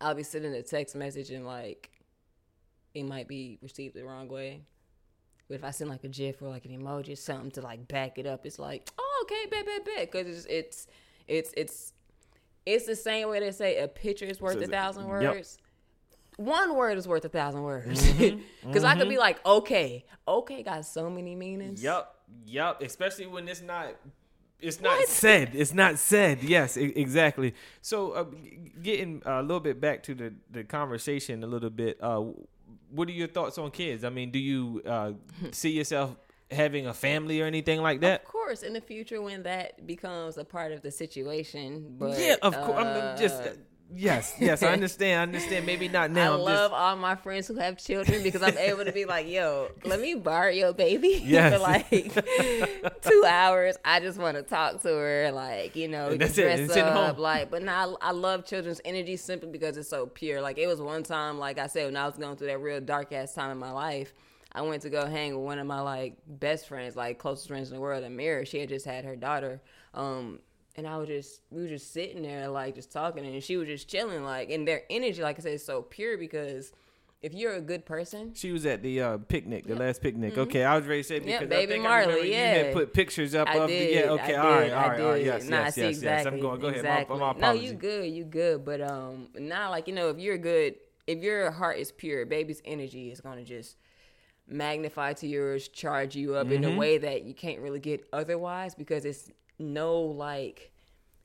I'll 0.00 0.14
be 0.14 0.22
sending 0.22 0.52
a 0.54 0.62
text 0.62 0.94
message 0.96 1.30
and 1.30 1.46
like 1.46 1.90
it 2.94 3.04
might 3.04 3.28
be 3.28 3.58
received 3.62 3.94
the 3.94 4.04
wrong 4.04 4.28
way. 4.28 4.62
But 5.48 5.56
if 5.56 5.64
I 5.64 5.70
send 5.70 5.90
like 5.90 6.04
a 6.04 6.08
GIF 6.08 6.40
or 6.40 6.48
like 6.48 6.64
an 6.64 6.72
emoji, 6.72 7.16
something 7.18 7.50
to 7.52 7.60
like 7.60 7.86
back 7.86 8.18
it 8.18 8.26
up, 8.26 8.46
it's 8.46 8.58
like, 8.58 8.88
oh, 8.98 9.26
okay, 9.26 9.50
bet, 9.50 9.66
bet, 9.66 9.84
bet, 9.84 10.10
because 10.10 10.26
it's 10.26 10.46
it's 10.46 10.86
it's 11.28 11.52
it's 11.56 11.92
it's 12.66 12.86
the 12.86 12.96
same 12.96 13.28
way 13.28 13.40
they 13.40 13.50
say 13.50 13.78
a 13.78 13.88
picture 13.88 14.24
is 14.24 14.40
worth 14.40 14.54
So 14.54 14.60
a 14.60 14.66
thousand 14.66 15.02
yep. 15.02 15.34
words. 15.34 15.58
One 16.36 16.74
word 16.74 16.98
is 16.98 17.06
worth 17.06 17.24
a 17.24 17.28
thousand 17.28 17.62
words. 17.62 18.02
Mm-hmm. 18.02 18.40
Because 18.66 18.82
I 18.84 18.96
could 18.96 19.08
be 19.08 19.18
like, 19.18 19.44
okay, 19.46 20.04
okay, 20.26 20.62
got 20.62 20.84
so 20.86 21.10
many 21.10 21.36
meanings. 21.36 21.82
Yup, 21.82 22.22
yup. 22.46 22.82
Especially 22.82 23.26
when 23.26 23.46
it's 23.46 23.60
not, 23.60 23.94
it's 24.64 24.80
not 24.80 24.98
What? 24.98 25.08
said. 25.08 25.50
It's 25.54 25.74
not 25.74 25.98
said. 25.98 26.42
Yes, 26.42 26.76
e- 26.76 26.92
exactly. 26.96 27.54
So, 27.82 28.12
uh, 28.12 28.24
g- 28.24 28.58
getting 28.82 29.22
a 29.24 29.42
little 29.42 29.60
bit 29.60 29.80
back 29.80 30.02
to 30.04 30.14
the 30.14 30.32
the 30.50 30.64
conversation 30.64 31.42
a 31.44 31.46
little 31.46 31.70
bit. 31.70 31.98
Uh, 32.00 32.24
what 32.90 33.08
are 33.08 33.12
your 33.12 33.28
thoughts 33.28 33.58
on 33.58 33.70
kids? 33.70 34.04
I 34.04 34.10
mean, 34.10 34.30
do 34.30 34.38
you 34.38 34.82
uh, 34.86 35.12
see 35.52 35.70
yourself 35.70 36.16
having 36.50 36.86
a 36.86 36.94
family 36.94 37.40
or 37.40 37.46
anything 37.46 37.80
like 37.82 38.00
that? 38.02 38.22
Of 38.22 38.28
course, 38.28 38.62
in 38.62 38.72
the 38.72 38.80
future 38.80 39.20
when 39.22 39.42
that 39.44 39.86
becomes 39.86 40.36
a 40.38 40.44
part 40.44 40.72
of 40.72 40.82
the 40.82 40.90
situation, 40.90 41.96
but 41.98 42.18
yeah, 42.18 42.36
of 42.42 42.54
course. 42.54 42.78
I'm 42.78 42.86
uh, 42.86 43.16
just 43.16 43.42
yes, 43.94 44.34
yes. 44.38 44.62
I 44.62 44.72
understand. 44.72 45.20
I 45.20 45.22
understand. 45.22 45.66
Maybe 45.66 45.88
not 45.88 46.10
now. 46.10 46.32
I 46.32 46.34
I'm 46.34 46.40
love 46.40 46.70
just, 46.70 46.80
all 46.80 46.96
my 46.96 47.14
friends 47.16 47.46
who 47.48 47.54
have 47.56 47.78
children 47.78 48.22
because 48.22 48.42
I'm 48.42 48.58
able 48.58 48.84
to 48.84 48.92
be 48.92 49.04
like, 49.04 49.28
"Yo, 49.28 49.68
let 49.84 50.00
me 50.00 50.14
borrow 50.14 50.50
your 50.50 50.72
baby 50.72 51.20
Yes. 51.24 51.52
for 51.52 51.58
like 51.60 51.88
two 53.02 53.24
hours. 53.26 53.76
I 53.84 54.00
just 54.00 54.18
want 54.18 54.36
to 54.36 54.42
talk 54.42 54.82
to 54.82 54.88
her, 54.88 55.30
like 55.32 55.76
you 55.76 55.88
know, 55.88 56.06
we 56.08 56.12
And 56.12 56.20
can 56.20 56.28
that's 56.28 56.38
it, 56.38 56.66
dress 56.66 56.76
up, 56.76 57.18
like." 57.18 57.50
But 57.50 57.62
now 57.62 57.96
I 58.00 58.12
love 58.12 58.44
children's 58.44 58.80
energy 58.84 59.16
simply 59.16 59.48
because 59.50 59.76
it's 59.76 59.88
so 59.88 60.06
pure. 60.06 60.40
Like 60.40 60.58
it 60.58 60.66
was 60.66 60.80
one 60.80 61.02
time, 61.02 61.38
like 61.38 61.58
I 61.58 61.66
said, 61.66 61.86
when 61.86 61.96
I 61.96 62.06
was 62.06 62.16
going 62.16 62.36
through 62.36 62.48
that 62.48 62.58
real 62.60 62.80
dark 62.80 63.12
ass 63.12 63.34
time 63.34 63.50
in 63.50 63.58
my 63.58 63.72
life. 63.72 64.12
I 64.56 64.62
went 64.62 64.82
to 64.82 64.88
go 64.88 65.04
hang 65.06 65.34
with 65.34 65.44
one 65.44 65.58
of 65.58 65.66
my 65.66 65.80
like 65.80 66.16
best 66.28 66.68
friends, 66.68 66.94
like 66.94 67.18
closest 67.18 67.48
friends 67.48 67.70
in 67.70 67.74
the 67.74 67.80
world, 67.80 68.04
Amira. 68.04 68.46
She 68.46 68.60
had 68.60 68.68
just 68.68 68.86
had 68.86 69.04
her 69.04 69.16
daughter. 69.16 69.60
Um, 69.94 70.38
and 70.76 70.86
I 70.86 70.96
was 70.98 71.08
just 71.08 71.40
we 71.50 71.62
were 71.62 71.68
just 71.68 71.92
sitting 71.92 72.22
there 72.22 72.48
like 72.48 72.74
just 72.74 72.90
talking 72.92 73.24
and 73.26 73.42
she 73.42 73.56
was 73.56 73.68
just 73.68 73.88
chilling 73.88 74.24
like 74.24 74.50
and 74.50 74.66
their 74.66 74.82
energy 74.90 75.22
like 75.22 75.38
I 75.38 75.42
said 75.42 75.52
is 75.54 75.64
so 75.64 75.82
pure 75.82 76.16
because 76.18 76.72
if 77.22 77.32
you're 77.32 77.54
a 77.54 77.60
good 77.62 77.86
person 77.86 78.32
She 78.34 78.52
was 78.52 78.66
at 78.66 78.82
the 78.82 79.00
uh, 79.00 79.16
picnic, 79.16 79.66
the 79.66 79.76
last 79.76 80.02
picnic. 80.02 80.36
Okay, 80.36 80.62
I 80.62 80.76
was 80.76 80.86
ready 80.86 81.00
to 81.02 81.08
say 81.08 81.18
because 81.20 81.36
I 81.36 81.40
Mm-hmm. 81.44 81.48
baby 81.48 81.72
think 81.72 81.84
I 81.86 81.88
Marley, 81.88 82.26
you 82.26 82.32
yeah. 82.34 82.52
had 82.54 82.72
put 82.74 82.92
pictures 82.92 83.34
up 83.34 83.48
I 83.48 83.56
of 83.58 83.68
did. 83.70 83.88
the 83.88 83.94
yeah. 83.94 84.10
Okay, 84.12 84.34
I 84.34 84.44
all 84.44 84.50
right, 84.52 84.70
all 84.72 84.78
I 84.84 84.88
right, 84.88 85.00
all 85.00 85.10
right. 85.12 85.24
Yes, 85.24 85.48
Nah, 85.48 85.64
yes, 85.64 85.76
yes, 85.78 86.02
yes. 86.02 86.26
I'm 86.26 86.38
going. 86.38 86.60
Go 86.60 86.66
ahead. 86.66 86.80
Exactly. 86.80 87.18
My, 87.18 87.32
my 87.32 87.38
no, 87.40 87.52
you 87.52 87.72
good, 87.72 88.10
you 88.10 88.24
good. 88.24 88.62
But 88.64 88.82
um, 88.82 89.28
now 89.38 89.70
like 89.70 89.88
you 89.88 89.94
know, 89.94 90.10
if 90.10 90.18
you're 90.18 90.36
good, 90.36 90.74
if 91.06 91.22
your 91.22 91.50
heart 91.50 91.78
is 91.78 91.92
pure, 91.92 92.26
baby's 92.26 92.60
energy 92.66 93.10
is 93.10 93.22
gonna 93.22 93.42
just 93.44 93.78
magnify 94.46 95.14
to 95.14 95.26
yours, 95.26 95.68
charge 95.68 96.14
you 96.14 96.34
up 96.34 96.48
Mm-hmm. 96.48 96.56
in 96.62 96.64
a 96.64 96.76
way 96.76 96.98
that 96.98 97.24
you 97.24 97.32
can't 97.32 97.60
really 97.60 97.80
get 97.80 98.04
otherwise 98.12 98.74
because 98.74 99.06
it's 99.06 99.30
no 99.58 100.00
like 100.00 100.72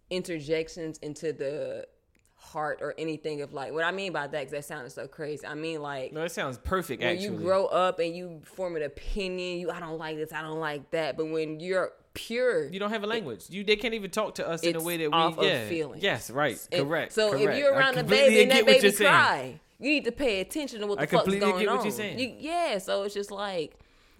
interjections 0.10 0.98
into 1.00 1.34
the 1.34 1.88
heart 2.36 2.80
or 2.82 2.96
anything 2.98 3.42
of 3.42 3.54
like 3.54 3.74
what 3.74 3.84
I 3.84 3.92
mean 3.92 4.14
by 4.14 4.26
that 4.26 4.32
because 4.32 4.52
that 4.52 4.66
sounded 4.66 4.92
so 4.92 5.08
crazy. 5.08 5.46
I 5.46 5.56
mean 5.56 5.82
like 5.82 6.14
No, 6.14 6.22
that 6.22 6.32
sounds 6.32 6.58
perfect. 6.58 7.02
when 7.02 7.12
actually, 7.12 7.26
you 7.26 7.38
grow 7.38 7.66
up 7.66 8.00
and 8.00 8.16
you 8.16 8.42
form 8.46 8.76
an 8.76 8.84
opinion, 8.84 9.60
you 9.60 9.70
I 9.70 9.80
don't 9.80 9.98
like 9.98 10.16
this, 10.18 10.32
I 10.34 10.42
don't 10.42 10.60
like 10.60 10.90
that. 10.92 11.18
But 11.18 11.30
when 11.30 11.60
you're 11.60 11.92
pure, 12.14 12.68
you 12.72 12.80
don't 12.80 12.92
have 12.92 13.04
a 13.04 13.08
language. 13.08 13.46
You 13.50 13.64
they 13.64 13.76
can't 13.76 13.94
even 13.94 14.10
talk 14.10 14.36
to 14.36 14.48
us 14.48 14.64
in 14.64 14.76
a 14.76 14.82
way 14.82 14.98
that 14.98 15.10
we 15.10 15.14
off 15.14 15.38
of 15.38 15.44
yeah. 15.44 15.68
feelings. 15.68 16.02
Yes, 16.02 16.32
right, 16.32 16.58
correct. 16.72 17.14
So 17.14 17.32
correct. 17.32 17.50
if 17.50 17.58
you're 17.58 17.74
around 17.74 17.98
a 17.98 18.04
baby 18.04 18.42
and 18.44 18.52
that 18.52 18.66
baby 18.66 18.80
you're 18.84 18.92
saying. 18.92 19.12
cry, 19.12 19.60
you 19.80 19.90
need 19.90 20.06
to 20.06 20.12
pay 20.12 20.40
attention 20.40 20.80
to 20.80 20.88
what 20.88 20.98
the 20.98 21.04
I 21.04 21.06
fuck's 21.08 21.24
completely 21.24 21.52
going 21.52 21.60
get 21.60 21.70
on. 21.70 21.78
what 21.78 21.86
you're 21.86 21.92
saying. 21.92 22.20
You- 22.20 22.36
yeah, 22.40 22.78
so 22.78 23.04
it's 23.04 23.14
just 23.14 23.32
like. 23.32 23.76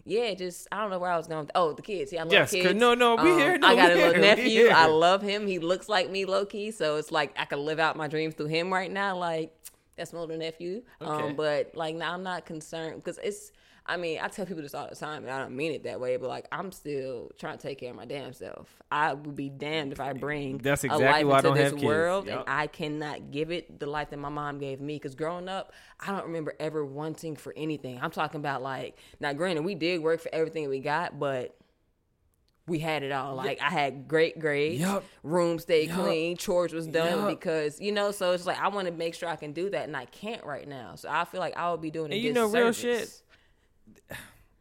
Yeah, 0.10 0.34
just 0.34 0.68
I 0.72 0.82
don't 0.82 0.90
know 0.90 0.98
where 1.00 1.12
I 1.12 1.18
was 1.18 1.28
going. 1.28 1.50
Oh, 1.54 1.74
the 1.74 1.82
kids. 1.82 2.12
Yeah, 2.12 2.22
I 2.22 2.24
love 2.24 2.34
Yes, 2.34 2.52
kids. 2.52 2.68
Um, 2.68 2.78
no, 2.80 2.96
no, 2.96 3.16
we 3.16 3.30
here, 3.30 3.58
no, 3.58 3.68
I 3.68 3.76
got 3.76 3.92
a 3.92 3.96
little 3.96 4.14
here, 4.14 4.22
nephew. 4.22 4.68
I 4.70 4.88
love 4.88 5.22
him. 5.22 5.46
He 5.46 5.60
looks 5.60 5.88
like 5.88 6.10
me, 6.10 6.26
low 6.26 6.46
key. 6.46 6.72
So 6.72 6.96
it's 6.96 7.12
like 7.12 7.34
I 7.38 7.46
can 7.46 7.60
live 7.60 7.80
out 7.80 7.96
my 7.96 8.08
dreams 8.08 8.34
through 8.34 8.48
him 8.48 8.74
right 8.74 8.92
now. 8.92 9.16
Like 9.16 9.54
that's 9.96 10.12
my 10.12 10.20
little 10.20 10.38
nephew. 10.38 10.82
Okay. 11.02 11.28
Um, 11.28 11.36
but 11.36 11.76
like 11.76 11.96
now 11.96 12.14
I'm 12.14 12.24
not 12.24 12.46
concerned 12.46 12.96
because 12.96 13.20
it's. 13.20 13.52
I 13.86 13.98
mean, 13.98 14.20
I 14.22 14.28
tell 14.28 14.46
people 14.46 14.62
this 14.62 14.76
all 14.76 14.88
the 14.88 14.96
time, 14.96 15.24
and 15.24 15.32
I 15.32 15.40
don't 15.40 15.56
mean 15.56 15.72
it 15.72 15.84
that 15.84 16.00
way, 16.00 16.18
but 16.18 16.30
like 16.30 16.48
I'm 16.52 16.72
still 16.72 17.32
trying 17.40 17.58
to 17.58 17.62
take 17.62 17.80
care 17.80 17.90
of 17.90 17.96
my 17.96 18.06
damn 18.06 18.34
self. 18.34 18.68
I 18.92 19.14
would 19.14 19.36
be 19.36 19.50
damned 19.50 19.92
if 19.94 20.00
I 20.00 20.14
bring 20.14 20.60
That's 20.60 20.84
a 20.84 20.88
exactly 20.88 21.24
life 21.24 21.44
why 21.44 21.50
I 21.50 21.52
into 21.60 21.76
this 21.76 21.84
world 21.84 22.28
Yep. 22.28 22.40
and 22.40 22.50
I 22.50 22.68
cannot 22.68 23.32
give 23.32 23.52
it 23.52 23.80
the 23.80 23.88
life 23.88 24.10
that 24.12 24.18
my 24.20 24.30
mom 24.30 24.60
gave 24.60 24.80
me. 24.80 24.96
Because 24.96 25.16
growing 25.16 25.50
up, 25.50 25.74
I 26.00 26.08
don't 26.12 26.26
remember 26.26 26.54
ever 26.60 26.86
wanting 26.86 27.36
for 27.36 27.54
anything. 27.58 28.00
I'm 28.02 28.12
talking 28.12 28.40
about 28.40 28.62
like 28.62 28.98
now. 29.20 29.34
Granted, 29.34 29.64
we 29.64 29.76
did 29.76 30.02
work 30.02 30.22
for 30.22 30.30
everything 30.34 30.70
we 30.70 30.80
got, 30.80 31.18
but 31.20 31.56
we 32.68 32.80
had 32.80 33.02
it 33.04 33.12
all. 33.12 33.36
Like 33.36 33.60
I 33.62 33.70
had 33.70 34.08
great 34.08 34.40
grades, 34.40 34.80
Yup. 34.82 35.04
room 35.24 35.58
stayed 35.60 35.90
Yup. 35.90 36.00
clean, 36.00 36.38
chores 36.38 36.72
was 36.74 36.86
done 36.88 37.28
because 37.34 37.82
you 37.82 37.92
know. 37.92 38.12
So 38.12 38.32
it's 38.34 38.46
like 38.46 38.60
I 38.60 38.68
want 38.68 38.88
to 38.88 38.94
make 38.94 39.16
sure 39.16 39.28
I 39.28 39.36
can 39.36 39.54
do 39.54 39.70
that, 39.72 39.86
and 39.86 39.98
I 39.98 40.06
can't 40.06 40.44
right 40.46 40.68
now. 40.68 40.96
So 40.96 41.10
I 41.10 41.26
feel 41.26 41.40
like 41.40 41.58
I 41.58 41.72
would 41.72 41.82
be 41.82 41.90
doing. 41.92 42.12
A 42.12 42.16
And 42.16 42.24
you 42.24 42.34
know, 42.34 42.46
real 42.48 42.68
disservice. 42.68 43.24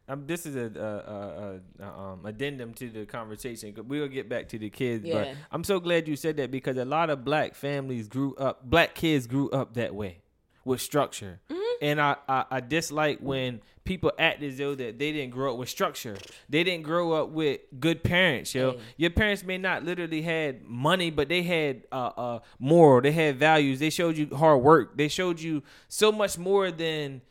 Um, 0.09 0.23
this 0.25 0.45
is 0.47 0.55
a, 0.55 0.71
a, 0.75 1.83
a, 1.83 1.87
a 1.87 1.99
um, 1.99 2.25
addendum 2.25 2.73
to 2.73 2.89
the 2.89 3.05
conversation. 3.05 3.75
We'll 3.87 4.07
get 4.07 4.27
back 4.27 4.49
to 4.49 4.57
the 4.57 4.69
kids, 4.69 5.07
but 5.07 5.29
I'm 5.51 5.63
so 5.63 5.79
glad 5.79 6.07
you 6.07 6.15
said 6.15 6.37
that 6.37 6.49
because 6.49 6.77
a 6.77 6.85
lot 6.85 7.09
of 7.11 7.23
black 7.23 7.53
families 7.53 8.07
grew 8.07 8.35
up, 8.35 8.67
black 8.67 8.95
kids 8.95 9.27
grew 9.27 9.49
up 9.51 9.75
that 9.75 9.93
way 9.93 10.17
with 10.65 10.81
structure, 10.81 11.39
Mm-hmm. 11.49 11.85
and 11.85 12.01
I, 12.01 12.15
I 12.27 12.45
I 12.51 12.59
dislike 12.59 13.19
when 13.21 13.61
people 13.85 14.11
act 14.19 14.43
as 14.43 14.57
though 14.57 14.75
that 14.75 14.99
they 14.99 15.11
didn't 15.11 15.31
grow 15.31 15.53
up 15.53 15.57
with 15.57 15.69
structure. 15.69 16.17
They 16.49 16.63
didn't 16.63 16.83
grow 16.83 17.13
up 17.13 17.29
with 17.29 17.61
good 17.79 18.03
parents, 18.03 18.53
yo. 18.53 18.71
Hey. 18.71 18.79
Your 18.97 19.09
parents 19.11 19.43
may 19.43 19.57
not 19.57 19.83
literally 19.83 20.21
had 20.21 20.63
money, 20.63 21.09
but 21.11 21.29
they 21.29 21.43
had 21.43 21.83
uh, 21.91 22.11
uh 22.17 22.39
moral. 22.59 23.01
They 23.01 23.11
had 23.11 23.37
values. 23.37 23.79
They 23.79 23.89
showed 23.89 24.17
you 24.17 24.27
hard 24.35 24.61
work. 24.61 24.97
They 24.97 25.07
showed 25.07 25.39
you 25.39 25.63
so 25.87 26.11
much 26.11 26.37
more 26.37 26.71
than 26.71 27.21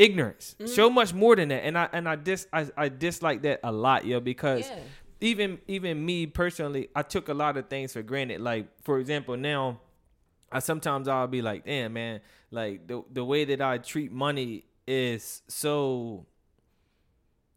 ignorance. 0.00 0.56
Mm-hmm. 0.58 0.66
So 0.72 0.88
much 0.90 1.12
more 1.12 1.36
than 1.36 1.48
that. 1.50 1.64
And 1.64 1.76
I 1.78 1.88
and 1.92 2.08
I 2.08 2.16
dis 2.16 2.46
I, 2.52 2.66
I 2.76 2.88
dislike 2.88 3.42
that 3.42 3.60
a 3.62 3.70
lot, 3.70 4.04
yo, 4.06 4.18
because 4.20 4.68
Yeah. 4.68 4.78
even 5.20 5.58
even 5.68 6.04
me 6.04 6.26
personally, 6.26 6.88
I 6.96 7.02
took 7.02 7.28
a 7.28 7.34
lot 7.34 7.56
of 7.56 7.68
things 7.68 7.92
for 7.92 8.02
granted. 8.02 8.40
Like 8.40 8.68
for 8.82 8.98
example, 8.98 9.36
now 9.36 9.80
I 10.50 10.58
sometimes 10.60 11.06
I'll 11.06 11.26
be 11.28 11.42
like, 11.42 11.66
damn 11.66 11.92
man, 11.92 12.20
like 12.50 12.88
the 12.88 13.04
the 13.12 13.24
way 13.24 13.44
that 13.44 13.60
I 13.60 13.78
treat 13.78 14.10
money 14.10 14.64
is 14.86 15.42
so 15.48 16.26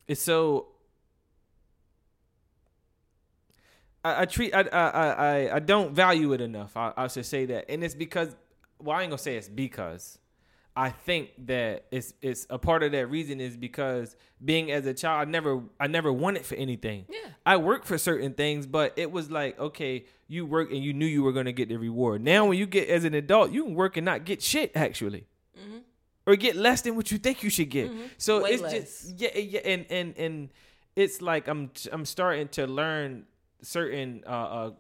it's 0.08 0.22
so 0.22 0.68
I, 4.04 4.22
I 4.22 4.26
treat 4.26 4.54
I, 4.54 4.62
I 4.62 4.88
I 4.90 5.56
I 5.56 5.60
don't 5.60 5.94
value 5.94 6.34
it 6.34 6.42
enough. 6.42 6.76
I, 6.76 6.94
I 6.98 7.08
should 7.08 7.26
say 7.26 7.46
that, 7.46 7.72
and 7.72 7.84
it's 7.84 7.96
because 7.96 8.36
well, 8.80 8.98
I 8.98 9.04
ain't 9.04 9.12
gonna 9.12 9.18
say 9.18 9.38
it's 9.38 9.48
because 9.48 10.20
I 10.76 10.90
think 10.90 11.30
that 11.46 11.86
it's 11.92 12.14
it's 12.22 12.48
a 12.50 12.58
part 12.58 12.84
of 12.84 12.92
that 12.94 13.08
reason 13.08 13.40
is 13.40 13.56
because 13.56 14.16
being 14.44 14.72
as 14.72 14.86
a 14.86 14.94
child, 14.94 15.28
I 15.28 15.32
never 15.32 15.62
I 15.80 15.88
never 15.88 16.12
wanted 16.12 16.46
for 16.46 16.56
anything. 16.56 17.06
Yeah. 17.10 17.20
I 17.46 17.58
worked 17.58 17.86
for 17.86 17.98
certain 17.98 18.34
things, 18.34 18.66
but 18.66 18.94
it 18.98 19.12
was 19.12 19.30
like 19.30 19.60
okay, 19.60 20.06
you 20.28 20.46
work 20.46 20.72
and 20.72 20.84
you 20.84 20.94
knew 20.94 21.06
you 21.06 21.22
were 21.24 21.34
gonna 21.34 21.52
get 21.52 21.70
the 21.70 21.78
reward. 21.78 22.22
Now, 22.24 22.46
when 22.48 22.58
you 22.58 22.66
get 22.66 22.90
as 22.90 23.04
an 23.04 23.14
adult, 23.14 23.52
you 23.52 23.64
can 23.64 23.76
work 23.76 23.98
and 23.98 24.06
not 24.06 24.26
get 24.26 24.42
shit 24.42 24.72
actually 24.76 25.28
or 26.26 26.36
get 26.36 26.56
less 26.56 26.82
than 26.82 26.96
what 26.96 27.12
you 27.12 27.18
think 27.18 27.44
you 27.44 27.50
should 27.50 27.70
get. 27.70 27.92
So 28.18 28.36
Mm-hmm. 28.40 28.44
Way 28.44 28.52
it's 28.52 28.62
less. 28.64 28.72
just 28.74 29.20
yeah, 29.22 29.38
yeah, 29.38 29.60
and 29.66 29.86
and 29.90 30.18
and 30.18 30.50
it's 30.96 31.22
like 31.22 31.48
I'm 31.48 31.72
I'm 31.92 32.06
starting 32.06 32.48
to 32.50 32.66
learn 32.68 33.26
certain 33.62 34.24
uh, 34.26 34.30
uh 34.30 34.72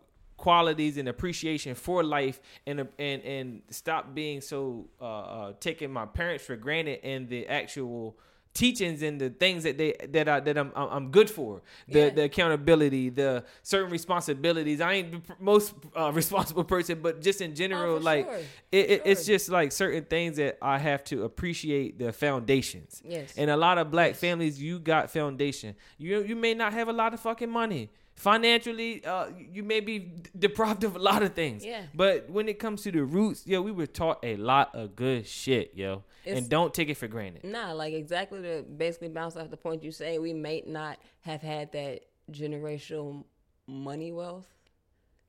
qualities 0.47 0.97
and 0.99 1.07
appreciation 1.07 1.73
for 1.85 2.03
life 2.03 2.37
and 2.67 2.77
and 2.99 3.19
and 3.35 3.61
stop 3.69 4.03
being 4.13 4.41
so 4.41 4.87
uh, 4.99 5.05
uh 5.37 5.53
taking 5.67 5.91
my 5.99 6.05
parents 6.19 6.43
for 6.47 6.55
granted 6.57 6.99
and 7.11 7.29
the 7.29 7.41
actual 7.47 8.17
teachings 8.53 9.01
and 9.07 9.15
the 9.23 9.29
things 9.43 9.63
that 9.63 9.75
they 9.81 9.91
that 10.15 10.27
I 10.27 10.39
that 10.47 10.55
I'm 10.61 10.71
I'm 10.75 11.07
good 11.17 11.29
for 11.37 11.61
the 11.87 11.99
Yeah. 11.99 12.09
the 12.17 12.23
accountability 12.29 13.09
the 13.21 13.45
certain 13.73 13.89
responsibilities 13.99 14.79
I 14.81 14.91
ain't 14.97 15.09
the 15.13 15.21
most 15.39 15.73
uh, 15.95 16.11
responsible 16.21 16.65
person 16.75 16.95
but 17.01 17.13
just 17.27 17.39
in 17.41 17.51
general 17.55 17.95
Oh, 17.95 18.11
like 18.11 18.25
sure. 18.25 18.39
it, 18.79 18.85
it, 18.93 19.01
it's 19.05 19.25
just 19.25 19.45
like 19.57 19.71
certain 19.71 20.03
things 20.13 20.35
that 20.41 20.53
I 20.61 20.77
have 20.89 21.01
to 21.11 21.23
appreciate 21.29 21.97
the 22.03 22.11
foundations. 22.11 23.01
Yes. 23.15 23.33
And 23.39 23.49
a 23.49 23.57
lot 23.57 23.77
of 23.81 23.85
black 23.95 24.11
families, 24.25 24.61
you 24.61 24.73
got 24.93 25.09
foundation. 25.19 25.75
You 25.97 26.13
you 26.29 26.35
may 26.45 26.53
not 26.61 26.71
have 26.73 26.87
a 26.89 26.93
lot 27.01 27.13
of 27.15 27.19
fucking 27.21 27.49
money. 27.63 27.83
Financially, 28.15 29.03
uh, 29.05 29.27
you 29.51 29.63
may 29.63 29.79
be 29.79 30.11
deprived 30.37 30.83
of 30.83 30.95
a 30.95 30.99
lot 30.99 31.23
of 31.23 31.33
things. 31.33 31.65
Yeah. 31.65 31.83
But 31.93 32.29
when 32.29 32.47
it 32.47 32.59
comes 32.59 32.83
to 32.83 32.91
the 32.91 33.03
roots, 33.03 33.45
yo, 33.45 33.61
we 33.61 33.71
were 33.71 33.87
taught 33.87 34.19
a 34.23 34.35
lot 34.37 34.73
of 34.75 34.95
good 34.95 35.27
shit, 35.27 35.73
yo. 35.75 36.03
It's- 36.23 36.37
and 36.37 36.49
don't 36.49 36.73
take 36.73 36.89
it 36.89 36.95
for 36.95 37.07
granted. 37.07 37.43
Nah, 37.43 37.73
like 37.73 37.93
exactly 37.93 38.41
to 38.41 38.63
basically 38.63 39.09
bounce 39.09 39.35
off 39.35 39.49
the 39.49 39.57
point 39.57 39.83
you 39.83 39.91
say, 39.91 40.19
we 40.19 40.31
may 40.33 40.63
not 40.65 40.99
have 41.21 41.41
had 41.41 41.71
that 41.73 42.01
generational 42.31 43.25
money 43.67 44.11
wealth, 44.11 44.47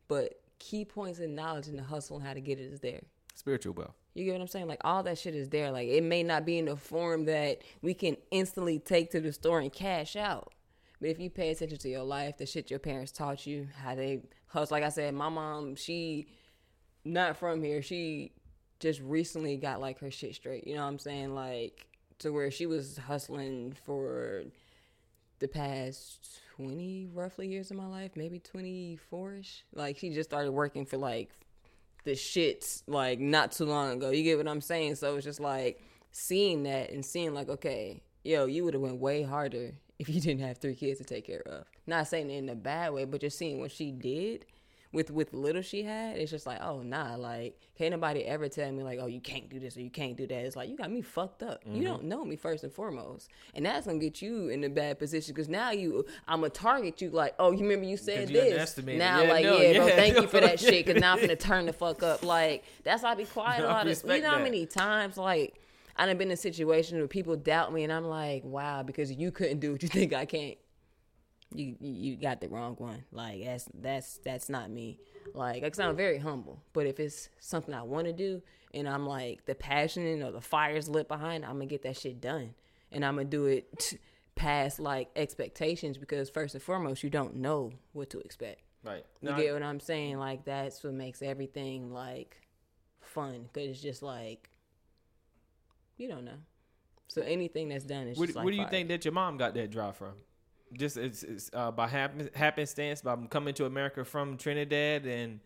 but 0.06 0.40
key 0.58 0.84
points 0.84 1.18
in 1.18 1.34
knowledge 1.34 1.66
and 1.68 1.78
the 1.78 1.82
hustle 1.82 2.16
and 2.18 2.26
how 2.26 2.34
to 2.34 2.40
get 2.40 2.58
it 2.58 2.64
is 2.72 2.80
there. 2.80 3.00
Spiritual 3.34 3.74
wealth. 3.74 3.94
You 4.14 4.24
get 4.24 4.32
what 4.34 4.42
I'm 4.42 4.46
saying? 4.46 4.68
Like 4.68 4.80
all 4.84 5.02
that 5.02 5.18
shit 5.18 5.34
is 5.34 5.48
there. 5.48 5.72
Like 5.72 5.88
it 5.88 6.02
may 6.04 6.22
not 6.22 6.44
be 6.46 6.58
in 6.58 6.66
the 6.66 6.76
form 6.76 7.24
that 7.24 7.62
we 7.82 7.94
can 7.94 8.16
instantly 8.30 8.78
take 8.78 9.10
to 9.10 9.20
the 9.20 9.32
store 9.32 9.58
and 9.58 9.72
cash 9.72 10.14
out. 10.14 10.52
But 11.04 11.10
if 11.10 11.20
you 11.20 11.28
pay 11.28 11.50
attention 11.50 11.76
to 11.76 11.88
your 11.90 12.02
life, 12.02 12.38
the 12.38 12.46
shit 12.46 12.70
your 12.70 12.78
parents 12.78 13.12
taught 13.12 13.46
you, 13.46 13.68
how 13.76 13.94
they 13.94 14.22
hustle. 14.46 14.74
Like 14.74 14.84
I 14.84 14.88
said, 14.88 15.12
my 15.12 15.28
mom, 15.28 15.76
she 15.76 16.28
not 17.04 17.36
from 17.36 17.62
here. 17.62 17.82
She 17.82 18.32
just 18.80 19.02
recently 19.02 19.58
got 19.58 19.82
like 19.82 19.98
her 19.98 20.10
shit 20.10 20.34
straight. 20.34 20.66
You 20.66 20.76
know 20.76 20.80
what 20.80 20.88
I'm 20.88 20.98
saying? 20.98 21.34
Like 21.34 21.88
to 22.20 22.32
where 22.32 22.50
she 22.50 22.64
was 22.64 22.96
hustling 22.96 23.76
for 23.84 24.44
the 25.40 25.46
past 25.46 26.40
20 26.56 27.10
roughly 27.12 27.48
years 27.48 27.70
of 27.70 27.76
my 27.76 27.86
life, 27.86 28.12
maybe 28.16 28.40
24ish. 28.40 29.60
Like 29.74 29.98
she 29.98 30.08
just 30.08 30.30
started 30.30 30.52
working 30.52 30.86
for 30.86 30.96
like 30.96 31.28
the 32.04 32.12
shits 32.12 32.82
like 32.86 33.20
not 33.20 33.52
too 33.52 33.66
long 33.66 33.98
ago. 33.98 34.08
You 34.08 34.22
get 34.22 34.38
what 34.38 34.48
I'm 34.48 34.62
saying? 34.62 34.94
So 34.94 35.16
it's 35.16 35.26
just 35.26 35.38
like 35.38 35.82
seeing 36.12 36.62
that 36.62 36.92
and 36.92 37.04
seeing 37.04 37.34
like, 37.34 37.50
okay, 37.50 38.00
yo, 38.22 38.46
you 38.46 38.64
would 38.64 38.72
have 38.72 38.82
went 38.82 39.00
way 39.00 39.22
harder 39.22 39.74
if 40.08 40.14
you 40.14 40.20
didn't 40.20 40.46
have 40.46 40.58
three 40.58 40.74
kids 40.74 40.98
to 40.98 41.04
take 41.04 41.26
care 41.26 41.42
of. 41.46 41.64
Not 41.86 42.08
saying 42.08 42.30
it 42.30 42.36
in 42.36 42.48
a 42.48 42.54
bad 42.54 42.92
way, 42.92 43.04
but 43.04 43.20
just 43.20 43.38
seeing 43.38 43.60
what 43.60 43.70
she 43.72 43.90
did 43.90 44.46
with 44.92 45.10
with 45.10 45.34
little 45.34 45.60
she 45.60 45.82
had, 45.82 46.16
it's 46.16 46.30
just 46.30 46.46
like, 46.46 46.62
oh 46.62 46.80
nah, 46.82 47.16
like 47.16 47.58
can't 47.76 47.90
nobody 47.90 48.24
ever 48.24 48.48
tell 48.48 48.70
me 48.70 48.82
like, 48.82 49.00
oh 49.02 49.06
you 49.06 49.20
can't 49.20 49.50
do 49.50 49.58
this 49.58 49.76
or 49.76 49.80
you 49.80 49.90
can't 49.90 50.16
do 50.16 50.26
that. 50.26 50.44
It's 50.44 50.56
like 50.56 50.68
you 50.68 50.76
got 50.76 50.90
me 50.90 51.02
fucked 51.02 51.42
up. 51.42 51.64
Mm-hmm. 51.64 51.76
You 51.76 51.84
don't 51.84 52.04
know 52.04 52.24
me 52.24 52.36
first 52.36 52.64
and 52.64 52.72
foremost, 52.72 53.28
and 53.54 53.66
that's 53.66 53.86
gonna 53.86 53.98
get 53.98 54.22
you 54.22 54.48
in 54.48 54.62
a 54.62 54.68
bad 54.68 54.98
position 54.98 55.34
because 55.34 55.48
now 55.48 55.72
you, 55.72 56.04
I'm 56.28 56.40
gonna 56.40 56.50
target 56.50 57.02
you 57.02 57.10
like, 57.10 57.34
oh 57.38 57.50
you 57.50 57.62
remember 57.62 57.86
you 57.86 57.96
said 57.96 58.30
you 58.30 58.40
this. 58.40 58.78
Now 58.86 59.22
Yeah, 59.22 59.32
like 59.32 59.44
no, 59.44 59.58
yeah, 59.58 59.76
bro, 59.78 59.86
yeah, 59.88 59.96
thank 59.96 60.16
you 60.16 60.26
for 60.28 60.40
that 60.40 60.60
shit 60.60 60.86
because 60.86 61.00
now 61.00 61.14
I'm 61.14 61.20
gonna 61.20 61.36
turn 61.36 61.66
the 61.66 61.72
fuck 61.72 62.02
up. 62.02 62.24
Like 62.24 62.64
that's 62.84 63.02
why 63.02 63.10
I 63.10 63.14
be 63.16 63.24
quiet 63.24 63.60
No, 63.60 63.66
a 63.66 63.68
lot 63.68 63.88
of. 63.88 64.04
You 64.04 64.22
know 64.22 64.30
how 64.30 64.38
many 64.38 64.66
times 64.66 65.16
like. 65.16 65.60
I 65.96 66.06
done 66.06 66.18
been 66.18 66.30
in 66.30 66.36
situations 66.36 66.98
where 66.98 67.06
people 67.06 67.36
doubt 67.36 67.72
me, 67.72 67.84
and 67.84 67.92
I'm 67.92 68.04
like, 68.04 68.42
"Wow," 68.44 68.82
because 68.82 69.12
you 69.12 69.30
couldn't 69.30 69.60
do 69.60 69.72
what 69.72 69.82
you 69.82 69.88
think 69.96 70.12
I 70.12 70.24
can't 70.24 70.58
you 71.54 71.76
you 71.80 71.92
you 71.92 72.16
got 72.16 72.40
the 72.40 72.48
wrong 72.48 72.74
one. 72.78 73.04
Like 73.12 73.44
that's 73.44 73.68
that's 73.74 74.18
that's 74.18 74.48
not 74.48 74.70
me. 74.70 74.98
Like 75.34 75.62
I 75.62 75.70
sound 75.70 75.96
very 75.96 76.18
humble, 76.18 76.60
but 76.72 76.86
if 76.86 77.00
it's 77.00 77.28
something 77.38 77.74
I 77.74 77.82
want 77.82 78.06
to 78.06 78.12
do 78.12 78.42
and 78.72 78.88
I'm 78.88 79.06
like 79.06 79.46
the 79.46 79.54
passion 79.54 80.22
or 80.22 80.32
the 80.32 80.40
fire's 80.40 80.88
lit 80.88 81.08
behind, 81.08 81.44
it, 81.44 81.46
I'm 81.48 81.54
gonna 81.54 81.66
get 81.66 81.82
that 81.82 81.96
shit 81.96 82.20
done, 82.20 82.54
and 82.92 83.04
I'm 83.04 83.16
gonna 83.16 83.28
do 83.28 83.46
it 83.46 83.94
past 84.34 84.80
like 84.80 85.10
expectations 85.16 85.96
because 85.96 86.28
first 86.28 86.54
and 86.54 86.62
foremost, 86.62 87.02
you 87.02 87.10
don't 87.10 87.36
know 87.36 87.72
what 87.92 88.10
to 88.10 88.20
expect. 88.20 88.60
Right. 88.84 89.04
You 89.22 89.30
No, 89.30 89.36
get 89.36 89.52
what 89.54 89.62
I'm 89.62 89.80
saying? 89.80 90.18
Like 90.18 90.44
that's 90.44 90.82
what 90.84 90.92
makes 90.92 91.22
everything 91.22 91.92
like 91.92 92.36
fun 93.00 93.48
because 93.52 93.70
it's 93.70 93.80
just 93.80 94.02
like 94.02 94.50
you 95.96 96.08
don't 96.08 96.24
know. 96.24 96.38
So 97.08 97.22
anything 97.22 97.68
that's 97.68 97.84
done 97.84 98.08
is 98.08 98.18
What, 98.18 98.26
just 98.26 98.36
like 98.36 98.44
where 98.44 98.52
do 98.52 98.56
you 98.56 98.64
fire. 98.64 98.70
think 98.70 98.88
that 98.88 99.04
your 99.04 99.12
mom 99.12 99.36
got 99.36 99.54
that 99.54 99.70
drive 99.70 99.96
from? 99.96 100.14
Just 100.72 100.96
it's, 100.96 101.22
it's 101.22 101.50
uh, 101.52 101.70
by 101.70 101.86
happen, 101.86 102.28
happenstance, 102.34 103.02
by 103.02 103.14
coming 103.30 103.54
to 103.54 103.66
America 103.66 104.04
from 104.04 104.36
Trinidad, 104.36 105.06
and 105.06 105.38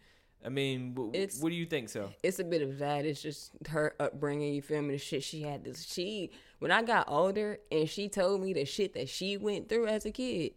I 0.44 0.48
mean, 0.48 0.96
It's- 1.12 1.42
what 1.42 1.50
do 1.50 1.56
you 1.56 1.66
think 1.66 1.88
so? 1.90 2.10
it's 2.22 2.38
a 2.38 2.44
bit 2.44 2.62
of 2.62 2.78
that. 2.78 3.04
It's 3.04 3.20
just 3.20 3.50
her 3.68 3.94
upbringing. 4.00 4.54
You 4.54 4.62
feel 4.62 4.80
me? 4.80 4.94
The 4.94 4.98
shit 4.98 5.22
she 5.24 5.42
had. 5.42 5.64
This 5.64 5.84
she 5.84 6.30
when 6.60 6.70
I 6.70 6.82
got 6.82 7.08
older 7.10 7.58
and 7.70 7.88
she 7.90 8.08
told 8.08 8.40
me 8.40 8.52
the 8.54 8.64
shit 8.64 8.94
that 8.94 9.08
she 9.08 9.36
went 9.36 9.68
through 9.68 9.88
as 9.88 10.06
a 10.06 10.10
kid, 10.12 10.52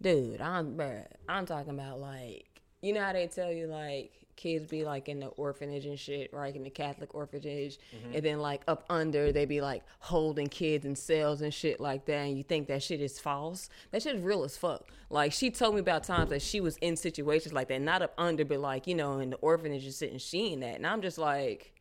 dude. 0.00 0.40
I'm 0.40 0.76
bruh, 0.76 1.06
I'm 1.28 1.46
talking 1.46 1.72
about 1.72 1.98
like 1.98 2.60
you 2.82 2.92
know 2.92 3.02
how 3.02 3.12
they 3.14 3.26
tell 3.26 3.50
you 3.50 3.66
like 3.66 4.12
kids 4.36 4.66
be 4.66 4.84
like 4.84 5.08
in 5.08 5.20
the 5.20 5.28
orphanage 5.28 5.86
and 5.86 5.98
shit, 5.98 6.32
right? 6.32 6.54
In 6.54 6.64
the 6.64 6.70
Catholic 6.70 7.14
orphanage, 7.14 7.78
mm-hmm. 7.94 8.14
and 8.14 8.22
then 8.22 8.40
like 8.40 8.62
up 8.66 8.84
under 8.88 9.32
they 9.32 9.44
be 9.44 9.60
like 9.60 9.82
holding 10.00 10.48
kids 10.48 10.84
in 10.84 10.96
cells 10.96 11.42
and 11.42 11.52
shit 11.52 11.80
like 11.80 12.04
that, 12.06 12.26
and 12.26 12.36
you 12.36 12.42
think 12.42 12.68
that 12.68 12.82
shit 12.82 13.00
is 13.00 13.18
false. 13.18 13.68
That 13.90 14.02
shit 14.02 14.16
is 14.16 14.22
real 14.22 14.44
as 14.44 14.56
fuck. 14.56 14.86
Like 15.10 15.32
she 15.32 15.50
told 15.50 15.74
me 15.74 15.80
about 15.80 16.04
times 16.04 16.30
that 16.30 16.42
she 16.42 16.60
was 16.60 16.76
in 16.78 16.96
situations 16.96 17.52
like 17.52 17.68
that, 17.68 17.80
not 17.80 18.02
up 18.02 18.14
under, 18.18 18.44
but 18.44 18.60
like 18.60 18.86
you 18.86 18.94
know 18.94 19.18
in 19.18 19.30
the 19.30 19.36
orphanage 19.36 19.84
and 19.84 19.94
sitting 19.94 20.18
she 20.18 20.32
seeing 20.32 20.60
that, 20.60 20.76
and 20.76 20.86
I'm 20.86 21.02
just 21.02 21.18
like, 21.18 21.74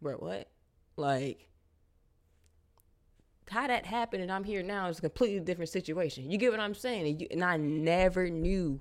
bro, 0.00 0.16
what? 0.16 0.48
Like 0.96 1.48
how 3.50 3.66
that 3.66 3.86
happened 3.86 4.22
and 4.22 4.32
I'm 4.32 4.44
here 4.44 4.62
now 4.62 4.88
is 4.88 4.98
a 4.98 5.02
completely 5.02 5.40
different 5.40 5.68
situation. 5.68 6.30
You 6.30 6.38
get 6.38 6.50
what 6.50 6.60
I'm 6.60 6.74
saying? 6.74 7.06
And, 7.06 7.20
you, 7.20 7.26
and 7.30 7.44
I 7.44 7.56
never 7.56 8.28
knew 8.28 8.80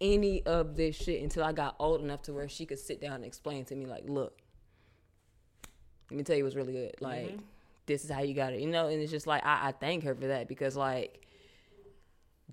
any 0.00 0.44
of 0.46 0.76
this 0.76 0.96
shit 0.96 1.22
until 1.22 1.44
I 1.44 1.52
got 1.52 1.76
old 1.78 2.02
enough 2.02 2.22
to 2.22 2.32
where 2.32 2.48
she 2.48 2.66
could 2.66 2.78
sit 2.78 3.00
down 3.00 3.14
and 3.14 3.24
explain 3.24 3.64
to 3.66 3.74
me, 3.74 3.86
like, 3.86 4.04
look, 4.06 4.38
let 6.10 6.16
me 6.16 6.22
tell 6.22 6.36
you 6.36 6.44
what's 6.44 6.56
really 6.56 6.72
good. 6.72 6.94
Like, 7.00 7.28
mm-hmm. 7.28 7.42
this 7.86 8.04
is 8.04 8.10
how 8.10 8.20
you 8.20 8.34
got 8.34 8.52
it, 8.52 8.60
you 8.60 8.68
know? 8.68 8.88
And 8.88 9.00
it's 9.00 9.10
just 9.10 9.26
like, 9.26 9.44
I, 9.44 9.68
I 9.68 9.72
thank 9.72 10.04
her 10.04 10.14
for 10.14 10.28
that 10.28 10.48
because, 10.48 10.76
like, 10.76 11.26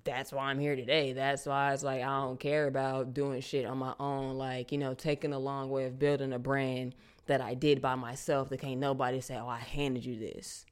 that's 0.06 0.32
why 0.32 0.44
I'm 0.44 0.58
here 0.58 0.76
today. 0.76 1.12
That's 1.12 1.44
why 1.44 1.72
it's 1.72 1.82
like 1.82 2.00
I 2.00 2.20
don't 2.20 2.40
care 2.40 2.66
about 2.66 3.12
doing 3.12 3.40
shit 3.40 3.66
on 3.66 3.78
my 3.78 3.92
own. 3.98 4.38
Like, 4.38 4.72
you 4.72 4.78
know, 4.78 4.94
taking 4.94 5.32
a 5.32 5.38
long 5.38 5.68
way 5.68 5.84
of 5.84 5.98
building 5.98 6.32
a 6.32 6.38
brand 6.38 6.94
that 7.26 7.40
I 7.40 7.54
did 7.54 7.82
by 7.82 7.96
myself 7.96 8.48
that 8.48 8.60
can't 8.60 8.78
nobody 8.78 9.20
say, 9.20 9.36
Oh, 9.36 9.48
I 9.48 9.58
handed 9.58 10.04
you 10.04 10.18
this. 10.18 10.64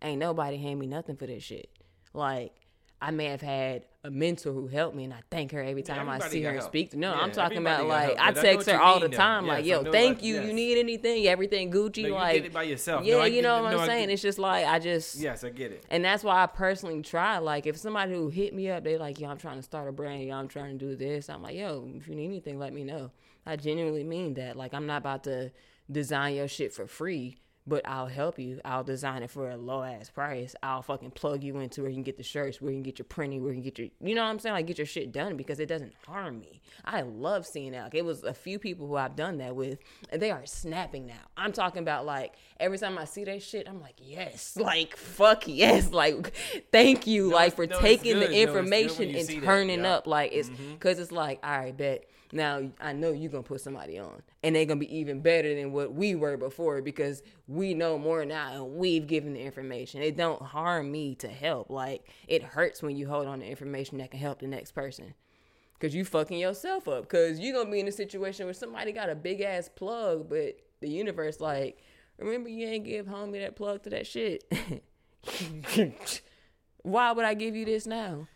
Ain't 0.00 0.20
nobody 0.20 0.56
hand 0.56 0.78
me 0.78 0.86
nothing 0.86 1.16
for 1.16 1.26
this 1.26 1.42
shit. 1.42 1.70
Like, 2.14 2.52
I 3.00 3.12
may 3.12 3.26
have 3.26 3.40
had 3.40 3.84
a 4.02 4.10
mentor 4.10 4.52
who 4.52 4.66
helped 4.66 4.96
me, 4.96 5.04
and 5.04 5.12
I 5.14 5.20
thank 5.30 5.52
her 5.52 5.62
every 5.62 5.82
time 5.82 6.08
I 6.08 6.18
see 6.18 6.42
her 6.42 6.52
help. 6.54 6.64
speak. 6.64 6.94
No, 6.96 7.12
Yeah, 7.12 7.20
I'm 7.20 7.30
talking 7.30 7.58
about 7.58 7.86
like 7.86 8.06
help, 8.16 8.20
I 8.20 8.30
but 8.32 8.38
I 8.38 8.42
know 8.42 8.42
text 8.54 8.68
her 8.70 8.80
all 8.80 8.98
the 8.98 9.08
time, 9.08 9.44
Yes, 9.46 9.52
like, 9.52 9.64
yo, 9.66 9.92
thank 9.92 10.22
you. 10.22 10.34
yes. 10.34 10.46
You 10.46 10.52
need 10.52 10.78
anything? 10.78 11.26
Everything 11.26 11.70
Gucci? 11.70 12.02
No, 12.02 12.08
you 12.08 12.14
like, 12.14 12.34
did 12.34 12.44
it 12.46 12.52
by 12.52 12.64
yourself. 12.64 13.04
yeah, 13.04 13.18
No, 13.18 13.24
you 13.24 13.40
know 13.42 13.62
what 13.62 13.74
I'm 13.74 13.86
saying. 13.86 14.10
It's 14.10 14.22
just 14.22 14.38
like 14.40 14.66
I 14.66 14.78
just 14.80 15.16
Yes, 15.16 15.44
I 15.44 15.50
get 15.50 15.70
it. 15.72 15.84
and 15.90 16.04
that's 16.04 16.24
why 16.24 16.42
I 16.42 16.46
personally 16.46 17.00
try. 17.02 17.38
Like, 17.38 17.66
if 17.66 17.76
somebody 17.76 18.14
who 18.14 18.28
hit 18.30 18.52
me 18.54 18.68
up, 18.70 18.82
they 18.82 18.98
like, 18.98 19.20
yo, 19.20 19.28
I'm 19.28 19.38
trying 19.38 19.56
to 19.58 19.62
start 19.62 19.88
a 19.88 19.92
brand, 19.92 20.24
yo, 20.24 20.34
I'm 20.34 20.48
trying 20.48 20.76
to 20.78 20.84
do 20.86 20.96
this. 20.96 21.28
I'm 21.30 21.42
like, 21.42 21.54
yo, 21.56 21.88
if 21.96 22.08
you 22.08 22.16
need 22.16 22.26
anything, 22.26 22.58
let 22.58 22.72
me 22.72 22.82
know. 22.82 23.10
I 23.46 23.54
genuinely 23.56 24.04
mean 24.04 24.34
that. 24.34 24.56
Like, 24.56 24.74
I'm 24.74 24.86
not 24.86 24.98
about 24.98 25.24
to 25.24 25.52
design 25.90 26.34
your 26.34 26.48
shit 26.48 26.72
for 26.72 26.86
free, 26.86 27.38
but 27.68 27.86
I'll 27.86 28.06
help 28.06 28.38
you. 28.38 28.60
I'll 28.64 28.84
design 28.84 29.22
it 29.22 29.30
for 29.30 29.50
a 29.50 29.56
low 29.56 29.82
ass 29.82 30.10
price. 30.10 30.56
I'll 30.62 30.82
fucking 30.82 31.12
plug 31.12 31.42
you 31.44 31.58
into 31.58 31.82
where 31.82 31.90
you 31.90 31.96
can 31.96 32.02
get 32.02 32.16
the 32.16 32.22
shirts, 32.22 32.60
where 32.60 32.70
you 32.70 32.76
can 32.78 32.82
get 32.82 32.98
your 32.98 33.06
printing, 33.06 33.42
where 33.42 33.52
you 33.52 33.56
can 33.56 33.64
get 33.64 33.78
your, 33.78 33.88
you 34.00 34.14
know 34.14 34.22
what 34.22 34.30
I'm 34.30 34.38
saying? 34.38 34.54
Like, 34.54 34.66
get 34.66 34.78
your 34.78 34.86
shit 34.86 35.12
done 35.12 35.36
because 35.36 35.60
it 35.60 35.66
doesn't 35.66 35.92
harm 36.06 36.40
me. 36.40 36.62
I 36.84 37.02
love 37.02 37.46
seeing 37.46 37.72
that. 37.72 37.84
Like, 37.84 37.94
it 37.94 38.04
was 38.04 38.24
a 38.24 38.34
few 38.34 38.58
people 38.58 38.86
who 38.86 38.96
I've 38.96 39.16
done 39.16 39.38
that 39.38 39.54
with, 39.54 39.78
and 40.10 40.22
they 40.22 40.30
are 40.30 40.46
snapping 40.46 41.06
now. 41.06 41.14
I'm 41.36 41.52
talking 41.52 41.82
about 41.82 42.06
like 42.06 42.34
every 42.58 42.78
time 42.78 42.98
I 42.98 43.04
see 43.04 43.24
that 43.24 43.42
shit, 43.42 43.68
I'm 43.68 43.80
like, 43.80 43.96
yes, 44.00 44.56
like 44.60 44.96
fuck 44.96 45.44
yes, 45.46 45.92
like 45.92 46.32
thank 46.72 47.06
you, 47.06 47.30
like 47.30 47.54
for 47.54 47.66
no, 47.66 47.78
taking 47.80 48.18
the 48.18 48.32
information 48.32 49.10
you 49.10 49.18
and 49.18 49.28
turning 49.42 49.80
yeah. 49.80 49.84
Mm-hmm. 49.84 49.92
up. 49.92 50.06
Like 50.06 50.32
it's 50.32 50.48
because 50.48 50.98
it's 50.98 51.12
like, 51.12 51.40
all 51.42 51.58
right, 51.58 51.76
bet 51.76 52.04
now 52.32 52.70
I 52.80 52.92
know 52.92 53.12
you're 53.12 53.30
gonna 53.30 53.42
put 53.42 53.60
somebody 53.60 53.98
on, 53.98 54.22
and 54.42 54.54
they're 54.54 54.66
gonna 54.66 54.80
be 54.80 54.98
even 54.98 55.20
better 55.20 55.54
than 55.54 55.72
what 55.72 55.94
we 55.94 56.14
were 56.14 56.36
before 56.36 56.82
because 56.82 57.22
we 57.46 57.74
know 57.74 57.98
more 57.98 58.24
now 58.24 58.52
and 58.52 58.76
we've 58.76 59.06
given 59.06 59.34
the 59.34 59.40
information. 59.40 60.02
It 60.02 60.16
don't 60.16 60.42
harm 60.42 60.90
me 60.90 61.14
to 61.16 61.28
help. 61.28 61.70
Like 61.70 62.08
it 62.26 62.42
hurts 62.42 62.82
when 62.82 62.96
you 62.96 63.08
hold 63.08 63.26
on 63.26 63.40
to 63.40 63.46
information 63.46 63.98
that 63.98 64.10
can 64.10 64.20
help 64.20 64.40
the 64.40 64.46
next 64.46 64.72
person. 64.72 65.14
Cause 65.80 65.94
you 65.94 66.04
fucking 66.04 66.38
yourself 66.38 66.88
up. 66.88 67.08
Cause 67.08 67.38
you're 67.38 67.54
gonna 67.54 67.70
be 67.70 67.80
in 67.80 67.88
a 67.88 67.92
situation 67.92 68.46
where 68.46 68.54
somebody 68.54 68.90
got 68.92 69.10
a 69.10 69.14
big 69.14 69.40
ass 69.40 69.70
plug, 69.74 70.28
but 70.28 70.58
the 70.80 70.88
universe 70.88 71.40
like, 71.40 71.78
remember 72.18 72.48
you 72.48 72.66
ain't 72.66 72.84
give 72.84 73.06
homie 73.06 73.40
that 73.40 73.54
plug 73.54 73.84
to 73.84 73.90
that 73.90 74.06
shit. 74.06 74.44
Why 76.82 77.12
would 77.12 77.24
I 77.24 77.34
give 77.34 77.54
you 77.54 77.64
this 77.64 77.86
now? 77.86 78.26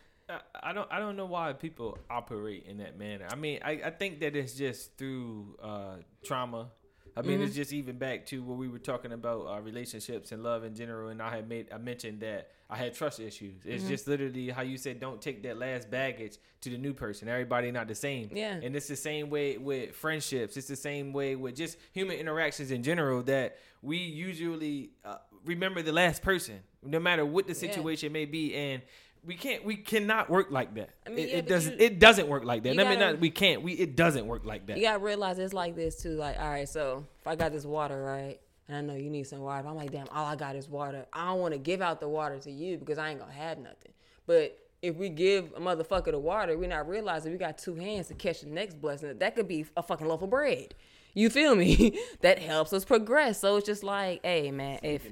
I, 0.61 0.73
don't 0.73 0.87
I 0.91 0.99
don't 0.99 1.15
know 1.15 1.25
why 1.25 1.53
people 1.53 1.97
operate 2.09 2.65
in 2.67 2.77
that 2.77 2.97
manner. 2.97 3.27
I 3.31 3.35
mean, 3.35 3.59
I, 3.63 3.81
I 3.85 3.89
think 3.91 4.19
that 4.21 4.35
it's 4.35 4.53
just 4.53 4.97
through 4.97 5.57
uh, 5.61 5.95
trauma. 6.23 6.69
I 7.15 7.21
mean, 7.21 7.33
Mm-hmm. 7.37 7.43
it's 7.43 7.55
just 7.55 7.71
even 7.73 7.99
back 7.99 8.25
to 8.27 8.41
what 8.41 8.57
we 8.57 8.67
were 8.67 8.79
talking 8.79 9.11
about 9.11 9.45
uh, 9.47 9.61
relationships 9.61 10.31
and 10.31 10.41
love 10.41 10.63
in 10.63 10.73
general. 10.73 11.09
And 11.09 11.21
I 11.21 11.35
had 11.35 11.47
made 11.47 11.67
I 11.71 11.77
mentioned 11.77 12.21
that 12.21 12.49
I 12.71 12.75
had 12.75 12.95
trust 12.95 13.19
issues. 13.19 13.59
Mm-hmm. 13.59 13.69
It's 13.71 13.83
just 13.87 14.07
literally 14.07 14.49
how 14.49 14.63
you 14.63 14.77
said 14.79 14.99
don't 14.99 15.21
take 15.21 15.43
that 15.43 15.59
last 15.59 15.91
baggage 15.91 16.37
to 16.61 16.71
the 16.71 16.77
new 16.77 16.91
person. 16.93 17.27
Everybody 17.29 17.69
not 17.71 17.87
the 17.87 17.93
same. 17.93 18.29
Yeah. 18.33 18.53
And 18.63 18.75
it's 18.75 18.87
the 18.87 18.95
same 18.95 19.29
way 19.29 19.57
with 19.59 19.95
friendships. 19.95 20.57
It's 20.57 20.67
the 20.67 20.75
same 20.75 21.13
way 21.13 21.35
with 21.35 21.55
just 21.55 21.77
human 21.91 22.17
interactions 22.17 22.71
in 22.71 22.81
general 22.81 23.21
that 23.23 23.57
we 23.83 23.97
usually 23.97 24.89
uh, 25.05 25.17
remember 25.45 25.83
the 25.83 25.91
last 25.91 26.23
person, 26.23 26.61
no 26.81 26.99
matter 26.99 27.23
what 27.23 27.45
the 27.45 27.53
situation 27.53 28.11
may 28.11 28.25
be, 28.25 28.55
and. 28.55 28.81
We 29.25 29.35
can't. 29.35 29.63
We 29.63 29.77
cannot 29.77 30.29
work 30.29 30.51
like 30.51 30.73
that. 30.75 30.89
I 31.07 31.09
mean, 31.09 31.19
it, 31.19 31.29
yeah, 31.29 31.37
it 31.37 31.47
doesn't. 31.47 31.79
you- 31.79 31.85
it 31.85 31.99
doesn't 31.99 32.27
work 32.27 32.43
like 32.43 32.63
that. 32.63 32.75
you 32.75 32.81
I 32.81 32.89
mean, 32.89 32.99
not 32.99 33.19
we 33.19 33.29
can't. 33.29 33.61
We 33.61 33.73
it 33.73 33.95
doesn't 33.95 34.25
work 34.27 34.45
like 34.45 34.67
that. 34.67 34.77
You 34.77 34.83
gotta 34.83 34.99
realize 34.99 35.39
it's 35.39 35.53
like 35.53 35.75
this 35.75 36.01
too. 36.01 36.11
Like, 36.15 36.37
all 36.39 36.49
right, 36.49 36.67
so 36.67 37.05
if 37.21 37.27
I 37.27 37.35
got 37.35 37.51
this 37.53 37.65
water, 37.65 38.03
right, 38.03 38.39
and 38.67 38.75
I 38.77 38.81
know 38.81 38.95
you 38.99 39.09
need 39.09 39.25
some 39.27 39.39
water, 39.39 39.67
I'm 39.67 39.75
like, 39.75 39.91
damn, 39.91 40.07
all 40.09 40.25
I 40.25 40.35
got 40.35 40.55
is 40.55 40.67
water. 40.67 41.05
I 41.13 41.27
don't 41.27 41.39
want 41.39 41.53
to 41.53 41.57
give 41.59 41.81
out 41.81 41.99
the 42.01 42.09
water 42.09 42.37
to 42.39 42.51
you 42.51 42.77
because 42.77 42.97
I 42.97 43.09
ain't 43.11 43.19
gonna 43.19 43.31
have 43.31 43.59
nothing. 43.59 43.93
But 44.25 44.57
if 44.81 44.97
we 44.97 45.07
give 45.07 45.53
a 45.55 45.59
motherfucker 45.61 46.11
the 46.11 46.19
water, 46.19 46.57
we 46.57 46.67
not 46.67 46.89
realizing 46.89 47.31
we 47.31 47.37
got 47.37 47.57
two 47.57 47.75
hands 47.75 48.07
to 48.09 48.13
catch 48.15 48.41
the 48.41 48.47
next 48.49 48.81
blessing. 48.81 49.17
That 49.17 49.35
could 49.35 49.47
be 49.47 49.65
a 49.77 49.83
fucking 49.83 50.05
loaf 50.07 50.21
of 50.21 50.29
bread. 50.29 50.75
You 51.13 51.29
feel 51.29 51.55
me? 51.55 51.97
that 52.21 52.39
helps 52.39 52.73
us 52.73 52.83
progress. 52.83 53.39
So 53.39 53.55
it's 53.55 53.67
just 53.67 53.83
like, 53.83 54.19
hey, 54.23 54.51
man, 54.51 54.79
if 54.83 55.05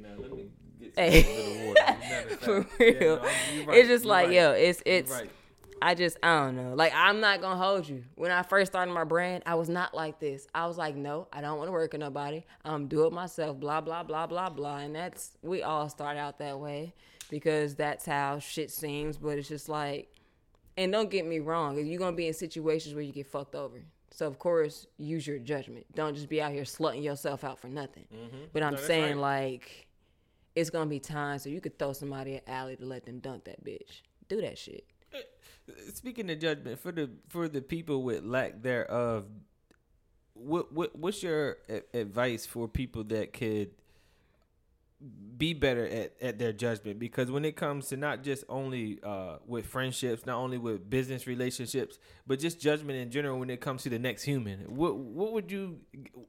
Now, 0.82 1.04
let 1.04 1.12
me 1.14 1.22
get 1.22 1.24
Hey. 1.24 1.24
some 1.24 1.36
little 1.36 1.68
water. 1.68 1.82
Matter 2.10 2.30
of 2.30 2.40
for 2.40 2.68
real, 2.80 2.94
Yeah, 2.94 3.00
no, 3.02 3.16
right. 3.68 3.78
it's 3.78 3.88
just 3.90 4.04
You're 4.06 4.10
like, 4.14 4.28
right. 4.28 4.34
yo, 4.36 4.52
it's 4.52 4.84
it's. 4.86 5.12
right. 5.12 5.30
I 5.84 5.96
just 5.96 6.18
I 6.22 6.38
don't 6.42 6.56
know. 6.58 6.76
Like 6.76 6.94
I'm 6.96 7.20
not 7.22 7.42
gonna 7.42 7.58
hold 7.58 7.90
you. 7.90 8.04
When 8.16 8.30
I 8.30 8.44
first 8.44 8.72
started 8.72 8.92
my 8.92 9.04
brand, 9.04 9.42
I 9.48 9.56
was 9.56 9.68
not 9.68 9.96
like 9.96 10.20
this. 10.20 10.48
I 10.54 10.68
was 10.68 10.78
like, 10.78 10.96
no, 10.96 11.28
I 11.34 11.42
don't 11.42 11.58
want 11.58 11.70
to 11.70 11.72
work 11.72 11.92
with 11.94 12.02
nobody. 12.02 12.44
I'm 12.64 12.88
do 12.88 13.08
it 13.08 13.14
myself. 13.14 13.60
Blah 13.60 13.82
blah 13.82 14.04
blah 14.04 14.28
blah 14.28 14.50
blah. 14.52 14.78
And 14.78 14.94
that's 14.96 15.38
we 15.42 15.64
all 15.64 15.90
start 15.90 16.18
out 16.18 16.38
that 16.38 16.60
way 16.60 16.94
because 17.32 17.74
that's 17.74 18.06
how 18.06 18.38
shit 18.38 18.70
seems. 18.70 19.18
But 19.18 19.40
it's 19.40 19.48
just 19.48 19.70
like, 19.70 20.14
and 20.78 20.92
don't 20.92 21.10
get 21.10 21.26
me 21.26 21.40
wrong, 21.40 21.84
you're 21.84 21.98
gonna 21.98 22.16
be 22.16 22.28
in 22.28 22.34
situations 22.34 22.94
where 22.94 23.04
you 23.04 23.12
get 23.12 23.26
fucked 23.26 23.56
over. 23.56 23.82
So 24.12 24.28
of 24.28 24.38
course, 24.38 24.86
use 24.98 25.26
your 25.26 25.40
judgment. 25.40 25.88
Don't 25.96 26.14
just 26.14 26.30
be 26.30 26.44
out 26.44 26.52
here 26.52 26.62
slutting 26.64 27.02
yourself 27.04 27.44
out 27.44 27.58
for 27.58 27.70
nothing. 27.70 28.06
But 28.54 28.62
I'm 28.62 28.76
Mm-hmm. 28.76 28.86
saying 28.86 29.16
right. 29.20 29.50
like, 29.52 29.88
it's 30.56 30.70
gonna 30.70 30.90
be 30.90 31.00
times 31.00 31.44
so 31.44 31.50
you 31.50 31.62
could 31.62 31.78
throw 31.78 31.94
somebody 31.94 32.36
an 32.36 32.42
alley 32.48 32.76
to 32.76 32.86
let 32.86 33.06
them 33.06 33.20
dunk 33.20 33.46
that 33.46 33.64
bitch. 33.64 34.02
Do 34.28 34.42
that 34.42 34.58
shit. 34.58 34.86
Eh, 35.14 35.20
speaking 35.94 36.30
of 36.30 36.40
judgment, 36.40 36.80
for 36.80 36.92
the 36.92 37.10
for 37.30 37.48
the 37.48 37.62
people 37.62 38.04
with 38.04 38.24
lack 38.24 38.62
thereof, 38.62 39.26
what 40.34 40.72
what 40.72 40.96
what's 40.96 41.24
your 41.24 41.58
advice 41.94 42.46
for 42.46 42.68
people 42.68 43.04
that 43.06 43.34
could 43.34 43.72
be 45.38 45.54
better 45.54 45.86
at, 45.88 46.14
at 46.22 46.38
their 46.38 46.54
judgment? 46.54 47.00
Because 47.00 47.32
when 47.32 47.44
it 47.46 47.56
comes 47.56 47.88
to 47.88 47.98
not 47.98 48.24
just 48.24 48.44
only 48.48 49.00
uh, 49.04 49.38
with 49.48 49.66
friendships, 49.66 50.26
not 50.26 50.38
only 50.38 50.58
with 50.60 50.90
business 50.90 51.26
relationships, 51.26 51.98
but 52.28 52.40
just 52.40 52.60
judgment 52.60 53.00
in 53.00 53.10
general 53.10 53.40
when 53.40 53.50
it 53.50 53.60
comes 53.62 53.82
to 53.84 53.90
the 53.90 53.98
next 53.98 54.24
human, 54.24 54.60
what 54.76 54.96
what 54.96 55.34
would 55.34 55.52
you? 55.52 55.80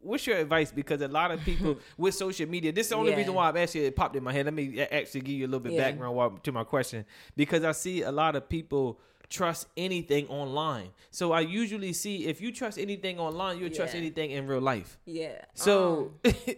What's 0.00 0.26
your 0.26 0.38
advice? 0.38 0.72
Because 0.72 1.02
a 1.02 1.08
lot 1.08 1.30
of 1.30 1.40
people 1.44 1.78
with 1.98 2.14
social 2.14 2.48
media, 2.48 2.72
this 2.72 2.86
is 2.86 2.90
the 2.90 2.96
only 2.96 3.10
Yeah. 3.12 3.18
reason 3.18 3.34
why 3.34 3.48
I've 3.48 3.56
actually 3.56 3.84
it 3.86 3.96
popped 3.96 4.16
in 4.16 4.24
my 4.24 4.32
head. 4.32 4.46
Let 4.46 4.54
me 4.54 4.80
actually 4.80 5.20
give 5.20 5.34
you 5.36 5.44
a 5.46 5.48
little 5.48 5.60
bit 5.60 5.72
Yeah. 5.74 5.90
background 5.90 6.16
while, 6.16 6.30
to 6.30 6.52
my 6.52 6.64
question 6.64 7.04
because 7.36 7.64
I 7.64 7.72
see 7.72 8.02
a 8.02 8.12
lot 8.12 8.34
of 8.36 8.48
people 8.48 8.98
trust 9.28 9.66
anything 9.78 10.26
online. 10.28 10.88
So 11.10 11.32
I 11.32 11.40
usually 11.40 11.92
see 11.94 12.26
if 12.26 12.40
you 12.42 12.52
trust 12.52 12.78
anything 12.78 13.18
online, 13.18 13.58
you'll 13.58 13.70
trust 13.70 13.94
anything 13.94 14.30
in 14.30 14.46
real 14.46 14.60
life. 14.60 14.98
Yeah. 15.06 15.44
So 15.54 16.12
um, 16.24 16.34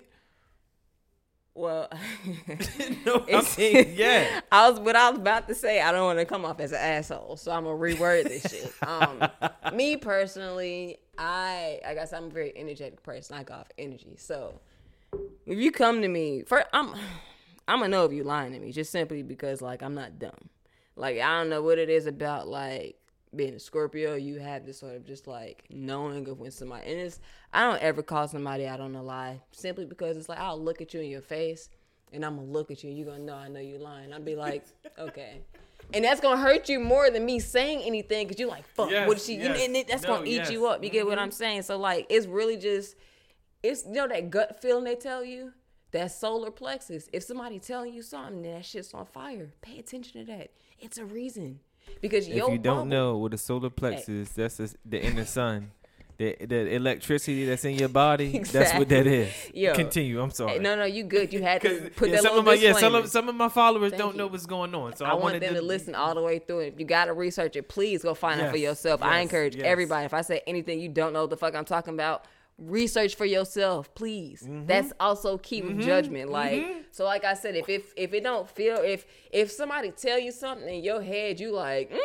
well, 1.55 1.89
no, 3.07 3.25
I 3.33 3.45
mean, 3.57 3.95
yeah. 3.95 4.41
I 4.53 4.69
was 4.69 4.81
what 4.81 4.97
I 4.97 5.11
was 5.11 5.19
about 5.19 5.47
to 5.49 5.55
say. 5.55 5.81
I 5.81 5.93
don't 5.93 6.05
want 6.05 6.19
to 6.19 6.25
come 6.25 6.45
off 6.45 6.61
as 6.61 6.73
an 6.73 6.79
asshole, 6.79 7.37
so 7.37 7.53
I'm 7.53 7.65
gonna 7.65 7.79
reword 7.79 8.25
this 8.25 8.43
shit. 8.43 8.73
Um, 8.87 9.29
me 9.73 9.97
personally, 9.97 10.99
I 11.17 11.81
I 11.87 11.95
guess 11.95 12.13
I'm 12.13 12.25
a 12.25 12.31
very 12.31 12.53
energetic 12.57 13.03
person. 13.03 13.37
I 13.37 13.45
go 13.45 13.55
off 13.55 13.69
energy. 13.79 14.17
So 14.19 14.61
if 15.47 15.59
you 15.59 15.71
come 15.71 16.03
to 16.03 16.09
me, 16.09 16.43
first, 16.43 16.67
I'm 16.73 16.95
I'm 17.69 17.79
gonna 17.79 17.89
know 17.89 18.05
if 18.05 18.13
you're 18.13 18.25
lying 18.25 18.53
to 18.53 18.59
me, 18.59 18.73
just 18.73 18.91
simply 18.91 19.23
because 19.23 19.63
like 19.63 19.83
I'm 19.83 19.95
not 19.95 20.19
dumb. 20.19 20.51
Like 20.97 21.21
I 21.21 21.39
don't 21.39 21.51
know 21.51 21.63
what 21.63 21.79
it 21.79 21.89
is 21.89 22.07
about 22.07 22.49
like 22.49 22.97
being 23.37 23.55
a 23.55 23.59
Scorpio. 23.59 24.15
You 24.15 24.39
have 24.39 24.67
this 24.67 24.79
sort 24.79 24.95
of 24.97 25.05
just 25.05 25.27
like 25.27 25.65
knowing 25.71 26.29
of 26.29 26.41
when 26.41 26.51
somebody 26.51 26.91
and 26.91 27.01
it's 27.01 27.21
I 27.53 27.63
don't 27.63 27.81
ever 27.83 28.03
call 28.03 28.29
somebody 28.29 28.67
out 28.67 28.81
on 28.81 28.95
a 28.95 29.03
lie 29.03 29.41
simply 29.53 29.85
because 29.85 30.17
it's 30.17 30.29
like 30.29 30.39
I'll 30.39 30.61
look 30.61 30.81
at 30.81 30.95
you 30.95 31.01
in 31.01 31.11
your 31.11 31.21
face 31.21 31.69
and 32.13 32.25
I'm 32.25 32.37
gonna 32.37 32.49
look 32.49 32.71
at 32.71 32.83
you 32.83 32.91
and 32.91 32.99
you're 32.99 33.07
gonna 33.07 33.25
know 33.25 33.35
I 33.35 33.49
know 33.49 33.61
you 33.61 33.79
lying. 33.79 34.13
I'll 34.13 34.21
be 34.21 34.37
like, 34.37 34.65
okay. 34.99 35.41
And 35.93 36.05
that's 36.05 36.21
gonna 36.21 36.41
hurt 36.41 36.69
you 36.69 36.81
more 36.81 37.11
than 37.11 37.27
me 37.27 37.39
saying 37.41 37.83
anything 37.83 38.27
because 38.27 38.41
you're 38.41 38.49
like, 38.49 38.67
fuck, 38.69 38.91
Yes, 38.91 39.07
what 39.07 39.19
is 39.19 39.27
she? 39.27 39.37
yes. 39.37 39.61
And 39.61 39.77
it, 39.77 39.89
that's 39.89 40.03
No, 40.03 40.17
gonna 40.17 40.27
eat 40.27 40.37
yes. 40.37 40.51
you 40.51 40.67
up. 40.67 40.83
You 40.83 40.91
get 40.91 41.07
what 41.07 41.19
I'm 41.19 41.29
mm-hmm. 41.29 41.35
saying? 41.35 41.63
So 41.63 41.77
like, 41.77 42.07
it's 42.09 42.27
really 42.27 42.57
just, 42.57 42.97
it's 43.63 43.85
you 43.85 43.93
know 43.93 44.09
that 44.09 44.31
gut 44.31 44.61
feeling 44.63 44.85
they 44.85 44.95
tell 44.95 45.25
you, 45.25 45.53
that 45.95 46.11
solar 46.11 46.51
plexus. 46.51 47.09
If 47.13 47.23
somebody 47.23 47.59
telling 47.59 47.95
you 47.95 48.03
something, 48.03 48.43
that 48.43 48.65
shit's 48.65 48.93
on 48.95 49.07
fire. 49.07 49.53
Pay 49.63 49.79
attention 49.79 50.27
to 50.27 50.33
that. 50.33 50.51
It's 50.81 50.99
a 50.99 51.05
reason 51.05 51.61
because 52.01 52.29
If 52.29 52.35
your 52.35 52.51
you 52.51 52.59
don't 52.59 52.77
bubble- 52.77 52.85
know 52.87 53.17
what 53.19 53.35
a 53.35 53.39
solar 53.39 53.71
plex 53.71 54.09
is, 54.09 54.31
that's 54.31 54.57
the 54.57 54.75
the 54.85 55.03
inner 55.03 55.25
sun. 55.25 55.71
The, 56.17 56.37
the 56.47 56.73
electricity 56.77 57.45
that's 57.45 57.65
in 57.65 57.75
your 57.75 57.89
body, 57.89 58.39
that's 58.53 58.73
what 58.79 58.89
that 58.91 59.05
is. 59.05 59.33
Yo. 59.53 59.75
Continue. 59.75 60.23
I'm 60.23 60.31
sorry. 60.31 60.61
No, 60.61 60.77
no, 60.77 60.85
you 60.85 61.03
good. 61.03 61.33
You 61.33 61.43
had 61.43 61.61
to 61.63 61.91
put 61.97 62.09
yeah, 62.09 62.17
that 62.17 62.23
some 62.23 62.37
little 62.37 62.39
of 62.39 62.45
my 62.45 62.55
yeah, 62.55 62.73
some 62.75 62.95
of 62.95 63.09
some 63.09 63.29
of 63.29 63.35
my 63.35 63.49
followers 63.49 63.91
Thank 63.91 64.01
don't 64.01 64.13
you. 64.13 64.19
know 64.19 64.29
what's 64.29 64.47
going 64.47 64.73
on. 64.77 64.95
So 64.95 65.05
I, 65.05 65.09
I, 65.09 65.13
want 65.15 65.25
wanted 65.25 65.43
them 65.43 65.55
to 65.55 65.63
listen 65.63 65.97
all 65.97 66.15
the 66.15 66.23
way 66.23 66.39
through 66.39 66.61
it. 66.61 66.75
If 66.75 66.79
you 66.79 66.87
got 66.87 67.07
to 67.07 67.15
research 67.15 67.57
it, 67.57 67.69
please 67.69 68.05
go 68.05 68.15
find 68.15 68.41
it 68.41 68.49
for 68.53 68.57
Yes, 68.57 68.63
yourself. 68.69 69.03
I 69.03 69.19
encourage 69.19 69.57
yes. 69.57 69.65
everybody. 69.67 70.05
If 70.05 70.15
I 70.15 70.21
say 70.21 70.41
anything 70.47 70.79
you 70.79 70.89
don't 70.89 71.15
know 71.15 71.23
what 71.23 71.31
the 71.31 71.37
fuck 71.37 71.57
I'm 71.57 71.65
talking 71.65 71.95
about, 71.95 72.27
research 72.59 73.15
for 73.15 73.25
yourself, 73.25 73.95
please. 73.95 74.43
Mm-hmm. 74.43 74.67
That's 74.67 74.93
also 75.01 75.39
keep 75.39 75.79
judgment. 75.81 76.31
Like 76.31 76.65
so, 76.91 77.05
like 77.05 77.25
I 77.25 77.35
said, 77.35 77.57
if 77.57 77.69
if 77.69 77.93
if 77.97 78.15
it 78.15 78.23
don't 78.23 78.49
feel 78.49 78.77
if 78.77 79.07
if 79.33 79.51
somebody 79.51 79.91
tell 79.91 80.19
you 80.19 80.33
something 80.33 80.69
in 80.69 80.85
your 80.85 81.03
head, 81.03 81.41
you 81.41 81.53
like, 81.53 81.91
mm, 81.91 81.99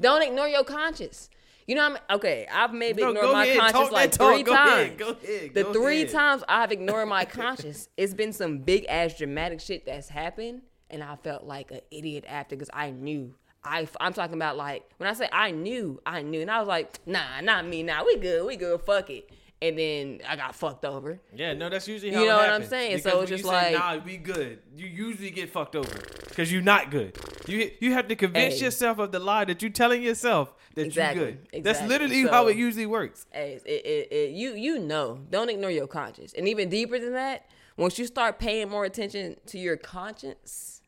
don't 0.00 0.22
ignore 0.22 0.48
your 0.48 0.64
conscience. 0.64 1.30
You 1.66 1.74
know 1.76 1.84
I 1.86 1.88
mean? 1.88 1.98
Okay, 2.10 2.46
I've 2.52 2.74
maybe 2.74 3.00
No, 3.02 3.08
ignored 3.08 3.32
my 3.32 3.46
ahead, 3.46 3.58
conscience 3.72 3.90
like 3.90 4.12
three 4.12 4.42
Go 4.42 4.52
times. 4.54 4.70
ahead, 4.82 4.98
go 4.98 5.08
ahead, 5.10 5.54
the 5.54 5.62
go 5.62 5.72
three 5.72 6.02
ahead. 6.02 6.10
times 6.12 6.44
I've 6.46 6.72
ignored 6.72 7.08
my 7.08 7.24
conscience, 7.40 7.88
it's 7.96 8.12
been 8.12 8.32
some 8.34 8.58
big 8.58 8.84
ass 8.86 9.16
dramatic 9.16 9.60
shit 9.60 9.86
that's 9.86 10.10
happened, 10.10 10.60
and 10.90 11.02
I 11.02 11.16
felt 11.16 11.44
like 11.44 11.70
an 11.70 11.80
idiot 11.90 12.24
after 12.28 12.54
because 12.54 12.70
I 12.74 12.90
knew. 12.90 13.34
I, 13.64 13.88
I'm 14.00 14.12
talking 14.12 14.34
about 14.34 14.56
like 14.56 14.88
when 14.98 15.08
I 15.08 15.12
say 15.14 15.28
I 15.32 15.50
knew, 15.50 16.00
I 16.04 16.22
knew, 16.22 16.40
and 16.42 16.50
I 16.50 16.58
was 16.58 16.68
like, 16.68 16.98
nah, 17.06 17.40
not 17.42 17.66
me, 17.66 17.82
nah, 17.82 18.04
we 18.04 18.16
good, 18.18 18.44
we 18.46 18.56
good, 18.56 18.80
fuck 18.82 19.10
it. 19.10 19.30
And 19.62 19.78
then 19.78 20.20
I 20.28 20.36
got 20.36 20.54
fucked 20.54 20.84
over. 20.84 21.18
Yeah, 21.34 21.54
no, 21.54 21.70
that's 21.70 21.88
usually 21.88 22.10
You 22.12 22.18
how 22.18 22.22
it 22.24 22.26
know 22.28 22.36
what 22.36 22.50
I'm 22.50 22.64
saying? 22.66 22.96
Because 22.98 23.12
So 23.12 23.20
it's 23.22 23.30
you 23.30 23.36
just 23.38 23.48
say, 23.48 23.72
like- 23.74 23.98
nah, 23.98 24.04
we 24.04 24.18
good. 24.18 24.58
You 24.76 24.86
usually 24.86 25.30
get 25.30 25.48
fucked 25.50 25.74
over 25.76 25.88
because 26.28 26.52
you're 26.52 26.60
not 26.60 26.90
good. 26.90 27.16
You 27.46 27.70
you 27.80 27.92
have 27.92 28.08
to 28.08 28.16
convince 28.16 28.58
Hey. 28.58 28.66
yourself 28.66 28.98
of 28.98 29.12
the 29.12 29.18
lie 29.20 29.44
that 29.46 29.62
you're 29.62 29.70
telling 29.70 30.02
yourself 30.02 30.54
that 30.74 30.84
Exactly, 30.86 31.20
you're 31.22 31.30
good. 31.30 31.38
Exactly. 31.52 31.60
That's 31.62 31.82
literally 31.88 32.22
how 32.26 32.48
it 32.48 32.56
usually 32.56 32.84
works. 32.86 33.26
Hey, 33.30 33.60
it, 33.64 33.86
it, 33.86 34.12
it, 34.12 34.30
you 34.32 34.54
you 34.54 34.78
know, 34.78 35.20
don't 35.30 35.48
ignore 35.48 35.70
your 35.70 35.86
conscience. 35.86 36.34
And 36.36 36.46
even 36.48 36.68
deeper 36.68 36.98
than 36.98 37.12
that, 37.14 37.46
once 37.78 37.98
you 37.98 38.06
start 38.06 38.38
paying 38.38 38.68
more 38.68 38.84
attention 38.84 39.36
to 39.46 39.58
your 39.58 39.76
conscience, 39.76 40.82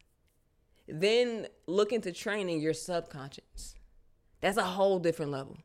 then 0.89 1.47
look 1.66 1.93
into 1.93 2.12
training 2.12 2.61
your 2.61 2.74
subconscious. 2.74 3.74
That's 4.41 4.57
a 4.59 4.62
whole 4.64 4.99
different 4.99 5.32
level. 5.32 5.57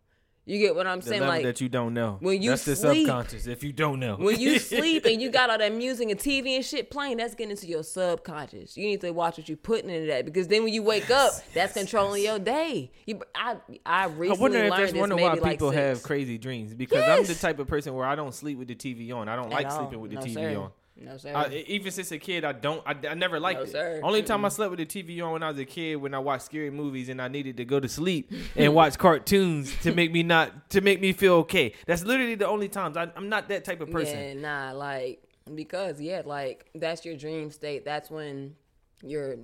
You 0.44 0.58
get 0.58 0.76
what 0.76 0.88
I'm 0.88 1.02
The 1.02 1.06
saying? 1.06 1.22
level 1.22 1.36
Like 1.36 1.44
that 1.44 1.62
you 1.62 1.70
don't 1.70 1.94
know. 1.94 2.18
when 2.20 2.42
you 2.42 2.50
that's 2.50 2.66
the 2.66 2.76
sleep- 2.76 3.06
subconscious. 3.06 3.46
If 3.46 3.64
you 3.64 3.72
don't 3.72 4.00
know, 4.00 4.16
when 4.16 4.40
you 4.40 4.58
sleep 4.58 5.06
and 5.06 5.22
you 5.22 5.30
got 5.40 5.52
all 5.52 5.58
that 5.60 5.72
music 5.72 6.10
and 6.10 6.20
TV 6.20 6.56
and 6.56 6.66
shit 6.66 6.90
playing, 6.90 7.18
that's 7.18 7.36
getting 7.36 7.52
into 7.52 7.68
your 7.68 7.84
subconscious. 7.84 8.76
You 8.76 8.88
need 8.88 9.02
to 9.02 9.12
watch 9.12 9.38
what 9.38 9.48
you're 9.48 9.56
putting 9.58 9.92
into 9.92 10.08
that 10.08 10.26
because 10.26 10.48
then 10.48 10.64
when 10.64 10.74
you 10.74 10.82
wake 10.82 11.12
up, 11.12 11.32
that's 11.54 11.74
controlling 11.74 12.24
your 12.24 12.40
day. 12.40 12.92
You, 13.06 13.22
I 13.36 13.58
I 13.86 14.04
I 14.04 14.06
recently 14.08 14.42
wonder 14.42 14.58
if 14.58 14.72
learned 14.72 14.82
that's 14.82 14.92
this 14.94 15.00
one 15.00 15.10
maybe 15.10 15.22
why 15.22 15.34
like 15.36 15.52
people 15.52 15.70
six. 15.72 15.80
have 15.80 16.04
crazy 16.04 16.40
dreams 16.40 16.74
because 16.74 17.04
I'm 17.08 17.24
the 17.24 17.36
type 17.36 17.60
of 17.60 17.68
person 17.68 17.94
where 17.94 18.06
I 18.08 18.16
don't 18.16 18.34
sleep 18.34 18.58
with 18.58 18.68
the 18.68 18.76
TV 18.76 19.14
on. 19.14 19.30
I 19.30 19.36
don't 19.36 19.52
like 19.52 19.68
all. 19.68 19.78
sleeping 19.78 20.02
with 20.02 20.10
the 20.10 20.18
No, 20.18 20.24
TV 20.24 20.34
sir. 20.34 20.58
on. 20.60 20.72
No 21.04 21.18
sir. 21.18 21.34
I, 21.36 21.64
even 21.68 21.92
since 21.92 22.12
a 22.12 22.18
kid, 22.20 22.46
I 22.46 22.52
don't. 22.52 22.82
I, 22.86 22.96
I 23.10 23.14
never 23.16 23.40
liked 23.40 23.60
No, 23.60 23.64
it. 23.64 23.72
sir. 23.72 24.00
Only 24.04 24.24
time 24.24 24.46
I 24.46 24.50
slept 24.50 24.72
with 24.72 24.80
the 24.80 24.86
TV 24.86 25.24
on 25.26 25.34
when 25.34 25.44
I 25.44 25.50
was 25.50 25.58
a 25.60 25.66
kid, 25.66 25.96
when 25.96 26.14
I 26.14 26.20
watched 26.20 26.46
scary 26.46 26.70
movies 26.70 27.10
and 27.10 27.22
I 27.22 27.28
needed 27.28 27.58
to 27.58 27.66
go 27.66 27.80
to 27.80 27.88
sleep 27.90 28.32
and 28.56 28.74
watch 28.74 28.98
cartoons 28.98 29.76
to 29.82 29.94
make 29.94 30.12
me 30.12 30.24
not 30.24 30.70
to 30.72 30.82
make 30.82 31.02
me 31.02 31.14
feel 31.14 31.34
okay. 31.36 31.74
That's 31.88 32.04
literally 32.04 32.36
the 32.36 32.48
only 32.48 32.70
times 32.70 32.98
I, 32.98 33.08
I'm 33.16 33.30
not 33.30 33.50
that 33.50 33.66
type 33.66 33.82
of 33.82 33.90
person. 33.92 34.20
Yeah, 34.20 34.34
nah, 34.36 34.72
like 34.78 35.24
because 35.56 36.00
yeah, 36.00 36.22
like 36.26 36.70
that's 36.76 37.04
your 37.06 37.16
dream 37.18 37.52
state. 37.52 37.84
That's 37.84 38.12
when 38.12 38.56
your 39.04 39.38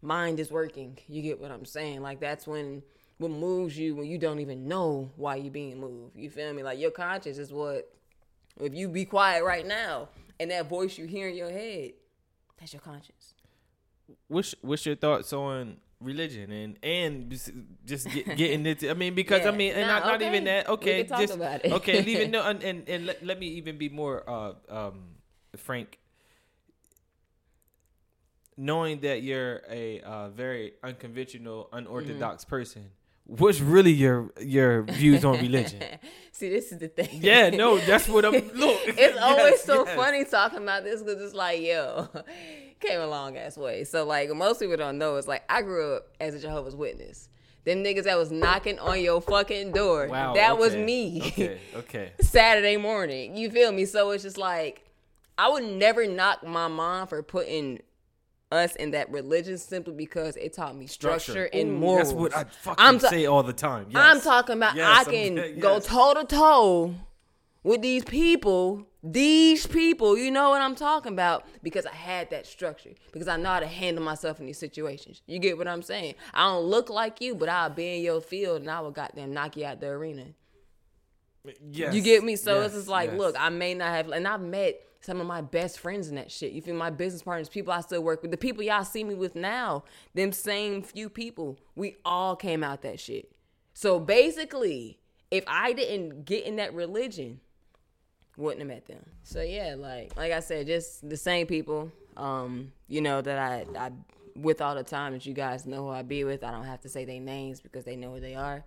mind 0.00 0.40
is 0.40 0.50
working. 0.50 0.98
You 1.08 1.22
get 1.22 1.40
what 1.40 1.50
I'm 1.50 1.64
saying? 1.66 2.00
Like 2.02 2.20
that's 2.20 2.46
when 2.46 2.82
what 3.18 3.30
moves 3.30 3.78
you 3.78 3.94
when 3.94 4.06
you 4.06 4.18
don't 4.18 4.40
even 4.40 4.66
know 4.66 5.10
why 5.16 5.36
you're 5.36 5.52
being 5.52 5.78
moved. 5.78 6.16
You 6.16 6.30
feel 6.30 6.52
me? 6.52 6.62
Like 6.62 6.78
your 6.78 6.90
conscience 6.90 7.38
is 7.38 7.52
what 7.52 7.90
if 8.60 8.74
you 8.74 8.88
be 8.88 9.04
quiet 9.04 9.44
right 9.44 9.66
now 9.66 10.08
and 10.40 10.50
that 10.50 10.68
voice 10.68 10.98
you 10.98 11.06
hear 11.06 11.28
in 11.28 11.36
your 11.36 11.50
head, 11.50 11.92
that's 12.58 12.72
your 12.72 12.80
conscience. 12.80 13.34
What's 14.28 14.54
what's 14.62 14.84
your 14.86 14.96
thoughts 14.96 15.32
on 15.32 15.78
religion 16.00 16.50
and 16.52 16.78
and 16.82 17.30
just- 17.86 18.08
get, 18.10 18.36
getting 18.36 18.66
into? 18.66 18.90
I 18.90 18.94
mean, 18.94 19.14
because 19.22 19.46
I 19.46 19.50
mean, 19.50 19.72
and 19.72 19.86
Nah, 19.88 20.00
not, 20.00 20.06
not 20.06 20.22
even 20.22 20.44
that. 20.44 20.68
Okay, 20.68 21.04
talk 21.04 21.20
just 21.20 21.34
about 21.34 21.64
it. 21.64 21.72
okay. 21.72 22.02
Leave 22.02 22.18
it. 22.20 22.30
No, 22.34 22.42
and 22.42 22.62
and, 22.62 22.88
and 22.88 23.06
let, 23.06 23.24
let 23.24 23.38
me 23.38 23.46
even 23.48 23.78
be 23.78 23.88
more 23.88 24.28
uh 24.28 24.54
um 24.68 25.16
frank. 25.56 25.98
Knowing 28.56 29.00
that 29.00 29.22
you're 29.22 29.62
a 29.68 30.00
uh, 30.02 30.28
very 30.28 30.74
unconventional, 30.84 31.68
unorthodox 31.72 32.44
Mm-hmm. 32.44 32.50
person, 32.50 32.90
what's 33.26 33.60
really 33.60 33.92
your 33.92 34.30
your 34.40 34.82
views 34.82 35.24
on 35.24 35.38
religion? 35.40 35.82
See, 36.32 36.48
this 36.50 36.72
is 36.72 36.78
the 36.78 36.88
thing. 36.88 37.08
Yeah, 37.12 37.50
no, 37.50 37.78
that's 37.78 38.08
what 38.08 38.24
I'm. 38.24 38.32
Look, 38.54 38.80
it's 38.86 39.18
always 39.18 39.60
so 39.60 39.86
yes. 39.86 39.96
funny 39.96 40.24
talking 40.24 40.62
about 40.62 40.84
this 40.84 41.02
because 41.02 41.22
it's 41.22 41.34
like, 41.34 41.60
yo, 41.60 42.08
came 42.80 43.00
a 43.00 43.06
long 43.06 43.36
ass 43.36 43.56
way. 43.56 43.84
So 43.84 44.04
like 44.04 44.30
most 44.34 44.60
people 44.60 44.76
don't 44.76 44.98
know, 44.98 45.16
it's 45.16 45.28
like 45.28 45.44
I 45.48 45.62
grew 45.62 45.94
up 45.96 46.08
as 46.20 46.34
a 46.34 46.40
Jehovah's 46.40 46.76
Witness. 46.76 47.28
Them 47.64 47.82
niggas 47.82 48.04
that 48.04 48.18
was 48.18 48.30
knocking 48.30 48.78
on 48.78 49.00
your 49.00 49.22
fucking 49.22 49.72
door. 49.72 50.08
Wow, 50.08 50.34
that 50.34 50.58
was 50.58 50.76
me. 50.76 51.22
Okay, 51.28 51.60
okay. 51.74 52.12
Saturday 52.20 52.76
morning. 52.76 53.38
You 53.38 53.50
feel 53.50 53.72
me? 53.72 53.86
So 53.86 54.10
it's 54.10 54.22
just 54.22 54.36
like 54.36 54.84
I 55.38 55.48
would 55.48 55.64
never 55.64 56.06
knock 56.06 56.46
my 56.46 56.68
mom 56.68 57.06
for 57.06 57.22
putting 57.22 57.80
us 58.54 58.76
in 58.76 58.92
that 58.92 59.10
religion 59.10 59.58
simply 59.58 59.94
because 59.94 60.36
it 60.36 60.52
taught 60.54 60.76
me 60.76 60.86
structure, 60.86 61.50
and 61.52 61.70
Ooh, 61.70 61.78
morals. 61.78 62.08
That's 62.08 62.18
what 62.18 62.36
I 62.36 62.44
fucking 62.44 62.84
I'm 62.84 62.98
ta- 62.98 63.10
say 63.10 63.26
all 63.26 63.42
the 63.42 63.52
time. 63.52 63.86
Yes. 63.90 63.96
I'm 63.98 64.20
talking 64.20 64.56
about 64.56 64.76
Yes, 64.76 65.06
I 65.06 65.10
can 65.10 65.58
go 65.60 65.80
toe 65.80 66.14
to 66.14 66.24
toe 66.24 66.94
with 67.64 67.80
these 67.82 68.04
people, 68.04 68.86
these 69.02 69.66
people, 69.66 70.16
you 70.16 70.30
know 70.30 70.50
what 70.50 70.60
I'm 70.60 70.74
talking 70.74 71.12
about? 71.12 71.46
Because 71.62 71.86
I 71.86 71.94
had 71.94 72.30
that 72.30 72.46
structure. 72.46 72.90
Because 73.10 73.26
I 73.26 73.36
know 73.36 73.48
how 73.48 73.60
to 73.60 73.66
handle 73.66 74.04
myself 74.04 74.38
in 74.38 74.46
these 74.46 74.58
situations. 74.58 75.22
You 75.26 75.38
get 75.38 75.58
what 75.58 75.66
I'm 75.66 75.82
saying? 75.82 76.14
I 76.32 76.44
don't 76.44 76.64
look 76.64 76.90
like 76.90 77.20
you, 77.20 77.34
but 77.34 77.48
I'll 77.48 77.70
be 77.70 77.96
in 77.96 78.02
your 78.02 78.20
field 78.20 78.60
and 78.60 78.70
I 78.70 78.80
will 78.80 78.90
goddamn 78.90 79.32
knock 79.32 79.56
you 79.56 79.64
out 79.64 79.80
the 79.80 79.88
arena. 79.88 80.26
Yes, 81.70 81.94
You 81.94 82.00
get 82.02 82.22
me? 82.24 82.36
So 82.36 82.54
yes, 82.56 82.66
it's 82.66 82.74
just 82.76 82.88
like, 82.88 83.10
yes. 83.10 83.18
look, 83.18 83.36
I 83.38 83.48
may 83.50 83.74
not 83.74 83.88
have, 83.88 84.10
and 84.10 84.26
I've 84.26 84.40
met 84.40 84.80
some 85.04 85.20
of 85.20 85.26
my 85.26 85.40
best 85.40 85.78
friends 85.78 86.08
in 86.08 86.14
that 86.14 86.30
shit. 86.30 86.52
You 86.52 86.62
feel 86.62 86.74
my 86.74 86.90
business 86.90 87.22
partners, 87.22 87.48
people 87.48 87.72
I 87.72 87.80
still 87.80 88.02
work 88.02 88.22
with, 88.22 88.30
the 88.30 88.36
people 88.36 88.62
y'all 88.62 88.84
see 88.84 89.04
me 89.04 89.14
with 89.14 89.34
now, 89.34 89.84
them 90.14 90.32
same 90.32 90.82
few 90.82 91.08
people, 91.08 91.58
we 91.76 91.96
all 92.04 92.36
came 92.36 92.64
out 92.64 92.82
that 92.82 92.98
shit. 92.98 93.30
So 93.74 94.00
basically, 94.00 94.98
if 95.30 95.44
I 95.46 95.72
didn't 95.72 96.24
get 96.24 96.46
in 96.46 96.56
that 96.56 96.72
religion, 96.72 97.40
wouldn't 98.36 98.60
have 98.60 98.68
met 98.68 98.86
them. 98.86 99.04
So 99.22 99.42
yeah, 99.42 99.74
like 99.76 100.16
like 100.16 100.32
I 100.32 100.40
said, 100.40 100.66
just 100.66 101.08
the 101.08 101.16
same 101.16 101.46
people, 101.46 101.92
um, 102.16 102.72
you 102.88 103.00
know, 103.00 103.20
that 103.20 103.38
I 103.38 103.64
I 103.78 103.90
with 104.36 104.60
all 104.60 104.74
the 104.74 104.82
time 104.82 105.12
that 105.12 105.26
you 105.26 105.34
guys 105.34 105.66
know 105.66 105.84
who 105.84 105.90
I 105.90 106.02
be 106.02 106.24
with. 106.24 106.42
I 106.42 106.50
don't 106.50 106.64
have 106.64 106.80
to 106.80 106.88
say 106.88 107.04
their 107.04 107.20
names 107.20 107.60
because 107.60 107.84
they 107.84 107.96
know 107.96 108.14
who 108.14 108.20
they 108.20 108.34
are. 108.34 108.64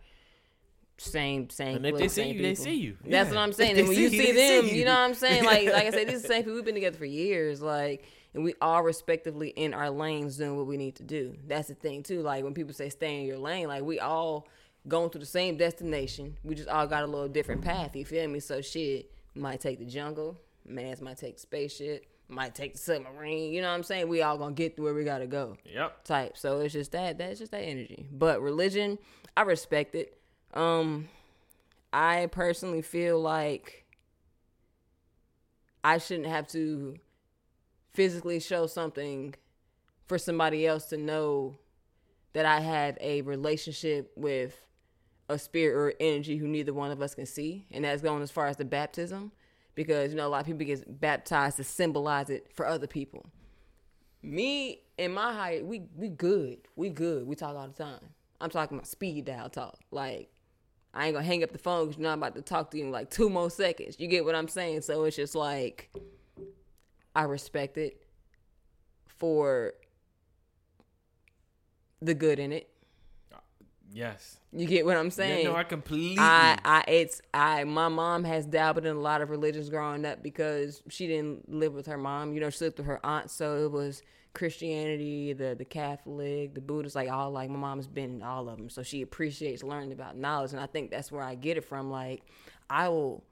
Same, 1.00 1.50
same. 1.50 1.78
And 1.78 1.86
if 1.86 1.98
they 1.98 2.08
see 2.08 2.32
you, 2.32 2.42
they 2.42 2.56
see 2.56 2.74
you. 2.76 2.98
That's 3.06 3.30
Yeah. 3.30 3.36
what 3.36 3.42
I'm 3.44 3.54
saying. 3.54 3.78
And 3.78 3.88
when 3.88 3.98
you 3.98 4.10
see 4.10 4.18
see 4.18 4.28
you, 4.30 4.34
they 4.34 4.56
them, 4.58 4.66
see 4.66 4.72
you 4.72 4.80
you. 4.80 4.86
know 4.86 4.92
what 4.94 4.98
I'm 5.02 5.14
saying? 5.14 5.44
Like, 5.44 5.66
like 5.68 5.86
I 5.86 5.90
said, 5.92 6.08
these 6.08 6.20
are 6.20 6.22
the 6.22 6.28
same 6.34 6.44
people. 6.44 6.56
We've 6.56 6.66
been 6.66 6.74
together 6.76 6.98
for 6.98 7.06
years. 7.06 7.62
Like, 7.62 8.06
and 8.34 8.44
we 8.44 8.56
all 8.62 8.82
respectively 8.84 9.50
in 9.50 9.74
our 9.74 9.90
lanes 9.90 10.38
doing 10.38 10.58
what 10.58 10.66
we 10.68 10.76
need 10.78 10.96
to 10.96 11.04
do. 11.04 11.38
That's 11.48 11.68
the 11.68 11.76
thing 11.76 12.04
too. 12.04 12.22
Like 12.22 12.44
when 12.44 12.54
people 12.54 12.74
say 12.74 12.90
stay 12.90 13.20
in 13.22 13.28
your 13.28 13.38
lane, 13.38 13.68
like 13.68 13.84
we 13.84 14.00
all 14.00 14.48
going 14.88 15.10
to 15.12 15.20
the 15.20 15.26
same 15.26 15.58
destination. 15.58 16.38
We 16.44 16.56
just 16.56 16.70
all 16.70 16.88
got 16.88 17.04
a 17.04 17.08
little 17.08 17.28
different 17.28 17.62
path. 17.62 17.96
You 17.96 18.06
feel 18.06 18.28
me? 18.28 18.40
So 18.40 18.62
shit, 18.62 19.12
might 19.36 19.60
take 19.60 19.80
the 19.80 19.86
jungle. 19.86 20.40
Man's 20.66 21.02
might 21.02 21.18
take 21.18 21.36
the 21.36 21.42
spaceship. 21.42 22.06
Might 22.30 22.54
take 22.56 22.74
the 22.74 22.80
submarine. 22.80 23.54
You 23.54 23.62
know 23.62 23.70
what 23.70 23.76
I'm 23.76 23.84
saying? 23.84 24.10
We 24.10 24.22
all 24.22 24.38
gonna 24.38 24.54
get 24.54 24.76
to 24.78 24.82
where 24.84 24.94
we 24.94 25.04
gotta 25.06 25.28
go 25.28 25.56
Yep. 25.66 26.04
type. 26.04 26.38
So 26.38 26.60
it's 26.60 26.74
just 26.74 26.92
that 26.92 27.18
that's 27.18 27.40
just 27.40 27.52
that 27.54 27.62
energy. 27.62 28.06
But 28.12 28.42
religion, 28.42 28.98
I 29.38 29.44
respect 29.44 29.96
it. 29.96 30.17
Um 30.54 31.10
I 31.94 32.28
personally 32.32 32.82
feel 32.82 33.20
like 33.20 33.86
I 35.84 35.98
shouldn't 35.98 36.28
have 36.28 36.48
to 36.50 36.98
physically 37.94 38.40
show 38.40 38.68
something 38.68 39.36
for 40.06 40.18
somebody 40.18 40.68
else 40.68 40.86
to 40.88 40.98
know 40.98 41.58
that 42.34 42.46
I 42.46 42.60
have 42.60 42.98
a 43.00 43.22
relationship 43.22 44.12
with 44.16 44.60
a 45.30 45.40
spirit 45.40 45.76
or 45.76 45.94
energy 46.00 46.38
who 46.38 46.48
neither 46.48 46.74
one 46.74 46.92
of 46.92 47.02
us 47.02 47.16
can 47.16 47.26
see. 47.26 47.66
And 47.72 47.84
that's 47.86 48.02
going 48.02 48.22
as 48.22 48.32
far 48.32 48.48
as 48.48 48.58
the 48.58 48.66
baptism. 48.66 49.32
Because, 49.76 50.12
you 50.12 50.18
know, 50.18 50.28
a 50.28 50.30
lot 50.30 50.42
of 50.42 50.46
people 50.46 50.66
get 50.66 51.00
baptized 51.00 51.58
to 51.58 51.64
symbolize 51.64 52.30
it 52.30 52.52
for 52.54 52.66
other 52.66 52.88
people 52.88 53.26
me 54.28 54.82
and 54.98 55.14
my 55.14 55.34
height, 55.34 55.66
we 55.66 55.84
we 55.96 56.10
good. 56.10 56.60
We 56.76 56.90
good. 56.90 57.28
We 57.28 57.36
talk 57.36 57.56
all 57.56 57.68
the 57.68 57.84
time. 57.84 58.02
I'm 58.40 58.50
talking 58.50 58.78
about 58.78 58.88
speed 58.88 59.26
dial 59.26 59.50
talk. 59.50 59.80
Like 59.92 60.30
I 60.94 61.06
ain't 61.06 61.14
gonna 61.14 61.26
hang 61.26 61.44
up 61.44 61.52
the 61.52 61.58
phone 61.58 61.86
because 61.86 61.98
you 61.98 62.04
know 62.04 62.12
I'm 62.12 62.20
about 62.20 62.36
to 62.36 62.42
talk 62.42 62.72
to 62.72 62.78
you 62.78 62.86
in 62.86 62.92
like 62.92 63.10
two 63.10 63.30
more 63.30 63.50
seconds. 63.50 63.98
You 64.00 64.08
get 64.08 64.26
what 64.26 64.36
I'm 64.36 64.48
saying? 64.48 64.82
So 64.82 65.04
it's 65.04 65.16
just 65.16 65.36
like 65.36 65.90
I 67.16 67.24
respect 67.24 67.78
it 67.78 68.02
for 69.06 69.74
the 72.02 72.14
good 72.14 72.40
in 72.40 72.52
it. 72.52 72.70
Yes. 73.92 74.38
You 74.52 74.68
get 74.68 74.86
what 74.86 74.98
I'm 74.98 75.12
saying? 75.12 75.46
Yeah, 75.46 75.52
no, 75.52 75.56
I 75.56 75.64
completely. 75.64 76.18
I, 76.20 76.58
I, 76.64 76.84
it's, 76.88 77.22
I, 77.34 77.64
my 77.64 77.88
mom 77.88 78.24
has 78.26 78.46
dabbled 78.46 78.86
in 78.86 78.96
a 78.96 79.00
lot 79.00 79.22
of 79.22 79.30
religions 79.30 79.70
growing 79.70 80.06
up 80.06 80.22
because 80.22 80.82
she 80.90 81.08
didn't 81.08 81.52
live 81.52 81.74
with 81.74 81.86
her 81.88 81.98
mom. 81.98 82.34
You 82.34 82.42
know, 82.42 82.50
she 82.50 82.66
lived 82.66 82.78
with 82.78 82.88
her 82.88 83.04
aunt, 83.06 83.32
so 83.32 83.66
it 83.66 83.72
was 83.72 84.02
Christianity, 84.38 85.34
the 85.34 85.56
the 85.58 85.66
Catholic, 85.66 86.54
the 86.54 86.62
Buddhist, 86.62 86.96
like 86.96 87.10
all 87.10 87.32
like 87.32 87.50
my 87.50 87.58
mom's 87.58 87.88
been 87.88 88.18
in 88.18 88.24
all 88.24 88.48
of 88.48 88.58
them, 88.58 88.70
so 88.70 88.84
she 88.84 89.02
appreciates 89.02 89.64
learning 89.64 89.92
about 89.92 90.16
knowledge, 90.16 90.52
and 90.52 90.62
I 90.62 90.68
think 90.68 90.92
that's 90.92 91.12
where 91.12 91.24
I 91.24 91.34
get 91.34 91.58
it 91.58 91.66
from. 91.66 91.90
Like, 91.90 92.22
I 92.70 92.88
will 92.90 93.24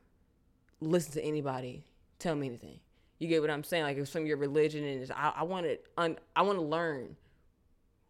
listen 0.81 1.13
to 1.13 1.23
anybody 1.23 1.85
tell 2.17 2.35
me 2.35 2.47
anything. 2.47 2.79
You 3.19 3.27
get 3.27 3.41
what 3.41 3.51
I'm 3.51 3.63
saying? 3.63 3.83
Like 3.83 3.97
if 3.97 4.03
it's 4.03 4.11
from 4.11 4.25
your 4.25 4.37
religion, 4.37 4.83
and 4.83 5.03
it's, 5.03 5.11
I, 5.11 5.33
I 5.37 5.43
want 5.43 5.67
to 5.67 5.77
un, 5.95 6.17
I 6.35 6.41
want 6.41 6.57
to 6.57 6.65
learn 6.65 7.15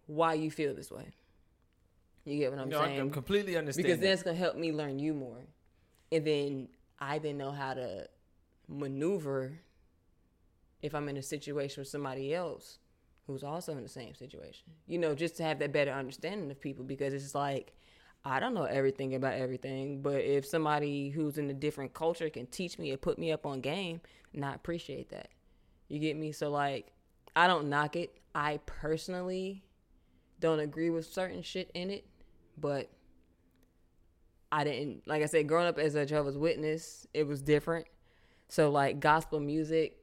why 0.07 0.35
you 0.35 0.49
feel 0.49 0.73
this 0.73 0.89
way. 0.89 1.13
You 2.23 2.39
get 2.39 2.51
what 2.51 2.61
I'm 2.61 2.69
No, 2.69 2.79
I'm 2.79 3.11
completely 3.11 3.57
understand. 3.57 3.85
because 3.85 3.99
then 3.99 4.13
it's 4.13 4.23
gonna 4.23 4.37
help 4.37 4.55
me 4.55 4.71
learn 4.71 4.99
you 4.99 5.13
more, 5.13 5.45
and 6.13 6.25
then 6.25 6.69
I 6.97 7.19
then 7.19 7.37
know 7.37 7.51
how 7.51 7.73
to 7.73 8.07
maneuver 8.69 9.59
if 10.81 10.95
I'm 10.95 11.09
in 11.09 11.17
a 11.17 11.21
situation 11.21 11.81
with 11.81 11.89
somebody 11.89 12.33
else 12.33 12.79
who's 13.27 13.43
also 13.43 13.71
in 13.73 13.83
the 13.83 13.89
same 13.89 14.15
situation. 14.15 14.67
You 14.87 14.99
know, 14.99 15.15
just 15.15 15.37
to 15.37 15.43
have 15.43 15.59
that 15.59 15.73
better 15.73 15.91
understanding 15.91 16.49
of 16.51 16.59
people 16.59 16.85
because 16.85 17.13
it's 17.13 17.35
like 17.35 17.73
I 18.23 18.39
don't 18.39 18.55
know 18.55 18.63
everything 18.63 19.13
about 19.13 19.33
everything, 19.33 20.01
but 20.01 20.15
if 20.15 20.47
somebody 20.47 21.09
who's 21.09 21.37
in 21.37 21.49
a 21.51 21.53
different 21.53 21.93
culture 21.93 22.29
can 22.29 22.47
teach 22.47 22.79
me 22.79 22.89
and 22.89 22.99
put 22.99 23.19
me 23.19 23.31
up 23.31 23.45
on 23.45 23.61
game, 23.61 24.01
and 24.33 24.43
I 24.43 24.55
appreciate 24.55 25.09
that. 25.09 25.29
You 25.87 25.99
get 25.99 26.17
me? 26.17 26.31
So 26.31 26.49
like 26.49 26.91
I 27.35 27.47
don't 27.47 27.69
knock 27.69 27.95
it. 27.95 28.17
I 28.33 28.59
personally 28.65 29.63
don't 30.39 30.59
agree 30.59 30.89
with 30.89 31.05
certain 31.05 31.41
shit 31.41 31.69
in 31.73 31.89
it, 31.89 32.05
but 32.57 32.89
I 34.51 34.63
didn't 34.63 35.07
like 35.07 35.21
I 35.21 35.27
said, 35.27 35.47
growing 35.47 35.67
up 35.67 35.77
as 35.77 35.95
a 35.95 36.05
Jehovah's 36.05 36.37
Witness, 36.37 37.07
it 37.13 37.27
was 37.27 37.41
different. 37.41 37.87
So 38.47 38.71
like 38.71 38.99
gospel 38.99 39.39
music, 39.39 39.97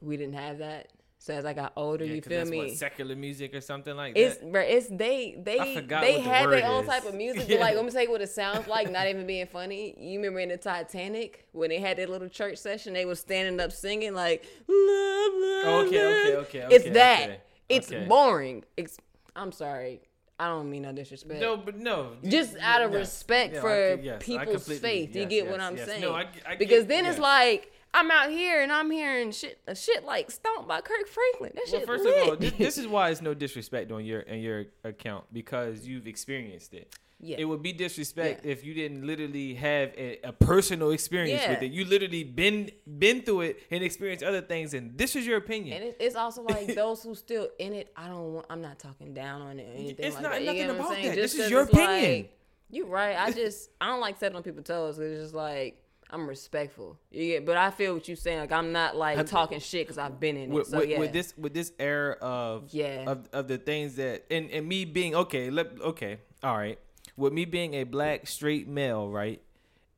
we 0.00 0.16
didn't 0.16 0.34
have 0.34 0.58
that. 0.58 0.88
So 1.24 1.32
as 1.32 1.46
I 1.46 1.54
got 1.54 1.72
older, 1.74 2.04
Yeah, 2.04 2.16
you 2.16 2.20
feel 2.20 2.44
me? 2.44 2.58
What, 2.58 2.70
secular 2.72 3.16
music 3.16 3.54
or 3.54 3.62
something 3.62 3.96
like 3.96 4.12
It's 4.14 4.36
that. 4.36 4.70
it's 4.76 4.88
they 4.88 5.34
they 5.42 5.56
they 5.88 6.16
the 6.16 6.20
had 6.20 6.44
word 6.44 6.58
their 6.62 6.66
own 6.70 6.82
is. 6.84 6.90
type 6.90 7.06
of 7.06 7.14
music. 7.24 7.48
Yeah. 7.48 7.54
But 7.56 7.60
like 7.62 7.76
let 7.76 7.84
me 7.86 7.90
tell 7.92 8.02
you 8.02 8.10
what 8.10 8.20
it 8.20 8.28
sounds 8.28 8.68
like, 8.68 8.92
not 8.92 9.06
even 9.08 9.26
being 9.26 9.46
funny. 9.46 9.94
You 9.98 10.18
remember 10.18 10.40
in 10.40 10.50
the 10.50 10.58
Titanic 10.58 11.46
when 11.52 11.70
they 11.70 11.78
had 11.80 11.96
their 11.96 12.08
little 12.08 12.28
church 12.28 12.58
session, 12.58 12.92
they 12.92 13.06
was 13.06 13.20
standing 13.20 13.58
up 13.58 13.72
singing 13.72 14.12
like 14.12 14.44
love, 14.68 15.32
love, 15.34 15.86
Okay, 15.86 16.04
okay, 16.04 16.36
love." 16.36 16.44
okay, 16.48 16.66
It's 16.70 16.84
okay, 16.84 16.90
that. 16.92 17.22
okay, 17.22 17.40
It's 17.70 17.90
okay. 17.90 18.04
boring. 18.06 18.64
It's 18.76 18.98
I'm 19.34 19.50
sorry. 19.50 20.02
I 20.38 20.48
don't 20.48 20.68
mean 20.68 20.82
no 20.82 20.92
disrespect. 20.92 21.40
No, 21.40 21.56
but 21.56 21.78
no. 21.78 22.16
just 22.28 22.54
out 22.60 22.82
of 22.82 22.90
Yes. 22.92 22.98
respect 23.00 23.56
for 23.56 23.94
yes, 24.02 24.22
people's 24.22 24.66
faith. 24.78 25.16
you 25.16 25.24
get 25.24 25.44
yes, 25.44 25.50
what 25.50 25.60
I'm 25.60 25.76
yes. 25.78 25.86
saying? 25.86 26.02
No, 26.02 26.12
I, 26.12 26.26
I 26.46 26.56
because 26.56 26.80
get- 26.80 26.88
then 26.88 27.06
it's 27.06 27.18
like 27.18 27.72
I'm 27.94 28.10
out 28.10 28.30
here 28.30 28.62
and 28.62 28.72
I'm 28.72 28.90
hearing 28.90 29.30
shit, 29.30 29.58
a 29.66 29.74
shit 29.74 30.04
like 30.04 30.30
"Stomp" 30.30 30.66
by 30.68 30.80
Kirk 30.80 31.06
Franklin. 31.08 31.52
That 31.54 31.64
Well, 31.70 31.80
shit 31.80 31.86
first 31.86 32.04
lit. 32.04 32.22
of 32.22 32.28
all, 32.28 32.36
this, 32.36 32.52
this 32.54 32.78
is 32.78 32.86
why 32.86 33.10
it's 33.10 33.22
no 33.22 33.32
disrespect 33.44 33.92
on 33.92 34.04
your 34.04 34.24
on 34.30 34.38
your 34.40 34.64
account 34.82 35.24
because 35.32 35.86
you've 35.86 36.06
experienced 36.06 36.74
it. 36.74 36.94
Yeah. 37.20 37.36
It 37.38 37.44
would 37.46 37.62
be 37.62 37.72
disrespect 37.72 38.44
Yeah. 38.44 38.50
if 38.52 38.64
you 38.64 38.74
didn't 38.74 39.06
literally 39.06 39.54
have 39.54 39.94
a, 39.96 40.18
a 40.24 40.32
personal 40.32 40.90
experience 40.90 41.40
Yeah. 41.42 41.50
with 41.52 41.62
it. 41.62 41.72
You 41.72 41.84
literally 41.86 42.24
been 42.24 42.70
been 42.98 43.22
through 43.22 43.42
it 43.42 43.62
and 43.70 43.82
experienced 43.82 44.24
other 44.24 44.42
things, 44.42 44.74
and 44.74 44.98
this 44.98 45.16
is 45.16 45.24
your 45.26 45.38
opinion. 45.38 45.76
And 45.76 45.84
it, 45.90 45.96
it's 46.00 46.16
also 46.16 46.42
like 46.42 46.74
those 46.74 47.02
who 47.02 47.14
still 47.14 47.48
in 47.58 47.72
it. 47.72 47.92
I 47.96 48.08
don't 48.08 48.34
want. 48.34 48.46
I'm 48.50 48.60
not 48.60 48.78
talking 48.78 49.14
down 49.14 49.40
on 49.40 49.58
it 49.60 49.68
or 49.70 49.74
anything. 49.74 50.04
It's 50.04 50.16
like 50.16 50.22
not 50.24 50.32
that. 50.32 50.44
Nothing 50.44 50.70
about 50.70 50.90
that. 50.90 51.02
Just 51.14 51.16
This 51.16 51.34
is 51.46 51.50
your 51.50 51.62
it's 51.62 51.72
like- 51.72 51.88
opinion. 51.88 52.28
you 52.70 52.86
right. 52.86 53.16
I 53.16 53.30
just 53.42 53.70
I 53.80 53.86
don't 53.86 54.00
like 54.00 54.16
stepping 54.16 54.36
on 54.36 54.42
people's 54.42 54.66
toes. 54.66 54.98
It's 54.98 55.22
just 55.22 55.34
like 55.34 55.80
I'm 56.14 56.28
respectful. 56.28 56.96
Yeah, 57.10 57.40
but 57.40 57.56
I 57.56 57.70
feel 57.70 57.94
what 57.94 58.06
you're 58.06 58.16
saying. 58.16 58.38
Like 58.38 58.52
I'm 58.52 58.70
not 58.72 58.96
like 58.96 59.26
talking 59.26 59.58
shit 59.58 59.84
because 59.86 59.98
I've 59.98 60.20
been 60.20 60.36
in 60.36 60.44
it. 60.44 60.48
with, 60.54 60.68
so 60.68 60.78
with, 60.78 60.88
yeah, 60.88 60.98
with 61.00 61.12
this 61.12 61.34
with 61.36 61.52
this 61.52 61.72
era 61.78 62.16
of 62.22 62.68
Yeah. 62.72 63.04
of, 63.10 63.28
of 63.32 63.48
the 63.48 63.58
things 63.58 63.96
that 63.96 64.24
and, 64.30 64.50
and 64.50 64.66
me 64.66 64.84
being 64.84 65.14
okay 65.14 65.50
let 65.50 65.72
okay 65.80 66.18
all 66.42 66.56
right 66.56 66.78
with 67.16 67.32
me 67.32 67.44
being 67.44 67.74
a 67.74 67.84
black 67.84 68.26
straight 68.26 68.68
male 68.68 69.08
right 69.08 69.42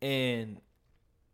and 0.03 0.61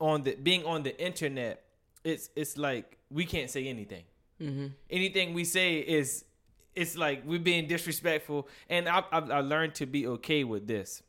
on 0.00 0.22
the 0.24 0.34
being 0.34 0.64
on 0.64 0.82
the 0.82 1.00
internet 1.00 1.62
it's 2.04 2.30
it's 2.36 2.56
like 2.56 2.98
we 3.10 3.24
can't 3.24 3.50
say 3.50 3.66
anything 3.68 4.04
Mm-hmm. 4.40 4.66
anything 4.90 5.34
we 5.34 5.44
say 5.44 5.76
is 5.78 6.24
it's 6.74 6.96
like 6.96 7.22
we're 7.24 7.38
being 7.38 7.68
disrespectful 7.68 8.48
and 8.68 8.88
I, 8.88 9.04
I, 9.12 9.18
I 9.18 9.40
learned 9.40 9.76
to 9.76 9.86
be 9.86 10.04
okay 10.08 10.42
with 10.42 10.66
this 10.66 11.00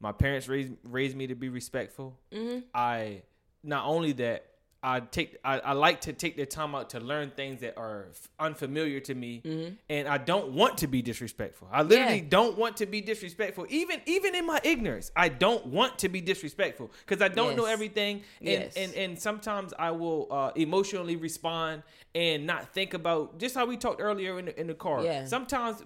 my 0.00 0.12
parents 0.12 0.48
raised 0.48 0.72
raised 0.84 1.16
me 1.16 1.26
to 1.28 1.34
be 1.34 1.48
respectful 1.48 2.18
Mm-hmm. 2.32 2.60
I 2.74 3.22
not 3.62 3.84
only 3.86 4.12
that 4.12 4.44
I 4.80 5.00
take 5.00 5.36
I, 5.44 5.58
I 5.58 5.72
like 5.72 6.02
to 6.02 6.12
take 6.12 6.36
the 6.36 6.46
time 6.46 6.72
out 6.76 6.90
to 6.90 7.00
learn 7.00 7.32
things 7.34 7.62
that 7.62 7.76
are 7.76 8.06
f- 8.10 8.28
unfamiliar 8.38 9.00
to 9.00 9.14
me, 9.16 9.74
and 9.90 10.06
I 10.06 10.18
don't 10.18 10.52
want 10.52 10.78
to 10.78 10.86
be 10.86 11.02
disrespectful. 11.02 11.66
I 11.72 11.82
literally 11.82 12.18
Mm-hmm. 12.18 12.24
Yeah. 12.26 12.30
don't 12.30 12.56
want 12.56 12.76
to 12.76 12.86
be 12.86 13.00
disrespectful, 13.00 13.66
even 13.70 14.00
even 14.06 14.36
in 14.36 14.46
my 14.46 14.60
ignorance. 14.62 15.10
I 15.16 15.30
don't 15.30 15.66
want 15.66 15.98
to 15.98 16.08
be 16.08 16.20
disrespectful 16.20 16.92
because 17.04 17.20
I 17.20 17.26
don't 17.26 17.56
know 17.56 17.64
everything, 17.64 18.22
and 18.38 18.48
Yes. 18.48 18.76
and 18.76 18.94
and 18.94 19.18
sometimes 19.18 19.74
I 19.76 19.90
will 19.90 20.28
uh, 20.30 20.52
emotionally 20.54 21.16
respond 21.16 21.82
and 22.14 22.46
not 22.46 22.72
think 22.72 22.94
about 22.94 23.40
just 23.40 23.56
how 23.56 23.66
we 23.66 23.76
talked 23.76 24.00
earlier 24.00 24.38
in 24.38 24.44
the, 24.44 24.60
in 24.60 24.68
the 24.68 24.74
car. 24.74 25.02
Yeah. 25.02 25.24
Sometimes, 25.24 25.82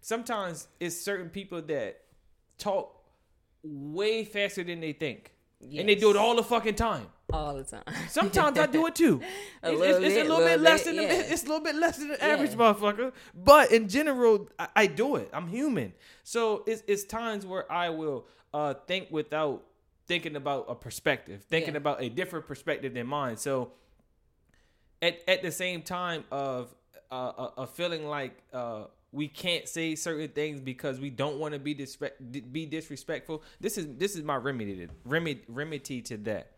sometimes 0.00 0.68
it's 0.78 0.96
certain 0.96 1.30
people 1.30 1.62
that 1.62 2.00
talk 2.58 2.93
way 3.64 4.24
faster 4.24 4.62
than 4.62 4.80
they 4.80 4.92
think. 4.92 5.32
And 5.60 5.88
they 5.88 5.94
do 5.94 6.10
it 6.10 6.16
all 6.16 6.36
the 6.36 6.42
fucking 6.42 6.74
time. 6.74 7.06
all 7.32 7.54
the 7.54 7.64
time. 7.64 7.82
Sometimes 8.08 8.58
I 8.58 8.66
do 8.66 8.86
it 8.86 8.94
too. 9.02 9.22
A 9.62 9.72
It's, 9.72 9.80
it's, 9.80 9.98
it's 10.06 10.16
a 10.16 10.22
little 10.30 10.38
bit 10.44 10.60
less 10.60 10.84
bit, 10.84 10.94
than 10.96 10.96
the, 11.08 11.14
yeah. 11.14 11.32
it's 11.32 11.42
a 11.42 11.46
little 11.46 11.64
bit 11.64 11.74
less 11.74 11.96
than 11.96 12.08
the 12.08 12.22
average 12.22 12.50
Yeah. 12.50 12.56
motherfucker. 12.56 13.12
But 13.34 13.72
in 13.72 13.88
general, 13.88 14.48
I, 14.58 14.68
I 14.76 14.86
do 14.86 15.16
it. 15.16 15.30
I'm 15.32 15.48
human. 15.48 15.94
So 16.22 16.64
it's 16.66 16.82
it's 16.86 17.04
times 17.04 17.46
where 17.46 17.70
I 17.72 17.88
will 17.88 18.26
uh 18.52 18.74
think 18.86 19.08
without 19.10 19.64
thinking 20.06 20.36
about 20.36 20.66
a 20.68 20.74
perspective, 20.74 21.42
thinking 21.48 21.72
Yeah. 21.74 21.78
about 21.78 22.02
a 22.02 22.10
different 22.10 22.46
perspective 22.46 22.92
than 22.92 23.06
mine. 23.06 23.38
So 23.38 23.72
at 25.00 25.18
at 25.26 25.42
the 25.42 25.50
same 25.50 25.80
time 25.82 26.24
of 26.30 26.74
uh, 27.10 27.32
a, 27.56 27.62
a 27.62 27.66
feeling 27.66 28.06
like 28.06 28.36
uh 28.52 28.84
we 29.14 29.28
can't 29.28 29.68
say 29.68 29.94
certain 29.94 30.28
things 30.28 30.60
because 30.60 30.98
we 31.00 31.08
don't 31.08 31.38
want 31.38 31.54
to 31.54 31.60
be 31.60 31.72
disrespect 31.72 32.20
be 32.52 32.66
disrespectful. 32.66 33.42
This 33.60 33.78
is 33.78 33.86
this 33.96 34.16
is 34.16 34.22
my 34.22 34.36
remedy 34.36 34.74
to, 34.86 34.88
remedy 35.04 35.42
remedy 35.48 36.02
to 36.02 36.16
that. 36.18 36.50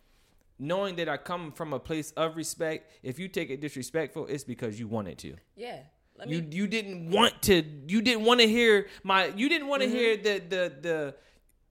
Knowing 0.58 0.96
that 0.96 1.08
I 1.08 1.18
come 1.18 1.52
from 1.52 1.74
a 1.74 1.78
place 1.78 2.12
of 2.12 2.34
respect, 2.34 2.90
if 3.02 3.18
you 3.18 3.28
take 3.28 3.50
it 3.50 3.60
disrespectful, 3.60 4.26
it's 4.26 4.42
because 4.44 4.80
you 4.80 4.88
wanted 4.88 5.18
to. 5.18 5.34
yeah. 5.54 5.80
Let 6.18 6.30
You 6.30 6.46
you 6.50 6.66
didn't 6.66 7.10
want 7.10 7.42
to 7.42 7.62
you 7.88 8.00
didn't 8.00 8.24
want 8.24 8.40
to 8.40 8.48
hear 8.48 8.86
my 9.04 9.26
you 9.36 9.50
didn't 9.50 9.68
want 9.68 9.82
to 9.82 9.88
Mm-hmm. 9.88 9.96
hear 9.96 10.16
the 10.16 10.38
the 10.48 10.72
the 10.80 11.14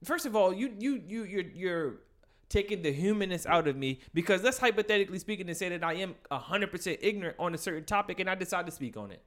first 0.04 0.24
of 0.24 0.36
all 0.36 0.54
you 0.54 0.72
you 0.78 1.02
you 1.04 1.24
you're 1.24 1.50
you're 1.52 1.94
taking 2.48 2.80
the 2.82 2.92
humanness 2.92 3.44
out 3.44 3.66
of 3.66 3.76
me 3.76 3.98
because 4.14 4.44
let's 4.44 4.58
hypothetically 4.58 5.18
speaking 5.18 5.48
and 5.48 5.56
say 5.56 5.68
that 5.68 5.82
I 5.82 5.94
am 5.94 6.14
hundred 6.30 6.70
percent 6.70 6.98
ignorant 7.02 7.34
on 7.40 7.54
a 7.54 7.58
certain 7.58 7.82
topic 7.84 8.20
and 8.20 8.30
I 8.30 8.36
decide 8.36 8.66
to 8.66 8.72
speak 8.72 8.96
on 8.96 9.10
it. 9.10 9.20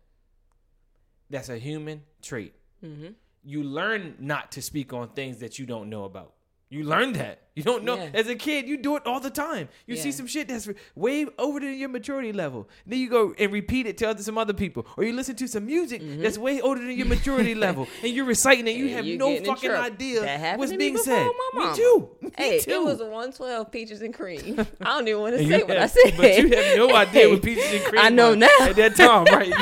That's 1.29 1.49
a 1.49 1.57
human 1.57 2.03
trait. 2.21 2.55
Mhm. 2.83 3.15
You 3.43 3.63
learn 3.63 4.15
not 4.19 4.51
to 4.53 4.61
speak 4.61 4.93
on 4.93 5.09
things 5.13 5.39
that 5.39 5.59
you 5.59 5.65
don't 5.65 5.89
know 5.89 6.03
about. 6.05 6.35
You 6.69 6.83
learn 6.83 7.13
that. 7.13 7.48
You 7.59 7.63
don't 7.63 7.83
know. 7.83 7.95
Yeah. 7.95 8.09
As 8.13 8.27
a 8.29 8.35
kid, 8.35 8.69
you 8.69 8.77
do 8.77 8.95
it 8.95 9.05
all 9.05 9.19
the 9.19 9.29
time. 9.29 9.67
You 9.85 9.97
see 9.97 10.13
some 10.13 10.27
shit 10.27 10.47
that's 10.47 10.69
way 10.95 11.25
over 11.37 11.59
than 11.59 11.77
your 11.77 11.89
maturity 11.89 12.31
level. 12.31 12.69
Then 12.85 12.99
you 12.99 13.09
go 13.09 13.33
and 13.37 13.51
repeat 13.51 13.85
it 13.85 13.97
to 13.97 14.09
other, 14.09 14.23
some 14.23 14.37
other 14.37 14.53
people. 14.53 14.87
Or 14.95 15.03
you 15.03 15.11
listen 15.11 15.35
to 15.35 15.47
some 15.47 15.65
music 15.65 16.01
mm-hmm. 16.01 16.21
that's 16.21 16.37
way 16.37 16.61
older 16.61 16.79
than 16.79 16.97
your 16.97 17.07
maturity 17.07 17.53
level. 17.65 17.85
And 18.01 18.13
you're 18.13 18.23
reciting 18.23 18.65
it. 18.67 18.77
You 18.77 18.85
And 18.85 18.95
have 18.95 19.05
no 19.19 19.35
fucking 19.43 19.71
idea 19.71 20.55
what's 20.55 20.71
to 20.71 20.77
me 20.77 20.91
being 20.91 20.97
said. 20.97 21.29
Me 21.53 21.75
too. 21.75 22.09
Me 22.21 22.29
Hey, 22.37 22.59
too. 22.61 22.71
it 22.71 22.83
was 22.83 23.01
a 23.01 23.05
112 23.05 23.71
peaches 23.71 24.01
and 24.01 24.13
cream. 24.13 24.57
I 24.81 24.83
don't 24.85 25.07
even 25.07 25.21
want 25.21 25.35
to 25.35 25.45
say 25.45 25.59
you 25.59 25.65
what 25.65 25.77
I 25.77 25.87
said. 25.87 26.13
But 26.15 26.37
you 26.37 26.55
have 26.55 26.77
no 26.77 26.95
idea 26.95 27.29
what 27.29 27.43
peaches 27.43 27.73
and 27.73 27.83
cream 27.83 28.01
I 28.01 28.09
know 28.09 28.35
now. 28.35 28.47
At 28.61 28.77
that 28.77 28.95
time, 28.95 29.25
right? 29.25 29.53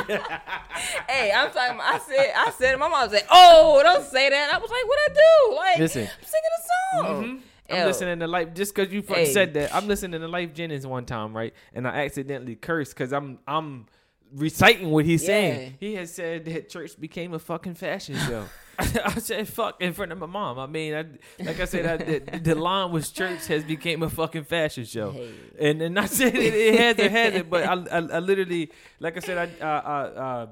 hey, 1.10 1.32
I'm 1.32 1.50
talking. 1.52 1.80
I 1.82 2.00
said, 2.08 2.34
I 2.36 2.52
said, 2.52 2.74
it. 2.76 2.80
my 2.80 2.88
mom 2.88 3.10
said, 3.10 3.26
"Oh, 3.32 3.80
don't 3.82 4.06
say 4.06 4.30
that." 4.30 4.54
I 4.54 4.58
was 4.58 4.70
like, 4.70 4.86
"What 4.86 5.00
I 5.00 5.14
do?" 5.14 5.56
Like, 5.56 5.80
Listen. 5.80 6.02
I'm 6.04 6.26
singing 6.26 6.52
a 6.58 6.62
song. 6.68 7.24
Mm-hmm. 7.24 7.47
I'm 7.70 7.80
Ew. 7.80 7.86
listening 7.86 8.20
to 8.20 8.28
life 8.28 8.53
just 8.53 8.74
because 8.76 8.93
you 8.93 9.01
fucking 9.01 9.26
Hey. 9.26 9.34
said 9.34 9.53
that. 9.55 9.74
I'm 9.76 9.88
listening 9.88 10.22
to 10.22 10.28
Lyfe 10.28 10.53
Jennings 10.53 10.86
one 10.88 11.05
time, 11.05 11.36
right? 11.36 11.53
And 11.74 11.88
I 11.88 12.05
accidentally 12.05 12.55
cursed 12.55 12.93
because 12.93 13.11
I'm 13.13 13.39
I'm 13.47 13.88
reciting 14.34 14.89
what 14.91 15.05
he's 15.05 15.26
saying. 15.26 15.76
He 15.80 15.95
has 15.95 16.13
said 16.13 16.45
that 16.45 16.70
church 16.70 16.99
became 16.99 17.34
a 17.34 17.39
fucking 17.39 17.76
fashion 17.76 18.15
show. 18.18 18.45
I 18.80 19.15
said 19.18 19.47
fuck 19.47 19.82
in 19.82 19.93
front 19.93 20.11
of 20.11 20.20
my 20.20 20.28
mom. 20.28 20.59
I 20.59 20.68
mean, 20.68 20.93
I, 20.93 21.05
like 21.43 21.59
I 21.59 21.65
said, 21.65 21.86
I, 21.88 21.97
the, 21.97 22.39
the 22.39 22.55
line 22.55 22.91
was 22.91 23.09
church 23.09 23.47
has 23.47 23.63
became 23.63 24.03
a 24.03 24.09
fucking 24.09 24.43
fashion 24.43 24.86
show, 24.86 25.11
Hey. 25.11 25.32
and 25.59 25.82
and 25.82 25.99
I 25.99 26.05
said 26.05 26.36
it, 26.36 26.53
it 26.53 26.80
has 26.80 26.99
it 26.99 27.11
has 27.11 27.34
it, 27.34 27.49
but 27.49 27.63
I, 27.63 27.74
I, 27.74 27.97
I 27.97 28.20
literally, 28.20 28.72
like 28.99 29.18
I 29.18 29.20
said, 29.22 29.38
I 29.61 29.65
I, 29.65 29.80
I, 29.80 30.01
uh, 30.03 30.47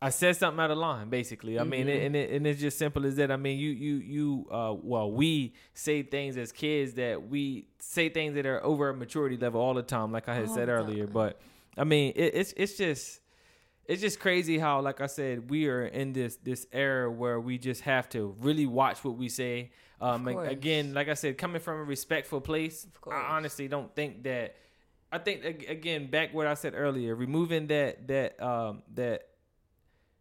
I 0.00 0.10
said 0.10 0.36
something 0.36 0.60
out 0.60 0.70
of 0.70 0.78
line, 0.78 1.08
basically. 1.08 1.58
I 1.58 1.64
mean, 1.64 1.86
Mm-hmm. 1.88 2.06
and 2.06 2.16
it, 2.16 2.30
and 2.30 2.46
it's 2.46 2.60
just 2.60 2.78
simple 2.78 3.04
as 3.04 3.16
that. 3.16 3.32
I 3.32 3.36
mean, 3.36 3.58
you 3.58 3.70
you 3.70 3.94
you 3.96 4.46
uh, 4.50 4.74
well, 4.80 5.10
we 5.10 5.54
say 5.74 6.02
things 6.02 6.36
as 6.36 6.52
kids 6.52 6.94
that 6.94 7.28
we 7.28 7.66
say 7.80 8.08
things 8.08 8.34
that 8.34 8.46
are 8.46 8.64
over 8.64 8.90
a 8.90 8.94
maturity 8.94 9.36
level 9.36 9.60
all 9.60 9.74
the 9.74 9.82
time, 9.82 10.12
like 10.12 10.28
I 10.28 10.34
had 10.34 10.48
All 10.48 10.54
said 10.54 10.68
earlier. 10.68 11.04
time. 11.06 11.12
But 11.12 11.40
I 11.76 11.84
mean, 11.84 12.12
it, 12.14 12.32
it's 12.34 12.54
it's 12.56 12.76
just 12.76 13.20
it's 13.86 14.00
just 14.00 14.20
crazy 14.20 14.58
how, 14.58 14.80
like 14.82 15.00
I 15.00 15.06
said, 15.06 15.50
we 15.50 15.66
are 15.66 15.84
in 15.86 16.12
this 16.12 16.36
this 16.36 16.66
era 16.72 17.10
where 17.10 17.40
we 17.40 17.58
just 17.58 17.80
have 17.82 18.08
to 18.10 18.36
really 18.40 18.66
watch 18.66 19.02
what 19.02 19.16
we 19.16 19.28
say. 19.28 19.72
Um, 20.00 20.28
again, 20.28 20.94
like 20.94 21.08
I 21.08 21.14
said, 21.14 21.38
coming 21.38 21.60
from 21.60 21.78
a 21.80 21.82
respectful 21.84 22.40
place. 22.40 22.86
I 23.10 23.34
honestly 23.36 23.66
don't 23.66 23.92
think 23.96 24.22
that. 24.24 24.54
I 25.10 25.18
think 25.18 25.42
again, 25.68 26.08
back 26.08 26.32
what 26.32 26.46
I 26.46 26.54
said 26.54 26.74
earlier, 26.76 27.16
removing 27.16 27.66
that 27.68 28.06
that 28.06 28.40
um 28.40 28.82
that 28.94 29.22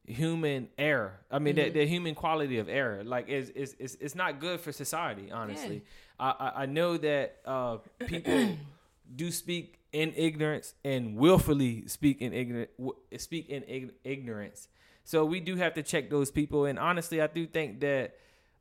human 0.07 0.69
error. 0.77 1.19
I 1.29 1.39
mean, 1.39 1.55
Mm-hmm. 1.55 1.63
that 1.65 1.73
the 1.73 1.85
human 1.85 2.15
quality 2.15 2.57
of 2.57 2.67
error, 2.69 3.03
like, 3.03 3.27
is 3.29 3.49
is 3.51 3.73
is 3.79 3.97
it's 4.01 4.15
not 4.15 4.39
good 4.39 4.59
for 4.61 4.71
society. 4.71 5.31
Honestly, 5.31 5.83
I, 6.19 6.29
I 6.39 6.63
I 6.63 6.65
know 6.65 6.97
that 6.97 7.37
uh 7.45 7.77
people 8.07 8.55
do 9.15 9.31
speak 9.31 9.79
in 9.91 10.13
ignorance 10.15 10.73
and 10.83 11.15
willfully 11.15 11.87
speak 11.87 12.21
in 12.21 12.33
ignorant 12.33 12.69
speak 13.17 13.49
in 13.49 13.63
ig- 13.63 13.93
ignorance. 14.03 14.67
So 15.03 15.23
we 15.25 15.39
do 15.39 15.55
have 15.55 15.73
to 15.75 15.83
check 15.83 16.09
those 16.09 16.31
people. 16.31 16.65
And 16.65 16.77
honestly, 16.77 17.21
I 17.21 17.27
do 17.27 17.45
think 17.47 17.79
that 17.79 18.15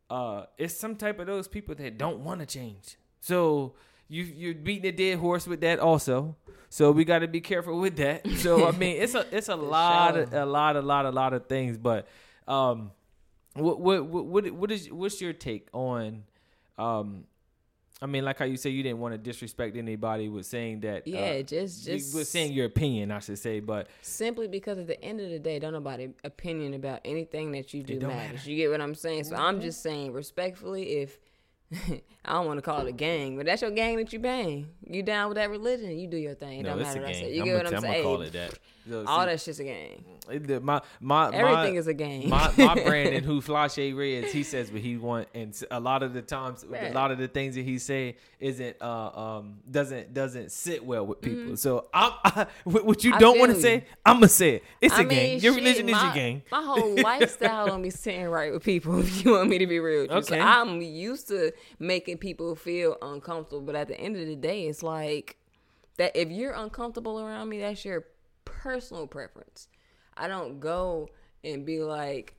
uh, 0.09 0.45
it's 0.57 0.75
some 0.77 0.95
type 0.95 1.19
of 1.19 1.27
those 1.27 1.49
people 1.49 1.75
that 1.75 1.99
don't 1.99 2.21
want 2.21 2.39
to 2.41 2.47
change. 2.47 2.97
So 3.21 3.75
you 4.09 4.25
you're 4.25 4.55
beating 4.55 4.87
a 4.87 4.93
dead 4.93 5.19
horse 5.19 5.47
with 5.47 5.61
that 5.63 5.79
also. 5.79 6.37
So 6.69 6.91
we 6.91 7.05
got 7.05 7.21
to 7.21 7.29
be 7.29 7.41
careful 7.41 7.79
with 7.79 7.97
that. 7.97 8.27
So 8.39 8.67
I 8.67 8.73
mean, 8.73 9.01
it's 9.01 9.15
a 9.15 9.27
it's 9.35 9.49
a 9.49 9.57
lot 9.57 10.17
of, 10.17 10.33
a 10.33 10.45
lot 10.45 10.77
a 10.77 10.81
lot 10.83 11.07
a 11.07 11.11
lot 11.11 11.33
of 11.33 11.47
things. 11.47 11.77
But 11.79 12.07
um, 12.47 12.91
what 13.55 13.81
what 13.81 14.07
what 14.07 14.51
what 14.53 14.71
is 14.71 14.91
what's 14.91 15.21
your 15.21 15.33
take 15.33 15.69
on 15.73 16.25
um. 16.79 17.25
I 18.03 18.05
mean, 18.05 18.27
like 18.27 18.39
how 18.39 18.45
you 18.45 18.59
say 18.59 18.69
you 18.69 18.83
didn't 18.83 18.99
want 18.99 19.15
to 19.15 19.19
disrespect 19.19 19.75
anybody 19.75 20.29
with 20.29 20.45
saying 20.45 20.81
that. 20.81 21.07
Yeah, 21.07 21.39
uh, 21.39 21.43
just 21.43 21.87
just 21.87 22.15
with 22.15 22.29
saying 22.29 22.53
your 22.53 22.67
opinion, 22.67 23.11
I 23.11 23.21
should 23.21 23.39
say. 23.39 23.61
But 23.61 23.89
simply 24.03 24.49
because 24.49 24.77
at 24.77 24.87
the 24.87 25.03
end 25.03 25.19
of 25.19 25.31
the 25.31 25.39
day, 25.39 25.59
don't 25.59 25.73
nobody 25.73 26.11
opinion 26.23 26.75
about 26.75 27.01
anything 27.07 27.53
that 27.53 27.73
you 27.73 27.83
do 27.83 27.99
matters. 28.01 28.35
matter. 28.35 28.51
You 28.51 28.57
get 28.57 28.71
what 28.71 28.83
I'm 28.83 28.95
saying? 28.95 29.25
So 29.25 29.37
I'm 29.37 29.63
just 29.63 29.83
saying 29.83 30.13
respectfully, 30.13 30.99
if 30.99 31.19
I 32.25 32.33
don't 32.33 32.47
want 32.47 32.59
to 32.59 32.63
call 32.63 32.81
it 32.87 32.89
a 32.89 32.93
gang, 32.93 33.37
but 33.37 33.47
that's 33.47 33.63
your 33.63 33.71
gang 33.71 33.97
that 33.97 34.13
you 34.13 34.19
bang. 34.19 34.69
You 34.89 35.03
down 35.03 35.29
with 35.29 35.37
that 35.37 35.51
religion? 35.51 35.99
You 35.99 36.07
do 36.07 36.17
your 36.17 36.35
thing. 36.35 36.61
It 36.61 36.63
no, 36.63 36.71
don't 36.71 36.81
it's 36.81 36.95
a 36.95 37.01
matter. 37.01 37.01
what 37.01 37.09
I 37.09 37.13
gang. 37.13 37.23
said. 37.23 37.33
You 37.33 37.41
I'm 37.43 37.45
get 37.47 37.55
what 37.57 37.67
I'm 37.67 37.75
I'm 37.75 37.81
saying? 37.83 37.93
gonna 38.05 38.17
call 38.17 38.23
it 38.23 38.33
that. 38.33 38.59
So, 38.89 39.05
All 39.07 39.21
see, 39.21 39.27
that 39.27 39.41
shit's 39.41 39.61
a 39.61 39.65
game. 39.65 40.05
it- 40.31 40.47
the- 40.47 40.61
my 40.61 40.81
my 41.01 41.27
Everything 41.33 41.75
my, 41.75 41.79
is 41.81 41.87
a 41.87 41.95
game. 41.95 42.29
my 42.29 42.53
my 42.57 42.75
Brandon 42.85 43.25
who 43.25 43.41
Flashe 43.41 43.97
Reds, 43.97 44.33
he 44.33 44.43
says 44.43 44.71
what 44.71 44.81
he 44.81 44.97
want, 44.97 45.29
and 45.35 45.61
a 45.71 45.81
lot 45.81 46.03
of 46.03 46.13
the 46.15 46.23
times, 46.23 46.65
a 46.65 46.93
lot 46.93 47.11
of 47.11 47.19
the 47.19 47.29
things 47.29 47.57
that 47.57 47.65
he 47.65 47.79
say 47.79 48.17
isn't 48.39 48.77
uh 48.81 49.11
um 49.39 49.59
doesn't 49.71 50.15
doesn't 50.15 50.53
sit 50.53 50.85
well 50.85 51.07
with 51.07 51.21
people. 51.21 51.43
Mm-hmm. 51.43 51.55
So 51.57 51.89
I'm 51.93 52.13
I, 52.25 52.47
what 52.65 53.03
you 53.03 53.15
I 53.15 53.19
don't 53.19 53.39
want 53.39 53.55
to 53.55 53.61
say, 53.61 53.85
I'm 54.05 54.17
gonna 54.17 54.29
say 54.29 54.57
it. 54.57 54.65
It's 54.81 54.95
a 54.95 54.99
I 54.99 55.05
gang. 55.05 55.09
mean, 55.33 55.41
Your 55.41 55.55
shit, 55.55 55.63
religion 55.63 55.89
is 55.89 55.93
my, 55.95 56.05
your 56.05 56.15
gang. 56.15 56.43
My 56.53 56.63
whole 56.63 56.95
lifestyle 57.03 57.67
don't 57.67 57.83
be 57.83 57.91
sitting 57.91 58.27
right 58.27 58.53
with 58.53 58.63
people. 58.63 59.01
If 59.01 59.25
you 59.25 59.33
want 59.33 59.49
me 59.49 59.59
to 59.59 59.67
be 59.67 59.81
real. 59.81 60.03
Okay. 60.11 60.21
So 60.23 60.39
I'm 60.39 60.81
used 60.81 61.29
to 61.29 61.53
making 61.79 62.19
people 62.19 62.55
feel 62.55 62.97
uncomfortable. 63.03 63.63
But 63.63 63.75
at 63.75 63.89
the 63.89 63.99
end 64.01 64.17
of 64.17 64.27
the 64.27 64.37
day, 64.37 64.67
it's 64.67 64.83
like 64.83 65.37
that. 65.97 66.17
If 66.17 66.31
you're 66.31 66.53
uncomfortable 66.53 67.21
around 67.21 67.49
me, 67.49 67.61
that's 67.61 67.85
your 67.85 68.05
personal 68.67 69.07
preference. 69.07 69.69
I 70.17 70.29
don't 70.29 70.61
go 70.61 71.09
and 71.45 71.65
be 71.65 71.81
like. 71.81 72.35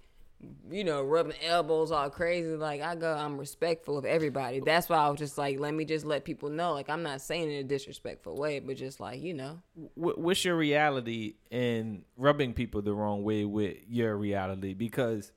You 0.69 0.83
know, 0.83 1.01
rubbing 1.01 1.33
elbows 1.43 1.91
all 1.91 2.11
crazy. 2.11 2.49
Like 2.49 2.79
I 2.79 2.93
go, 2.93 3.11
I'm 3.11 3.39
respectful 3.39 3.97
of 3.97 4.05
everybody. 4.05 4.59
That's 4.59 4.87
why 4.87 4.97
I 4.97 5.09
was 5.09 5.17
just 5.17 5.35
like, 5.35 5.59
let 5.59 5.73
me 5.73 5.83
just 5.83 6.05
let 6.05 6.25
people 6.25 6.51
know. 6.51 6.73
Like 6.73 6.91
I'm 6.91 7.01
not 7.01 7.21
saying 7.21 7.51
in 7.51 7.57
a 7.57 7.63
disrespectful 7.63 8.35
way, 8.35 8.59
but 8.59 8.77
just 8.77 8.99
like 8.99 9.19
you 9.19 9.33
know, 9.33 9.59
what's 9.95 10.45
your 10.45 10.55
reality 10.55 11.37
in 11.49 12.03
rubbing 12.17 12.53
people 12.53 12.83
the 12.83 12.93
wrong 12.93 13.23
way 13.23 13.45
with 13.45 13.77
your 13.89 14.15
reality? 14.15 14.75
Because 14.75 15.31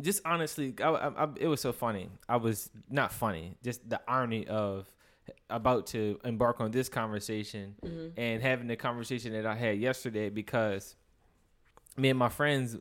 just 0.00 0.22
honestly, 0.24 0.72
I, 0.80 0.88
I, 0.88 1.24
I, 1.24 1.28
it 1.40 1.48
was 1.48 1.60
so 1.60 1.72
funny. 1.72 2.08
I 2.28 2.36
was 2.36 2.70
not 2.88 3.10
funny. 3.10 3.56
Just 3.64 3.90
the 3.90 4.00
irony 4.06 4.46
of 4.46 4.86
about 5.48 5.86
to 5.88 6.18
embark 6.24 6.60
on 6.60 6.70
this 6.70 6.88
conversation 6.88 7.74
and 8.16 8.42
having 8.42 8.66
the 8.66 8.76
conversation 8.76 9.32
that 9.32 9.46
I 9.46 9.54
had 9.54 9.78
yesterday 9.78 10.30
because 10.30 10.96
me 11.96 12.10
and 12.10 12.18
my 12.18 12.28
friends 12.28 12.76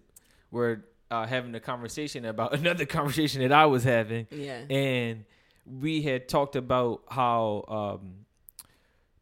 were 0.49 0.85
uh, 1.09 1.25
having 1.25 1.53
a 1.55 1.59
conversation 1.59 2.25
about 2.25 2.53
another 2.59 2.85
conversation 2.85 3.41
that 3.41 3.51
I 3.51 3.65
was 3.65 3.83
having 3.83 4.27
yeah. 4.31 4.61
and 4.69 5.25
we 5.65 6.01
had 6.01 6.27
talked 6.27 6.55
about 6.55 7.03
how 7.09 7.65
um, 7.67 8.25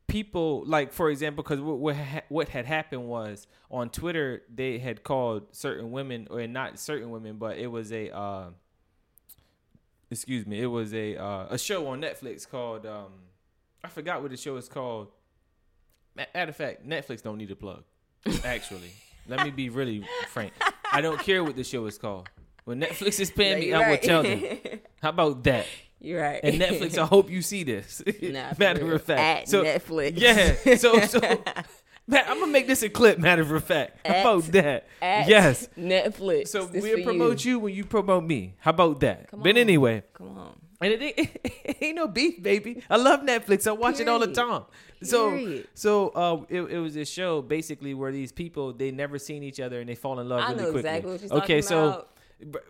people 0.07 0.63
like 0.65 0.91
for 0.91 1.09
example 1.09 1.43
because 1.43 1.59
what 1.59 1.78
what, 1.78 1.95
ha- 1.95 2.22
what 2.30 2.49
had 2.49 2.65
happened 2.65 3.07
was 3.07 3.47
on 3.70 3.89
twitter 3.89 4.41
they 4.53 4.80
had 4.80 5.03
called 5.03 5.43
certain 5.51 5.91
women 5.91 6.28
or 6.32 6.45
not 6.47 6.80
certain 6.80 7.11
women 7.11 7.38
but 7.38 7.57
it 7.57 7.67
was 7.67 7.91
a 7.91 8.09
uh, 8.15 8.49
excuse 10.12 10.45
me 10.45 10.60
it 10.62 10.66
was 10.68 10.93
a 10.93 11.16
uh, 11.18 11.47
a 11.49 11.57
show 11.57 11.88
on 11.88 12.01
netflix 12.01 12.49
called 12.49 12.86
um, 12.86 13.12
i 13.84 13.88
forgot 13.88 14.22
what 14.22 14.32
the 14.32 14.38
show 14.38 14.55
is 14.57 14.68
called 14.68 15.07
Ma- 16.16 16.24
matter 16.34 16.49
of 16.49 16.55
fact 16.55 16.88
netflix 16.88 17.22
don't 17.22 17.38
need 17.38 17.51
a 17.51 17.55
plug 17.55 17.84
actually 18.43 18.91
let 19.28 19.43
me 19.43 19.51
be 19.51 19.70
really 19.70 20.03
frank 20.30 20.53
i 20.91 21.01
don't 21.01 21.20
care 21.20 21.43
what 21.43 21.55
the 21.55 21.64
show 21.64 21.86
is 21.86 21.97
called 21.97 22.28
when 22.66 22.82
netflix 22.82 23.20
is 23.20 23.30
paying 23.32 23.60
me 23.60 23.74
i 23.74 23.89
will 23.89 23.97
tell 23.97 24.24
them 24.24 24.39
how 25.01 25.10
about 25.10 25.43
that 25.43 25.66
You're 26.01 26.22
right. 26.22 26.39
and 26.41 26.55
Netflix. 26.62 26.97
I 26.97 27.05
hope 27.05 27.30
you 27.30 27.41
see 27.41 27.66
this. 27.66 28.01
Nah, 28.22 28.53
matter 28.57 28.93
of 28.95 29.03
fact, 29.03 29.20
At 29.20 29.49
so 29.49 29.64
Netflix. 29.66 30.14
yeah. 30.16 30.76
So 30.78 30.97
so, 31.01 31.20
man, 32.10 32.24
I'm 32.28 32.39
gonna 32.39 32.51
make 32.51 32.68
this 32.68 32.82
a 32.84 32.89
clip. 32.89 33.20
Matter 33.20 33.55
of 33.55 33.64
fact, 33.64 34.05
how 34.05 34.14
At- 34.14 34.22
about 34.26 34.43
that? 34.51 34.88
At 35.01 35.28
yes. 35.28 35.70
Netflix. 35.78 36.49
So 36.49 36.66
This 36.66 36.82
we'll 36.84 37.03
promote 37.03 37.45
you. 37.45 37.60
when 37.60 37.74
you 37.74 37.86
promote 37.86 38.24
me. 38.24 38.55
How 38.60 38.72
about 38.72 38.99
that? 39.01 39.30
Come 39.32 39.41
but 39.41 39.51
on. 39.51 39.57
anyway, 39.57 40.03
Come 40.14 40.38
on. 40.38 40.55
and 40.82 40.93
it, 40.93 41.01
ain't- 41.01 41.38
it 41.66 41.78
ain't 41.82 41.95
no 41.95 42.07
beef, 42.07 42.41
baby. 42.41 42.84
I 42.89 42.97
love 42.97 43.22
Netflix. 43.22 43.68
I 43.68 43.72
watch 43.72 43.99
it 43.99 44.07
all 44.07 44.20
the 44.20 44.34
time. 44.34 44.64
So 45.01 45.30
Period. 45.32 45.68
so 45.76 46.10
uh, 46.10 46.43
it, 46.49 46.62
it 46.62 46.80
was 46.80 46.95
a 46.97 47.05
show 47.05 47.41
basically 47.41 47.93
where 47.93 48.12
these 48.12 48.32
people 48.34 48.74
they 48.74 48.91
never 48.91 49.18
seen 49.18 49.43
each 49.43 49.60
other 49.62 49.80
and 49.80 49.88
they 49.88 49.95
fall 49.95 50.20
in 50.20 50.28
love 50.28 50.41
I 50.41 50.51
really 50.51 50.55
know 50.64 50.72
quickly. 50.72 50.80
exactly 50.89 51.12
what 51.12 51.22
you're 51.22 51.34
okay, 51.43 51.62
talking 51.62 51.62
so. 51.62 51.88
about. 52.41 52.64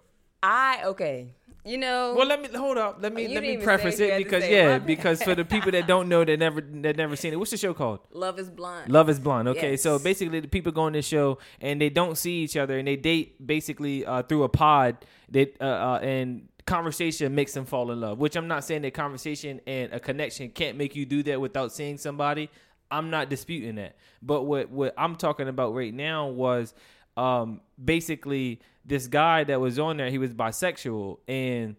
I 0.43 0.83
okay. 0.85 1.33
You 1.65 1.77
know. 1.77 2.13
Well, 2.17 2.27
let 2.27 2.41
me 2.41 2.47
hold 2.57 2.77
up. 2.77 2.97
Let 3.01 3.13
me 3.13 3.27
let 3.27 3.43
me 3.43 3.57
preface 3.57 3.97
say 3.97 4.11
what 4.11 4.19
you 4.19 4.21
it 4.21 4.23
because 4.23 4.47
yeah, 4.49 4.79
because 4.79 5.21
for 5.21 5.35
the 5.35 5.43
people 5.43 5.71
that 5.71 5.87
don't 5.87 6.07
know 6.07 6.23
that 6.23 6.39
never 6.39 6.61
that 6.61 6.95
never 6.95 7.15
seen 7.15 7.33
it, 7.33 7.35
what's 7.35 7.51
the 7.51 7.57
show 7.57 7.73
called? 7.73 7.99
Love 8.11 8.39
is 8.39 8.49
blind. 8.49 8.91
Love 8.91 9.09
is 9.09 9.19
Blind. 9.19 9.47
Okay, 9.49 9.75
so 9.75 9.99
basically 9.99 10.39
the 10.39 10.47
people 10.47 10.71
go 10.71 10.83
on 10.83 10.93
this 10.93 11.05
show 11.05 11.37
and 11.59 11.81
they 11.81 11.89
don't 11.89 12.17
see 12.17 12.43
each 12.43 12.55
other 12.55 12.77
and 12.77 12.87
they 12.87 12.95
date 12.95 13.45
basically 13.45 14.05
uh, 14.05 14.23
through 14.23 14.43
a 14.43 14.49
pod. 14.49 14.97
That 15.31 15.55
uh, 15.61 15.65
uh, 15.65 15.99
and 16.01 16.47
conversation 16.65 17.35
makes 17.35 17.53
them 17.53 17.65
fall 17.65 17.91
in 17.91 17.99
love. 17.99 18.19
Which 18.19 18.35
I'm 18.35 18.47
not 18.47 18.63
saying 18.63 18.83
that 18.83 18.93
conversation 18.93 19.59
and 19.67 19.91
a 19.91 19.99
connection 19.99 20.49
can't 20.49 20.77
make 20.77 20.95
you 20.95 21.05
do 21.05 21.23
that 21.23 21.41
without 21.41 21.71
seeing 21.73 21.97
somebody. 21.97 22.49
I'm 22.91 23.09
not 23.09 23.29
disputing 23.29 23.75
that. 23.75 23.95
But 24.21 24.43
what 24.43 24.69
what 24.69 24.93
I'm 24.97 25.15
talking 25.15 25.47
about 25.47 25.75
right 25.75 25.93
now 25.93 26.27
was 26.27 26.73
um, 27.17 27.61
basically 27.83 28.59
this 28.85 29.07
guy 29.07 29.43
that 29.43 29.59
was 29.59 29.77
on 29.79 29.97
there. 29.97 30.09
He 30.09 30.17
was 30.17 30.33
bisexual 30.33 31.19
and 31.27 31.75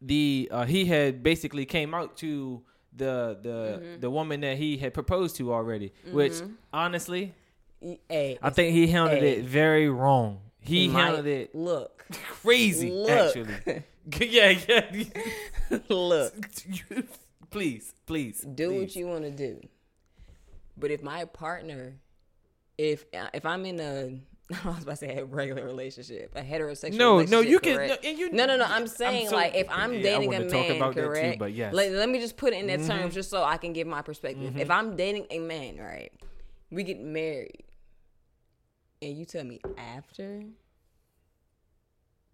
the 0.00 0.48
uh, 0.50 0.64
he 0.64 0.84
had 0.86 1.22
basically 1.22 1.64
came 1.64 1.94
out 1.94 2.16
to 2.18 2.62
the 2.94 3.38
the 3.42 3.48
Mm-hmm. 3.82 4.00
the 4.00 4.10
woman 4.10 4.40
that 4.40 4.56
he 4.58 4.76
had 4.76 4.92
proposed 4.94 5.36
to 5.36 5.52
already. 5.52 5.92
Which 6.10 6.34
honestly, 6.72 7.34
Hey, 8.08 8.38
I 8.42 8.50
think 8.50 8.74
he 8.74 8.86
handled 8.88 9.20
Hey. 9.22 9.38
it 9.38 9.44
very 9.44 9.88
wrong. 9.88 10.40
He 10.60 10.88
might- 10.88 11.02
handled 11.04 11.26
it 11.26 11.54
Look. 11.54 12.04
crazy. 12.42 12.90
Look. 12.90 13.10
Actually, 13.10 13.82
yeah, 14.20 14.58
yeah. 14.68 15.78
Look. 15.88 16.34
please, 17.50 17.92
please, 18.06 18.40
Do 18.40 18.68
please. 18.68 18.80
what 18.80 18.96
you 18.96 19.06
want 19.06 19.22
to 19.24 19.30
do. 19.30 19.60
But 20.76 20.90
if 20.90 21.02
my 21.02 21.24
partner, 21.26 21.94
if 22.78 23.04
if 23.34 23.44
I'm 23.46 23.64
in 23.66 23.78
a, 23.80 24.18
I 24.64 24.68
was 24.68 24.82
about 24.82 24.92
to 24.92 24.96
say 24.96 25.16
a 25.18 25.24
regular 25.24 25.64
relationship, 25.64 26.32
a 26.36 26.42
heterosexual. 26.42 26.96
No, 26.96 27.22
no, 27.22 27.40
you 27.40 27.58
can- 27.58 27.88
no, 27.88 27.96
and 28.04 28.18
you- 28.18 28.30
no, 28.32 28.46
no, 28.46 28.56
no. 28.56 28.64
I'm 28.64 28.82
I'm 28.82 28.86
saying 28.86 29.28
so- 29.28 29.36
like 29.36 29.54
if 29.54 29.66
I'm 29.70 29.94
Yeah, 29.94 30.02
dating 30.02 30.34
a 30.34 30.40
man, 30.40 30.48
that 30.48 30.92
too, 30.94 31.00
correct? 31.00 31.38
but 31.38 31.52
yes. 31.52 31.68
Mm-hmm. 31.68 31.76
Let, 31.76 31.92
let 31.92 32.08
me 32.08 32.18
just 32.20 32.36
put 32.36 32.52
it 32.52 32.56
in 32.60 32.66
that 32.68 32.86
terms, 32.86 33.14
just 33.14 33.30
so 33.30 33.42
I 33.44 33.56
can 33.56 33.72
give 33.72 33.86
my 33.86 34.02
perspective. 34.02 34.56
If 34.58 34.70
I'm 34.70 34.96
dating 34.96 35.26
a 35.30 35.38
man, 35.38 35.78
right, 35.78 36.12
we 36.70 36.82
get 36.84 37.00
married, 37.00 37.64
and 39.00 39.16
you 39.16 39.24
tell 39.24 39.44
me 39.44 39.60
after, 39.76 40.42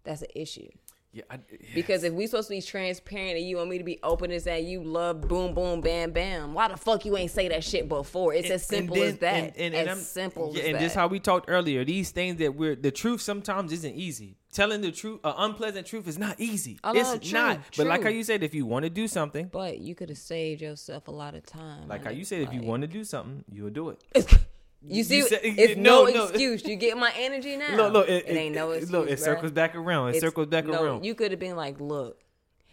that's 0.03 0.21
an 0.21 0.29
issue. 0.35 0.69
Yeah, 1.11 1.23
I, 1.27 1.39
Because 1.73 2.03
if 2.03 2.13
we 2.13 2.27
supposed 2.27 2.49
to 2.49 2.53
be 2.53 2.61
transparent 2.61 3.37
and 3.37 3.47
you 3.47 3.57
want 3.57 3.69
me 3.71 3.79
to 3.79 3.83
be 3.83 3.99
open 4.03 4.29
and 4.29 4.39
say 4.41 4.61
you 4.61 4.83
love 4.83 5.21
boom 5.21 5.55
boom 5.55 5.81
bam 5.81 6.11
bam, 6.11 6.53
why 6.53 6.67
the 6.67 6.77
fuck 6.77 7.03
you 7.03 7.17
ain't 7.17 7.31
say 7.31 7.47
that 7.47 7.63
shit 7.63 7.89
before? 7.89 8.31
It's 8.33 8.51
as 8.51 8.63
simple 8.65 8.95
then- 8.95 9.05
as 9.05 9.17
that. 9.17 9.33
and- 9.33 9.47
and- 9.57 9.75
and 9.75 9.75
as 9.75 9.87
I'm- 9.87 9.97
simple 9.97 10.51
yeah, 10.53 10.59
as 10.61 10.65
and 10.67 10.75
that. 10.75 10.79
this 10.81 10.93
how 10.93 11.07
we 11.07 11.19
talked 11.19 11.49
earlier. 11.49 11.83
These 11.83 12.11
things 12.11 12.37
that 12.37 12.53
we're 12.55 12.75
the 12.75 12.91
truth 12.91 13.21
sometimes 13.21 13.71
isn't 13.71 13.95
easy. 13.95 14.35
Telling 14.51 14.81
the 14.81 14.91
truth, 14.91 15.19
an 15.23 15.33
unpleasant 15.37 15.85
truth, 15.87 16.07
is 16.07 16.17
not 16.19 16.39
easy. 16.39 16.79
It's 16.83 17.29
true, 17.29 17.39
not. 17.39 17.59
But 17.77 17.87
like 17.87 18.03
how 18.03 18.09
you 18.09 18.23
said, 18.23 18.43
if 18.43 18.53
you 18.53 18.65
want 18.67 18.83
to 18.83 18.89
do 18.91 19.07
something, 19.07 19.47
but 19.51 19.79
you 19.79 19.95
could 19.95 20.09
have 20.09 20.17
saved 20.17 20.61
yourself 20.61 21.07
a 21.07 21.11
lot 21.11 21.33
of 21.35 21.43
time. 21.45 21.87
like 21.87 22.03
how 22.03 22.11
you 22.11 22.23
said, 22.23 22.41
if 22.41 22.53
you 22.53 22.61
want 22.61 22.81
to 22.81 22.87
do 22.87 23.03
something, 23.03 23.43
you'll 23.51 23.69
do 23.71 23.89
it. 23.89 24.03
You 24.81 25.03
see, 25.03 25.21
said- 25.23 25.41
it's 25.43 25.77
no, 25.77 26.05
no, 26.05 26.11
no. 26.11 26.23
excuse. 26.27 26.63
You 26.65 26.75
get 26.75 26.97
my 26.97 27.11
energy 27.17 27.57
now. 27.57 27.75
Look, 27.75 27.93
look, 27.93 28.09
it, 28.09 28.25
ain't 28.29 28.55
no 28.55 28.71
excuse. 28.71 28.91
Look, 28.91 29.09
it 29.09 29.19
bruh. 29.19 29.23
circles 29.23 29.51
back 29.51 29.75
around. 29.75 30.07
It 30.09 30.17
It's- 30.17 30.21
circles 30.21 30.47
back 30.47 30.65
no, 30.65 30.81
around. 30.83 31.05
You 31.05 31.15
could 31.15 31.31
have 31.31 31.39
been 31.39 31.55
like, 31.55 31.79
look, 31.79 32.21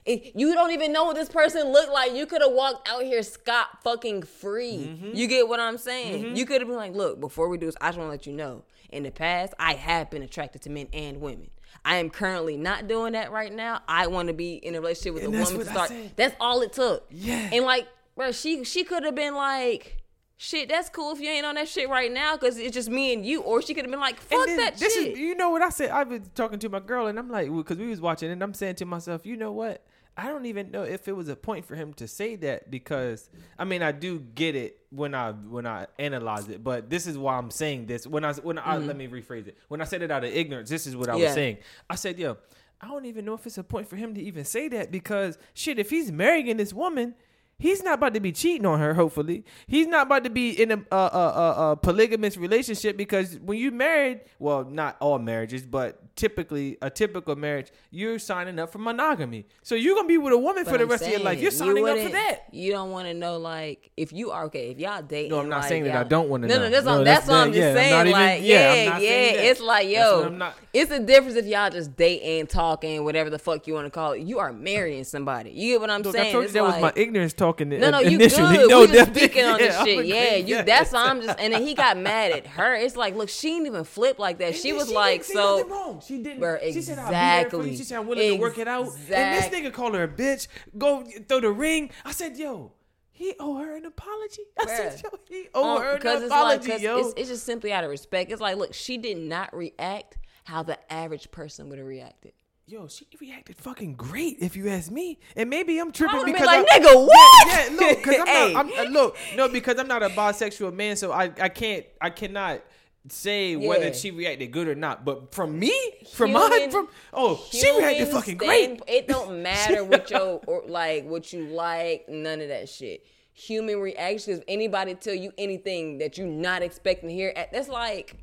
it, 0.04 0.36
you 0.36 0.54
don't 0.54 0.70
even 0.70 0.92
know 0.92 1.04
what 1.04 1.16
this 1.16 1.28
person 1.28 1.72
looked 1.72 1.92
like. 1.92 2.14
You 2.14 2.26
could 2.26 2.40
have 2.40 2.52
walked 2.52 2.88
out 2.88 3.02
here 3.02 3.22
scot 3.24 3.82
fucking 3.82 4.22
free. 4.22 4.86
Mm-hmm. 4.88 5.16
You 5.16 5.26
get 5.26 5.48
what 5.48 5.58
I'm 5.58 5.78
saying? 5.78 6.36
You 6.36 6.46
could 6.46 6.60
have 6.60 6.68
been 6.68 6.76
like, 6.76 6.94
look, 6.94 7.18
before 7.20 7.48
we 7.48 7.58
do 7.58 7.66
this, 7.66 7.74
I 7.80 7.88
just 7.88 7.98
want 7.98 8.08
to 8.08 8.12
let 8.12 8.26
you 8.26 8.32
know. 8.32 8.62
In 8.90 9.02
the 9.02 9.10
past, 9.10 9.52
I 9.58 9.74
have 9.74 10.10
been 10.10 10.22
attracted 10.22 10.62
to 10.62 10.70
men 10.70 10.86
and 10.92 11.20
women. 11.20 11.50
I 11.84 11.96
am 11.96 12.08
currently 12.08 12.56
not 12.56 12.86
doing 12.86 13.14
that 13.14 13.32
right 13.32 13.52
now. 13.52 13.82
I 13.88 14.06
want 14.06 14.28
to 14.28 14.32
be 14.34 14.54
in 14.54 14.76
a 14.76 14.80
relationship 14.80 15.14
with 15.14 15.24
And 15.24 15.34
a 15.34 15.38
woman 15.38 15.58
to 15.58 15.64
start. 15.64 15.92
That's 16.14 16.36
all 16.38 16.62
it 16.62 16.72
took. 16.72 17.04
Yeah. 17.10 17.50
And 17.52 17.64
like, 17.64 17.88
bro, 18.14 18.30
she 18.30 18.62
she 18.62 18.84
could 18.84 19.02
have 19.04 19.16
been 19.16 19.34
like. 19.34 19.96
Shit, 20.38 20.68
that's 20.68 20.90
cool 20.90 21.12
if 21.12 21.20
you 21.20 21.30
ain't 21.30 21.46
on 21.46 21.54
that 21.54 21.66
shit 21.66 21.88
right 21.88 22.12
now 22.12 22.36
because 22.36 22.58
it's 22.58 22.74
just 22.74 22.90
me 22.90 23.14
and 23.14 23.24
you. 23.24 23.40
Or 23.40 23.62
she 23.62 23.72
could 23.72 23.84
have 23.84 23.90
been 23.90 24.00
like, 24.00 24.20
fuck 24.20 24.46
then 24.46 24.58
that 24.58 24.76
this 24.76 24.92
shit. 24.94 25.12
Is, 25.12 25.18
you 25.18 25.34
know 25.34 25.48
what 25.50 25.62
I 25.62 25.70
said? 25.70 25.90
I've 25.90 26.10
been 26.10 26.24
talking 26.34 26.58
to 26.58 26.68
my 26.68 26.80
girl, 26.80 27.06
and 27.06 27.18
I'm 27.18 27.30
like, 27.30 27.50
because 27.54 27.78
we 27.78 27.86
was 27.86 28.00
watching, 28.02 28.30
and 28.30 28.42
I'm 28.42 28.52
saying 28.52 28.74
to 28.76 28.84
myself, 28.84 29.24
you 29.24 29.36
know 29.36 29.52
what? 29.52 29.82
I 30.18 30.28
don't 30.28 30.46
even 30.46 30.70
know 30.70 30.82
if 30.82 31.08
it 31.08 31.12
was 31.12 31.28
a 31.28 31.36
point 31.36 31.66
for 31.66 31.74
him 31.74 31.92
to 31.94 32.08
say 32.08 32.36
that 32.36 32.70
because 32.70 33.28
I 33.58 33.64
mean 33.64 33.82
I 33.82 33.92
do 33.92 34.18
get 34.18 34.56
it 34.56 34.78
when 34.88 35.14
I 35.14 35.32
when 35.32 35.66
I 35.66 35.88
analyze 35.98 36.48
it, 36.48 36.64
but 36.64 36.88
this 36.88 37.06
is 37.06 37.18
why 37.18 37.36
I'm 37.36 37.50
saying 37.50 37.84
this. 37.84 38.06
When 38.06 38.24
I 38.24 38.32
when 38.32 38.58
I 38.58 38.78
let 38.78 38.96
me 38.96 39.08
rephrase 39.08 39.46
it. 39.46 39.58
When 39.68 39.82
I 39.82 39.84
said 39.84 40.00
it 40.00 40.10
out 40.10 40.24
of 40.24 40.32
ignorance, 40.32 40.70
this 40.70 40.86
is 40.86 40.96
what 40.96 41.10
I 41.10 41.12
Mm-hmm. 41.12 41.20
Yeah. 41.20 41.26
was 41.26 41.34
saying. 41.34 41.58
I 41.90 41.94
said, 41.96 42.18
yo, 42.18 42.38
I 42.80 42.88
don't 42.88 43.04
even 43.04 43.26
know 43.26 43.34
if 43.34 43.46
it's 43.46 43.58
a 43.58 43.64
point 43.64 43.88
for 43.90 43.96
him 43.96 44.14
to 44.14 44.22
even 44.22 44.46
say 44.46 44.68
that 44.68 44.90
because 44.90 45.36
shit, 45.52 45.78
if 45.78 45.90
he's 45.90 46.10
marrying 46.10 46.56
this 46.56 46.72
woman. 46.72 47.14
He's 47.58 47.82
not 47.82 47.94
about 47.94 48.12
to 48.12 48.20
be 48.20 48.32
cheating 48.32 48.66
on 48.66 48.78
her. 48.80 48.92
Hopefully, 48.92 49.42
he's 49.66 49.86
not 49.86 50.08
about 50.08 50.24
to 50.24 50.30
be 50.30 50.50
in 50.50 50.72
a, 50.72 50.84
a, 50.92 50.96
a, 50.96 51.70
a, 51.72 51.76
polygamous 51.76 52.36
relationship 52.36 52.98
because 52.98 53.38
when 53.38 53.56
you 53.56 53.70
married, 53.70 54.20
well, 54.38 54.64
not 54.64 54.98
all 55.00 55.18
marriages, 55.18 55.64
but 55.64 56.14
typically 56.16 56.76
a 56.82 56.90
typical 56.90 57.34
marriage, 57.34 57.70
you're 57.90 58.18
signing 58.18 58.58
up 58.58 58.72
for 58.72 58.78
monogamy. 58.78 59.46
So 59.62 59.74
you're 59.74 59.94
gonna 59.94 60.06
be 60.06 60.18
with 60.18 60.34
a 60.34 60.38
woman 60.38 60.64
But 60.64 60.72
for 60.72 60.78
the 60.78 60.84
I'm 60.84 60.90
rest 60.90 61.04
of 61.04 61.10
your 61.10 61.20
life. 61.20 61.38
You're 61.38 61.50
you 61.50 61.56
signing 61.56 61.88
up 61.88 61.98
for 61.98 62.10
that. 62.10 62.44
You 62.52 62.72
don't 62.72 62.90
want 62.90 63.08
to 63.08 63.14
know, 63.14 63.38
like, 63.38 63.90
if 63.96 64.12
you 64.12 64.32
are 64.32 64.44
okay, 64.44 64.70
if 64.70 64.78
y'all 64.78 65.00
dating. 65.00 65.30
No, 65.30 65.40
I'm 65.40 65.48
not 65.48 65.60
like, 65.60 65.68
saying 65.70 65.84
that 65.84 65.96
I 65.96 66.04
don't 66.04 66.28
wanna 66.28 66.48
no, 66.48 66.56
know. 66.56 66.60
No, 66.64 66.70
that's, 66.70 66.84
No, 66.84 67.04
that's 67.04 67.20
that's, 67.20 67.28
what 67.28 67.36
I'm 67.36 67.52
just 67.54 67.58
yeah, 67.58 67.74
saying. 67.74 67.90
not 67.90 68.06
even- 68.06 68.20
like, 68.20 68.42
yeah, 68.42 68.70
I'm 68.70 68.76
yeah, 68.76 68.90
not 68.90 69.02
yeah. 69.02 69.10
that. 69.10 69.44
It's 69.46 69.60
like, 69.62 69.88
yo, 69.88 70.24
I'm 70.24 70.38
not- 70.38 70.54
it's 70.74 70.90
a 70.90 71.00
difference 71.00 71.36
if 71.36 71.46
y'all 71.46 71.70
just 71.70 71.96
dating, 71.96 72.48
talking, 72.48 73.02
whatever 73.02 73.30
the 73.30 73.38
fuck 73.38 73.66
you 73.66 73.72
want 73.72 73.86
to 73.86 73.90
call 73.90 74.12
it. 74.12 74.20
You 74.22 74.40
are 74.40 74.52
marrying 74.52 75.04
somebody. 75.04 75.52
You 75.52 75.74
get 75.74 75.80
what 75.80 75.90
I'm 75.90 76.02
Look, 76.02 76.14
saying? 76.14 76.28
I 76.28 76.32
told 76.32 76.42
you 76.42 76.46
It's 76.46 76.52
that 76.52 76.62
was 76.62 76.80
my 76.82 76.92
ignorance 76.94 77.32
talking. 77.32 77.45
No, 77.58 77.90
no, 77.90 77.98
you 78.00 78.16
initially. 78.16 78.56
good. 78.56 78.68
No, 78.70 78.80
we 78.80 78.86
just 78.88 79.14
speaking 79.14 79.44
on 79.44 79.58
this 79.58 79.74
Yeah, 79.74 79.84
shit. 79.84 80.06
Yeah, 80.06 80.14
agreeing. 80.16 80.48
you. 80.48 80.62
That's 80.62 80.92
why 80.92 81.06
I'm 81.08 81.20
just. 81.22 81.38
And 81.38 81.52
then 81.52 81.62
he 81.62 81.74
got 81.74 81.96
mad 81.96 82.32
at 82.32 82.46
her. 82.46 82.74
It's 82.74 82.96
like, 82.96 83.14
look, 83.14 83.28
she 83.28 83.48
didn't 83.50 83.66
even 83.66 83.84
flip 83.84 84.18
like 84.18 84.38
that. 84.38 84.54
She 84.56 84.72
was 84.72 84.88
she 84.88 84.94
like, 84.94 85.26
didn't 85.26 85.34
so. 85.36 85.66
wrong. 85.68 86.00
She 86.06 86.22
didn't. 86.22 86.40
Bruh, 86.40 86.60
She 86.72 86.82
said, 86.82 86.98
"I'll 86.98 87.06
be 87.08 87.12
there 87.12 87.50
for 87.50 87.56
you." 87.56 87.62
exactly. 87.62 87.76
She 87.76 87.84
said, 87.84 87.98
"I'm 87.98 88.06
willing 88.06 88.32
to 88.34 88.40
work 88.40 88.58
it 88.58 88.68
out." 88.68 88.86
And 89.10 89.42
this 89.42 89.46
nigga 89.48 89.72
called 89.72 89.94
her 89.94 90.04
a 90.04 90.08
bitch. 90.08 90.48
Go 90.76 91.04
throw 91.28 91.40
the 91.40 91.50
ring. 91.50 91.90
I 92.04 92.12
said, 92.12 92.36
"Yo." 92.36 92.72
He 93.18 93.32
owe 93.40 93.56
her 93.56 93.74
an 93.74 93.86
apology. 93.86 94.42
I 94.60 94.66
said, 94.66 95.00
yo, 95.02 95.08
he 95.26 95.48
owe 95.54 95.76
Um, 95.76 95.82
her 95.82 95.94
an 95.96 96.24
apology, 96.24 96.68
like, 96.72 96.82
yo. 96.82 96.98
It's, 96.98 97.14
it's 97.16 97.28
just 97.30 97.44
simply 97.46 97.72
out 97.72 97.82
of 97.82 97.88
respect. 97.88 98.30
It's 98.30 98.42
like, 98.42 98.58
look, 98.58 98.74
she 98.74 98.98
did 98.98 99.16
not 99.16 99.56
react 99.56 100.18
how 100.44 100.62
the 100.62 100.78
average 100.92 101.30
person 101.30 101.70
would 101.70 101.78
have 101.78 101.86
reacted. 101.86 102.32
Yo, 102.68 102.88
she 102.88 103.06
reacted 103.20 103.56
fucking 103.56 103.94
great, 103.94 104.38
if 104.40 104.56
you 104.56 104.68
ask 104.68 104.90
me. 104.90 105.20
And 105.36 105.48
maybe 105.48 105.78
I'm 105.78 105.92
tripping 105.92 106.24
because 106.24 106.46
like, 106.46 106.66
I- 106.68 106.78
"Nigga, 106.80 107.06
what?" 107.06 107.46
Yeah, 107.46 107.68
yeah 107.70 107.76
look, 107.78 107.98
because 107.98 108.16
I'm 108.20 108.26
Hey. 108.26 108.52
not. 108.54 108.66
I'm, 108.78 108.88
uh, 108.88 108.90
look, 108.90 109.16
no, 109.36 109.48
because 109.48 109.78
I'm 109.78 109.86
not 109.86 110.02
a 110.02 110.08
bisexual 110.08 110.74
man, 110.74 110.96
so 110.96 111.12
I, 111.12 111.30
I 111.40 111.48
can't, 111.48 111.86
I 112.00 112.10
cannot 112.10 112.62
say 113.08 113.54
whether 113.54 113.94
she 113.94 114.10
reacted 114.10 114.50
good 114.50 114.66
or 114.66 114.74
not. 114.74 115.04
But 115.04 115.32
from 115.32 115.56
me, 115.60 115.72
from 116.12 116.32
my, 116.32 116.66
from 116.72 116.88
oh, 117.12 117.40
she 117.52 117.70
reacted 117.78 118.08
fucking 118.08 118.40
stand- 118.40 118.80
great. 118.80 118.82
It 118.88 119.06
don't 119.06 119.42
matter 119.44 119.84
what 119.84 120.10
your 120.10 120.40
or 120.48 120.64
like 120.66 121.04
what 121.04 121.32
you 121.32 121.46
like, 121.46 122.08
none 122.08 122.40
of 122.40 122.48
that 122.48 122.68
shit. 122.68 123.06
Human 123.34 123.78
reactions. 123.78 124.38
If 124.38 124.44
anybody 124.48 124.96
tell 124.96 125.14
you 125.14 125.30
anything 125.38 125.98
that 125.98 126.18
you're 126.18 126.26
not 126.26 126.62
expecting 126.62 127.10
to 127.10 127.14
hear, 127.14 127.32
at- 127.36 127.52
that's 127.52 127.68
like. 127.68 128.16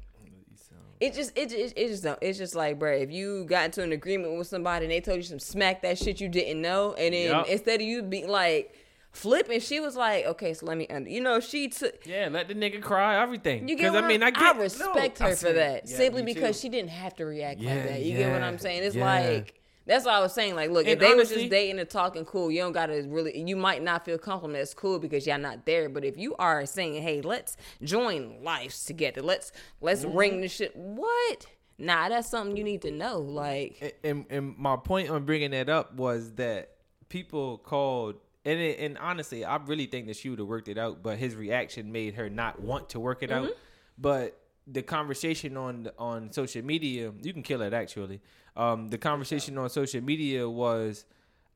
It 1.04 1.14
just, 1.14 1.38
it 1.38 1.50
just, 1.50 1.78
it 1.78 1.88
just, 1.90 2.04
don't, 2.04 2.18
it's 2.22 2.38
just 2.38 2.56
like, 2.56 2.80
bro. 2.80 2.94
If 2.94 3.12
you 3.12 3.44
got 3.44 3.66
into 3.66 3.84
an 3.84 3.92
agreement 3.92 4.38
with 4.38 4.48
somebody 4.48 4.86
and 4.86 4.92
they 4.92 5.02
told 5.02 5.18
you 5.18 5.24
some 5.24 5.38
smack 5.38 5.82
that 5.82 5.98
shit 5.98 6.22
you 6.22 6.30
didn't 6.30 6.62
know, 6.62 6.94
and 6.94 7.14
then 7.14 7.30
Yup. 7.30 7.48
instead 7.50 7.82
of 7.82 7.88
you 7.88 8.02
being 8.04 8.30
like 8.30 8.74
flipping, 9.12 9.60
she 9.60 9.82
was 9.82 9.98
like, 9.98 10.26
okay, 10.26 10.54
so 10.54 10.66
let 10.66 10.78
me, 10.78 10.88
under, 10.88 11.10
you 11.10 11.20
know, 11.20 11.42
she 11.42 11.68
took. 11.68 12.06
Yeah, 12.06 12.30
let 12.32 12.48
the 12.48 12.56
nigga 12.56 12.82
cry, 12.82 13.22
everything. 13.22 13.68
You 13.68 13.76
get 13.76 13.92
what 13.92 14.06
I 14.06 14.08
mean, 14.08 14.24
I 14.24 14.32
get. 14.32 14.56
I 14.56 14.58
respect 14.58 15.20
no, 15.20 15.26
I 15.26 15.30
her 15.32 15.36
for 15.36 15.52
that 15.52 15.90
yeah, 15.90 15.98
simply 15.98 16.24
because 16.24 16.58
she 16.58 16.70
didn't 16.70 16.92
have 16.92 17.14
to 17.18 17.26
react 17.26 17.60
Yeah, 17.60 17.76
like 17.76 17.84
that. 17.90 18.02
You 18.02 18.18
get 18.18 18.32
what 18.32 18.42
I'm 18.42 18.58
saying? 18.58 18.84
It's 18.84 18.96
yeah. 18.96 19.06
like 19.06 19.60
that's 19.86 20.06
what 20.06 20.14
I 20.14 20.20
was 20.22 20.34
saying. 20.34 20.56
Like, 20.56 20.70
look, 20.72 20.86
if 20.86 20.94
And 20.94 21.02
they 21.02 21.08
was 21.14 21.28
honestly- 21.30 21.36
just 21.44 21.52
dating 21.52 21.80
and 21.80 21.90
talking 21.90 22.26
cool, 22.26 22.50
you 22.52 22.62
don't 22.62 22.72
gotta 22.74 23.04
really. 23.08 23.38
You 23.38 23.56
might 23.56 23.82
not 23.84 24.06
feel 24.06 24.18
comfortable. 24.18 24.54
That's 24.54 24.74
cool 24.74 25.00
because 25.00 25.26
y'all 25.28 25.38
not 25.40 25.66
there. 25.66 25.90
But 25.90 26.06
if 26.06 26.18
you 26.18 26.36
are 26.38 26.66
saying, 26.66 27.02
hey, 27.02 27.22
let's 27.22 27.58
join 27.82 28.44
lives 28.44 28.86
together. 28.86 29.22
Let's 29.22 29.52
let's 29.82 30.04
Mm-hmm. 30.06 30.18
ring 30.18 30.42
this 30.42 30.52
shit. 30.54 30.76
What? 30.76 31.48
Nah, 31.78 32.08
that's 32.10 32.30
something 32.30 32.56
you 32.56 32.64
need 32.64 32.82
to 32.84 32.92
know. 32.92 33.20
Like, 33.20 33.98
and, 34.04 34.26
and 34.30 34.58
my 34.58 34.76
point 34.78 35.10
on 35.10 35.26
bringing 35.26 35.52
that 35.52 35.70
up 35.70 35.96
was 35.96 36.34
that 36.34 36.70
people 37.10 37.58
called 37.58 38.16
and 38.46 38.60
it, 38.60 38.80
and 38.80 38.98
honestly, 38.98 39.44
I 39.46 39.56
really 39.58 39.86
think 39.86 40.08
that 40.08 40.18
she 40.18 40.30
would 40.30 40.40
have 40.40 40.48
worked 40.48 40.68
it 40.68 40.78
out, 40.78 41.02
but 41.02 41.18
his 41.18 41.36
reaction 41.36 41.92
made 41.92 42.16
her 42.16 42.30
not 42.30 42.62
want 42.62 42.90
to 42.90 43.00
work 43.00 43.24
it 43.24 43.32
out. 43.32 43.50
But 43.98 44.38
the 44.68 44.82
conversation 44.82 45.58
on 45.58 45.90
on 45.98 46.32
social 46.32 46.64
media, 46.64 47.12
you 47.22 47.34
can 47.34 47.44
kill 47.44 47.62
it 47.62 47.74
actually. 47.74 48.22
Um, 48.56 48.90
the 48.90 48.98
conversation 48.98 49.58
on 49.58 49.70
social 49.70 50.02
media 50.02 50.50
was 50.50 51.06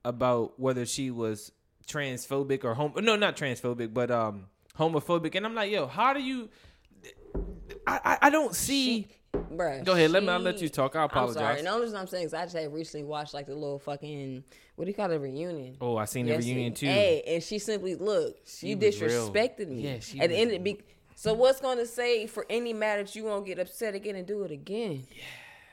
about 0.04 0.60
whether 0.60 0.86
she 0.86 1.12
was 1.12 1.52
transphobic 1.88 2.64
or 2.64 2.74
home. 2.74 2.94
No, 2.98 3.16
not 3.16 3.38
transphobic, 3.38 3.94
but 3.94 4.12
um, 4.12 4.46
homophobic. 4.78 5.36
And 5.36 5.46
I'm 5.46 5.56
like, 5.56 5.72
yo, 5.72 5.88
how 5.88 6.14
do 6.14 6.22
you? 6.22 6.50
I 7.86 8.00
I, 8.04 8.18
I 8.24 8.30
don't 8.30 8.54
see. 8.56 9.08
bruh. 9.34 9.84
Go 9.86 9.94
ahead, 9.94 10.12
let 10.12 10.24
me- 10.24 10.30
I'll 10.30 10.40
let 10.40 10.58
she- 10.60 10.64
you 10.66 10.70
talk. 10.70 10.96
I 10.96 11.04
I'm 11.04 11.10
sorry. 11.10 11.30
apologize. 11.32 11.64
No, 11.64 11.76
the 11.76 11.82
reason 11.84 11.98
I'm 11.98 12.08
saying 12.08 12.26
is 12.26 12.34
I 12.34 12.44
just 12.44 12.56
had 12.56 12.74
recently 12.74 13.06
watched 13.06 13.34
like 13.34 13.46
the 13.48 13.54
little 13.56 13.80
fucking 13.80 14.44
what 14.76 14.86
do 14.86 14.90
you 14.92 14.96
call 14.96 15.12
it 15.12 15.18
reunion. 15.18 15.78
Oh, 15.82 15.98
I 15.98 16.06
seen 16.06 16.26
the 16.26 16.34
Yes, 16.34 16.44
reunion 16.44 16.74
too. 16.74 16.88
Hey, 16.88 17.24
and 17.28 17.44
she 17.44 17.60
simply 17.60 17.96
look, 17.96 18.38
She 18.46 18.76
real. 18.76 18.80
disrespected 18.92 19.68
me. 19.70 19.82
Yeah, 19.82 20.00
she 20.00 20.20
At 20.20 20.30
the 20.30 20.36
end 20.36 20.52
of 20.52 20.64
be 20.64 20.80
so 21.20 21.34
what's 21.34 21.60
going 21.60 21.80
to 21.80 21.86
say 21.88 22.28
for 22.28 22.46
any 22.48 22.74
matter 22.74 23.02
that 23.04 23.16
you 23.16 23.24
won't 23.24 23.46
get 23.46 23.58
upset 23.58 23.96
again 23.96 24.16
and 24.16 24.28
do 24.28 24.44
it 24.44 24.52
again? 24.52 25.08
Yeah. 25.12 25.24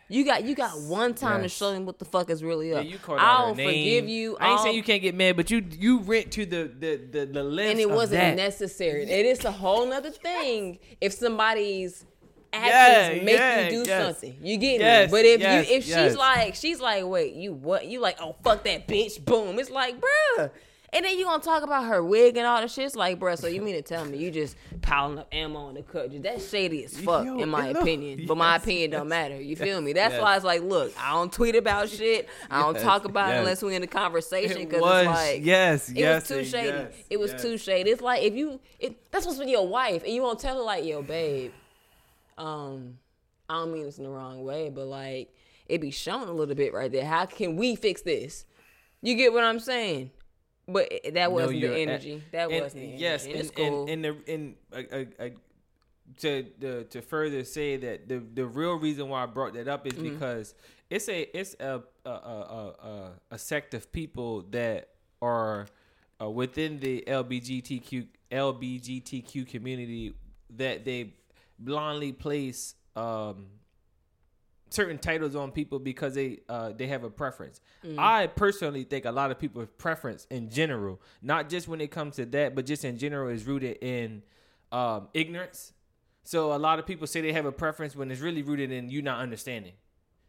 You 0.08 0.24
got 0.24 0.44
you 0.44 0.54
got 0.54 0.78
one 0.82 1.14
time 1.14 1.42
Yes. 1.42 1.52
to 1.52 1.58
show 1.58 1.70
them 1.72 1.86
what 1.86 1.98
the 1.98 2.04
fuck 2.04 2.28
is 2.30 2.42
really 2.44 2.70
Yeah, 2.70 2.76
up. 2.80 2.86
you 2.86 2.98
called 2.98 3.20
out 3.20 3.24
I'll 3.40 3.48
her 3.48 3.54
name. 3.54 3.68
forgive 3.68 4.08
you. 4.08 4.36
I 4.38 4.50
ain't 4.50 4.58
I'll- 4.58 4.62
saying 4.64 4.76
you 4.76 4.82
can't 4.82 5.00
get 5.02 5.14
mad, 5.14 5.36
but 5.36 5.50
you 5.50 5.64
you 5.78 5.98
went 5.98 6.30
to 6.32 6.44
the 6.46 6.70
the 6.78 7.00
the, 7.10 7.26
the 7.26 7.42
length 7.42 7.70
and 7.72 7.80
it 7.80 7.88
of 7.88 7.94
wasn't 7.96 8.20
that. 8.20 8.36
necessary. 8.36 9.04
It 9.04 9.26
is 9.26 9.44
a 9.44 9.50
whole 9.50 9.86
nother 9.86 10.10
thing 10.10 10.78
if 11.00 11.12
somebody's 11.14 12.04
Yeah, 12.52 12.60
actions 12.60 13.24
make 13.24 13.34
yeah, 13.38 13.64
you 13.64 13.70
do 13.82 13.88
yes. 13.90 14.04
something. 14.04 14.36
You 14.42 14.56
get 14.58 14.80
Yes, 14.80 15.10
me? 15.10 15.16
But 15.18 15.24
if 15.24 15.40
yes, 15.40 15.68
you 15.70 15.76
if 15.76 15.86
yes. 15.88 16.10
she's 16.10 16.16
like 16.18 16.54
she's 16.54 16.80
like, 16.80 17.04
wait, 17.06 17.34
you 17.34 17.52
what? 17.54 17.86
You 17.86 18.00
like, 18.00 18.16
oh 18.20 18.36
fuck 18.44 18.62
that 18.64 18.86
bitch, 18.86 19.24
boom. 19.24 19.58
It's 19.58 19.70
like, 19.70 19.96
bruh. 20.00 20.50
And 20.94 21.04
then 21.04 21.18
you 21.18 21.24
gonna 21.24 21.42
talk 21.42 21.64
about 21.64 21.86
her 21.86 22.04
wig 22.04 22.36
and 22.36 22.46
all 22.46 22.60
the 22.60 22.68
shit. 22.68 22.84
It's 22.84 22.94
like, 22.94 23.18
bruh, 23.18 23.36
so 23.36 23.48
you 23.48 23.60
mean 23.60 23.74
to 23.74 23.82
tell 23.82 24.04
me 24.04 24.16
you 24.16 24.30
just 24.30 24.56
piling 24.80 25.18
up 25.18 25.26
ammo 25.32 25.68
in 25.68 25.74
the 25.74 25.82
cut? 25.82 26.22
That's 26.22 26.48
shady 26.48 26.84
as 26.84 26.96
fuck, 26.96 27.26
Yo, 27.26 27.40
in 27.40 27.48
my 27.48 27.68
opinion. 27.68 28.26
But 28.28 28.36
my 28.36 28.54
yes, 28.54 28.62
opinion 28.62 28.90
don't 28.92 29.08
matter. 29.08 29.40
You 29.40 29.56
feel 29.56 29.80
me? 29.80 29.92
That's 29.92 30.12
yes. 30.12 30.22
why 30.22 30.36
it's 30.36 30.44
like, 30.44 30.62
look, 30.62 30.92
I 30.96 31.10
don't 31.12 31.32
tweet 31.32 31.56
about 31.56 31.88
shit. 31.88 32.28
I 32.48 32.62
don't 32.62 32.74
Yes, 32.74 32.84
talk 32.84 33.04
about 33.06 33.34
it 33.34 33.38
unless 33.38 33.60
we're 33.60 33.72
in 33.72 33.80
the 33.80 33.88
conversation 33.88 34.58
because 34.58 34.80
was, 34.80 35.00
it's 35.00 35.08
like, 35.08 35.44
yes, 35.44 35.88
it 35.88 35.96
yes, 35.96 36.22
was 36.22 36.38
too 36.38 36.44
shady. 36.44 36.68
yes, 36.68 36.92
it 37.10 37.18
was 37.18 37.32
yes. 37.32 37.42
too 37.42 37.58
shady. 37.58 37.90
It's 37.90 38.02
like 38.02 38.22
if 38.22 38.34
you, 38.34 38.60
it, 38.78 39.10
that's 39.10 39.24
supposed 39.24 39.40
to 39.40 39.46
be 39.46 39.50
your 39.50 39.66
wife, 39.66 40.04
and 40.04 40.12
you 40.12 40.22
won't 40.22 40.38
tell 40.38 40.56
her 40.56 40.62
like, 40.62 40.84
yo, 40.84 41.02
babe, 41.02 41.50
um, 42.38 42.98
I 43.48 43.54
don't 43.54 43.72
mean 43.72 43.84
this 43.84 43.98
in 43.98 44.04
the 44.04 44.10
wrong 44.10 44.44
way, 44.44 44.70
but 44.70 44.86
like 44.86 45.34
it 45.66 45.80
be 45.80 45.90
shown 45.90 46.28
a 46.28 46.32
little 46.32 46.54
bit 46.54 46.72
right 46.72 46.92
there. 46.92 47.04
How 47.04 47.26
can 47.26 47.56
we 47.56 47.74
fix 47.74 48.02
this? 48.02 48.44
You 49.02 49.16
get 49.16 49.32
what 49.32 49.42
I'm 49.42 49.58
saying? 49.58 50.12
But 50.66 50.90
that 51.12 51.30
wasn't 51.32 51.60
the 51.60 51.76
energy. 51.76 52.22
That 52.32 52.50
and- 52.50 52.62
wasn't 52.62 52.82
the 52.82 52.96
yes, 52.96 53.26
And 53.26 53.34
and 53.36 53.58
and 53.58 53.88
and, 53.88 54.04
the, 54.04 54.32
and 54.32 54.54
uh, 54.72 54.96
uh, 55.22 55.24
uh, 55.24 55.28
to 56.18 56.46
the, 56.58 56.84
to 56.90 57.02
further 57.02 57.44
say 57.44 57.76
that 57.76 58.08
the 58.08 58.22
the 58.32 58.46
real 58.46 58.74
reason 58.74 59.08
why 59.08 59.22
I 59.22 59.26
brought 59.26 59.54
that 59.54 59.68
up 59.68 59.86
is 59.86 59.92
Mm-hmm. 59.94 60.14
because 60.14 60.54
it's 60.90 61.08
a 61.08 61.36
it's 61.38 61.54
a 61.60 61.82
a 62.04 62.08
a, 62.10 62.10
a, 62.10 62.88
a, 62.88 63.10
a 63.32 63.38
sect 63.38 63.74
of 63.74 63.90
people 63.92 64.42
that 64.50 64.88
are 65.20 65.66
uh, 66.20 66.28
within 66.30 66.78
the 66.80 67.02
LBGTQ 67.06 68.06
LBGTQ 68.30 69.46
community 69.48 70.14
that 70.56 70.84
they 70.84 71.14
blindly 71.58 72.12
place 72.12 72.74
um, 72.96 73.46
certain 74.74 74.98
titles 74.98 75.36
on 75.36 75.52
people 75.52 75.78
because 75.78 76.14
they 76.14 76.40
uh, 76.48 76.72
they 76.72 76.86
have 76.88 77.04
a 77.04 77.10
preference. 77.10 77.60
I 77.98 78.26
personally 78.26 78.84
think 78.84 79.04
a 79.04 79.12
lot 79.12 79.30
of 79.30 79.38
people's 79.38 79.68
preference 79.78 80.26
in 80.30 80.50
general, 80.50 81.00
not 81.22 81.48
just 81.48 81.68
when 81.68 81.80
it 81.80 81.90
comes 81.90 82.16
to 82.16 82.26
that, 82.26 82.54
but 82.54 82.66
just 82.66 82.84
in 82.84 82.98
general, 82.98 83.28
is 83.28 83.44
rooted 83.44 83.78
in 83.82 84.22
um, 84.72 85.08
ignorance. 85.14 85.72
So 86.24 86.54
a 86.54 86.56
lot 86.56 86.78
of 86.78 86.86
people 86.86 87.06
say 87.06 87.20
they 87.20 87.32
have 87.32 87.46
a 87.46 87.52
preference 87.52 87.94
when 87.94 88.10
it's 88.10 88.20
really 88.20 88.42
rooted 88.42 88.72
in 88.72 88.88
you 88.88 89.02
not 89.02 89.20
understanding. 89.20 89.72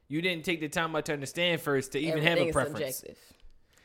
You 0.08 0.22
didn't 0.22 0.46
take 0.46 0.60
the 0.60 0.70
time 0.70 0.96
out 0.96 1.06
to 1.06 1.14
understand 1.14 1.62
first 1.62 1.94
to 1.94 2.00
even 2.00 2.22
have 2.22 2.38
a 2.38 2.52
preference. 2.52 2.98
subjective. 2.98 3.18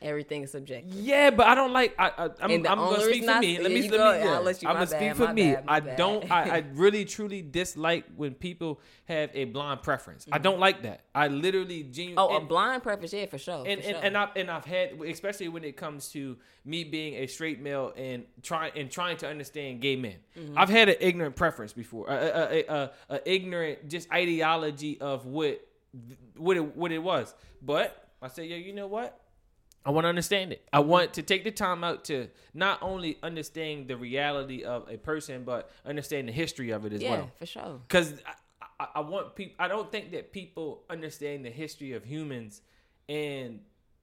Everything 0.02 0.43
is 0.43 0.52
subjective. 0.52 0.94
Yeah, 0.94 1.28
but 1.31 1.47
I 1.47 1.55
don't 1.55 1.72
like. 1.74 1.94
I, 1.98 2.09
I, 2.09 2.24
I'm, 2.40 2.51
I'm 2.52 2.62
gonna 2.62 3.02
speak 3.02 3.24
for 3.27 3.39
me. 3.39 3.59
Let 3.59 3.70
me 3.70 3.82
let 3.82 3.90
go. 3.90 3.97
me. 3.98 4.02
I'll 4.02 4.18
Yeah. 4.18 4.39
let 4.39 4.62
you- 4.62 4.68
I'm 4.68 4.74
gonna 4.77 4.86
speak 4.86 5.14
for 5.14 5.32
me. 5.32 5.52
bad, 5.52 5.64
I 5.68 5.81
bad. 5.81 5.97
don't. 5.98 6.31
I, 6.31 6.56
I 6.56 6.64
really 6.74 7.05
truly 7.05 7.43
dislike 7.43 8.06
when 8.16 8.32
people 8.35 8.81
have 9.06 9.31
a 9.35 9.44
blind 9.44 9.82
preference. 9.82 10.27
I 10.32 10.39
don't 10.39 10.59
like 10.59 10.82
that. 10.85 11.02
I 11.14 11.28
literally 11.28 11.82
genuinely. 11.82 12.35
Oh, 12.35 12.36
a 12.39 12.40
blind 12.40 12.82
preference, 12.82 13.12
yeah, 13.12 13.27
for 13.27 13.36
sure. 13.36 13.64
and 13.66 13.82
for 13.82 13.89
and, 13.89 13.97
sure. 13.97 14.05
and 14.05 14.16
I've 14.16 14.28
and 14.36 14.51
I've 14.51 14.64
had 14.64 15.01
especially 15.02 15.48
when 15.48 15.64
it 15.64 15.77
comes 15.77 16.09
to 16.12 16.39
me 16.64 16.85
being 16.85 17.14
a 17.14 17.27
straight 17.27 17.60
male 17.60 17.93
and 17.97 18.24
trying 18.43 18.72
and 18.77 18.90
trying 18.90 19.18
to 19.18 19.28
understand 19.28 19.81
gay 19.82 19.97
men. 19.97 20.16
Mm-hmm. 20.39 20.59
I've 20.59 20.70
had 20.70 20.89
an 20.89 20.97
ignorant 21.01 21.36
preference 21.36 21.72
before, 21.74 22.06
a, 22.09 22.14
a, 22.14 22.60
a, 22.60 22.74
a, 22.74 22.90
a 23.16 23.31
ignorant 23.31 23.89
just 23.89 24.10
ideology 24.10 24.98
of 25.01 25.27
what 25.27 25.60
what 26.36 26.56
it 26.56 26.74
what 26.77 26.90
it 26.90 27.02
was. 27.02 27.35
But 27.60 28.09
I 28.22 28.28
said, 28.28 28.47
yeah, 28.47 28.56
you 28.56 28.72
know 28.72 28.86
what? 28.86 29.18
I 29.85 29.90
want 29.90 30.05
to 30.05 30.09
understand 30.09 30.52
it. 30.52 30.62
I 30.73 30.81
want 30.81 31.15
to 31.15 31.23
take 31.23 31.43
the 31.44 31.51
time 31.51 31.82
out 31.85 32.05
to 32.07 32.28
not 32.52 32.78
only 32.82 33.16
understand 33.23 33.89
the 33.89 33.97
reality 33.97 34.62
of 34.62 34.89
a 34.90 34.97
person, 34.98 35.43
but 35.44 35.70
understand 35.86 36.28
the 36.28 36.32
history 36.32 36.70
of 36.70 36.85
it 36.85 36.93
as 36.93 37.01
well. 37.02 37.11
yeah, 37.11 37.16
well 37.19 37.31
for 37.39 37.47
sure. 37.47 37.81
because 37.89 38.15
I, 38.61 38.65
I, 38.85 38.86
I 38.97 39.01
want 39.01 39.35
people. 39.35 39.55
I 39.59 39.69
don't 39.69 39.90
think 39.90 40.12
that 40.12 40.32
people 40.32 40.82
understand 40.90 41.44
the 41.44 41.51
history 41.51 41.93
of 41.94 42.05
humans 42.05 42.61
and 43.09 43.61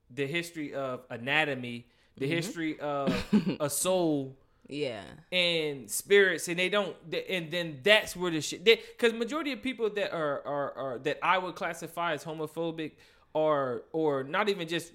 the 0.10 0.26
history 0.26 0.74
of 0.74 1.02
anatomy, 1.10 1.86
the 2.18 2.26
Mm-hmm. 2.26 2.34
history 2.36 2.80
of 2.80 3.14
a 3.60 3.70
soul 3.70 4.36
Yeah. 4.68 5.04
and 5.32 5.90
spirits, 5.90 6.48
and 6.48 6.58
they 6.58 6.70
don't. 6.70 6.96
And 7.30 7.52
then 7.52 7.80
that's 7.84 8.16
where 8.16 8.32
the 8.32 8.42
shit. 8.42 8.64
Because 8.66 9.14
majority 9.14 9.52
of 9.54 9.62
people 9.62 9.90
that 9.92 10.12
are, 10.12 10.42
are 10.48 10.72
are 10.74 10.98
that 11.00 11.20
I 11.22 11.38
would 11.38 11.54
classify 11.56 12.14
as 12.14 12.24
homophobic 12.26 12.94
or 13.34 13.84
or 13.94 14.24
not 14.24 14.50
even 14.50 14.68
just 14.68 14.92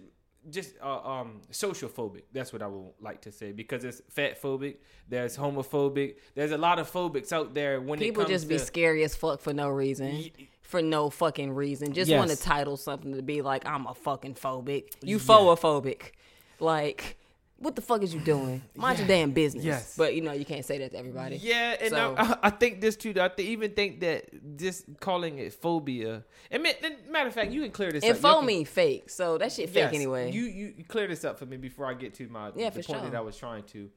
just 0.50 0.74
uh, 0.82 0.98
um 1.08 1.40
social 1.50 1.88
phobic 1.88 2.22
that's 2.32 2.52
what 2.52 2.62
i 2.62 2.66
would 2.66 2.90
like 3.00 3.20
to 3.20 3.30
say 3.30 3.52
because 3.52 3.84
it's 3.84 4.02
fat 4.10 4.40
phobic 4.42 4.76
there's 5.08 5.36
homophobic 5.36 6.16
there's 6.34 6.50
a 6.50 6.58
lot 6.58 6.78
of 6.80 6.90
phobics 6.90 7.32
out 7.32 7.54
there 7.54 7.80
when 7.80 7.98
People 7.98 8.22
it 8.22 8.26
comes 8.26 8.34
just 8.40 8.48
be 8.48 8.58
to, 8.58 8.64
scary 8.64 9.04
as 9.04 9.14
fuck 9.14 9.40
for 9.40 9.52
no 9.52 9.68
reason. 9.68 10.16
Ye- 10.16 10.48
For 10.62 10.80
no 10.82 11.10
fucking 11.10 11.52
reason. 11.54 11.92
Just 11.92 12.08
Yes. 12.08 12.18
want 12.18 12.30
to 12.30 12.36
title 12.36 12.76
something 12.78 13.14
to 13.14 13.22
be 13.22 13.42
like, 13.42 13.66
I'm 13.66 13.86
a 13.86 13.92
fucking 13.94 14.34
phobic. 14.36 14.94
You 15.02 15.18
Yeah. 15.18 15.22
phoophobic. 15.22 16.12
Like, 16.60 17.18
what 17.62 17.76
the 17.76 17.82
fuck 17.82 18.02
is 18.02 18.12
you 18.12 18.20
doing? 18.20 18.62
Mind 18.74 18.98
your 18.98 19.08
damn 19.08 19.30
business. 19.30 19.64
Yes. 19.64 19.94
But 19.96 20.14
you 20.14 20.20
know, 20.20 20.32
you 20.32 20.44
can't 20.44 20.64
say 20.64 20.78
that 20.78 20.90
to 20.92 20.98
everybody. 20.98 21.36
Yeah, 21.36 21.76
and 21.80 21.90
So- 21.90 22.14
I, 22.18 22.36
I 22.44 22.50
think 22.50 22.80
this 22.80 22.96
too. 22.96 23.14
I 23.20 23.28
th- 23.28 23.48
even 23.48 23.72
think 23.72 24.00
that 24.00 24.56
just 24.58 24.84
calling 25.00 25.38
it 25.38 25.52
phobia. 25.54 26.24
And 26.50 26.62
ma- 26.62 26.70
and 26.82 26.96
matter 27.10 27.28
of 27.28 27.34
fact, 27.34 27.50
you 27.52 27.62
can 27.62 27.70
clear 27.70 27.92
this 27.92 28.02
And 28.04 28.14
up. 28.16 28.22
Y'all 28.22 28.34
faux 28.34 28.46
mean 28.46 28.64
fake. 28.64 29.08
So 29.10 29.38
that 29.38 29.52
shit 29.52 29.68
fake 29.68 29.84
Yes, 29.84 29.94
anyway. 29.94 30.32
You, 30.32 30.42
you 30.42 30.74
you 30.78 30.84
clear 30.84 31.06
this 31.06 31.24
up 31.24 31.38
for 31.38 31.46
me 31.46 31.56
before 31.56 31.86
I 31.86 31.94
get 31.94 32.14
to 32.14 32.28
my 32.28 32.50
Yeah, 32.54 32.70
the 32.70 32.82
for 32.82 32.86
point 32.88 33.00
sure. 33.02 33.10
that 33.10 33.16
I 33.16 33.20
was 33.20 33.36
trying 33.36 33.62
to. 33.64 33.88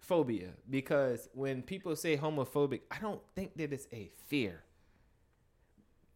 Phobia, 0.00 0.48
because 0.68 1.28
when 1.32 1.62
people 1.62 1.94
say 1.94 2.16
homophobic, 2.16 2.80
I 2.90 2.98
don't 2.98 3.20
think 3.36 3.56
that 3.56 3.72
it's 3.72 3.86
a 3.92 4.10
fear. 4.26 4.64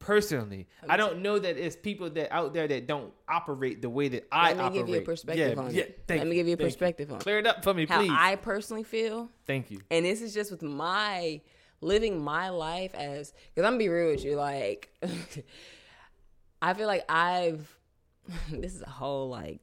Personally, 0.07 0.69
I 0.89 0.97
don't 0.97 1.21
know 1.21 1.37
that 1.37 1.57
it's 1.57 1.75
people 1.75 2.09
that 2.11 2.33
out 2.33 2.55
there 2.55 2.69
that 2.69 2.87
don't 2.87 3.13
operate 3.29 3.83
the 3.83 3.91
way 3.91 4.07
that 4.07 4.29
I 4.31 4.53
operate. 4.53 4.57
Let 4.57 4.57
me 4.57 4.63
operate. 4.63 4.87
give 4.87 4.95
you 4.95 5.01
a 5.01 5.05
perspective 5.05 5.57
yeah, 5.57 5.63
on 5.63 5.75
yeah, 5.75 5.83
it. 5.83 6.05
thank 6.07 6.19
Let 6.21 6.29
me 6.29 6.35
give 6.37 6.47
you 6.47 6.55
a 6.55 6.57
perspective 6.57 7.11
on 7.11 7.17
it. 7.17 7.23
Clear 7.23 7.39
it 7.41 7.47
up 7.49 7.65
for 7.65 7.75
me, 7.75 7.87
How 7.87 7.99
please. 7.99 8.13
I 8.15 8.37
personally 8.37 8.85
feel. 8.85 9.29
thank 9.47 9.69
you. 9.73 9.81
and 9.91 10.07
this 10.07 10.23
is 10.23 10.33
just 10.33 10.53
with 10.53 10.63
my 10.63 11.41
living 11.81 12.23
my 12.23 12.51
life 12.51 12.95
as 12.95 13.33
because 13.53 13.67
I'm 13.67 13.73
gonna 13.73 13.79
be 13.79 13.89
real 13.89 14.13
with 14.13 14.25
you, 14.25 14.37
like 14.37 14.91
I 16.63 16.73
feel 16.75 16.87
like 16.87 17.05
I've 17.09 17.77
this 18.51 18.77
is 18.77 18.83
a 18.83 18.89
whole 18.89 19.29
like 19.29 19.61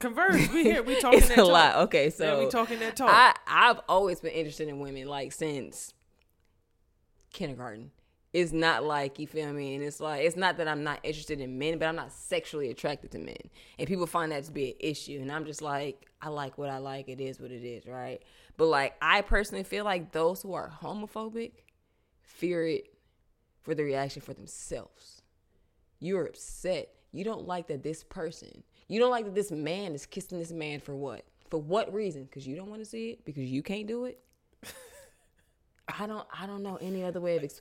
Converse, 0.00 0.48
we 0.52 0.64
here, 0.64 0.82
we 0.82 1.00
talking 1.00 1.18
it's 1.20 1.28
that 1.28 1.34
a 1.38 1.42
talk. 1.42 1.48
lot. 1.48 1.76
Okay, 1.84 2.10
so 2.10 2.24
yeah, 2.38 2.44
we 2.44 2.50
talking 2.50 2.80
that 2.80 2.96
talk. 2.96 3.08
I 3.10 3.34
I've 3.46 3.80
always 3.88 4.18
been 4.18 4.32
interested 4.32 4.66
in 4.66 4.80
women 4.80 5.06
like 5.06 5.30
since 5.32 5.94
kindergarten. 7.32 7.92
It's 8.34 8.52
not 8.52 8.82
like 8.82 9.20
you 9.20 9.28
feel 9.28 9.52
me, 9.52 9.76
and 9.76 9.84
it's 9.84 10.00
like 10.00 10.24
it's 10.24 10.36
not 10.36 10.56
that 10.56 10.66
I'm 10.66 10.82
not 10.82 10.98
interested 11.04 11.40
in 11.40 11.56
men, 11.56 11.78
but 11.78 11.86
I'm 11.86 11.94
not 11.94 12.10
sexually 12.10 12.68
attracted 12.68 13.12
to 13.12 13.18
men, 13.20 13.36
and 13.78 13.86
people 13.86 14.08
find 14.08 14.32
that 14.32 14.42
to 14.44 14.50
be 14.50 14.70
an 14.70 14.76
issue, 14.80 15.20
and 15.22 15.30
I'm 15.30 15.44
just 15.44 15.62
like 15.62 16.06
I 16.20 16.30
like 16.30 16.58
what 16.58 16.68
I 16.68 16.78
like. 16.78 17.08
It 17.08 17.20
is 17.20 17.40
what 17.40 17.52
it 17.52 17.64
is, 17.64 17.86
right? 17.86 18.20
But 18.56 18.66
like 18.66 18.96
I 19.00 19.20
personally 19.20 19.62
feel 19.62 19.84
like 19.84 20.10
those 20.10 20.42
who 20.42 20.52
are 20.52 20.68
homophobic 20.82 21.52
fear 22.22 22.66
it 22.66 22.94
for 23.62 23.72
the 23.72 23.84
reaction 23.84 24.20
for 24.20 24.34
themselves. 24.34 25.22
You're 26.00 26.26
upset. 26.26 26.88
You 27.12 27.22
don't 27.22 27.46
like 27.46 27.68
that 27.68 27.84
this 27.84 28.02
person. 28.02 28.64
You 28.88 28.98
don't 28.98 29.12
like 29.12 29.26
that 29.26 29.36
this 29.36 29.52
man 29.52 29.94
is 29.94 30.06
kissing 30.06 30.40
this 30.40 30.50
man 30.50 30.80
for 30.80 30.96
what? 30.96 31.24
For 31.50 31.60
what 31.60 31.94
reason? 31.94 32.24
Because 32.24 32.48
you 32.48 32.56
don't 32.56 32.68
want 32.68 32.80
to 32.80 32.84
see 32.84 33.10
it? 33.10 33.24
Because 33.24 33.44
you 33.44 33.62
can't 33.62 33.86
do 33.86 34.06
it? 34.06 34.18
I 36.00 36.08
don't. 36.08 36.26
I 36.36 36.46
don't 36.46 36.64
know 36.64 36.78
any 36.80 37.04
other 37.04 37.20
way 37.20 37.36
of. 37.36 37.44
Ex- 37.44 37.60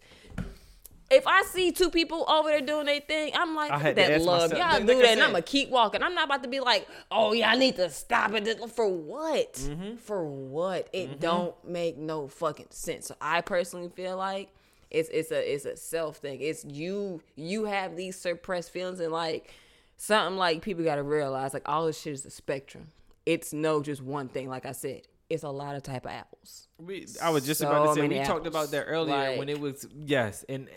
if 1.13 1.27
I 1.27 1.43
see 1.43 1.71
two 1.71 1.89
people 1.89 2.29
over 2.29 2.49
there 2.49 2.61
doing 2.61 2.85
their 2.85 2.99
thing, 2.99 3.31
I'm 3.35 3.55
like, 3.55 3.71
I 3.71 3.93
that 3.93 4.21
love. 4.21 4.51
myself- 4.51 4.51
Y'all 4.51 4.79
like- 4.79 4.85
do 4.87 4.93
like 4.93 5.01
that, 5.03 5.11
and 5.13 5.21
I'm 5.23 5.29
gonna 5.31 5.41
keep 5.41 5.69
walking. 5.69 6.03
I'm 6.03 6.13
not 6.15 6.25
about 6.25 6.43
to 6.43 6.49
be 6.49 6.59
like, 6.59 6.87
oh 7.11 7.33
yeah, 7.33 7.49
I 7.51 7.55
need 7.55 7.75
to 7.77 7.89
stop 7.89 8.33
it. 8.33 8.69
For 8.71 8.87
what? 8.87 9.53
Mm-hmm. 9.53 9.95
For 9.97 10.23
what? 10.25 10.87
It 10.93 11.19
don't 11.19 11.55
make 11.65 11.97
no 11.97 12.27
fucking 12.27 12.67
sense. 12.71 13.07
So 13.07 13.15
I 13.21 13.41
personally 13.41 13.89
feel 13.89 14.17
like 14.17 14.49
it's 14.91 15.09
it's 15.09 15.31
a 15.31 15.53
it's 15.53 15.65
a 15.65 15.75
self 15.77 16.17
thing. 16.17 16.39
It's 16.41 16.63
you 16.65 17.21
you 17.35 17.65
have 17.65 17.95
these 17.95 18.15
suppressed 18.17 18.71
feelings 18.71 18.99
and 18.99 19.11
like 19.11 19.51
something 19.97 20.37
like 20.37 20.61
people 20.61 20.83
got 20.83 20.95
to 20.95 21.03
realize 21.03 21.53
like 21.53 21.67
all 21.67 21.85
this 21.85 21.99
shit 21.99 22.13
is 22.13 22.25
a 22.25 22.29
spectrum. 22.31 22.87
It's 23.25 23.53
no 23.53 23.81
just 23.81 24.01
one 24.01 24.27
thing. 24.27 24.49
Like 24.49 24.65
I 24.65 24.73
said, 24.73 25.03
it's 25.33 25.43
a 25.43 25.49
lot 25.49 25.75
of 25.75 25.83
type 25.83 26.05
of 26.05 26.11
apples. 26.11 26.67
We, 26.77 27.07
I 27.21 27.29
was 27.29 27.45
just 27.45 27.59
So 27.61 27.67
about 27.67 27.87
to 27.87 27.93
say 27.95 28.01
we 28.01 28.07
many 28.15 28.25
talked 28.25 28.47
about 28.47 28.71
that 28.71 28.83
earlier 28.83 29.15
Like- 29.15 29.39
when 29.39 29.49
it 29.49 29.59
was 29.59 29.85
yes, 29.93 30.45
and 30.47 30.69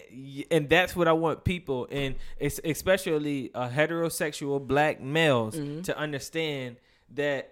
and 0.50 0.68
that's 0.68 0.94
what 0.96 1.08
I 1.08 1.12
want 1.12 1.44
people 1.44 1.86
and 1.90 2.16
it's 2.38 2.58
especially 2.64 3.50
uh, 3.54 3.68
heterosexual 3.68 4.64
black 4.66 5.00
males 5.00 5.56
Mm-hmm. 5.56 5.82
to 5.82 5.96
understand 5.98 6.76
that. 7.14 7.50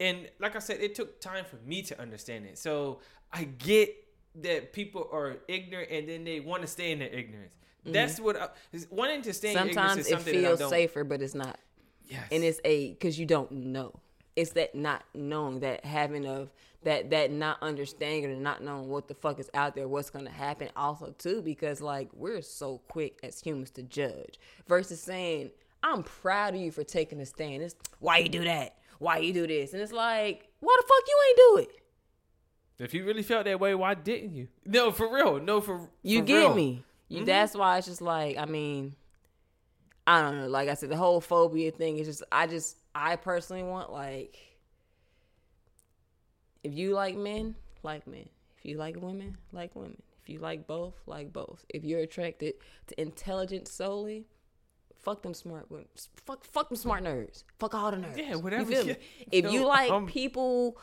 And 0.00 0.28
like 0.40 0.56
I 0.56 0.58
said, 0.58 0.80
it 0.80 0.94
took 0.96 1.20
time 1.20 1.44
for 1.44 1.56
me 1.64 1.82
to 1.82 2.00
understand 2.00 2.46
it. 2.46 2.58
So 2.58 3.00
I 3.32 3.44
get 3.44 3.94
that 4.42 4.72
people 4.72 5.08
are 5.12 5.36
ignorant 5.46 5.90
and 5.90 6.08
then 6.08 6.24
they 6.24 6.40
want 6.40 6.62
to 6.62 6.68
stay 6.68 6.90
in 6.90 6.98
their 6.98 7.08
ignorance. 7.08 7.54
That's 7.86 8.18
what 8.18 8.34
I, 8.40 8.48
wanting 8.90 9.22
to 9.22 9.32
stay 9.32 9.52
in 9.52 9.58
ignorance 9.58 9.76
Mm-hmm. 9.76 9.80
Sometimes 9.88 10.00
is 10.00 10.06
it 10.06 10.10
something 10.10 10.42
that 10.42 10.52
I 10.52 10.56
feels 10.56 10.70
safer, 10.70 11.04
but 11.04 11.22
it's 11.22 11.34
not. 11.34 11.58
Yes. 12.06 12.24
and 12.32 12.42
it's 12.44 12.60
a 12.64 12.90
because 12.90 13.18
you 13.18 13.24
don't 13.24 13.50
know 13.50 13.98
it's 14.36 14.52
that 14.52 14.74
not 14.74 15.04
knowing 15.14 15.60
that 15.60 15.84
having 15.84 16.26
of 16.26 16.50
that 16.82 17.10
that 17.10 17.30
not 17.30 17.56
understanding 17.62 18.24
and 18.30 18.42
not 18.42 18.62
knowing 18.62 18.88
what 18.88 19.08
the 19.08 19.14
fuck 19.14 19.38
is 19.38 19.48
out 19.54 19.74
there 19.74 19.88
what's 19.88 20.10
going 20.10 20.24
to 20.24 20.30
happen 20.30 20.68
also 20.76 21.14
too 21.18 21.40
because 21.42 21.80
like 21.80 22.08
we're 22.14 22.42
so 22.42 22.78
quick 22.88 23.18
as 23.22 23.40
humans 23.40 23.70
to 23.70 23.82
judge 23.82 24.38
versus 24.66 25.00
saying 25.00 25.50
i'm 25.82 26.02
proud 26.02 26.54
of 26.54 26.60
you 26.60 26.70
for 26.70 26.84
taking 26.84 27.20
a 27.20 27.26
stand 27.26 27.62
it's 27.62 27.74
why 28.00 28.18
you 28.18 28.28
do 28.28 28.44
that 28.44 28.76
why 28.98 29.18
you 29.18 29.32
do 29.32 29.46
this 29.46 29.72
and 29.72 29.80
it's 29.80 29.92
like 29.92 30.48
why 30.60 30.76
the 30.80 30.86
fuck 30.86 31.08
you 31.08 31.18
ain't 31.28 31.36
do 31.36 31.70
it 31.72 31.80
if 32.76 32.92
you 32.92 33.04
really 33.04 33.22
felt 33.22 33.44
that 33.44 33.60
way, 33.60 33.72
why 33.76 33.94
didn't 33.94 34.34
you? 34.34 34.48
No, 34.66 34.90
for 34.90 35.08
real. 35.14 35.38
No, 35.38 35.60
for 35.60 35.88
You 36.02 36.18
for 36.18 36.24
get 36.26 36.36
real. 36.38 36.54
me. 36.54 36.84
You, 37.08 37.18
Mm-hmm. 37.18 37.26
That's 37.26 37.54
why 37.54 37.78
it's 37.78 37.86
just 37.86 38.02
like 38.02 38.36
I 38.36 38.46
mean, 38.46 38.96
I 40.08 40.20
don't 40.22 40.40
know. 40.40 40.48
Like 40.48 40.68
I 40.68 40.74
said, 40.74 40.88
the 40.88 40.96
whole 40.96 41.20
phobia 41.20 41.70
thing 41.70 41.98
is 41.98 42.08
just 42.08 42.24
I 42.32 42.48
just 42.48 42.76
I 42.94 43.16
personally 43.16 43.62
want 43.62 43.92
like 43.92 44.38
if 46.62 46.72
you 46.72 46.92
like 46.94 47.16
men, 47.16 47.54
like 47.82 48.06
men. 48.06 48.28
If 48.58 48.64
you 48.64 48.78
like 48.78 48.96
women, 49.00 49.36
like 49.52 49.74
women. 49.76 50.02
If 50.22 50.30
you 50.30 50.38
like 50.38 50.66
both, 50.66 50.94
like 51.06 51.32
both. 51.32 51.64
If 51.68 51.84
you're 51.84 52.00
attracted 52.00 52.54
to 52.86 53.00
intelligence 53.00 53.70
solely, 53.70 54.26
fuck 54.98 55.22
them 55.22 55.34
smart 55.34 55.70
women. 55.70 55.86
Fuck 56.24 56.44
fuck 56.44 56.70
them 56.70 56.76
smart 56.76 57.04
nerds. 57.04 57.44
Fuck 57.58 57.74
all 57.74 57.90
the 57.90 57.98
nerds. 57.98 58.16
Yeah, 58.16 58.36
whatever. 58.36 58.70
You? 58.70 58.82
Yeah. 58.82 58.94
If 59.30 59.44
No, 59.44 59.50
you 59.50 59.66
like 59.66 59.90
um, 59.90 60.06
people 60.06 60.78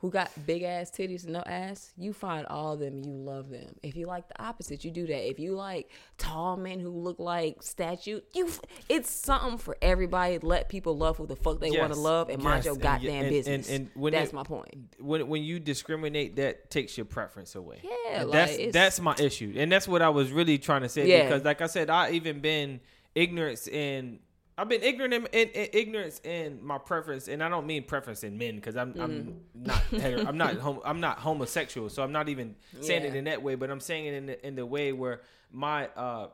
who 0.00 0.10
got 0.10 0.30
big 0.46 0.62
ass 0.62 0.90
titties 0.90 1.24
and 1.24 1.34
no 1.34 1.40
ass, 1.44 1.92
you 1.98 2.12
find 2.14 2.46
all 2.46 2.72
of 2.72 2.80
them, 2.80 3.02
you 3.04 3.12
love 3.12 3.50
them. 3.50 3.74
If 3.82 3.96
you 3.96 4.06
like 4.06 4.28
the 4.28 4.42
opposite, 4.42 4.82
you 4.84 4.90
do 4.90 5.06
that. 5.06 5.28
If 5.28 5.38
you 5.38 5.54
like 5.54 5.90
tall 6.16 6.56
men 6.56 6.80
who 6.80 6.88
look 6.90 7.18
like 7.18 7.62
statue, 7.62 8.20
you 8.34 8.48
it's 8.88 9.10
something 9.10 9.58
for 9.58 9.76
everybody. 9.82 10.38
Let 10.38 10.68
people 10.70 10.96
love 10.96 11.18
who 11.18 11.26
the 11.26 11.36
fuck 11.36 11.60
they 11.60 11.70
want 11.70 11.92
to 11.92 11.98
love 11.98 12.30
and 12.30 12.42
mind 12.42 12.58
yes, 12.58 12.64
your 12.64 12.74
and- 12.74 12.82
goddamn 12.82 13.10
and- 13.10 13.20
and- 13.26 13.30
business. 13.30 13.68
and 13.70 13.90
when 13.94 14.12
That's 14.14 14.30
it- 14.30 14.34
my 14.34 14.42
point. 14.42 14.74
when 14.98 15.28
when 15.28 15.42
you 15.42 15.60
discriminate, 15.60 16.36
that 16.36 16.70
takes 16.70 16.96
your 16.96 17.04
preference 17.04 17.54
away. 17.54 17.80
Yeah, 17.82 18.22
like, 18.24 18.32
that's 18.32 18.72
that's 18.72 19.00
my 19.00 19.14
issue, 19.18 19.52
and 19.56 19.70
that's 19.70 19.86
what 19.86 20.00
I 20.02 20.08
was 20.08 20.32
really 20.32 20.56
trying 20.58 20.82
to 20.82 20.88
say. 20.88 21.06
Yeah. 21.06 21.24
Because, 21.24 21.44
like 21.44 21.60
I 21.60 21.66
said, 21.66 21.90
I 21.90 22.12
even 22.12 22.40
been 22.40 22.80
ignorance 23.14 23.68
in. 23.68 24.20
I've 24.60 24.68
been 24.68 24.82
ignorant 24.82 25.14
in, 25.14 25.26
in, 25.32 25.48
in 25.48 25.68
ignorance 25.72 26.20
in 26.22 26.62
my 26.62 26.76
preference, 26.76 27.28
and 27.28 27.42
I 27.42 27.48
don't 27.48 27.66
mean 27.66 27.84
preference 27.84 28.24
in 28.24 28.36
men 28.36 28.56
because 28.56 28.76
I'm 28.76 28.94
I'm 29.00 29.40
not 29.54 29.78
hetero, 29.90 30.26
I'm 30.26 30.36
not 30.36 30.56
hom- 30.58 30.82
I'm 30.84 31.00
not 31.00 31.18
homosexual, 31.18 31.88
so 31.88 32.02
I'm 32.02 32.12
not 32.12 32.28
even 32.28 32.54
saying 32.80 33.04
it 33.04 33.14
in 33.16 33.24
that 33.24 33.42
way. 33.42 33.54
But 33.54 33.70
I'm 33.70 33.80
saying 33.80 34.04
it 34.04 34.14
in 34.14 34.26
the, 34.26 34.46
in 34.46 34.56
the 34.56 34.66
way 34.66 34.92
where 34.92 35.22
my 35.50 35.86
uh, 35.96 36.28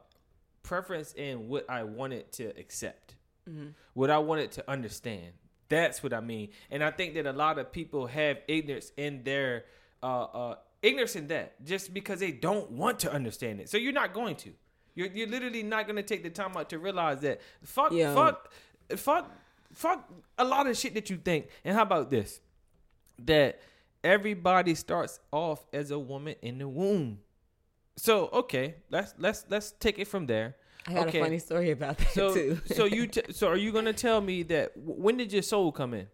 preference 0.64 1.12
in 1.12 1.48
what 1.48 1.70
I 1.70 1.84
wanted 1.84 2.32
to 2.32 2.46
accept, 2.58 3.14
what 3.94 4.10
I 4.10 4.18
wanted 4.18 4.50
to 4.52 4.68
understand. 4.68 5.32
That's 5.68 6.02
what 6.02 6.12
I 6.12 6.20
mean, 6.20 6.48
and 6.70 6.82
I 6.82 6.90
think 6.90 7.14
that 7.14 7.26
a 7.26 7.32
lot 7.32 7.60
of 7.60 7.70
people 7.70 8.08
have 8.08 8.38
ignorance 8.48 8.90
in 8.96 9.22
their 9.22 9.66
uh, 10.02 10.22
uh, 10.24 10.54
ignorance 10.82 11.14
in 11.14 11.28
that 11.28 11.64
just 11.64 11.94
because 11.94 12.18
they 12.18 12.32
don't 12.32 12.72
want 12.72 12.98
to 13.00 13.12
understand 13.12 13.60
it. 13.60 13.68
So 13.68 13.76
you're 13.76 13.92
not 13.92 14.12
going 14.12 14.34
to. 14.36 14.50
You're, 14.96 15.08
you're 15.08 15.28
literally 15.28 15.62
not 15.62 15.86
going 15.86 15.96
to 15.96 16.02
take 16.02 16.24
the 16.24 16.30
time 16.30 16.56
out 16.56 16.70
to 16.70 16.78
realize 16.80 17.20
that 17.20 17.40
fuck 17.62 17.92
Yeah. 17.92 18.12
fuck 18.14 18.50
fuck 18.96 19.30
fuck 19.72 20.08
a 20.38 20.44
lot 20.44 20.66
of 20.66 20.76
shit 20.76 20.94
that 20.94 21.08
you 21.10 21.18
think. 21.18 21.48
And 21.64 21.76
how 21.76 21.82
about 21.82 22.10
this? 22.10 22.40
That 23.24 23.60
everybody 24.02 24.74
starts 24.74 25.20
off 25.30 25.64
as 25.72 25.90
a 25.92 25.98
woman 25.98 26.34
in 26.42 26.58
the 26.58 26.66
womb. 26.68 27.20
So 27.96 28.28
okay, 28.32 28.74
let's 28.90 29.14
let's 29.18 29.44
let's 29.48 29.70
take 29.72 29.98
it 29.98 30.08
from 30.08 30.26
there. 30.26 30.56
I 30.88 30.94
got 30.94 31.08
okay. 31.08 31.18
a 31.20 31.22
funny 31.24 31.38
story 31.40 31.70
about 31.72 31.98
that 31.98 32.10
So 32.12 32.32
too. 32.34 32.60
so 32.66 32.84
you 32.84 33.06
t- 33.06 33.32
so 33.32 33.48
are 33.48 33.56
you 33.56 33.72
gonna 33.72 33.92
tell 33.92 34.20
me 34.20 34.42
that 34.44 34.74
w- 34.76 35.00
when 35.02 35.16
did 35.16 35.32
your 35.32 35.42
soul 35.42 35.72
come 35.72 35.94
in? 35.94 36.06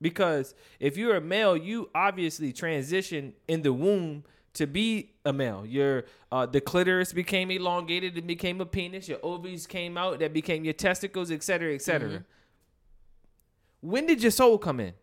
Because 0.00 0.54
if 0.80 0.96
you're 0.96 1.16
a 1.16 1.20
male, 1.20 1.56
you 1.56 1.88
obviously 1.94 2.52
transition 2.52 3.32
in 3.48 3.62
the 3.62 3.72
womb 3.72 4.24
to 4.54 4.66
be 4.66 5.12
a 5.24 5.32
male. 5.32 5.64
Your 5.66 6.04
uh, 6.32 6.46
the 6.46 6.60
clitoris 6.60 7.12
became 7.12 7.50
elongated 7.50 8.16
and 8.16 8.26
became 8.26 8.60
a 8.60 8.66
penis. 8.66 9.08
Your 9.08 9.18
ovaries 9.22 9.66
came 9.66 9.98
out 9.98 10.18
that 10.20 10.32
became 10.32 10.64
your 10.64 10.74
testicles, 10.74 11.30
etc., 11.30 11.74
etc. 11.74 12.24
When 13.80 14.06
did 14.06 14.22
your 14.22 14.30
soul 14.30 14.58
come 14.58 14.80
in? 14.80 14.94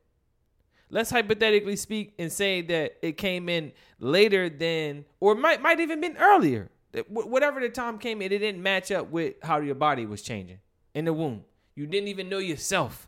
Let's 0.89 1.11
hypothetically 1.11 1.75
speak 1.75 2.13
and 2.19 2.31
say 2.31 2.61
that 2.63 2.97
it 3.01 3.17
came 3.17 3.47
in 3.47 3.71
later 3.99 4.49
than, 4.49 5.05
or 5.19 5.35
might 5.35 5.61
might 5.61 5.79
even 5.79 6.01
been 6.01 6.17
earlier. 6.17 6.69
Whatever 7.07 7.61
the 7.61 7.69
time 7.69 7.97
came 7.97 8.21
in, 8.21 8.31
it 8.33 8.39
didn't 8.39 8.61
match 8.61 8.91
up 8.91 9.09
with 9.09 9.35
how 9.43 9.61
your 9.61 9.75
body 9.75 10.05
was 10.05 10.21
changing 10.21 10.59
in 10.93 11.05
the 11.05 11.13
womb. 11.13 11.45
You 11.75 11.87
didn't 11.87 12.09
even 12.09 12.27
know 12.27 12.39
yourself 12.39 13.07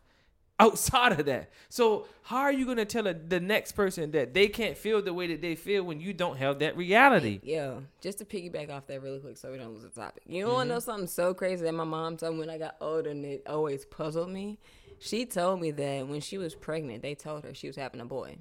outside 0.60 1.20
of 1.20 1.26
that. 1.26 1.52
So 1.70 2.08
how 2.24 2.38
are 2.40 2.52
you 2.52 2.66
gonna 2.66 2.86
tell 2.86 3.08
a, 3.08 3.14
the 3.14 3.40
next 3.40 3.74
person 3.74 4.12
that 4.12 4.34
they 4.34 4.48
can't 4.48 4.78
feel 4.78 5.02
the 5.02 5.14
way 5.14 5.28
that 5.28 5.42
they 5.42 5.56
feel 5.56 5.84
when 5.84 6.00
you 6.00 6.14
don't 6.14 6.38
have 6.38 6.60
that 6.60 6.78
reality? 6.78 7.42
Yeah, 7.44 7.80
just 8.02 8.20
to 8.20 8.26
piggyback 8.26 8.70
off 8.70 8.88
that 8.88 9.02
really 9.02 9.20
quick 9.20 9.38
so 9.38 9.52
we 9.52 9.58
don't 9.58 9.74
lose 9.74 9.84
the 9.84 9.90
topic. 9.90 10.24
You 10.26 10.46
Mm-hmm. 10.46 10.54
want 10.54 10.70
to 10.70 10.74
know 10.76 10.80
something 10.80 11.08
so 11.08 11.34
crazy 11.34 11.64
that 11.64 11.74
my 11.74 11.84
mom 11.84 12.18
told 12.18 12.34
me 12.36 12.40
when 12.42 12.50
I 12.50 12.58
got 12.58 12.76
older 12.80 13.10
and 13.10 13.26
it 13.26 13.44
always 13.48 13.86
puzzled 13.86 14.30
me? 14.30 14.60
She 15.00 15.26
told 15.26 15.60
me 15.60 15.72
that 15.72 16.08
when 16.08 16.22
she 16.22 16.38
was 16.38 16.56
pregnant, 16.56 17.02
they 17.02 17.16
told 17.16 17.44
her 17.44 17.54
she 17.54 17.68
was 17.68 17.76
having 17.76 18.00
a 18.00 18.06
boy. 18.06 18.38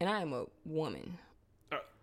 And 0.00 0.10
I 0.10 0.20
am 0.20 0.32
a 0.32 0.46
woman. 0.64 1.18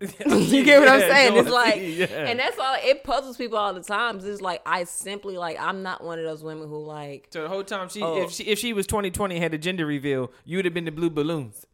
you 0.00 0.64
get 0.64 0.80
what 0.80 0.88
I'm 0.88 1.00
saying? 1.00 1.36
It's 1.36 1.48
like, 1.50 1.76
yeah. 1.80 2.06
and 2.26 2.38
that's 2.38 2.58
all. 2.58 2.76
It 2.82 3.04
puzzles 3.04 3.36
people 3.36 3.58
all 3.58 3.72
the 3.72 3.82
times. 3.82 4.24
It's 4.24 4.40
like 4.40 4.60
I 4.66 4.84
simply 4.84 5.38
like 5.38 5.58
I'm 5.58 5.82
not 5.82 6.02
one 6.04 6.18
of 6.18 6.24
those 6.24 6.42
women 6.42 6.68
who 6.68 6.78
like 6.84 7.28
So 7.30 7.42
the 7.42 7.48
whole 7.48 7.64
time 7.64 7.88
she, 7.88 8.02
Oh. 8.02 8.22
if 8.22 8.32
she, 8.32 8.44
if 8.44 8.58
she 8.58 8.72
was 8.72 8.86
2020 8.86 9.38
had 9.38 9.54
a 9.54 9.58
gender 9.58 9.86
reveal, 9.86 10.30
you 10.44 10.58
would 10.58 10.64
have 10.64 10.74
been 10.74 10.84
the 10.84 10.92
blue 10.92 11.10
balloons. 11.10 11.64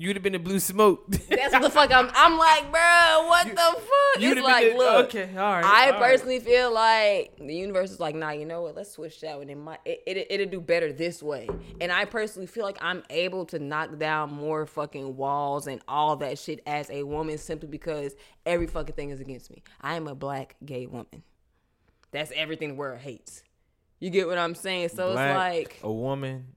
You 0.00 0.08
would 0.08 0.16
have 0.16 0.22
been 0.22 0.32
the 0.32 0.38
blue 0.38 0.60
smoke. 0.60 1.04
That's 1.28 1.52
what 1.52 1.60
the 1.60 1.68
fuck 1.68 1.92
I'm. 1.92 2.10
I'm 2.14 2.38
like, 2.38 2.70
bro, 2.72 3.26
what 3.28 3.46
the 3.48 3.54
fuck? 3.56 4.22
you'd 4.22 4.38
It's 4.38 4.46
like, 4.46 4.64
been 4.68 4.78
the- 4.78 4.82
look, 4.82 5.06
okay, 5.14 5.28
all 5.36 5.52
right, 5.52 5.62
I 5.62 5.86
all 5.88 6.00
right. 6.00 6.00
personally 6.00 6.40
feel 6.40 6.72
like 6.72 7.36
the 7.36 7.54
universe 7.54 7.90
is 7.90 8.00
like, 8.00 8.14
nah, 8.14 8.30
you 8.30 8.46
know 8.46 8.62
what? 8.62 8.74
Let's 8.74 8.92
switch 8.92 9.20
that 9.20 9.36
one. 9.36 9.50
It 9.50 9.58
might, 9.58 9.80
it, 9.84 10.02
it, 10.06 10.26
it'll 10.30 10.46
do 10.46 10.58
better 10.62 10.90
this 10.90 11.22
way. 11.22 11.50
And 11.82 11.92
I 11.92 12.06
personally 12.06 12.46
feel 12.46 12.64
like 12.64 12.78
I'm 12.80 13.02
able 13.10 13.44
to 13.44 13.58
knock 13.58 13.98
down 13.98 14.32
more 14.32 14.64
fucking 14.64 15.18
walls 15.18 15.66
and 15.66 15.82
all 15.86 16.16
that 16.16 16.38
shit 16.38 16.62
as 16.66 16.88
a 16.88 17.02
woman 17.02 17.36
simply 17.36 17.68
because 17.68 18.14
every 18.46 18.68
fucking 18.68 18.94
thing 18.94 19.10
is 19.10 19.20
against 19.20 19.50
me. 19.50 19.62
I 19.82 19.96
am 19.96 20.08
a 20.08 20.14
black 20.14 20.56
gay 20.64 20.86
woman. 20.86 21.24
That's 22.10 22.32
everything 22.34 22.68
the 22.70 22.74
world 22.74 23.00
hates. 23.00 23.42
You 23.98 24.08
get 24.08 24.26
what 24.28 24.38
I'm 24.38 24.54
saying? 24.54 24.88
So 24.88 25.12
Black, 25.12 25.56
it's 25.56 25.68
like 25.74 25.80
a 25.82 25.92
woman 25.92 26.56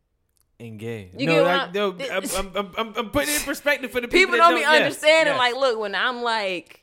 and 0.64 0.80
gay. 0.80 1.11
You 1.18 1.27
no, 1.27 1.44
like, 1.44 1.61
I'm- 1.61 1.72
no, 1.73 1.95
I'm, 2.11 2.56
I'm, 2.56 2.72
I'm, 2.77 2.94
I'm 2.95 3.10
putting 3.10 3.34
it 3.34 3.40
in 3.41 3.45
perspective 3.45 3.91
for 3.91 4.02
the 4.02 4.07
people. 4.07 4.34
people 4.34 4.38
that 4.38 4.49
don't 4.49 4.60
be 4.60 4.65
understanding. 4.65 5.35
Like, 5.38 5.56
look, 5.56 5.80
when 5.80 5.94
I'm 5.95 6.22
like 6.23 6.80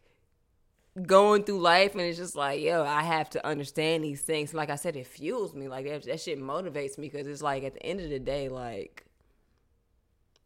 going 1.07 1.45
through 1.45 1.61
life 1.61 1.93
and 1.93 2.01
it's 2.03 2.19
just 2.19 2.37
like, 2.37 2.61
yo, 2.61 2.85
I 2.85 3.03
have 3.03 3.31
to 3.31 3.47
understand 3.47 4.05
these 4.05 4.21
things. 4.23 4.53
Like 4.53 4.71
I 4.71 4.77
said, 4.77 4.97
it 4.97 5.07
fuels 5.07 5.55
me. 5.55 5.69
Like 5.69 5.87
that, 5.87 6.05
that 6.05 6.21
shit 6.21 6.41
motivates 6.41 6.99
me 6.99 7.09
because 7.09 7.27
it's 7.27 7.43
like 7.43 7.63
at 7.65 7.75
the 7.75 7.83
end 7.85 8.01
of 8.01 8.11
the 8.11 8.19
day, 8.19 8.49
like 8.49 9.05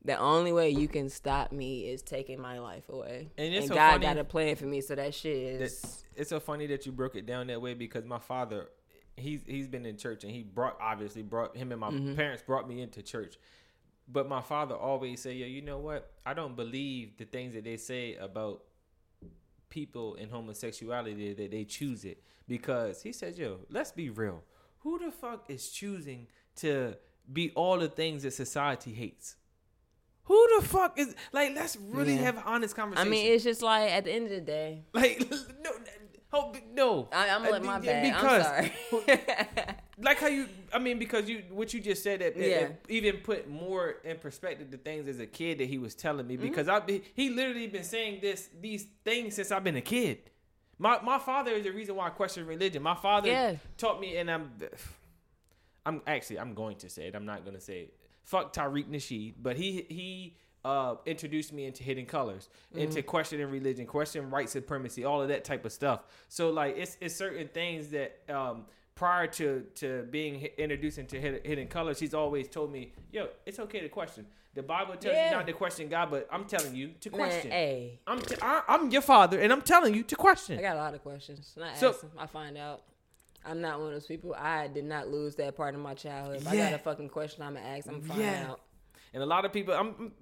the 0.04 0.16
only 0.18 0.52
way 0.52 0.68
you 0.68 0.86
can 0.86 1.08
stop 1.08 1.50
me 1.50 1.88
is 1.88 2.02
taking 2.02 2.38
my 2.40 2.58
life 2.58 2.88
away. 2.90 3.30
And 3.38 3.54
And, 3.54 3.66
so 3.66 3.74
God 3.74 3.92
funny 3.92 4.06
got 4.06 4.18
a 4.18 4.24
plan 4.24 4.54
for 4.56 4.66
me, 4.66 4.82
so 4.82 4.94
that 4.94 5.14
shit 5.14 5.58
That- 5.58 5.64
is. 5.64 6.04
it's 6.14 6.28
so 6.30 6.40
funny 6.40 6.66
that 6.66 6.84
you 6.84 6.92
broke 6.92 7.16
it 7.16 7.24
down 7.24 7.46
that 7.46 7.60
way 7.62 7.72
because 7.72 8.04
my 8.04 8.18
father, 8.18 8.68
he's 9.16 9.40
he's 9.46 9.68
been 9.68 9.86
in 9.86 9.96
church 9.96 10.24
and 10.24 10.32
he 10.32 10.42
brought 10.42 10.76
obviously 10.80 11.22
brought 11.22 11.56
him 11.56 11.70
and 11.72 11.80
my 11.80 11.90
Mm-hmm. 11.90 12.14
parents 12.16 12.42
brought 12.42 12.68
me 12.68 12.80
into 12.82 13.02
church. 13.02 13.36
But 14.06 14.28
my 14.28 14.42
father 14.42 14.74
always 14.74 15.20
say, 15.22 15.32
"Yo, 15.34 15.46
you 15.46 15.62
know 15.62 15.78
what? 15.78 16.12
I 16.26 16.34
don't 16.34 16.56
believe 16.56 17.16
the 17.16 17.24
things 17.24 17.54
that 17.54 17.64
they 17.64 17.76
say 17.78 18.16
about 18.16 18.62
people 19.70 20.14
in 20.14 20.28
homosexuality 20.28 21.32
that 21.34 21.50
they 21.50 21.64
choose 21.64 22.04
it 22.04 22.22
because 22.46 23.02
he 23.02 23.12
says, 23.12 23.38
"Yo, 23.38 23.60
let's 23.70 23.92
be 23.92 24.10
real. 24.10 24.42
Who 24.80 24.98
the 24.98 25.10
fuck 25.10 25.46
is 25.48 25.70
choosing 25.70 26.26
to 26.56 26.96
be 27.32 27.50
all 27.54 27.78
the 27.78 27.88
things 27.88 28.22
that 28.24 28.32
society 28.32 28.92
hates?" 28.92 29.36
Who 30.24 30.48
the 30.60 30.66
fuck 30.66 30.98
is 30.98 31.14
like? 31.32 31.54
Let's 31.54 31.76
really 31.76 32.14
Yeah. 32.14 32.22
have 32.22 32.42
honest 32.46 32.74
conversation. 32.74 33.08
I 33.08 33.10
mean, 33.10 33.32
it's 33.32 33.44
just 33.44 33.60
like 33.62 33.90
at 33.90 34.04
the 34.04 34.12
end 34.12 34.24
of 34.26 34.30
the 34.32 34.40
day, 34.40 34.84
Like 34.94 35.20
no, 35.62 35.70
hope 36.34 36.56
no. 36.72 37.08
I, 37.12 37.28
I'm 37.30 37.42
gonna 37.44 37.56
Uh, 37.56 37.60
my 37.60 37.80
yeah, 37.80 38.10
bad. 38.12 38.24
I'm 38.24 38.42
sorry. 38.42 39.20
like 40.02 40.18
how 40.18 40.26
you, 40.26 40.48
I 40.72 40.78
mean, 40.78 40.98
because 40.98 41.28
you, 41.28 41.42
what 41.50 41.72
you 41.72 41.80
just 41.80 42.02
said 42.02 42.20
that 42.20 42.36
it- 42.36 42.50
Yeah. 42.50 42.68
even 42.96 43.18
put 43.18 43.48
more 43.48 43.96
in 44.04 44.18
perspective 44.18 44.70
the 44.70 44.76
things 44.78 45.06
as 45.08 45.20
a 45.20 45.26
kid 45.26 45.58
that 45.58 45.68
he 45.68 45.78
was 45.78 45.94
telling 45.94 46.26
Mm-hmm. 46.26 46.42
me. 46.42 46.48
Because 46.48 46.68
I, 46.68 46.80
be- 46.80 47.02
he 47.14 47.30
literally 47.30 47.66
been 47.68 47.84
saying 47.84 48.18
this, 48.20 48.48
these 48.60 48.86
things 49.04 49.34
since 49.36 49.50
I've 49.52 49.64
been 49.64 49.76
a 49.76 49.80
kid. 49.96 50.18
My 50.78 51.00
my 51.02 51.18
father 51.18 51.52
is 51.52 51.62
the 51.64 51.70
reason 51.70 51.94
why 51.94 52.06
I 52.08 52.10
question 52.10 52.46
religion. 52.46 52.82
My 52.82 52.96
father 52.96 53.28
Yeah. 53.28 53.54
taught 53.78 54.00
me, 54.00 54.16
and 54.16 54.28
I'm, 54.30 54.50
I'm 55.86 56.02
actually 56.06 56.38
I'm 56.40 56.54
going 56.54 56.76
to 56.78 56.88
say 56.90 57.06
it. 57.08 57.14
I'm 57.14 57.26
not 57.26 57.44
going 57.44 57.54
to 57.56 57.60
say 57.62 57.80
it. 57.82 57.94
Fuck 58.24 58.52
Tariq 58.54 58.86
Nasheed, 58.88 59.34
but 59.40 59.56
he 59.56 59.86
he 59.88 60.36
uh, 60.64 60.96
introduced 61.06 61.52
me 61.52 61.66
into 61.66 61.82
hidden 61.82 62.06
colors, 62.06 62.48
into 62.74 63.02
questioning 63.02 63.46
religion, 63.50 63.86
questioning 63.86 64.30
white 64.30 64.48
supremacy, 64.48 65.04
all 65.04 65.20
of 65.20 65.28
that 65.28 65.44
type 65.44 65.64
of 65.64 65.72
stuff. 65.72 66.00
So 66.28 66.50
like 66.50 66.76
it's 66.76 66.96
it's 67.00 67.14
certain 67.14 67.48
things 67.48 67.88
that 67.90 68.18
um, 68.30 68.64
prior 68.94 69.26
to 69.26 69.64
to 69.76 70.06
being 70.10 70.48
introduced 70.56 70.98
into 70.98 71.20
hidden, 71.20 71.40
hidden 71.44 71.68
colors, 71.68 71.98
he's 71.98 72.14
always 72.14 72.48
told 72.48 72.72
me, 72.72 72.92
yo, 73.12 73.28
it's 73.46 73.58
okay 73.58 73.80
to 73.80 73.88
question. 73.88 74.26
The 74.54 74.62
Bible 74.62 74.94
tells 74.96 75.16
Yeah. 75.16 75.30
you 75.30 75.36
not 75.36 75.46
to 75.48 75.52
question 75.52 75.88
God, 75.88 76.10
but 76.12 76.28
I'm 76.30 76.44
telling 76.44 76.74
you 76.76 76.92
to 77.00 77.10
Man, 77.10 77.18
question. 77.18 77.50
hey, 77.50 77.98
I'm 78.06 78.20
t- 78.20 78.36
I, 78.40 78.62
I'm 78.68 78.88
your 78.90 79.02
father, 79.02 79.40
and 79.40 79.52
I'm 79.52 79.62
telling 79.62 79.94
you 79.94 80.04
to 80.04 80.14
question. 80.16 80.58
I 80.58 80.62
got 80.62 80.76
a 80.76 80.78
lot 80.78 80.94
of 80.94 81.02
questions. 81.02 81.58
I 81.60 81.74
So- 81.74 81.88
ask 81.90 82.00
them, 82.00 82.10
I 82.16 82.26
find 82.26 82.56
out. 82.56 82.82
I'm 83.46 83.60
not 83.60 83.78
one 83.78 83.88
of 83.88 83.92
those 83.94 84.06
people. 84.06 84.34
I 84.38 84.68
did 84.68 84.84
not 84.86 85.08
lose 85.08 85.34
that 85.34 85.54
part 85.54 85.74
of 85.74 85.80
my 85.82 85.92
childhood. 85.92 86.36
If 86.40 86.48
I 86.48 86.56
got 86.56 86.72
a 86.72 86.78
fucking 86.78 87.10
question, 87.10 87.42
I'm 87.42 87.52
gonna 87.54 87.66
ask. 87.66 87.86
I'm 87.86 87.96
gonna 88.00 88.06
find 88.08 88.20
Yeah. 88.22 88.46
out. 88.52 88.60
And 89.12 89.22
a 89.22 89.26
lot 89.26 89.44
of 89.44 89.52
people, 89.52 89.74
I'm, 89.74 90.12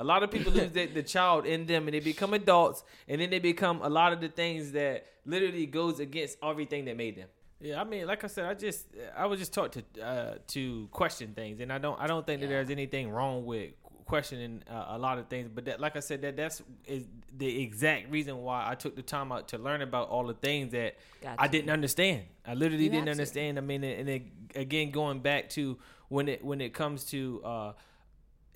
a 0.00 0.04
lot 0.04 0.22
of 0.22 0.30
people 0.30 0.52
lose 0.52 0.70
the, 0.72 0.86
the 0.86 1.02
child 1.02 1.44
in 1.46 1.66
them, 1.66 1.86
and 1.86 1.94
they 1.94 2.00
become 2.00 2.32
adults, 2.34 2.82
and 3.06 3.20
then 3.20 3.30
they 3.30 3.38
become 3.38 3.80
a 3.82 3.88
lot 3.88 4.12
of 4.14 4.20
the 4.20 4.28
things 4.28 4.72
that 4.72 5.06
literally 5.26 5.66
goes 5.66 6.00
against 6.00 6.38
everything 6.42 6.86
that 6.86 6.96
made 6.96 7.16
them. 7.16 7.28
Yeah, 7.60 7.80
I 7.80 7.84
mean, 7.84 8.06
like 8.06 8.24
I 8.24 8.26
said, 8.26 8.46
I 8.46 8.54
just 8.54 8.86
I 9.16 9.26
was 9.26 9.38
just 9.38 9.52
taught 9.52 9.72
to 9.72 9.82
uh, 10.02 10.34
to 10.48 10.88
question 10.90 11.34
things, 11.34 11.60
and 11.60 11.70
I 11.70 11.78
don't 11.78 12.00
I 12.00 12.06
don't 12.06 12.26
think 12.26 12.40
that 12.40 12.48
there's 12.48 12.70
anything 12.70 13.10
wrong 13.10 13.44
with 13.44 13.72
questioning 14.06 14.62
uh, 14.68 14.86
a 14.88 14.98
lot 14.98 15.18
of 15.18 15.28
things. 15.28 15.48
But 15.54 15.66
that, 15.66 15.78
like 15.78 15.94
I 15.94 16.00
said, 16.00 16.22
that 16.22 16.36
that's 16.36 16.62
is 16.86 17.04
the 17.36 17.62
exact 17.62 18.10
reason 18.10 18.38
why 18.38 18.66
I 18.66 18.74
took 18.76 18.96
the 18.96 19.02
time 19.02 19.30
out 19.30 19.48
to 19.48 19.58
learn 19.58 19.82
about 19.82 20.08
all 20.08 20.26
the 20.26 20.34
things 20.34 20.72
that 20.72 20.96
Gotcha. 21.22 21.36
I 21.40 21.48
didn't 21.48 21.70
understand. 21.70 22.22
I 22.46 22.54
literally 22.54 22.84
You 22.84 22.90
didn't 22.90 23.08
have 23.08 23.16
to. 23.16 23.20
understand. 23.22 23.58
I 23.58 23.60
mean, 23.60 23.84
and 23.84 24.08
it, 24.08 24.22
again, 24.54 24.90
going 24.90 25.20
back 25.20 25.50
to 25.50 25.76
when 26.08 26.28
it 26.28 26.42
when 26.42 26.60
it 26.62 26.72
comes 26.72 27.04
to 27.10 27.42
uh, 27.44 27.72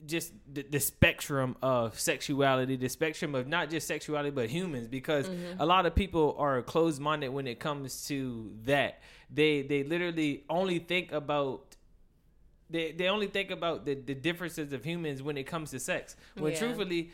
just 0.07 0.33
the, 0.53 0.63
the 0.63 0.81
spectrum 0.81 1.57
of 1.63 1.99
sexuality, 1.99 2.77
the 2.77 2.89
spectrum 2.89 3.35
of 3.35 3.47
not 3.49 3.71
just 3.71 3.87
sexuality 3.87 4.31
but 4.31 4.49
humans, 4.51 4.89
because 4.89 5.29
Mm-hmm. 5.29 5.61
a 5.61 5.67
lot 5.67 5.87
of 5.87 5.95
people 5.95 6.35
are 6.39 6.63
closed 6.63 7.01
minded 7.01 7.29
when 7.31 7.47
it 7.47 7.59
comes 7.61 8.07
to 8.09 8.51
that. 8.65 9.01
They 9.33 9.63
they 9.63 9.83
literally 9.85 10.45
only 10.49 10.79
think 10.79 11.13
about 11.13 11.77
they 12.71 12.93
they 12.93 13.09
only 13.09 13.27
think 13.27 13.51
about 13.51 13.85
the, 13.85 13.95
the 13.95 14.15
differences 14.15 14.73
of 14.73 14.85
humans 14.85 15.23
when 15.23 15.37
it 15.37 15.45
comes 15.45 15.71
to 15.73 15.81
sex. 15.81 16.17
When 16.39 16.53
Yeah. 16.53 16.59
truthfully, 16.59 17.11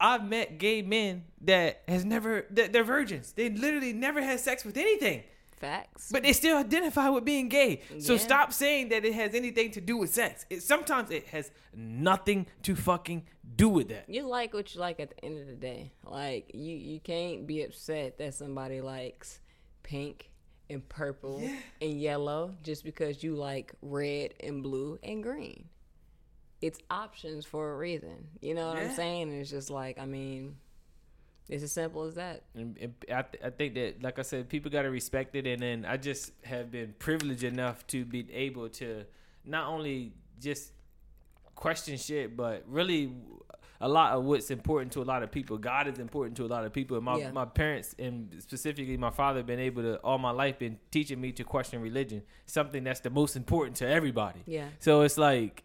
I've 0.00 0.24
met 0.24 0.58
gay 0.58 0.82
men 0.82 1.24
that 1.42 1.82
has 1.88 2.04
never 2.04 2.46
that 2.50 2.72
they're 2.72 2.84
virgins. 2.84 3.32
They 3.32 3.48
literally 3.50 3.92
never 3.92 4.20
had 4.22 4.40
sex 4.40 4.64
with 4.64 4.76
anything. 4.76 5.22
Facts. 5.62 6.10
But 6.10 6.24
they 6.24 6.32
still 6.32 6.58
identify 6.58 7.08
with 7.08 7.24
being 7.24 7.48
gay. 7.48 7.82
So 8.00 8.14
Yeah. 8.14 8.18
stop 8.18 8.52
saying 8.52 8.88
that 8.88 9.04
it 9.04 9.14
has 9.14 9.32
anything 9.34 9.70
to 9.72 9.80
do 9.80 9.96
with 9.96 10.12
sex. 10.12 10.44
It, 10.50 10.62
sometimes 10.62 11.10
it 11.12 11.26
has 11.28 11.50
nothing 11.72 12.46
to 12.64 12.74
fucking 12.74 13.26
do 13.56 13.68
with 13.68 13.88
that. 13.90 14.08
you 14.08 14.22
like 14.26 14.52
what 14.54 14.74
you 14.74 14.80
like 14.80 14.98
at 14.98 15.10
the 15.10 15.24
end 15.24 15.38
of 15.40 15.46
the 15.46 15.54
day. 15.54 15.92
Like 16.04 16.50
you, 16.52 16.74
you 16.76 16.98
can't 17.00 17.46
be 17.46 17.62
upset 17.62 18.18
that 18.18 18.34
somebody 18.34 18.80
likes 18.80 19.40
pink 19.84 20.30
and 20.68 20.86
purple 20.88 21.48
and 21.80 22.00
yellow 22.00 22.54
just 22.64 22.82
because 22.84 23.22
you 23.22 23.34
like 23.36 23.72
red 23.82 24.34
and 24.40 24.62
blue 24.64 24.98
and 25.02 25.22
green. 25.22 25.68
It's 26.60 26.78
options 26.90 27.44
for 27.44 27.72
a 27.72 27.76
reason. 27.76 28.28
You 28.40 28.54
know 28.54 28.68
what 28.68 28.78
Yeah. 28.78 28.84
I'm 28.88 28.94
saying? 28.96 29.32
It's 29.32 29.50
just 29.50 29.70
like 29.70 29.98
I 29.98 30.06
mean, 30.06 30.56
it's 31.48 31.62
as 31.64 31.72
simple 31.72 32.04
as 32.04 32.14
that. 32.14 32.42
And, 32.54 32.78
and 32.80 32.94
I, 33.12 33.22
th- 33.22 33.42
I 33.44 33.50
think 33.50 33.74
that, 33.74 34.02
like 34.02 34.18
I 34.18 34.22
said, 34.22 34.48
people 34.48 34.70
got 34.70 34.82
to 34.82 34.90
respect 34.90 35.34
it. 35.36 35.46
And 35.46 35.60
then 35.62 35.84
I 35.84 35.96
just 35.96 36.32
have 36.44 36.70
been 36.70 36.94
privileged 36.98 37.42
enough 37.44 37.86
to 37.88 38.04
be 38.04 38.26
able 38.32 38.68
to 38.70 39.04
not 39.44 39.68
only 39.68 40.12
just 40.40 40.72
question 41.54 41.96
shit, 41.98 42.36
but 42.36 42.64
really 42.66 43.12
a 43.80 43.88
lot 43.88 44.12
of 44.12 44.22
what's 44.24 44.50
important 44.52 44.92
to 44.92 45.02
a 45.02 45.04
lot 45.04 45.24
of 45.24 45.32
people. 45.32 45.58
God 45.58 45.88
is 45.88 45.98
important 45.98 46.36
to 46.36 46.44
a 46.44 46.46
lot 46.46 46.64
of 46.64 46.72
people. 46.72 46.96
And 46.96 47.04
my, 47.04 47.16
Yeah. 47.18 47.32
my 47.32 47.44
parents, 47.44 47.94
and 47.98 48.32
specifically 48.38 48.96
my 48.96 49.10
father, 49.10 49.42
been 49.42 49.58
able 49.58 49.82
to, 49.82 49.96
all 49.98 50.18
my 50.18 50.30
life, 50.30 50.60
been 50.60 50.78
teaching 50.92 51.20
me 51.20 51.32
to 51.32 51.42
question 51.44 51.82
religion, 51.82 52.22
something 52.46 52.84
that's 52.84 53.00
the 53.00 53.10
most 53.10 53.34
important 53.36 53.76
to 53.78 53.88
everybody. 53.88 54.40
Yeah. 54.46 54.68
So 54.78 55.02
it's 55.02 55.18
like 55.18 55.64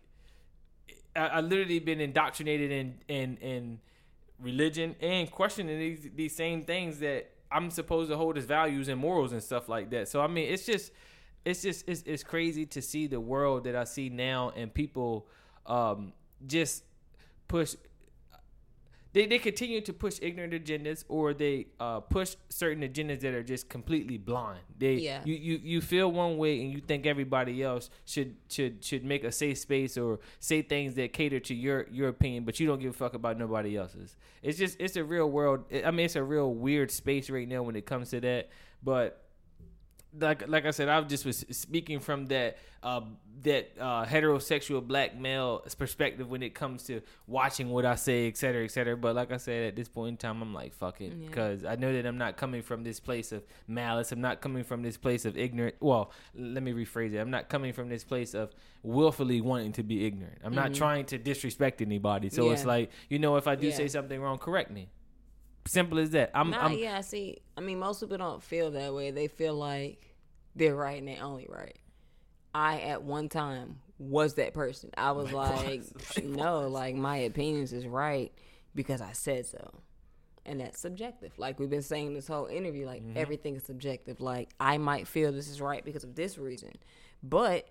I, 1.15 1.27
I 1.27 1.41
literally 1.41 1.79
been 1.79 2.01
indoctrinated 2.01 2.71
in 2.71 2.95
in 3.07 3.37
in 3.37 3.79
religion 4.39 4.95
and 5.01 5.29
questioning 5.31 5.79
these 5.79 6.09
these 6.15 6.35
same 6.35 6.63
things 6.63 6.99
that 6.99 7.31
I'm 7.51 7.69
supposed 7.69 8.09
to 8.09 8.17
hold 8.17 8.37
as 8.37 8.45
values 8.45 8.87
and 8.87 8.99
morals 8.99 9.31
and 9.31 9.41
stuff 9.41 9.69
like 9.69 9.89
that. 9.91 10.07
So 10.07 10.21
I 10.21 10.27
mean, 10.27 10.51
it's 10.51 10.65
just 10.65 10.91
it's 11.45 11.61
just 11.61 11.87
it's, 11.87 12.03
it's 12.05 12.23
crazy 12.23 12.65
to 12.67 12.81
see 12.81 13.07
the 13.07 13.19
world 13.19 13.63
that 13.65 13.75
I 13.75 13.85
see 13.85 14.09
now 14.09 14.51
and 14.55 14.73
people 14.73 15.27
um 15.65 16.13
just 16.45 16.83
push 17.47 17.75
they, 19.13 19.25
they 19.25 19.39
continue 19.39 19.81
to 19.81 19.93
push 19.93 20.19
ignorant 20.21 20.53
agendas 20.53 21.03
or 21.07 21.33
they 21.33 21.67
uh, 21.79 21.99
push 22.01 22.35
certain 22.49 22.83
agendas 22.83 23.21
that 23.21 23.33
are 23.33 23.43
just 23.43 23.69
completely 23.69 24.17
blind. 24.17 24.59
They 24.77 24.95
Yeah. 24.95 25.21
you, 25.25 25.35
you 25.35 25.59
you 25.63 25.81
feel 25.81 26.11
one 26.11 26.37
way 26.37 26.61
and 26.61 26.71
you 26.71 26.81
think 26.81 27.05
everybody 27.05 27.63
else 27.63 27.89
should 28.05 28.35
should 28.49 28.83
should 28.83 29.03
make 29.05 29.23
a 29.23 29.31
safe 29.31 29.57
space 29.57 29.97
or 29.97 30.19
say 30.39 30.61
things 30.61 30.93
that 30.95 31.13
cater 31.13 31.39
to 31.39 31.55
your 31.55 31.87
your 31.89 32.09
opinion, 32.09 32.43
but 32.43 32.59
you 32.59 32.67
don't 32.67 32.79
give 32.79 32.91
a 32.91 32.97
fuck 32.97 33.13
about 33.13 33.37
nobody 33.37 33.75
else's. 33.77 34.15
It's 34.43 34.57
just 34.57 34.79
it's 34.79 34.95
a 34.95 35.03
real 35.03 35.29
world. 35.29 35.65
I 35.85 35.91
mean, 35.91 36.05
it's 36.05 36.15
a 36.15 36.23
real 36.23 36.53
weird 36.53 36.91
space 36.91 37.29
right 37.29 37.47
now 37.47 37.63
when 37.63 37.75
it 37.75 37.85
comes 37.85 38.09
to 38.11 38.19
that. 38.21 38.49
But 38.83 39.23
like 40.19 40.47
like 40.47 40.65
I 40.65 40.71
said, 40.71 40.89
I 40.89 41.01
just 41.01 41.25
was 41.25 41.45
speaking 41.51 41.99
from 41.99 42.27
that 42.27 42.57
uh, 42.83 43.01
that 43.43 43.71
uh, 43.79 44.03
heterosexual 44.05 44.85
black 44.85 45.15
male 45.15 45.59
perspective 45.77 46.29
when 46.29 46.41
it 46.41 46.55
comes 46.55 46.83
to 46.83 47.01
watching 47.27 47.69
what 47.69 47.85
I 47.85 47.93
say, 47.95 48.27
et 48.27 48.35
cetera, 48.35 48.63
et 48.63 48.71
cetera. 48.71 48.97
But 48.97 49.15
like 49.15 49.31
I 49.31 49.37
said, 49.37 49.67
at 49.67 49.75
this 49.75 49.87
point 49.87 50.09
in 50.09 50.17
time, 50.17 50.41
I'm 50.41 50.53
like, 50.53 50.73
fuck 50.73 51.01
it, 51.01 51.13
Yeah. 51.13 51.27
because 51.27 51.63
I 51.63 51.75
know 51.75 51.93
that 51.93 52.05
I'm 52.05 52.17
not 52.17 52.35
coming 52.35 52.63
from 52.63 52.83
this 52.83 52.99
place 52.99 53.31
of 53.31 53.43
malice. 53.67 54.11
I'm 54.11 54.21
not 54.21 54.41
coming 54.41 54.63
from 54.63 54.81
this 54.81 54.97
place 54.97 55.23
of 55.25 55.37
ignorant. 55.37 55.75
Well, 55.79 56.11
let 56.35 56.63
me 56.63 56.71
rephrase 56.73 57.13
it. 57.13 57.17
I'm 57.19 57.29
not 57.29 57.47
coming 57.47 57.73
from 57.73 57.89
this 57.89 58.03
place 58.03 58.33
of 58.33 58.55
willfully 58.81 59.41
wanting 59.41 59.73
to 59.73 59.83
be 59.83 60.05
ignorant. 60.05 60.39
I'm 60.43 60.55
not 60.55 60.73
trying 60.73 61.05
to 61.07 61.17
disrespect 61.17 61.81
anybody. 61.81 62.29
So 62.29 62.49
it's 62.51 62.61
Mm-hmm. 62.61 62.69
Like, 62.69 62.91
you 63.09 63.19
know, 63.19 63.35
if 63.35 63.47
I 63.47 63.55
do 63.55 63.67
Yeah. 63.67 63.75
say 63.75 63.87
something 63.87 64.19
wrong, 64.19 64.37
correct 64.39 64.71
me. 64.71 64.89
Simple 65.67 65.99
as 65.99 66.09
that. 66.11 66.31
I'm, 66.33 66.49
Nah, 66.51 66.59
I'm 66.65 66.73
yeah, 66.73 67.01
see, 67.01 67.39
I 67.55 67.61
mean, 67.61 67.77
most 67.79 67.99
people 67.99 68.17
don't 68.17 68.41
feel 68.41 68.71
that 68.71 68.93
way. 68.93 69.11
They 69.11 69.27
feel 69.27 69.53
like 69.53 70.15
they're 70.55 70.75
right 70.75 70.97
and 70.97 71.07
they're 71.07 71.21
only 71.23 71.45
right. 71.49 71.77
I, 72.53 72.79
at 72.81 73.03
one 73.03 73.29
time, 73.29 73.79
was 73.99 74.35
that 74.35 74.53
person. 74.53 74.91
I 74.97 75.11
was 75.11 75.31
like, 75.33 75.83
no, 76.23 76.67
like, 76.67 76.95
my 76.95 77.17
opinions 77.17 77.73
is 77.73 77.85
right 77.85 78.31
because 78.75 79.01
I 79.01 79.11
said 79.13 79.45
so. 79.45 79.81
And 80.45 80.61
that's 80.61 80.79
subjective. 80.79 81.33
Like, 81.37 81.59
we've 81.59 81.69
been 81.69 81.81
saying 81.81 82.13
this 82.13 82.27
whole 82.27 82.45
interview, 82.45 82.85
like, 82.85 83.03
everything 83.15 83.55
is 83.55 83.63
subjective. 83.63 84.21
Like, 84.21 84.49
I 84.59 84.77
might 84.77 85.07
feel 85.07 85.31
this 85.31 85.49
is 85.49 85.59
right 85.59 85.83
because 85.83 86.05
of 86.05 86.15
this 86.15 86.37
reason. 86.37 86.71
But 87.21 87.67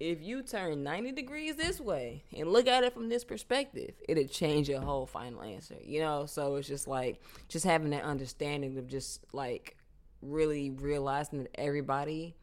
if 0.00 0.22
you 0.22 0.42
turn 0.42 0.82
90 0.82 1.12
degrees 1.12 1.56
this 1.56 1.80
way 1.80 2.24
and 2.36 2.52
look 2.52 2.66
at 2.66 2.84
it 2.84 2.92
from 2.92 3.08
this 3.08 3.24
perspective, 3.24 3.94
it'll 4.08 4.26
change 4.26 4.68
your 4.68 4.80
whole 4.80 5.06
final 5.06 5.42
answer, 5.42 5.76
you 5.82 6.00
know? 6.00 6.26
So 6.26 6.56
it's 6.56 6.68
just 6.68 6.88
like, 6.88 7.22
just 7.48 7.64
having 7.64 7.90
that 7.90 8.02
understanding 8.02 8.76
of 8.76 8.88
just 8.88 9.24
like 9.32 9.76
really 10.20 10.70
realizing 10.70 11.44
that 11.44 11.54
everybody 11.54 12.34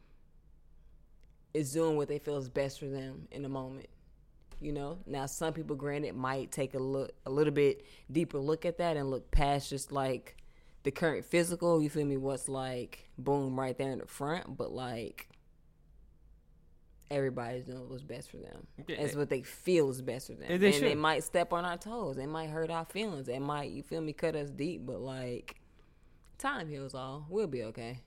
is 1.54 1.72
doing 1.72 1.96
what 1.96 2.08
they 2.08 2.18
feel 2.18 2.36
is 2.36 2.48
best 2.48 2.80
for 2.80 2.86
them 2.86 3.28
in 3.30 3.42
the 3.42 3.48
moment. 3.48 3.86
You 4.60 4.72
know, 4.72 4.98
now 5.06 5.26
some 5.26 5.52
people, 5.52 5.76
granted, 5.76 6.14
might 6.14 6.50
take 6.50 6.74
a 6.74 6.78
look, 6.78 7.12
a 7.26 7.30
little 7.30 7.52
bit 7.52 7.84
deeper 8.10 8.38
look 8.38 8.64
at 8.64 8.78
that 8.78 8.96
and 8.96 9.10
look 9.10 9.30
past 9.30 9.70
just 9.70 9.92
like 9.92 10.36
the 10.82 10.90
current 10.90 11.24
physical. 11.24 11.82
You 11.82 11.90
feel 11.90 12.06
me? 12.06 12.16
What's 12.16 12.48
like 12.48 13.08
boom 13.18 13.58
right 13.58 13.76
there 13.76 13.92
in 13.92 13.98
the 13.98 14.06
front, 14.06 14.56
but 14.56 14.72
like 14.72 15.28
everybody's 17.10 17.64
doing 17.64 17.88
what's 17.88 18.02
best 18.02 18.30
for 18.30 18.38
them. 18.38 18.66
Yeah. 18.88 18.96
It's 18.96 19.14
what 19.14 19.30
they 19.30 19.42
feel 19.42 19.90
is 19.90 20.02
best 20.02 20.28
for 20.28 20.32
them. 20.32 20.44
And 20.44 20.62
And 20.62 20.74
they 20.74 20.80
they, 20.80 20.94
might 20.94 21.24
step 21.24 21.52
on 21.52 21.64
our 21.64 21.76
toes. 21.76 22.16
They 22.16 22.26
might 22.26 22.50
hurt 22.50 22.70
our 22.70 22.84
feelings. 22.84 23.26
They 23.26 23.38
might, 23.38 23.70
you 23.70 23.82
feel 23.82 24.00
me, 24.00 24.12
cut 24.12 24.34
us 24.34 24.50
deep. 24.50 24.86
But 24.86 25.00
like, 25.00 25.56
time 26.38 26.68
heals 26.68 26.94
all. 26.94 27.26
We'll 27.28 27.46
be 27.46 27.64
okay. 27.64 28.00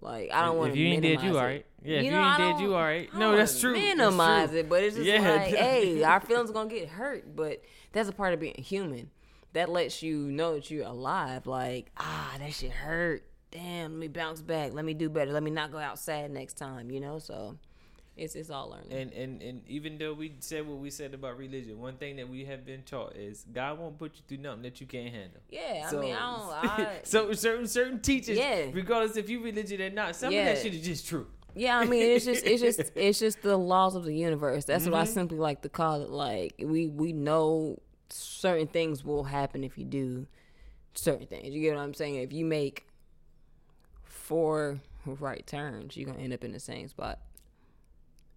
Like 0.00 0.30
I 0.32 0.44
don't 0.44 0.56
want 0.58 0.72
to. 0.74 0.78
If 0.78 0.84
you 0.86 0.92
ain't 0.94 1.02
dead, 1.02 1.22
you 1.22 1.30
it. 1.30 1.36
alright. 1.36 1.66
Yeah, 1.82 1.98
if 1.98 2.04
you 2.04 2.10
know, 2.10 2.20
I 2.20 2.30
ain't 2.30 2.56
dead, 2.58 2.62
you 2.62 2.74
alright. 2.74 3.14
No, 3.14 3.36
that's 3.36 3.60
true. 3.60 3.72
That's 3.74 3.84
Minimize 3.96 4.50
true. 4.50 4.58
it, 4.58 4.68
but 4.68 4.82
it's 4.82 4.96
just 4.96 5.06
Yeah. 5.06 5.20
like, 5.20 5.54
hey, 5.54 6.02
our 6.02 6.20
feelings 6.20 6.50
gonna 6.50 6.68
get 6.70 6.88
hurt, 6.88 7.34
but 7.36 7.62
that's 7.92 8.08
a 8.08 8.12
part 8.12 8.34
of 8.34 8.40
being 8.40 8.54
human. 8.58 9.10
That 9.54 9.68
lets 9.70 10.02
you 10.02 10.16
know 10.30 10.54
that 10.54 10.70
you're 10.70 10.86
alive. 10.86 11.46
Like, 11.46 11.90
ah, 11.96 12.34
that 12.38 12.52
shit 12.52 12.70
hurt. 12.70 13.24
Damn, 13.50 13.92
let 13.92 13.98
me 14.00 14.08
bounce 14.08 14.42
back. 14.42 14.74
Let 14.74 14.84
me 14.84 14.92
do 14.92 15.08
better. 15.08 15.32
Let 15.32 15.42
me 15.42 15.50
not 15.50 15.72
go 15.72 15.78
out 15.78 15.98
sad 15.98 16.30
next 16.30 16.54
time. 16.58 16.90
You 16.90 17.00
know, 17.00 17.18
so 17.18 17.56
it's 18.18 18.34
it's 18.34 18.50
all 18.50 18.70
learning. 18.70 18.92
And, 18.92 19.12
and 19.12 19.42
and 19.42 19.62
even 19.68 19.96
though 19.98 20.12
we 20.14 20.34
said 20.40 20.66
what 20.66 20.78
we 20.78 20.90
said 20.90 21.14
about 21.14 21.38
religion, 21.38 21.78
one 21.80 21.96
thing 21.96 22.16
that 22.16 22.28
we 22.28 22.44
have 22.46 22.66
been 22.66 22.82
taught 22.82 23.16
is 23.16 23.44
God 23.52 23.78
won't 23.78 23.98
put 23.98 24.12
you 24.16 24.22
through 24.28 24.38
nothing 24.44 24.62
that 24.62 24.80
you 24.80 24.86
can't 24.86 25.12
handle. 25.14 25.40
yeah, 25.50 25.88
I 25.90 25.92
mean, 25.96 26.14
I 26.14 26.18
don't. 26.18 26.70
I, 26.86 26.98
so 27.04 27.32
certain 27.32 27.66
certain 27.66 28.00
teachers, 28.00 28.36
Yeah. 28.36 28.66
regardless 28.72 29.16
if 29.16 29.28
you 29.30 29.42
religion 29.42 29.80
or 29.80 29.90
not, 29.90 30.16
some 30.16 30.32
Yeah. 30.32 30.40
of 30.40 30.56
that 30.56 30.62
shit 30.62 30.74
is 30.74 30.84
just 30.84 31.06
true. 31.08 31.26
Yeah, 31.54 31.78
I 31.78 31.86
mean 31.86 32.02
it's 32.02 32.24
just 32.24 32.44
it's 32.44 32.60
just 32.62 32.80
it's 32.94 33.18
just 33.18 33.42
the 33.42 33.56
laws 33.56 33.94
of 33.94 34.04
the 34.04 34.14
universe. 34.14 34.64
That's 34.64 34.84
what 34.84 34.94
I 34.94 35.04
Mm-hmm. 35.04 35.12
simply 35.14 35.38
like 35.38 35.62
to 35.62 35.68
call 35.68 36.02
it. 36.02 36.10
Like 36.10 36.54
we 36.64 36.86
we 36.88 37.12
know 37.12 37.78
certain 38.10 38.66
things 38.66 39.04
will 39.04 39.24
happen 39.24 39.64
if 39.64 39.76
you 39.78 39.84
do 39.84 40.26
certain 40.94 41.26
things. 41.26 41.54
You 41.54 41.60
get 41.62 41.74
what 41.76 41.82
I'm 41.82 41.94
saying? 41.94 42.16
If 42.16 42.32
you 42.32 42.44
make 42.44 42.86
four 44.04 44.80
right 45.04 45.46
turns, 45.46 45.96
you're 45.96 46.06
gonna 46.06 46.22
end 46.22 46.32
up 46.32 46.44
in 46.44 46.52
the 46.52 46.60
same 46.60 46.88
spot. 46.88 47.18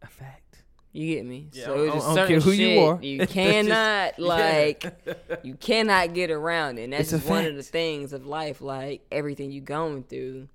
A 0.01 0.07
fact. 0.07 0.63
You 0.93 1.15
get 1.15 1.25
me? 1.25 1.47
Yeah, 1.53 1.65
so 1.65 1.73
I- 1.73 1.77
it's 1.85 1.91
I 1.91 1.93
just 1.95 2.05
don't 2.07 2.15
certain 2.15 2.27
care 2.27 2.39
who 2.41 2.51
you 2.51 2.79
are. 2.81 2.99
You 3.01 3.17
That's 3.19 3.31
just- 3.33 3.45
cannot 3.45 4.19
yeah. 4.19 4.25
like 4.27 5.39
you 5.43 5.55
cannot 5.55 6.13
get 6.13 6.31
around 6.31 6.79
it. 6.79 6.83
And 6.85 6.93
that's 6.93 7.03
It's 7.03 7.13
a 7.13 7.17
just 7.17 7.29
one 7.29 7.45
of 7.45 7.55
the 7.55 7.63
things 7.63 8.11
of 8.13 8.25
life. 8.25 8.59
Like 8.61 9.05
everything 9.11 9.51
you're 9.51 9.63
going 9.63 10.03
through, 10.03 10.47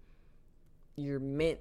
you're 0.97 1.21
meant 1.21 1.59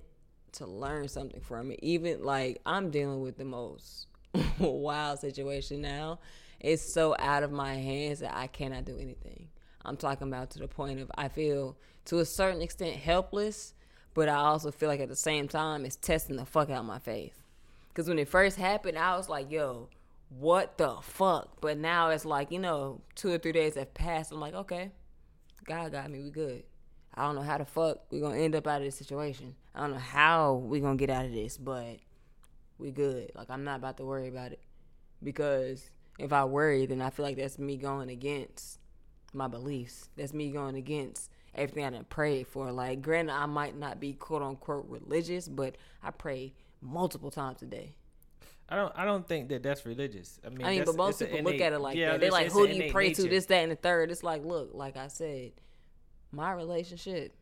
to 0.53 0.65
learn 0.65 1.07
something 1.07 1.39
from 1.41 1.71
it. 1.71 1.79
Even 1.81 2.23
like 2.23 2.61
I'm 2.65 2.89
dealing 2.91 3.21
with 3.21 3.37
the 3.37 3.45
most 3.45 4.07
wild 4.59 5.19
situation 5.19 5.81
now. 5.81 6.19
It's 6.59 6.81
so 6.81 7.15
out 7.19 7.43
of 7.43 7.51
my 7.51 7.75
hands 7.75 8.19
that 8.21 8.35
I 8.35 8.47
cannot 8.47 8.85
do 8.85 8.97
anything. 8.97 9.49
I'm 9.83 9.97
talking 9.97 10.27
about 10.27 10.49
to 10.51 10.59
the 10.59 10.67
point 10.67 10.99
of 10.99 11.11
I 11.17 11.27
feel 11.27 11.77
to 12.05 12.19
a 12.19 12.25
certain 12.25 12.61
extent 12.61 12.95
helpless, 12.95 13.73
but 14.13 14.27
I 14.29 14.35
also 14.35 14.71
feel 14.71 14.89
like 14.89 14.99
at 14.99 15.09
the 15.09 15.15
same 15.15 15.47
time 15.47 15.85
it's 15.85 15.95
testing 15.95 16.37
the 16.37 16.45
fuck 16.45 16.69
out 16.69 16.83
my 16.85 16.99
faith. 16.99 17.39
Because 17.95 18.09
when 18.09 18.19
it 18.19 18.27
first 18.27 18.57
happened, 18.57 18.99
I 18.99 19.15
was 19.15 19.29
like, 19.29 19.49
yo, 19.49 19.87
what 20.27 20.77
the 20.77 20.97
fuck? 21.01 21.61
But 21.61 21.77
now 21.77 22.09
it's 22.09 22.25
like, 22.25 22.51
you 22.51 22.59
know, 22.59 22.99
two 23.15 23.31
or 23.31 23.37
three 23.37 23.53
days 23.53 23.75
have 23.75 23.93
passed. 23.93 24.33
I'm 24.33 24.41
like, 24.41 24.53
okay, 24.53 24.91
God 25.63 25.93
got 25.93 26.11
me. 26.11 26.21
We 26.21 26.29
good. 26.29 26.63
I 27.13 27.21
don't 27.23 27.35
know 27.35 27.41
how 27.41 27.57
the 27.57 27.63
fuck 27.63 27.99
we're 28.11 28.19
going 28.19 28.35
to 28.35 28.43
end 28.43 28.53
up 28.53 28.67
out 28.67 28.81
of 28.81 28.83
this 28.83 28.97
situation. 28.97 29.55
I 29.73 29.79
don't 29.79 29.91
know 29.91 29.97
how 29.97 30.55
we're 30.55 30.81
going 30.81 30.97
to 30.97 31.01
get 31.01 31.15
out 31.15 31.23
of 31.23 31.31
this, 31.31 31.57
but 31.57 31.99
we 32.77 32.91
good. 32.91 33.31
Like, 33.33 33.49
I'm 33.49 33.63
not 33.63 33.77
about 33.77 33.95
to 33.97 34.03
worry 34.03 34.27
about 34.27 34.51
it. 34.51 34.59
Because 35.23 35.89
if 36.19 36.33
I 36.33 36.43
worry, 36.43 36.85
then 36.87 37.01
I 37.01 37.11
feel 37.11 37.23
like 37.23 37.37
that's 37.37 37.57
me 37.57 37.77
going 37.77 38.09
against 38.09 38.79
my 39.31 39.47
beliefs. 39.47 40.09
That's 40.17 40.33
me 40.33 40.51
going 40.51 40.75
against 40.75 41.31
everything 41.53 41.85
I 41.85 41.91
done 41.91 42.03
prayed 42.09 42.47
for. 42.47 42.73
Like, 42.73 43.01
granted, 43.01 43.35
I 43.35 43.45
might 43.45 43.77
not 43.77 44.01
be 44.01 44.11
quote 44.11 44.41
unquote 44.41 44.85
religious, 44.89 45.47
but 45.47 45.77
I 46.03 46.11
pray 46.11 46.51
multiple 46.81 47.31
times 47.31 47.61
a 47.61 47.65
day. 47.65 47.95
I 48.67 48.75
don't. 48.75 48.93
I 48.95 49.05
don't 49.05 49.27
think 49.27 49.49
that 49.49 49.61
that's 49.61 49.85
religious. 49.85 50.39
I 50.43 50.49
mean, 50.49 50.65
I 50.65 50.69
mean, 50.69 50.79
that's- 50.79 50.95
but 50.95 50.97
most 50.97 51.19
people 51.19 51.37
look 51.43 51.53
innate- 51.53 51.61
at 51.61 51.73
it 51.73 51.79
like 51.79 51.95
yeah, 51.95 52.11
that. 52.11 52.21
They're 52.21 52.31
like, 52.31 52.51
who 52.51 52.67
do 52.67 52.73
you 52.73 52.91
pray 52.91 53.13
to? 53.13 53.29
This, 53.29 53.45
that, 53.45 53.61
and 53.61 53.71
the 53.71 53.75
third. 53.75 54.09
It's 54.09 54.23
like, 54.23 54.43
look, 54.43 54.71
like 54.73 54.97
I 54.97 55.07
said, 55.07 55.51
my 56.31 56.51
relationship 56.51 57.35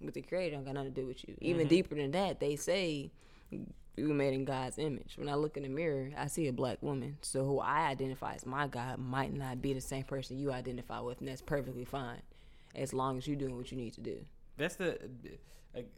with 0.00 0.14
the 0.14 0.22
creator 0.22 0.56
don't 0.56 0.64
got 0.64 0.74
nothing 0.74 0.92
to 0.92 1.00
do 1.00 1.06
with 1.06 1.26
you. 1.26 1.34
Even 1.40 1.62
mm-hmm. 1.62 1.68
deeper 1.68 1.94
than 1.94 2.10
that, 2.10 2.38
they 2.38 2.56
say 2.56 3.10
we 3.50 4.06
were 4.06 4.14
made 4.14 4.34
in 4.34 4.44
God's 4.44 4.78
image. 4.78 5.14
When 5.16 5.28
I 5.28 5.34
look 5.34 5.56
in 5.56 5.62
the 5.62 5.68
mirror, 5.68 6.10
I 6.16 6.26
see 6.26 6.48
a 6.48 6.52
black 6.52 6.82
woman. 6.82 7.16
So 7.22 7.44
who 7.44 7.58
I 7.58 7.86
identify 7.86 8.34
as 8.34 8.44
my 8.44 8.66
God 8.66 8.98
might 8.98 9.32
not 9.32 9.62
be 9.62 9.72
the 9.72 9.80
same 9.80 10.04
person 10.04 10.38
you 10.38 10.52
identify 10.52 11.00
with, 11.00 11.20
and 11.20 11.28
that's 11.28 11.42
perfectly 11.42 11.84
fine, 11.84 12.20
as 12.74 12.92
long 12.92 13.16
as 13.16 13.26
you're 13.26 13.36
doing 13.36 13.56
what 13.56 13.72
you 13.72 13.78
need 13.78 13.94
to 13.94 14.02
do. 14.02 14.18
That's 14.58 14.76
the. 14.76 14.98
Like, 15.74 15.90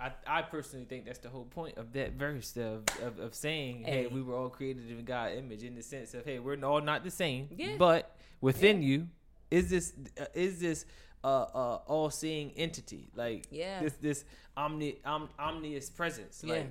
I, 0.00 0.12
I 0.26 0.42
personally 0.42 0.86
think 0.86 1.06
that's 1.06 1.20
the 1.20 1.28
whole 1.28 1.44
point 1.44 1.78
of 1.78 1.92
that 1.92 2.12
verse 2.14 2.56
of, 2.56 2.84
of, 3.02 3.18
of 3.20 3.34
saying, 3.34 3.84
hey. 3.84 4.02
hey. 4.02 4.06
we 4.08 4.22
were 4.22 4.34
all 4.34 4.48
created 4.48 4.90
in 4.90 5.04
God's 5.04 5.36
image, 5.36 5.62
in 5.62 5.74
the 5.74 5.82
sense 5.82 6.14
of, 6.14 6.24
hey, 6.24 6.38
we're 6.38 6.62
all 6.64 6.80
not 6.80 7.04
the 7.04 7.10
same, 7.10 7.48
yeah. 7.56 7.76
but 7.78 8.16
within 8.40 8.82
yeah. 8.82 8.88
you 8.88 9.08
is 9.50 9.70
this 9.70 9.92
uh, 10.20 10.24
is 10.34 10.60
this 10.60 10.84
uh, 11.22 11.26
uh, 11.26 11.78
all 11.86 12.10
seeing 12.10 12.50
entity, 12.56 13.08
like 13.14 13.46
yeah. 13.50 13.80
this 13.80 13.92
this 13.94 14.24
omni 14.56 14.98
om, 15.04 15.28
omnious 15.38 15.90
presence, 15.90 16.42
like 16.42 16.62
yeah 16.62 16.66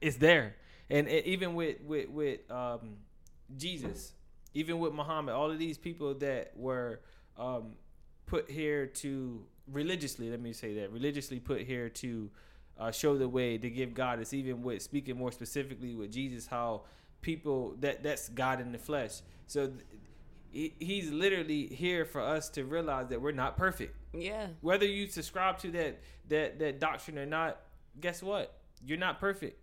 it's 0.00 0.16
there. 0.16 0.56
And 0.88 1.08
it, 1.08 1.26
even 1.26 1.54
with 1.54 1.80
with 1.82 2.08
with 2.08 2.50
um, 2.50 2.96
Jesus, 3.56 4.12
even 4.54 4.78
with 4.78 4.92
Muhammad, 4.92 5.34
all 5.34 5.50
of 5.50 5.58
these 5.58 5.78
people 5.78 6.14
that 6.14 6.52
were 6.56 7.00
um, 7.36 7.74
put 8.26 8.50
here 8.50 8.86
to 8.86 9.44
religiously, 9.70 10.30
let 10.30 10.40
me 10.40 10.52
say 10.52 10.74
that 10.74 10.92
religiously 10.92 11.40
put 11.40 11.62
here 11.62 11.88
to 11.88 12.30
uh, 12.78 12.90
show 12.90 13.16
the 13.16 13.28
way 13.28 13.58
to 13.58 13.70
give 13.70 13.94
God. 13.94 14.20
It's 14.20 14.34
even 14.34 14.62
with 14.62 14.82
speaking 14.82 15.16
more 15.16 15.32
specifically 15.32 15.94
with 15.94 16.12
Jesus, 16.12 16.46
how 16.46 16.82
people 17.22 17.74
that 17.80 18.02
that's 18.02 18.28
God 18.28 18.60
in 18.60 18.72
the 18.72 18.78
flesh. 18.78 19.20
So 19.46 19.72
th- 20.52 20.72
he's 20.78 21.10
literally 21.10 21.66
here 21.66 22.04
for 22.04 22.20
us 22.20 22.48
to 22.50 22.64
realize 22.64 23.08
that 23.08 23.20
we're 23.20 23.32
not 23.32 23.56
perfect. 23.56 23.96
Yeah. 24.12 24.48
Whether 24.60 24.86
you 24.86 25.06
subscribe 25.08 25.58
to 25.58 25.70
that 25.72 26.00
that 26.28 26.58
that 26.58 26.80
doctrine 26.80 27.18
or 27.18 27.26
not, 27.26 27.60
guess 28.00 28.22
what? 28.22 28.58
You're 28.84 28.98
not 28.98 29.20
perfect. 29.20 29.58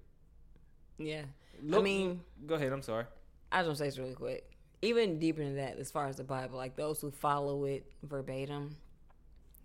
Yeah. 0.98 1.24
Look, 1.62 1.82
I 1.82 1.84
mean, 1.84 2.22
go 2.46 2.56
ahead. 2.56 2.72
I'm 2.72 2.82
sorry. 2.82 3.06
I 3.52 3.60
just 3.60 3.68
want 3.68 3.78
to 3.78 3.84
say 3.84 3.88
this 3.90 4.00
really 4.00 4.16
quick. 4.16 4.50
Even 4.82 5.18
deeper 5.20 5.44
than 5.44 5.56
that, 5.56 5.78
as 5.78 5.92
far 5.92 6.08
as 6.08 6.18
the 6.18 6.24
Bible, 6.24 6.58
like 6.58 6.76
those 6.76 7.00
who 7.00 7.12
follow 7.12 7.66
it 7.66 7.86
verbatim, 8.04 8.76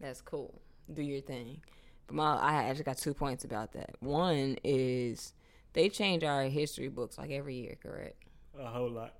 that's 0.00 0.20
cool. 0.20 0.60
Do 0.92 1.02
your 1.02 1.20
thing. 1.20 1.60
But 2.08 2.16
my, 2.16 2.36
I 2.36 2.64
actually 2.64 2.84
got 2.84 2.98
two 2.98 3.14
points 3.14 3.44
about 3.44 3.72
that. 3.72 3.90
One 4.00 4.56
is 4.64 5.32
they 5.74 5.88
change 5.88 6.24
our 6.24 6.44
history 6.44 6.88
books 6.88 7.16
like 7.18 7.30
every 7.30 7.54
year, 7.54 7.76
correct? 7.80 8.24
A 8.58 8.66
whole 8.66 8.90
lot. 8.90 9.14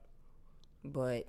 But 0.85 1.27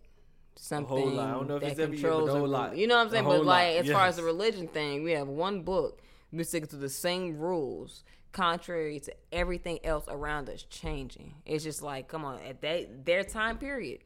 something 0.55 1.15
that 1.15 1.75
controls 1.77 2.29
year, 2.29 2.39
a 2.39 2.47
lot. 2.47 2.77
You 2.77 2.87
know 2.87 2.97
what 2.97 3.07
I'm 3.07 3.11
saying? 3.11 3.25
But 3.25 3.45
like, 3.45 3.75
lot. 3.75 3.79
as 3.79 3.85
yes. 3.85 3.95
far 3.95 4.07
as 4.07 4.15
the 4.15 4.23
religion 4.23 4.67
thing, 4.67 5.03
we 5.03 5.11
have 5.11 5.27
one 5.27 5.61
book. 5.61 6.01
We 6.31 6.43
stick 6.43 6.67
to 6.69 6.75
the 6.75 6.89
same 6.89 7.37
rules 7.37 8.03
contrary 8.31 8.99
to 8.99 9.13
everything 9.31 9.79
else 9.83 10.05
around 10.07 10.49
us 10.49 10.63
changing. 10.63 11.35
It's 11.45 11.63
just 11.63 11.81
like, 11.81 12.07
come 12.07 12.25
on, 12.25 12.39
at 12.41 12.61
that 12.61 13.05
their 13.05 13.23
time 13.23 13.57
period, 13.57 14.03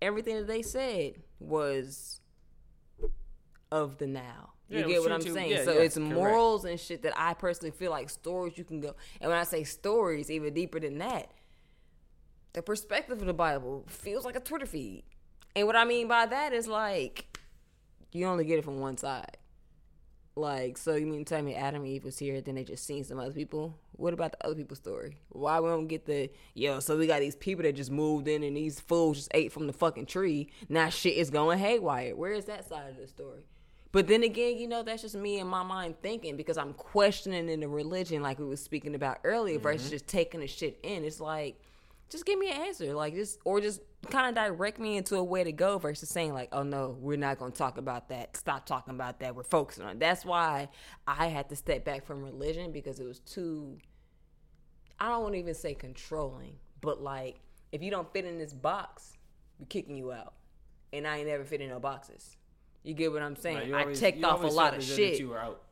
everything 0.00 0.36
that 0.36 0.46
they 0.46 0.62
said 0.62 1.14
was 1.40 2.20
of 3.70 3.98
the 3.98 4.06
now. 4.06 4.52
You 4.68 4.80
yeah, 4.80 4.86
get 4.86 5.00
what 5.00 5.12
I'm 5.12 5.22
too, 5.22 5.32
saying? 5.32 5.50
Yeah, 5.50 5.64
so 5.64 5.72
yeah, 5.72 5.80
it's 5.80 5.96
correct. 5.96 6.12
morals 6.12 6.64
and 6.64 6.78
shit 6.78 7.02
that 7.02 7.14
I 7.16 7.34
personally 7.34 7.70
feel 7.70 7.90
like 7.90 8.10
stories 8.10 8.58
you 8.58 8.64
can 8.64 8.80
go. 8.80 8.94
And 9.20 9.30
when 9.30 9.38
I 9.38 9.44
say 9.44 9.64
stories, 9.64 10.30
even 10.30 10.52
deeper 10.52 10.78
than 10.78 10.98
that, 10.98 11.30
the 12.52 12.62
perspective 12.62 13.20
of 13.20 13.26
the 13.26 13.34
Bible 13.34 13.84
feels 13.88 14.24
like 14.24 14.36
a 14.36 14.40
Twitter 14.40 14.66
feed. 14.66 15.04
And 15.56 15.66
what 15.66 15.76
I 15.76 15.84
mean 15.84 16.06
by 16.06 16.26
that 16.26 16.52
is 16.52 16.68
like 16.68 17.38
you 18.12 18.26
only 18.26 18.44
get 18.44 18.58
it 18.58 18.64
from 18.64 18.80
one 18.80 18.96
side. 18.96 19.38
Like, 20.36 20.78
so 20.78 20.94
you 20.94 21.06
mean 21.06 21.24
tell 21.24 21.42
me 21.42 21.54
Adam 21.54 21.82
and 21.82 21.90
Eve 21.90 22.04
was 22.04 22.18
here, 22.18 22.40
then 22.40 22.54
they 22.54 22.62
just 22.62 22.86
seen 22.86 23.02
some 23.02 23.18
other 23.18 23.32
people? 23.32 23.76
What 23.92 24.14
about 24.14 24.32
the 24.32 24.46
other 24.46 24.54
people's 24.54 24.78
story? 24.78 25.16
Why 25.30 25.58
we 25.58 25.68
don't 25.68 25.88
get 25.88 26.06
the 26.06 26.30
yo? 26.54 26.78
So 26.78 26.96
we 26.96 27.08
got 27.08 27.20
these 27.20 27.34
people 27.34 27.64
that 27.64 27.74
just 27.74 27.90
moved 27.90 28.28
in 28.28 28.44
and 28.44 28.56
these 28.56 28.78
fools 28.78 29.16
just 29.16 29.30
ate 29.34 29.50
from 29.50 29.66
the 29.66 29.72
fucking 29.72 30.06
tree. 30.06 30.50
Now 30.68 30.90
shit 30.90 31.16
is 31.16 31.30
going 31.30 31.58
haywire. 31.58 32.14
Where 32.14 32.32
is 32.32 32.44
that 32.44 32.68
side 32.68 32.90
of 32.90 32.96
the 32.98 33.08
story? 33.08 33.40
But 33.90 34.06
then 34.06 34.22
again, 34.22 34.58
you 34.58 34.68
know, 34.68 34.82
that's 34.82 35.02
just 35.02 35.14
me 35.14 35.38
in 35.38 35.46
my 35.46 35.62
mind 35.62 35.96
thinking 36.02 36.36
because 36.36 36.58
I'm 36.58 36.74
questioning 36.74 37.48
in 37.48 37.60
the 37.60 37.68
religion, 37.68 38.22
like 38.22 38.38
we 38.38 38.44
was 38.44 38.62
speaking 38.62 38.94
about 38.94 39.18
earlier, 39.24 39.56
mm-hmm. 39.56 39.62
versus 39.62 39.90
just 39.90 40.06
taking 40.06 40.40
the 40.40 40.46
shit 40.46 40.78
in. 40.82 41.04
It's 41.04 41.20
like, 41.20 41.60
just 42.10 42.24
give 42.24 42.38
me 42.38 42.50
an 42.50 42.60
answer, 42.62 42.94
like 42.94 43.14
just 43.14 43.38
or 43.44 43.60
just 43.60 43.80
kind 44.10 44.28
of 44.28 44.34
direct 44.34 44.78
me 44.78 44.96
into 44.96 45.16
a 45.16 45.24
way 45.24 45.44
to 45.44 45.52
go 45.52 45.78
versus 45.78 46.08
saying 46.08 46.32
like, 46.32 46.48
oh 46.52 46.62
no, 46.62 46.96
we're 47.00 47.18
not 47.18 47.38
going 47.38 47.52
to 47.52 47.58
talk 47.58 47.78
about 47.78 48.08
that. 48.08 48.36
Stop 48.36 48.66
talking 48.66 48.94
about 48.94 49.20
that. 49.20 49.34
We're 49.34 49.42
focusing 49.42 49.84
on. 49.84 49.92
It. 49.92 50.00
That's 50.00 50.24
why 50.24 50.68
I 51.06 51.26
had 51.26 51.48
to 51.50 51.56
step 51.56 51.84
back 51.84 52.06
from 52.06 52.22
religion 52.22 52.72
because 52.72 53.00
it 53.00 53.06
was 53.06 53.20
too. 53.20 53.78
I 55.00 55.08
don't 55.08 55.22
want 55.22 55.34
to 55.34 55.38
even 55.38 55.54
say 55.54 55.74
controlling, 55.74 56.56
but 56.80 57.00
like 57.02 57.40
if 57.72 57.82
you 57.82 57.90
don't 57.90 58.10
fit 58.12 58.24
in 58.24 58.38
this 58.38 58.52
box, 58.52 59.16
we're 59.58 59.66
kicking 59.66 59.96
you 59.96 60.12
out, 60.12 60.34
and 60.92 61.06
I 61.06 61.18
ain't 61.18 61.28
never 61.28 61.44
fit 61.44 61.60
in 61.60 61.68
no 61.68 61.78
boxes. 61.78 62.37
You 62.88 62.94
get 62.94 63.12
what 63.12 63.20
I'm 63.20 63.36
saying? 63.36 63.74
Always, 63.74 64.02
I 64.02 64.10
checked 64.10 64.24
off 64.24 64.42
a 64.42 64.46
lot 64.46 64.74
of 64.74 64.82
shit. 64.82 65.20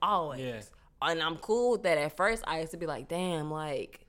Always. 0.03 0.41
Yeah. 0.43 0.61
And 1.01 1.23
I'm 1.23 1.37
cool 1.37 1.73
with 1.73 1.83
that. 1.85 1.97
At 1.97 2.15
first, 2.15 2.45
I 2.47 2.61
used 2.61 2.73
to 2.73 2.77
be 2.77 2.85
like, 2.85 3.09
damn, 3.09 3.51
like 3.51 4.01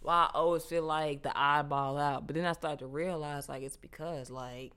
why 0.00 0.28
I 0.32 0.38
always 0.38 0.64
feel 0.64 0.84
like 0.84 1.24
the 1.24 1.36
eyeball 1.36 1.98
out. 1.98 2.28
But 2.28 2.36
then 2.36 2.44
I 2.44 2.52
started 2.52 2.78
to 2.78 2.86
realize 2.86 3.48
like 3.48 3.64
it's 3.64 3.76
because 3.76 4.30
like 4.30 4.74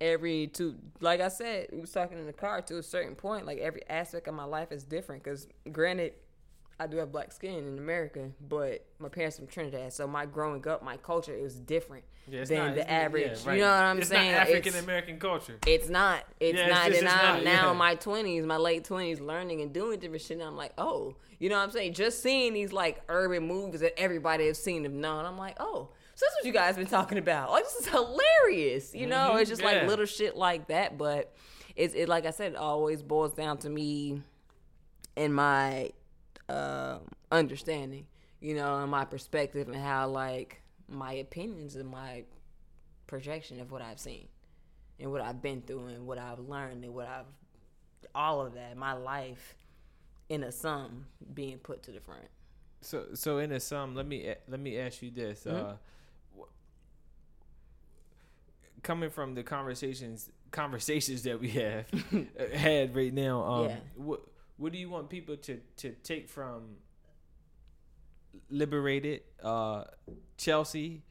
every 0.00 0.48
two 0.48 0.74
like 1.00 1.20
I 1.20 1.28
said, 1.28 1.68
we 1.70 1.78
was 1.78 1.92
talking 1.92 2.18
in 2.18 2.26
the 2.26 2.32
car 2.32 2.60
to 2.62 2.78
a 2.78 2.82
certain 2.82 3.14
point, 3.14 3.46
like 3.46 3.58
every 3.58 3.88
aspect 3.88 4.26
of 4.26 4.34
my 4.34 4.42
life 4.42 4.72
is 4.72 4.82
different. 4.82 5.22
Cause 5.22 5.46
granted, 5.70 6.14
I 6.78 6.86
do 6.86 6.96
have 6.96 7.12
black 7.12 7.32
skin 7.32 7.54
in 7.54 7.78
America, 7.78 8.30
but 8.48 8.84
my 8.98 9.08
parents 9.08 9.36
from 9.36 9.46
Trinidad, 9.46 9.92
so 9.92 10.08
my 10.08 10.26
growing 10.26 10.66
up, 10.66 10.82
my 10.82 10.96
culture 10.96 11.34
is 11.34 11.54
different 11.54 12.04
yeah, 12.28 12.44
than 12.44 12.58
not, 12.58 12.74
the 12.74 12.90
average. 12.90 13.40
Yeah, 13.42 13.48
right. 13.48 13.54
You 13.54 13.60
know 13.62 13.70
what 13.70 13.82
I'm 13.82 13.98
it's 13.98 14.08
saying? 14.08 14.30
African 14.32 14.74
American 14.76 15.18
culture. 15.20 15.58
It's 15.66 15.88
not. 15.88 16.24
It's 16.40 16.58
yeah, 16.58 16.68
not. 16.68 16.88
It's 16.88 16.98
and 16.98 17.08
I'm 17.08 17.44
now 17.44 17.70
in 17.70 17.76
my 17.76 17.94
twenties, 17.94 18.44
my 18.44 18.56
late 18.56 18.84
twenties, 18.84 19.20
learning 19.20 19.60
and 19.60 19.72
doing 19.72 20.00
different 20.00 20.22
shit. 20.22 20.38
And 20.38 20.46
I'm 20.46 20.56
like, 20.56 20.72
oh, 20.76 21.16
you 21.38 21.48
know 21.48 21.56
what 21.56 21.62
I'm 21.62 21.70
saying? 21.70 21.94
Just 21.94 22.22
seeing 22.22 22.52
these 22.54 22.72
like 22.72 23.02
urban 23.08 23.46
movies 23.46 23.80
that 23.80 23.98
everybody 23.98 24.46
has 24.48 24.60
seen 24.60 24.84
and 24.84 25.00
known. 25.00 25.24
I'm 25.24 25.38
like, 25.38 25.56
oh, 25.60 25.90
so 26.16 26.26
that's 26.26 26.36
what 26.36 26.44
you 26.44 26.52
guys 26.52 26.76
been 26.76 26.86
talking 26.86 27.18
about. 27.18 27.50
Like 27.50 27.64
this 27.64 27.74
is 27.74 27.88
hilarious. 27.88 28.94
You 28.94 29.06
know, 29.06 29.30
mm-hmm. 29.30 29.38
it's 29.38 29.50
just 29.50 29.62
like 29.62 29.86
little 29.86 30.06
shit 30.06 30.36
like 30.36 30.68
that. 30.68 30.98
But 30.98 31.32
it's 31.76 31.94
it 31.94 32.08
like 32.08 32.26
I 32.26 32.30
said, 32.30 32.52
it 32.52 32.58
always 32.58 33.02
boils 33.02 33.34
down 33.34 33.58
to 33.58 33.70
me 33.70 34.22
and 35.16 35.34
my 35.34 35.90
uh, 36.48 36.98
understanding, 37.30 38.06
you 38.40 38.54
know, 38.54 38.78
and 38.78 38.90
my 38.90 39.04
perspective 39.04 39.68
and 39.68 39.76
how 39.76 40.08
like 40.08 40.62
my 40.88 41.14
opinions 41.14 41.76
and 41.76 41.88
my 41.88 42.24
projection 43.06 43.60
of 43.60 43.70
what 43.70 43.82
I've 43.82 44.00
seen 44.00 44.28
and 45.00 45.10
what 45.10 45.20
I've 45.20 45.42
been 45.42 45.62
through 45.62 45.86
and 45.86 46.06
what 46.06 46.18
I've 46.18 46.38
learned 46.38 46.84
and 46.84 46.94
what 46.94 47.08
I've 47.08 47.26
all 48.14 48.40
of 48.40 48.54
that, 48.54 48.76
my 48.76 48.92
life 48.92 49.56
in 50.28 50.44
a 50.44 50.52
sum 50.52 51.06
being 51.34 51.58
put 51.58 51.82
to 51.84 51.90
the 51.90 52.00
front. 52.00 52.28
So 52.80 53.06
so 53.14 53.38
in 53.38 53.52
a 53.52 53.60
sum, 53.60 53.94
let 53.94 54.06
me 54.06 54.34
let 54.48 54.60
me 54.60 54.78
ask 54.78 55.02
you 55.02 55.10
this. 55.10 55.44
Mm-hmm. 55.44 55.66
Uh, 55.66 55.74
coming 58.82 59.10
from 59.10 59.34
the 59.34 59.42
conversations 59.42 60.30
conversations 60.50 61.22
that 61.22 61.40
we 61.40 61.48
have 61.50 61.86
had 62.54 62.94
right 62.94 63.12
now, 63.12 63.42
um, 63.42 63.64
yeah. 63.64 63.76
what 63.96 64.20
what 64.56 64.72
do 64.72 64.78
you 64.78 64.88
want 64.88 65.08
people 65.08 65.36
to 65.36 65.60
to 65.76 65.92
take 66.02 66.28
from 66.28 66.76
Liberated, 68.50 69.22
uh, 69.42 69.84
Chelsea, 70.36 71.02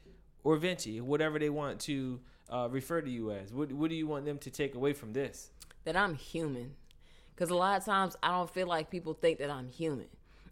or 0.43 0.57
Venchi, 0.57 1.01
whatever 1.01 1.39
they 1.39 1.49
want 1.49 1.79
to 1.81 2.19
uh, 2.49 2.67
refer 2.69 3.01
to 3.01 3.09
you 3.09 3.31
as? 3.31 3.53
What 3.53 3.71
what 3.71 3.89
do 3.89 3.95
you 3.95 4.07
want 4.07 4.25
them 4.25 4.37
to 4.39 4.49
take 4.49 4.75
away 4.75 4.93
from 4.93 5.13
this? 5.13 5.51
That 5.85 5.95
I'm 5.95 6.15
human, 6.15 6.75
because 7.33 7.49
a 7.49 7.55
lot 7.55 7.77
of 7.77 7.85
times 7.85 8.15
I 8.21 8.29
don't 8.29 8.49
feel 8.49 8.67
like 8.67 8.89
people 8.89 9.13
think 9.13 9.39
that 9.39 9.49
I'm 9.49 9.67
human. 9.69 10.07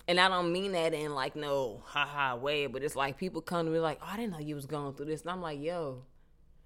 And 0.07 0.19
I 0.19 0.27
don't 0.27 0.51
mean 0.51 0.71
that 0.71 0.93
in 0.93 1.13
like 1.13 1.35
no 1.35 1.83
haha 1.85 2.35
way, 2.35 2.65
but 2.67 2.83
it's 2.83 2.95
like 2.95 3.17
people 3.17 3.41
come 3.41 3.65
to 3.65 3.71
me 3.71 3.79
like, 3.79 3.99
oh, 4.01 4.07
I 4.11 4.17
didn't 4.17 4.31
know 4.31 4.39
you 4.39 4.55
was 4.55 4.65
going 4.65 4.93
through 4.93 5.05
this, 5.05 5.21
and 5.21 5.29
I'm 5.29 5.41
like, 5.41 5.61
yo, 5.61 6.03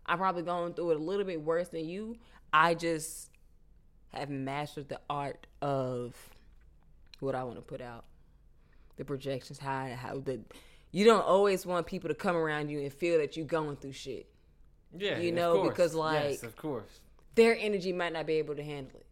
I'm 0.06 0.18
probably 0.18 0.44
going 0.44 0.74
through 0.74 0.92
it 0.92 0.98
a 0.98 1.04
little 1.04 1.26
bit 1.26 1.42
worse 1.42 1.68
than 1.70 1.86
you. 1.88 2.18
I 2.54 2.74
just 2.74 3.30
have 4.20 4.30
mastered 4.30 4.90
the 4.90 5.00
art 5.10 5.48
of 5.62 6.16
what 7.20 7.36
I 7.36 7.44
want 7.44 7.58
to 7.58 7.62
put 7.62 7.82
out. 7.82 8.06
The 8.98 9.06
projections, 9.06 9.60
how 9.60 9.90
how 9.96 10.20
the 10.20 10.40
you 10.92 11.04
don't 11.04 11.26
always 11.26 11.66
want 11.66 11.86
people 11.86 12.08
to 12.08 12.16
come 12.16 12.38
around 12.38 12.70
you 12.70 12.80
and 12.80 12.94
feel 12.94 13.18
that 13.20 13.36
you're 13.36 13.46
going 13.46 13.76
through 13.76 13.92
shit. 13.92 14.28
Yeah, 14.98 15.20
you 15.20 15.34
know, 15.34 15.64
because 15.64 15.94
like, 15.94 16.24
yes, 16.24 16.44
of 16.44 16.56
course, 16.56 17.02
their 17.36 17.58
energy 17.60 17.92
might 17.92 18.14
not 18.14 18.26
be 18.26 18.34
able 18.36 18.56
to 18.56 18.64
handle 18.64 18.98
it, 18.98 19.06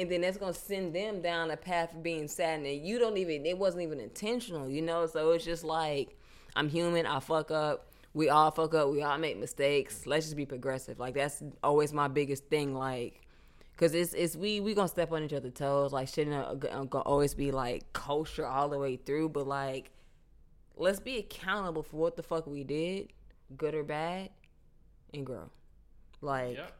and 0.00 0.10
then 0.10 0.22
that's 0.22 0.38
gonna 0.38 0.54
send 0.54 0.94
them 0.94 1.20
down 1.20 1.50
a 1.50 1.56
path 1.58 1.92
of 1.92 2.02
being 2.02 2.28
sad, 2.28 2.60
and 2.60 2.86
you 2.86 2.98
don't 2.98 3.18
even. 3.18 3.44
It 3.44 3.58
wasn't 3.58 3.82
even 3.82 4.00
intentional, 4.00 4.68
you 4.70 4.80
know. 4.80 5.06
So 5.06 5.32
it's 5.32 5.44
just 5.44 5.64
like, 5.64 6.18
I'm 6.54 6.70
human. 6.70 7.04
I 7.04 7.20
fuck 7.20 7.50
up. 7.50 7.90
We 8.14 8.30
all 8.30 8.50
fuck 8.50 8.72
up. 8.72 8.88
We 8.88 9.02
all 9.02 9.18
make 9.18 9.38
mistakes. 9.38 10.06
Let's 10.06 10.24
just 10.24 10.36
be 10.36 10.46
progressive. 10.46 10.98
Like 10.98 11.12
that's 11.12 11.42
always 11.62 11.92
my 11.92 12.08
biggest 12.08 12.46
thing. 12.46 12.74
Like 12.74 13.25
Cause 13.76 13.94
it's 13.94 14.14
it's 14.14 14.36
we 14.36 14.60
we 14.60 14.72
gonna 14.74 14.88
step 14.88 15.12
on 15.12 15.22
each 15.22 15.34
other's 15.34 15.52
toes. 15.52 15.92
Like 15.92 16.08
shouldn't 16.08 16.60
gonna 16.60 17.04
always 17.04 17.34
be 17.34 17.50
like 17.50 17.92
kosher 17.92 18.46
all 18.46 18.70
the 18.70 18.78
way 18.78 18.96
through, 18.96 19.28
but 19.28 19.46
like 19.46 19.90
let's 20.76 20.98
be 20.98 21.18
accountable 21.18 21.82
for 21.82 21.96
what 21.96 22.16
the 22.16 22.22
fuck 22.22 22.46
we 22.46 22.64
did, 22.64 23.12
good 23.56 23.74
or 23.74 23.84
bad, 23.84 24.30
and 25.12 25.26
grow. 25.26 25.50
Like 26.22 26.56
Yep. 26.56 26.72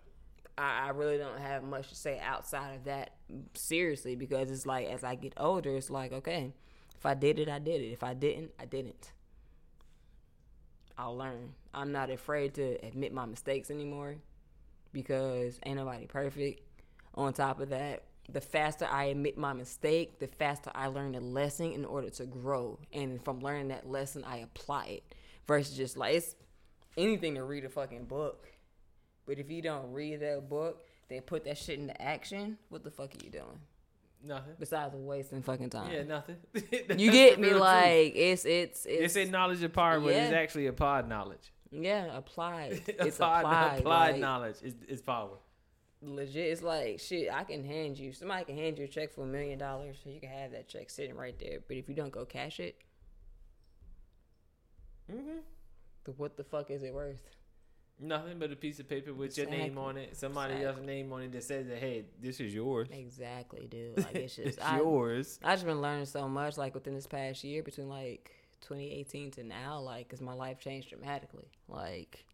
I, 0.56 0.86
I 0.86 0.88
really 0.90 1.18
don't 1.18 1.38
have 1.38 1.62
much 1.64 1.90
to 1.90 1.94
say 1.94 2.18
outside 2.18 2.76
of 2.76 2.84
that 2.84 3.10
seriously 3.52 4.16
because 4.16 4.50
it's 4.50 4.64
like 4.64 4.88
as 4.88 5.04
I 5.04 5.16
get 5.16 5.34
older, 5.36 5.76
it's 5.76 5.90
like 5.90 6.12
okay, 6.12 6.54
if 6.96 7.04
I 7.04 7.12
did 7.12 7.38
it, 7.38 7.50
I 7.50 7.58
did 7.58 7.82
it. 7.82 7.92
If 7.92 8.02
I 8.02 8.14
didn't, 8.14 8.52
I 8.58 8.64
didn't. 8.64 9.12
I'll 10.96 11.16
learn. 11.16 11.52
I'm 11.74 11.92
not 11.92 12.08
afraid 12.08 12.54
to 12.54 12.78
admit 12.82 13.12
my 13.12 13.26
mistakes 13.26 13.70
anymore 13.70 14.16
because 14.92 15.60
ain't 15.66 15.76
nobody 15.76 16.06
perfect. 16.06 16.62
On 17.16 17.32
top 17.32 17.60
of 17.60 17.70
that, 17.70 18.02
the 18.30 18.40
faster 18.40 18.86
I 18.90 19.04
admit 19.04 19.38
my 19.38 19.52
mistake, 19.52 20.18
the 20.18 20.26
faster 20.26 20.70
I 20.74 20.88
learn 20.88 21.14
a 21.14 21.20
lesson 21.20 21.72
in 21.72 21.84
order 21.84 22.10
to 22.10 22.26
grow. 22.26 22.78
And 22.92 23.22
from 23.24 23.40
learning 23.40 23.68
that 23.68 23.88
lesson, 23.88 24.24
I 24.24 24.38
apply 24.38 24.86
it 24.86 25.14
versus 25.46 25.76
just 25.76 25.96
like 25.96 26.14
it's 26.16 26.34
anything 26.96 27.34
to 27.36 27.44
read 27.44 27.64
a 27.64 27.68
fucking 27.68 28.04
book. 28.04 28.46
But 29.26 29.38
if 29.38 29.50
you 29.50 29.62
don't 29.62 29.92
read 29.92 30.20
that 30.20 30.48
book, 30.48 30.84
then 31.08 31.22
put 31.22 31.44
that 31.44 31.56
shit 31.58 31.78
into 31.78 32.00
action, 32.02 32.58
what 32.68 32.84
the 32.84 32.90
fuck 32.90 33.10
are 33.14 33.24
you 33.24 33.30
doing? 33.30 33.60
Nothing. 34.24 34.54
Besides 34.58 34.94
wasting 34.96 35.42
fucking 35.42 35.70
time. 35.70 35.92
Yeah, 35.92 36.02
nothing. 36.02 36.36
You 36.98 37.10
get 37.12 37.38
me? 37.38 37.52
Like 37.54 38.12
it's 38.16 38.44
it's 38.44 38.82
they 38.84 38.90
it's 38.92 39.16
a 39.16 39.26
knowledge 39.26 39.62
of 39.62 39.72
power, 39.72 40.00
but 40.00 40.08
it's 40.08 40.32
Yeah. 40.32 40.38
actually 40.38 40.66
applied 40.66 41.08
knowledge. 41.08 41.52
yeah, 41.70 42.16
applied. 42.16 42.82
It's 42.88 43.16
applied, 43.16 43.40
applied. 43.40 43.78
applied 43.80 44.10
like, 44.12 44.20
knowledge 44.20 44.56
is, 44.62 44.74
is 44.88 45.00
power. 45.02 45.36
Legit. 46.02 46.36
It's 46.52 46.62
like 46.62 47.00
shit. 47.00 47.32
I 47.32 47.44
can 47.44 47.64
hand 47.64 47.98
you. 47.98 48.12
Somebody 48.12 48.44
can 48.44 48.56
hand 48.56 48.78
you 48.78 48.84
a 48.84 48.88
check 48.88 49.12
for 49.12 49.22
a 49.22 49.26
million 49.26 49.58
dollars, 49.58 49.96
so 50.02 50.10
you 50.10 50.20
can 50.20 50.30
have 50.30 50.52
that 50.52 50.68
check 50.68 50.90
sitting 50.90 51.16
right 51.16 51.38
there. 51.38 51.58
But 51.66 51.76
if 51.76 51.88
you 51.88 51.94
don't 51.94 52.12
go 52.12 52.24
cash 52.24 52.60
it, 52.60 52.76
Mm-hmm. 55.10 55.38
then 56.04 56.14
what 56.16 56.36
the 56.36 56.44
fuck 56.44 56.70
is 56.70 56.82
it 56.82 56.92
worth? 56.92 57.22
Nothing 57.98 58.38
but 58.38 58.52
a 58.52 58.56
piece 58.56 58.78
of 58.78 58.88
paper 58.88 59.14
with 59.14 59.38
your 59.38 59.48
name 59.48 59.78
on 59.78 59.96
it. 59.96 60.16
Somebody 60.16 60.54
Exactly. 60.54 60.66
else's 60.68 60.84
name 60.86 61.12
on 61.12 61.22
it 61.22 61.32
that 61.32 61.44
says 61.44 61.66
that 61.68 61.78
hey, 61.78 62.04
this 62.20 62.40
is 62.40 62.52
yours. 62.52 62.88
Exactly, 62.90 63.66
dude. 63.70 63.96
Like 64.04 64.14
it's 64.16 64.36
just 64.36 64.48
it's 64.48 64.58
I, 64.58 64.78
yours. 64.78 65.38
I 65.42 65.54
just 65.54 65.64
been 65.64 65.80
learning 65.80 66.04
so 66.06 66.28
much, 66.28 66.58
like 66.58 66.74
within 66.74 66.94
this 66.94 67.06
past 67.06 67.42
year, 67.44 67.62
between 67.62 67.88
like 67.88 68.32
2018 68.62 69.30
to 69.32 69.44
now, 69.44 69.78
like, 69.80 70.08
cause 70.08 70.20
my 70.20 70.34
life 70.34 70.58
changed 70.58 70.90
dramatically, 70.90 71.48
like, 71.68 72.26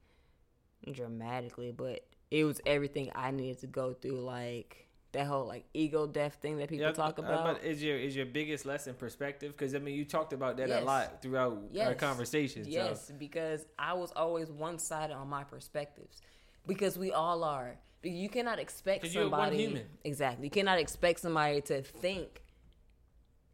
dramatically. 0.91 1.71
But 1.71 2.07
it 2.33 2.45
was 2.45 2.61
everything 2.65 3.13
I 3.15 3.31
needed 3.31 3.59
to 3.61 3.67
go 3.67 3.93
through, 3.93 4.23
like 4.23 4.89
that 5.13 5.27
whole 5.27 5.47
like 5.47 5.67
ego 5.75 6.07
death 6.07 6.39
thing 6.41 6.57
that 6.57 6.71
people 6.71 6.87
Yeah, 6.87 6.93
talk 6.93 7.19
about. 7.19 7.45
But 7.45 7.65
is 7.65 7.83
your 7.83 7.99
is 7.99 8.17
your 8.17 8.25
biggest 8.25 8.65
lesson 8.65 8.95
perspective? 8.95 9.53
Because 9.53 9.75
I 9.75 9.79
mean, 9.79 9.95
you 9.95 10.07
talked 10.07 10.33
about 10.33 10.57
that 10.57 10.69
Yes. 10.71 10.83
a 10.83 10.85
lot 10.87 11.21
throughout 11.21 11.53
our 11.53 11.69
Yes. 11.71 12.01
conversation. 12.01 12.65
Yes, 12.67 13.09
So. 13.09 13.15
because 13.19 13.67
I 13.79 13.93
was 13.93 14.11
always 14.17 14.51
one 14.51 14.79
sided 14.79 15.13
on 15.15 15.29
my 15.29 15.45
perspectives. 15.45 16.23
Because 16.67 16.97
we 16.99 17.13
all 17.13 17.45
are. 17.45 17.77
You 18.03 18.31
cannot 18.31 18.59
expect 18.59 19.03
'Cause 19.05 19.15
you're 19.15 19.29
one 19.29 19.33
somebody. 19.33 19.59
human. 19.59 19.87
Exactly. 20.05 20.47
You 20.47 20.51
cannot 20.51 20.79
expect 20.79 21.21
somebody 21.21 21.61
to 21.63 21.83
think 21.83 22.43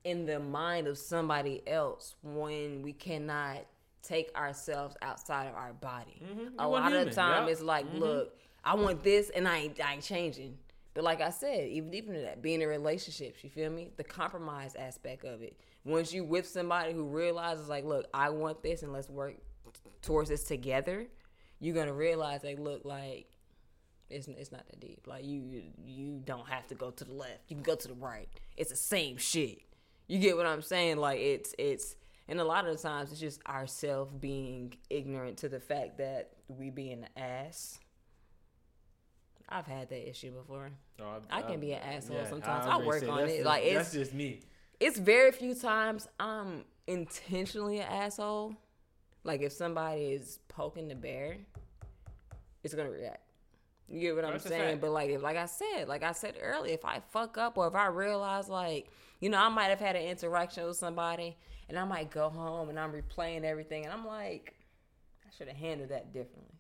in 0.04 0.26
the 0.26 0.38
mind 0.38 0.86
of 0.86 0.96
somebody 0.98 1.66
else 1.66 2.14
when 2.22 2.82
we 2.82 2.92
cannot 2.92 3.66
take 4.08 4.34
ourselves 4.36 4.96
outside 5.02 5.46
of 5.46 5.54
our 5.54 5.72
body. 5.74 6.22
Mhm. 6.24 6.54
A 6.58 6.66
lot 6.68 6.86
of 6.86 6.92
human, 6.92 7.08
the 7.08 7.14
time, 7.14 7.42
yep. 7.44 7.52
it's 7.52 7.60
like, 7.60 7.86
Mhm. 7.86 7.98
look, 7.98 8.38
I 8.64 8.74
want 8.74 9.02
this, 9.02 9.30
and 9.30 9.46
I 9.46 9.58
ain't, 9.58 9.80
I 9.80 9.94
ain't 9.94 10.02
changing. 10.02 10.58
But 10.94 11.04
like 11.04 11.20
I 11.20 11.30
said, 11.30 11.68
even 11.68 11.90
deeper 11.90 12.12
than 12.12 12.22
that, 12.22 12.42
being 12.42 12.60
in 12.62 12.68
relationships, 12.68 13.44
you 13.44 13.50
feel 13.50 13.70
me? 13.70 13.92
The 13.96 14.04
compromise 14.04 14.74
aspect 14.74 15.24
of 15.24 15.42
it. 15.42 15.56
Once 15.84 16.12
you 16.12 16.24
with 16.24 16.46
somebody 16.46 16.92
who 16.92 17.04
realizes, 17.04 17.68
like, 17.68 17.84
look, 17.84 18.06
I 18.12 18.30
want 18.30 18.62
this, 18.62 18.82
and 18.82 18.92
let's 18.92 19.08
work 19.08 19.34
towards 20.02 20.28
this 20.30 20.44
together, 20.44 21.06
you're 21.60 21.74
gonna 21.74 21.92
realize, 21.92 22.42
like, 22.42 22.58
look, 22.58 22.84
like, 22.84 23.26
it's 24.10 24.26
it's 24.26 24.50
not 24.50 24.66
that 24.66 24.80
deep. 24.80 25.06
Like, 25.06 25.24
you 25.24 25.62
you 25.84 26.22
don't 26.24 26.48
have 26.48 26.66
to 26.68 26.74
go 26.74 26.90
to 26.90 27.04
the 27.04 27.12
left. 27.12 27.40
You 27.48 27.56
can 27.56 27.62
go 27.62 27.74
to 27.76 27.88
the 27.88 27.94
right. 27.94 28.28
It's 28.56 28.70
the 28.70 28.76
same 28.76 29.18
shit. 29.18 29.60
You 30.06 30.18
get 30.18 30.36
what 30.36 30.46
I'm 30.46 30.62
saying? 30.62 30.96
Like, 30.96 31.20
it's 31.20 31.54
it's. 31.58 31.94
And 32.28 32.40
a 32.40 32.44
lot 32.44 32.66
of 32.66 32.76
the 32.76 32.82
times, 32.82 33.10
it's 33.10 33.20
just 33.20 33.40
ourselves 33.46 34.12
being 34.12 34.74
ignorant 34.90 35.38
to 35.38 35.48
the 35.48 35.60
fact 35.60 35.98
that 35.98 36.32
we 36.48 36.68
be 36.70 36.90
an 36.90 37.06
ass. 37.16 37.78
I've 39.48 39.66
had 39.66 39.88
that 39.88 40.08
issue 40.08 40.32
before. 40.32 40.70
Oh, 41.00 41.20
I 41.30 41.40
can 41.40 41.58
be 41.58 41.72
an 41.72 41.80
asshole 41.82 42.16
yeah, 42.18 42.28
sometimes. 42.28 42.66
was 42.66 42.74
I 42.74 42.86
work 42.86 43.08
on 43.08 43.20
it. 43.20 43.36
just- 43.36 43.46
Like, 43.46 43.62
it's- 43.64 43.76
that's 43.76 43.92
just 43.92 44.12
me. 44.12 44.40
It's 44.78 44.98
very 44.98 45.32
few 45.32 45.54
times 45.54 46.06
I'm 46.20 46.64
intentionally 46.86 47.78
an 47.80 47.88
asshole. 47.90 48.54
Like 49.24 49.40
if 49.40 49.52
somebody 49.52 50.12
is 50.12 50.38
poking 50.48 50.88
the 50.88 50.94
bear, 50.94 51.38
it's 52.62 52.74
gonna 52.74 52.90
react. 52.90 53.22
You 53.88 54.00
get 54.00 54.16
what 54.16 54.24
I'm 54.24 54.38
saying? 54.38 54.78
But 54.78 54.90
like 54.90 55.10
if 55.10 55.22
like 55.22 55.36
I 55.36 55.46
said, 55.46 55.88
like 55.88 56.02
I 56.02 56.12
said 56.12 56.36
earlier, 56.40 56.74
if 56.74 56.84
I 56.84 57.00
fuck 57.10 57.38
up 57.38 57.58
or 57.58 57.66
if 57.66 57.74
I 57.74 57.86
realize 57.86 58.48
like, 58.48 58.88
you 59.18 59.30
know, 59.30 59.38
I 59.38 59.48
might 59.48 59.64
have 59.66 59.80
had 59.80 59.96
an 59.96 60.02
interaction 60.02 60.64
with 60.66 60.76
somebody 60.76 61.36
and 61.68 61.78
I 61.78 61.84
might 61.84 62.10
go 62.10 62.28
home 62.28 62.68
and 62.68 62.78
I'm 62.78 62.92
replaying 62.92 63.44
everything 63.44 63.84
and 63.84 63.92
I'm 63.92 64.06
like, 64.06 64.54
I 65.26 65.30
should 65.36 65.48
have 65.48 65.56
handled 65.56 65.90
that 65.90 66.12
differently. 66.12 66.54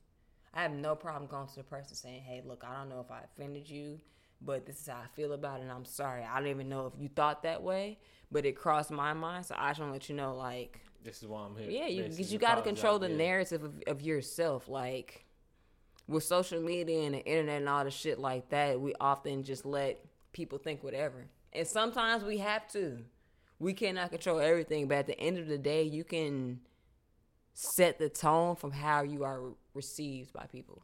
I 0.54 0.62
have 0.62 0.72
no 0.72 0.94
problem 0.94 1.26
going 1.30 1.46
to 1.48 1.56
the 1.56 1.62
person 1.62 1.94
saying, 1.94 2.22
Hey, 2.22 2.42
look, 2.44 2.64
I 2.66 2.76
don't 2.76 2.88
know 2.88 3.00
if 3.00 3.10
I 3.10 3.20
offended 3.24 3.68
you, 3.68 4.00
but 4.40 4.66
this 4.66 4.80
is 4.80 4.86
how 4.88 4.96
I 4.96 5.06
feel 5.14 5.32
about 5.32 5.60
it 5.60 5.62
and 5.62 5.72
I'm 5.72 5.84
sorry. 5.84 6.22
I 6.24 6.38
don't 6.38 6.48
even 6.48 6.68
know 6.68 6.86
if 6.86 7.00
you 7.00 7.08
thought 7.08 7.42
that 7.44 7.62
way, 7.62 7.98
but 8.30 8.44
it 8.44 8.52
crossed 8.56 8.90
my 8.90 9.12
mind. 9.12 9.46
So 9.46 9.54
I 9.58 9.70
just 9.70 9.80
want 9.80 9.90
to 9.90 9.94
let 9.94 10.08
you 10.08 10.14
know, 10.16 10.34
like, 10.36 10.80
This 11.04 11.22
is 11.22 11.28
why 11.28 11.42
I'm 11.44 11.56
here. 11.56 11.70
yeah, 11.70 11.86
you 11.86 12.02
because 12.04 12.32
you 12.32 12.38
got 12.38 12.56
to 12.56 12.62
control 12.62 12.98
the 12.98 13.10
yeah. 13.10 13.16
narrative 13.16 13.62
of, 13.64 13.82
of 13.86 14.02
yourself. 14.02 14.68
Like 14.68 15.24
with 16.06 16.24
social 16.24 16.60
media 16.60 17.02
and 17.02 17.14
the 17.14 17.24
internet 17.24 17.60
and 17.60 17.68
all 17.68 17.84
the 17.84 17.90
shit 17.90 18.18
like 18.18 18.48
that, 18.50 18.80
we 18.80 18.94
often 19.00 19.42
just 19.44 19.64
let 19.66 20.04
people 20.32 20.58
think 20.58 20.82
whatever, 20.82 21.26
and 21.52 21.66
sometimes 21.66 22.24
we 22.24 22.38
have 22.38 22.66
to. 22.72 22.98
We 23.58 23.74
cannot 23.74 24.10
control 24.10 24.38
everything, 24.38 24.86
but 24.86 24.98
at 24.98 25.06
the 25.06 25.18
end 25.18 25.38
of 25.38 25.48
the 25.48 25.58
day, 25.58 25.82
you 25.82 26.04
can 26.04 26.60
set 27.54 27.98
the 27.98 28.08
tone 28.08 28.54
from 28.54 28.70
how 28.70 29.02
you 29.02 29.24
are 29.24 29.40
received 29.74 30.32
by 30.32 30.46
people. 30.46 30.82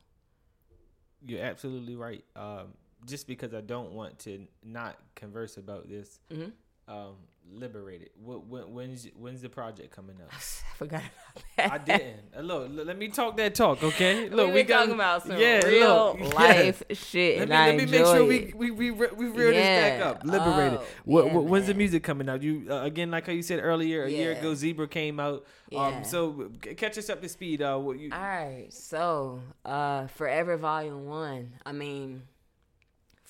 You're 1.25 1.43
absolutely 1.43 1.95
right. 1.95 2.25
Um, 2.35 2.75
just 3.07 3.27
because 3.27 3.55
I 3.55 3.61
don't 3.61 3.93
want 3.93 4.19
to 4.21 4.47
not 4.65 4.99
converse 5.15 5.57
about 5.57 5.89
this, 5.89 6.19
Mhm. 6.31 6.53
um, 6.89 7.17
liberated. 7.53 8.11
What, 8.23 8.47
when, 8.47 8.63
when's 8.73 9.07
when's 9.17 9.43
the 9.43 9.49
project 9.49 9.95
coming 9.95 10.17
up? 10.23 10.29
I 10.33 10.77
forgot 10.77 11.03
about 11.03 11.45
that. 11.57 11.73
I 11.73 11.79
didn't. 11.79 12.21
Uh, 12.37 12.41
Look, 12.41 12.69
l- 12.69 12.85
let 12.85 12.99
me 12.99 13.09
talk 13.09 13.37
that 13.37 13.55
talk, 13.55 13.83
okay? 13.83 14.29
Look, 14.31 14.49
we, 14.49 14.55
we, 14.55 14.63
got 14.63 14.81
talking 14.81 14.95
about 14.95 15.27
some 15.27 15.39
yeah, 15.39 15.65
real 15.65 16.17
look, 16.21 16.35
life 16.35 16.83
yes. 16.89 16.99
shit, 16.99 17.39
Let 17.39 17.49
me, 17.49 17.55
let 17.55 17.77
me 17.77 17.87
make 17.87 18.07
sure 18.07 18.19
it. 18.19 18.57
we 18.57 18.71
we 18.71 18.71
we, 18.71 18.91
we 18.91 19.27
reel 19.27 19.53
this 19.53 19.67
back 19.67 20.01
up. 20.03 20.25
Liberated. 20.25 20.79
Oh, 20.81 20.87
what, 21.05 21.27
yeah, 21.27 21.33
what, 21.33 21.45
when's 21.45 21.67
the 21.67 21.75
music 21.75 22.03
coming 22.03 22.29
out? 22.29 22.43
You 22.43 22.67
uh, 22.71 22.83
again, 22.83 23.11
like 23.11 23.27
how 23.27 23.33
you 23.33 23.43
said 23.43 23.61
earlier, 23.63 24.05
a 24.05 24.11
year 24.11 24.33
ago, 24.33 24.55
Zebra 24.55 24.89
came 24.89 25.21
out. 25.21 25.45
Yeah. 25.71 25.87
Um, 25.87 26.05
so 26.05 26.51
catch 26.77 26.99
us 26.99 27.09
up 27.09 27.23
to 27.23 27.29
speed. 27.29 27.63
Uh, 27.63 27.79
what 27.79 27.99
you? 27.99 28.11
All 28.13 28.21
right, 28.21 28.67
so 28.71 29.41
uh, 29.65 30.07
Forever 30.09 30.57
Volume 30.57 31.07
One. 31.07 31.55
I 31.65 31.73
mean, 31.73 32.23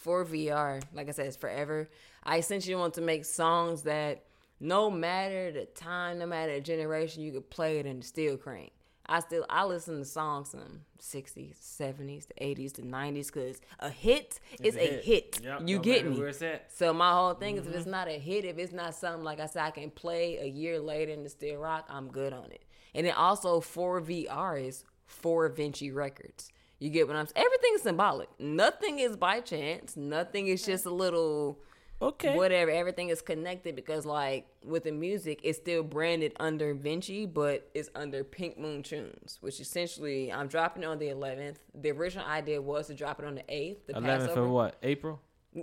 for 0.05 0.24
VR, 0.24 0.82
like 0.93 1.09
I 1.09 1.12
said, 1.12 1.27
it's 1.27 1.36
forever. 1.36 1.89
I 2.24 2.38
essentially 2.38 2.74
want 2.74 2.94
to 2.94 3.01
make 3.01 3.24
songs 3.24 3.82
that 3.82 4.24
no 4.60 4.90
matter 4.90 5.52
the 5.52 5.66
time, 5.66 6.18
no 6.18 6.26
matter 6.26 6.55
the 6.55 6.60
generation, 6.60 7.22
you 7.22 7.32
could 7.32 7.51
play 7.51 7.78
it 7.78 7.86
and 7.86 8.05
still 8.05 8.36
crank. 8.36 8.72
I 9.06 9.20
still 9.20 9.44
I 9.51 9.66
listen 9.66 9.98
to 9.98 10.05
songs 10.06 10.52
from 10.52 10.80
sixties, 10.98 11.59
seventies, 11.60 12.24
the 12.24 12.42
eighties, 12.42 12.72
the 12.72 12.82
nineties, 12.82 13.30
cause 13.30 13.60
a 13.80 13.90
hit 13.90 14.40
is 14.62 14.76
It's 14.76 14.76
a 14.76 15.02
hit. 15.02 15.40
Yep, 15.44 15.60
you 15.66 15.76
no 15.76 15.82
get 15.82 16.06
me. 16.06 16.18
Where 16.18 16.28
it's 16.28 16.40
at. 16.40 16.72
So 16.72 16.94
my 16.94 17.12
whole 17.12 17.34
thing 17.34 17.56
is, 17.56 17.62
if 17.66 17.68
Mm-hmm. 17.68 17.78
it's 17.80 17.86
not 17.86 18.09
a 18.09 18.18
hit, 18.18 18.46
if 18.46 18.56
it's 18.56 18.72
not 18.72 18.94
something 18.94 19.22
like 19.22 19.40
I 19.40 19.46
said, 19.46 19.62
I 19.62 19.70
can 19.72 19.90
play 19.90 20.38
a 20.38 20.46
year 20.46 20.80
later 20.80 21.12
and 21.12 21.30
still 21.30 21.59
rock, 21.59 21.84
I'm 21.90 22.09
good 22.09 22.32
on 22.32 22.51
it. 22.51 22.64
And 22.94 23.06
then 23.06 23.12
also 23.14 23.60
for 23.60 24.01
VR 24.01 24.66
is 24.66 24.84
for 25.05 25.51
Venchi 25.51 25.94
Records. 25.94 26.51
You 26.78 26.88
get 26.88 27.06
what 27.06 27.16
I'm 27.16 27.26
saying? 27.26 27.44
Everything's 27.44 27.82
symbolic. 27.82 28.28
Nothing 28.40 29.01
is 29.01 29.16
by 29.18 29.40
chance. 29.40 29.98
Nothing 29.98 30.46
is 30.46 30.64
just 30.64 30.86
a 30.86 30.90
little 30.90 31.59
Okay. 32.02 32.36
whatever. 32.36 32.70
Everything 32.70 33.08
is 33.08 33.22
connected 33.22 33.74
because, 33.76 34.04
like, 34.04 34.46
with 34.64 34.84
the 34.84 34.92
music, 34.92 35.40
it's 35.42 35.58
still 35.58 35.82
branded 35.82 36.32
under 36.38 36.74
Venchi, 36.74 37.32
but 37.32 37.70
it's 37.74 37.88
under 37.94 38.22
Pink 38.24 38.58
Moon 38.58 38.82
Tunes, 38.82 39.38
which 39.40 39.60
essentially 39.60 40.32
I'm 40.32 40.48
dropping 40.48 40.82
it 40.82 40.86
on 40.86 40.98
the 40.98 41.06
11th. 41.08 41.56
The 41.74 41.90
original 41.92 42.26
idea 42.26 42.60
was 42.60 42.88
to 42.88 42.94
drop 42.94 43.20
it 43.20 43.24
on 43.26 43.36
the 43.36 43.42
8th. 43.42 43.86
The 43.86 43.92
11 43.96 44.04
Passover. 44.20 44.34
for 44.34 44.48
what? 44.48 44.76
April. 44.82 45.20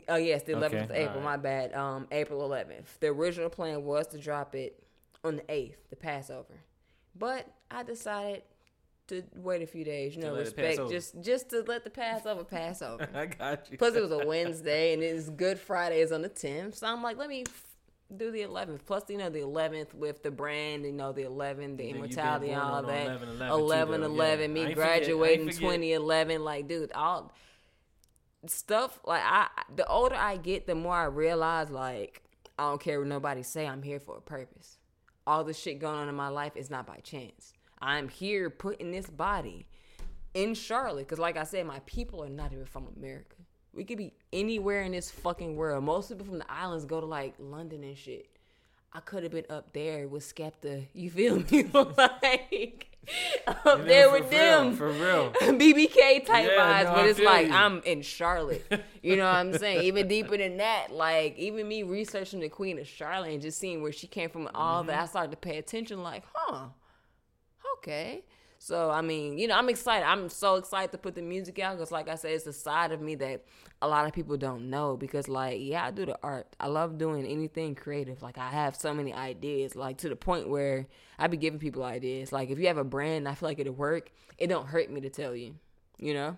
Oh 0.07 0.15
yes, 0.15 0.43
the 0.43 0.53
eleventh 0.53 0.89
Okay, 0.89 1.03
of 1.03 1.09
April. 1.09 1.17
alright. 1.21 1.23
My 1.23 1.35
bad. 1.37 1.73
Um, 1.73 2.07
April 2.13 2.45
eleventh. 2.45 2.97
The 3.01 3.07
original 3.07 3.49
plan 3.49 3.83
was 3.83 4.07
to 4.07 4.17
drop 4.17 4.55
it 4.55 4.81
on 5.21 5.35
the 5.35 5.43
eighth, 5.51 5.77
the 5.89 5.97
Passover, 5.97 6.53
but 7.13 7.45
I 7.69 7.83
decided 7.83 8.43
to 9.11 9.23
wait 9.35 9.61
a 9.61 9.67
few 9.67 9.83
days. 9.85 10.15
You 10.15 10.23
know, 10.23 10.33
let 10.33 10.47
it 10.47 10.55
pass 10.55 10.65
respect 10.77 10.89
just 10.91 11.21
just 11.21 11.49
to 11.51 11.61
let 11.67 11.83
the 11.83 11.89
Passover 11.89 12.43
pass 12.43 12.81
over. 12.89 13.07
I 13.13 13.27
got 13.27 13.71
you. 13.71 13.77
Plus, 13.77 13.95
it 13.95 14.01
was 14.01 14.11
a 14.11 14.25
Wednesday, 14.25 14.93
and 14.93 15.03
it's 15.03 15.29
Good 15.29 15.59
Friday 15.59 16.01
is 16.01 16.11
on 16.11 16.21
the 16.21 16.29
10th. 16.29 16.75
So 16.75 16.88
I'm 16.88 17.03
like, 17.03 17.17
let 17.17 17.29
me 17.29 17.43
f- 17.47 17.67
do 18.17 18.31
the 18.31 18.41
11th. 18.41 18.79
Plus, 18.85 19.03
you 19.09 19.17
know, 19.17 19.29
the 19.29 19.39
11th 19.39 19.93
with 19.93 20.21
the 20.23 20.31
brand, 20.31 20.83
you 20.85 20.91
know, 20.91 21.11
the 21.11 21.23
11, 21.23 21.77
the 21.77 21.89
immortality, 21.89 22.53
all 22.53 22.81
that. 22.83 23.05
11, 23.07 23.29
11 23.29 23.49
11, 23.51 23.99
too, 24.01 24.05
11, 24.07 24.55
Yeah. 24.55 24.65
Me 24.67 24.73
graduating 24.73 25.45
forget. 25.45 25.61
2011. 25.61 26.43
Like, 26.43 26.67
dude, 26.67 26.91
all 26.93 27.31
stuff 28.47 28.99
like 29.05 29.21
I. 29.23 29.47
The 29.75 29.85
older 29.88 30.15
I 30.15 30.38
get, 30.38 30.67
the 30.67 30.75
more 30.75 30.95
I 30.95 31.05
realize, 31.05 31.69
like, 31.69 32.21
I 32.57 32.63
don't 32.69 32.81
care 32.81 32.99
what 32.99 33.07
nobody 33.07 33.43
say. 33.43 33.67
I'm 33.67 33.81
here 33.83 33.99
for 33.99 34.17
a 34.17 34.21
purpose. 34.21 34.77
All 35.27 35.43
the 35.43 35.53
shit 35.53 35.79
going 35.79 35.95
on 35.97 36.09
in 36.09 36.15
my 36.15 36.29
life 36.29 36.53
is 36.55 36.69
not 36.69 36.85
by 36.88 36.97
chance. 36.97 37.53
I'm 37.81 38.07
here 38.09 38.49
putting 38.49 38.91
this 38.91 39.07
body 39.07 39.65
in 40.33 40.53
Charlotte 40.53 41.07
because, 41.07 41.19
like 41.19 41.37
I 41.37 41.43
said, 41.43 41.65
my 41.65 41.79
people 41.85 42.23
are 42.23 42.29
not 42.29 42.53
even 42.53 42.65
from 42.65 42.87
America. 42.95 43.35
We 43.73 43.83
could 43.85 43.97
be 43.97 44.13
anywhere 44.33 44.83
in 44.83 44.91
this 44.91 45.09
fucking 45.09 45.55
world. 45.55 45.83
Most 45.83 46.09
people 46.09 46.25
from 46.25 46.39
the 46.39 46.51
islands 46.51 46.85
go 46.85 46.99
to 46.99 47.05
like 47.05 47.35
London 47.39 47.83
and 47.83 47.97
shit. 47.97 48.27
I 48.93 48.99
could 48.99 49.23
have 49.23 49.31
been 49.31 49.45
up 49.49 49.71
there 49.71 50.07
with 50.09 50.23
Skepta. 50.23 50.85
You 50.93 51.09
feel 51.09 51.37
me? 51.39 51.63
like 51.73 52.87
up 53.47 53.79
know, 53.79 53.85
there 53.85 54.11
with 54.11 54.29
real, 54.31 54.39
them. 54.65 54.75
for 54.75 54.89
real. 54.91 55.31
BBK 55.41 56.25
type 56.25 56.45
Yeah, 56.45 56.83
vibes, 56.83 56.83
no, 56.83 56.93
but 56.95 57.05
it's 57.07 57.19
like 57.19 57.47
you. 57.47 57.53
I'm 57.53 57.81
in 57.85 58.01
Charlotte. 58.01 58.65
You 59.01 59.15
know 59.15 59.23
what 59.23 59.35
I'm 59.37 59.53
saying? 59.53 59.83
Even 59.85 60.07
deeper 60.09 60.35
than 60.37 60.57
that, 60.57 60.91
like 60.91 61.37
even 61.37 61.67
me 61.67 61.83
researching 61.83 62.41
the 62.41 62.49
Queen 62.49 62.77
of 62.79 62.87
Charlotte 62.87 63.31
and 63.31 63.41
just 63.41 63.57
seeing 63.59 63.81
where 63.81 63.91
she 63.93 64.07
came 64.07 64.29
from 64.29 64.47
and 64.47 64.55
all 64.55 64.83
that, 64.83 64.93
I 64.93 64.97
Mm-hmm. 65.03 65.09
started 65.09 65.31
to 65.31 65.37
pay 65.37 65.57
attention. 65.57 66.03
Like, 66.03 66.23
huh, 66.33 66.65
okay. 67.81 68.23
So 68.59 68.91
I 68.91 69.01
mean, 69.01 69.39
you 69.39 69.47
know, 69.47 69.55
I'm 69.55 69.69
excited. 69.69 70.05
I'm 70.05 70.29
so 70.29 70.55
excited 70.55 70.91
to 70.91 70.99
put 70.99 71.15
the 71.15 71.21
music 71.23 71.57
out 71.57 71.77
because, 71.77 71.91
like 71.91 72.07
I 72.07 72.15
said, 72.15 72.33
it's 72.33 72.45
a 72.45 72.53
side 72.53 72.91
of 72.91 73.01
me 73.01 73.15
that 73.15 73.43
a 73.81 73.87
lot 73.87 74.05
of 74.05 74.13
people 74.13 74.37
don't 74.37 74.69
know. 74.69 74.95
Because, 74.95 75.27
like, 75.27 75.57
yeah, 75.59 75.85
I 75.85 75.89
do 75.89 76.05
the 76.05 76.17
art. 76.21 76.55
I 76.59 76.67
love 76.67 76.99
doing 76.99 77.25
anything 77.25 77.73
creative. 77.73 78.21
Like, 78.21 78.37
I 78.37 78.51
have 78.51 78.75
so 78.75 78.93
many 78.93 79.13
ideas. 79.13 79.75
Like 79.75 79.97
to 79.99 80.09
the 80.09 80.15
point 80.15 80.47
where 80.47 80.85
I 81.17 81.25
be 81.25 81.37
giving 81.37 81.59
people 81.59 81.83
ideas. 81.83 82.31
Like, 82.31 82.51
if 82.51 82.59
you 82.59 82.67
have 82.67 82.77
a 82.77 82.83
brand, 82.83 83.17
and 83.17 83.27
I 83.27 83.33
feel 83.33 83.49
like 83.49 83.57
it'll 83.57 83.73
work. 83.73 84.11
It 84.37 84.47
don't 84.47 84.67
hurt 84.67 84.91
me 84.91 85.01
to 85.01 85.09
tell 85.09 85.35
you. 85.35 85.55
You 85.97 86.13
know. 86.13 86.37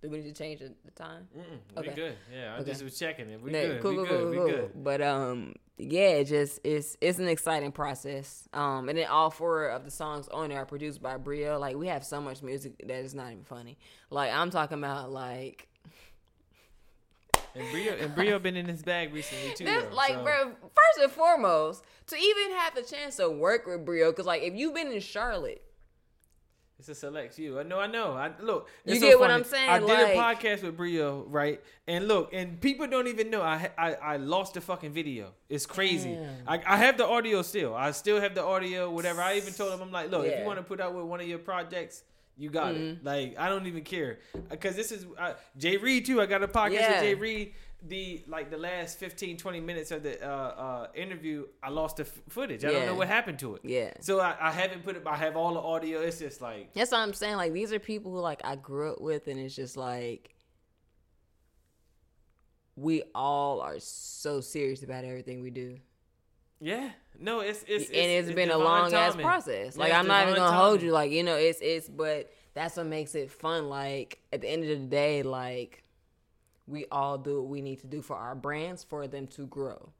Do 0.00 0.08
we 0.10 0.18
need 0.18 0.34
to 0.34 0.42
change 0.42 0.60
the, 0.60 0.72
the 0.84 0.90
time? 0.92 1.26
Mm-mm, 1.36 1.76
Okay. 1.78 1.88
We 1.88 1.94
good. 1.94 2.16
Yeah, 2.32 2.54
I 2.54 2.60
Okay. 2.60 2.70
just 2.70 2.84
was 2.84 2.96
checking 2.98 3.28
it. 3.30 3.42
We 3.42 3.52
Yeah, 3.52 3.66
good. 3.66 3.82
cool, 3.82 3.90
we 3.90 3.96
cool, 3.96 4.06
good. 4.06 4.34
cool, 4.36 4.44
we 4.44 4.50
good. 4.52 4.70
But 4.84 5.02
um, 5.02 5.54
yeah, 5.76 6.10
it 6.20 6.24
just 6.26 6.60
it's 6.62 6.96
it's 7.00 7.18
an 7.18 7.26
exciting 7.28 7.72
process. 7.72 8.48
Um, 8.52 8.88
and 8.88 8.96
then 8.96 9.08
all 9.08 9.30
four 9.30 9.66
of 9.70 9.84
the 9.84 9.90
songs 9.90 10.28
on 10.28 10.50
there 10.50 10.58
are 10.60 10.66
produced 10.66 11.02
by 11.02 11.16
Brio. 11.16 11.58
Like 11.58 11.74
we 11.76 11.88
have 11.88 12.04
so 12.04 12.20
much 12.20 12.42
music 12.42 12.78
that 12.86 12.98
is 13.04 13.12
not 13.14 13.32
even 13.32 13.42
funny. 13.44 13.76
Like 14.10 14.32
I'm 14.32 14.50
talking 14.50 14.78
about 14.78 15.10
like 15.10 15.66
And 17.54 17.68
Brio 17.72 17.94
and 17.96 18.14
Brio 18.14 18.38
been 18.38 18.56
in 18.56 18.66
his 18.66 18.82
bag 18.82 19.12
recently 19.12 19.54
too. 19.54 19.64
though, 19.64 19.88
like 19.92 20.12
so- 20.14 20.22
bro. 20.22 20.44
First 20.60 21.02
and 21.02 21.10
foremost, 21.10 21.82
to 22.08 22.16
even 22.16 22.52
have 22.58 22.74
the 22.74 22.82
chance 22.82 23.16
to 23.16 23.28
work 23.30 23.66
with 23.66 23.84
Brio, 23.84 24.10
because 24.12 24.26
like 24.26 24.42
if 24.42 24.54
you've 24.54 24.74
been 24.74 24.92
in 24.92 25.00
Charlotte. 25.00 25.64
It's 26.78 26.88
a 26.88 26.94
select 26.94 27.34
few. 27.34 27.58
I 27.58 27.64
know. 27.64 27.80
I 27.80 27.88
know. 27.88 28.12
I 28.12 28.30
look. 28.40 28.68
You 28.84 29.00
get 29.00 29.18
what. 29.18 29.32
I'm 29.32 29.42
saying? 29.42 29.68
I 29.68 29.80
did 29.80 29.88
Like- 29.88 30.14
a 30.14 30.16
podcast 30.16 30.62
with 30.62 30.76
Brio, 30.76 31.24
right? 31.28 31.60
And 31.88 32.06
look, 32.06 32.32
and 32.32 32.60
people 32.60 32.86
don't 32.86 33.08
even 33.08 33.30
know. 33.30 33.42
I 33.42 33.70
I, 33.76 33.94
I 33.94 34.16
lost 34.18 34.54
the 34.54 34.60
fucking 34.60 34.92
video. 34.92 35.32
It's 35.48 35.66
crazy. 35.66 36.14
Damn. 36.14 36.36
I, 36.46 36.62
I 36.64 36.76
have 36.76 36.96
the 36.96 37.04
audio 37.06 37.42
still. 37.42 37.74
I 37.74 37.90
still 37.90 38.20
have 38.20 38.34
the 38.36 38.44
audio. 38.44 38.90
Whatever. 38.90 39.20
I 39.22 39.36
even 39.38 39.52
told 39.54 39.72
him, 39.72 39.82
I'm 39.82 39.90
like, 39.90 40.10
look, 40.12 40.24
if 40.26 40.38
you 40.38 40.44
want 40.46 40.58
to 40.60 40.62
put 40.62 40.80
out 40.80 40.94
with 40.94 41.04
one 41.04 41.20
of 41.20 41.26
your 41.26 41.38
projects. 41.40 42.04
You 42.40 42.50
got 42.50 42.74
Mm-hmm. 42.74 42.82
it. 43.00 43.04
Like 43.04 43.34
I 43.36 43.48
don't 43.48 43.66
even 43.66 43.82
care 43.82 44.20
because 44.48 44.76
this 44.76 44.92
is 44.92 45.04
uh, 45.18 45.32
Jay 45.56 45.76
Reed 45.76 46.06
too. 46.06 46.20
I 46.20 46.26
got 46.26 46.40
a 46.44 46.46
podcast 46.46 46.70
Yeah. 46.74 46.90
with 46.92 47.00
Jay 47.00 47.14
Reed. 47.16 47.54
The 47.86 48.24
like 48.26 48.50
the 48.50 48.58
last 48.58 48.98
15, 48.98 49.36
20 49.36 49.60
minutes 49.60 49.92
of 49.92 50.02
the 50.02 50.20
uh, 50.20 50.28
uh, 50.28 50.86
interview, 50.94 51.46
I 51.62 51.70
lost 51.70 51.98
the 51.98 52.02
f- 52.02 52.22
footage. 52.28 52.64
I 52.64 52.72
don't 52.72 52.86
know 52.86 52.94
what 52.96 53.06
happened 53.06 53.38
to 53.38 53.54
it. 53.54 53.62
Yeah. 53.62 53.92
So 54.00 54.18
I, 54.18 54.36
I 54.40 54.50
haven't 54.50 54.84
put 54.84 54.96
it. 54.96 55.04
I 55.06 55.16
have 55.16 55.36
all 55.36 55.54
the 55.54 55.60
audio. 55.60 56.00
It's 56.00 56.18
just 56.18 56.40
like 56.40 56.74
That's 56.74 56.90
what 56.90 56.98
I'm 56.98 57.14
saying. 57.14 57.36
Like 57.36 57.52
these 57.52 57.72
are 57.72 57.78
people 57.78 58.10
who 58.10 58.18
like 58.18 58.40
I 58.44 58.56
grew 58.56 58.92
up 58.92 59.00
with, 59.00 59.28
and 59.28 59.38
it's 59.38 59.54
just 59.54 59.76
like 59.76 60.34
we 62.74 63.02
all 63.14 63.60
are 63.60 63.78
so 63.78 64.40
serious 64.40 64.82
about 64.82 65.04
everything 65.04 65.40
we 65.40 65.50
do. 65.50 65.78
Yeah, 66.60 66.90
no, 67.18 67.40
it's 67.40 67.64
it's, 67.68 67.86
and 67.86 67.96
it's 67.96 68.32
been 68.32 68.50
a 68.50 68.58
long 68.58 68.92
ass 68.92 69.14
process. 69.14 69.76
Like 69.76 69.90
Yeah, 69.90 70.00
I'm 70.00 70.08
not 70.08 70.24
even 70.24 70.34
gonna 70.34 70.56
hold 70.56 70.82
you. 70.82 70.90
Like 70.92 71.12
you 71.12 71.22
know, 71.22 71.36
it's 71.36 71.60
it's 71.60 71.88
but 71.88 72.32
that's 72.54 72.76
what 72.76 72.86
makes 72.86 73.14
it 73.14 73.30
fun. 73.30 73.68
Like 73.68 74.18
at 74.32 74.40
the 74.40 74.48
end 74.48 74.64
of 74.64 74.68
the 74.68 74.86
day, 74.86 75.22
like 75.22 75.84
we 76.68 76.86
all 76.92 77.18
do 77.18 77.40
what 77.40 77.48
we 77.48 77.60
need 77.60 77.80
to 77.80 77.86
do 77.86 78.02
for 78.02 78.16
our 78.16 78.34
brands 78.34 78.84
for 78.84 79.06
them 79.08 79.26
to 79.28 79.46
grow. 79.46 79.92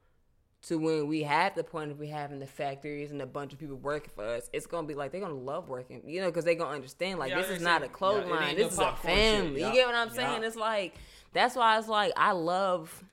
To 0.62 0.76
when 0.76 1.06
we 1.06 1.22
have 1.22 1.54
the 1.54 1.62
point 1.62 1.92
of 1.92 2.00
we 2.00 2.08
having 2.08 2.40
the 2.40 2.46
factories 2.46 3.12
and 3.12 3.22
a 3.22 3.26
bunch 3.26 3.52
of 3.52 3.60
people 3.60 3.76
working 3.76 4.10
for 4.14 4.24
us, 4.24 4.50
it's 4.52 4.66
gonna 4.66 4.88
be 4.88 4.94
like 4.94 5.12
they're 5.12 5.20
gonna 5.20 5.34
love 5.34 5.68
working, 5.68 6.02
you 6.04 6.20
know, 6.20 6.26
because 6.26 6.44
they're 6.44 6.56
gonna 6.56 6.74
understand 6.74 7.20
like 7.20 7.30
Yeah, 7.30 7.42
this 7.42 7.50
is 7.50 7.62
not 7.62 7.84
a 7.84 7.88
clothing 7.88 8.28
Yeah, 8.28 8.34
line, 8.34 8.56
this 8.56 8.72
is 8.72 8.78
a 8.78 8.92
family. 8.96 9.60
Yeah. 9.60 9.68
You 9.68 9.74
get 9.74 9.86
what 9.86 9.94
I'm 9.94 10.10
saying? 10.10 10.42
It's 10.42 10.56
like 10.56 10.94
that's 11.32 11.54
why 11.54 11.78
it's 11.78 11.88
like 11.88 12.12
I 12.16 12.32
love 12.32 13.04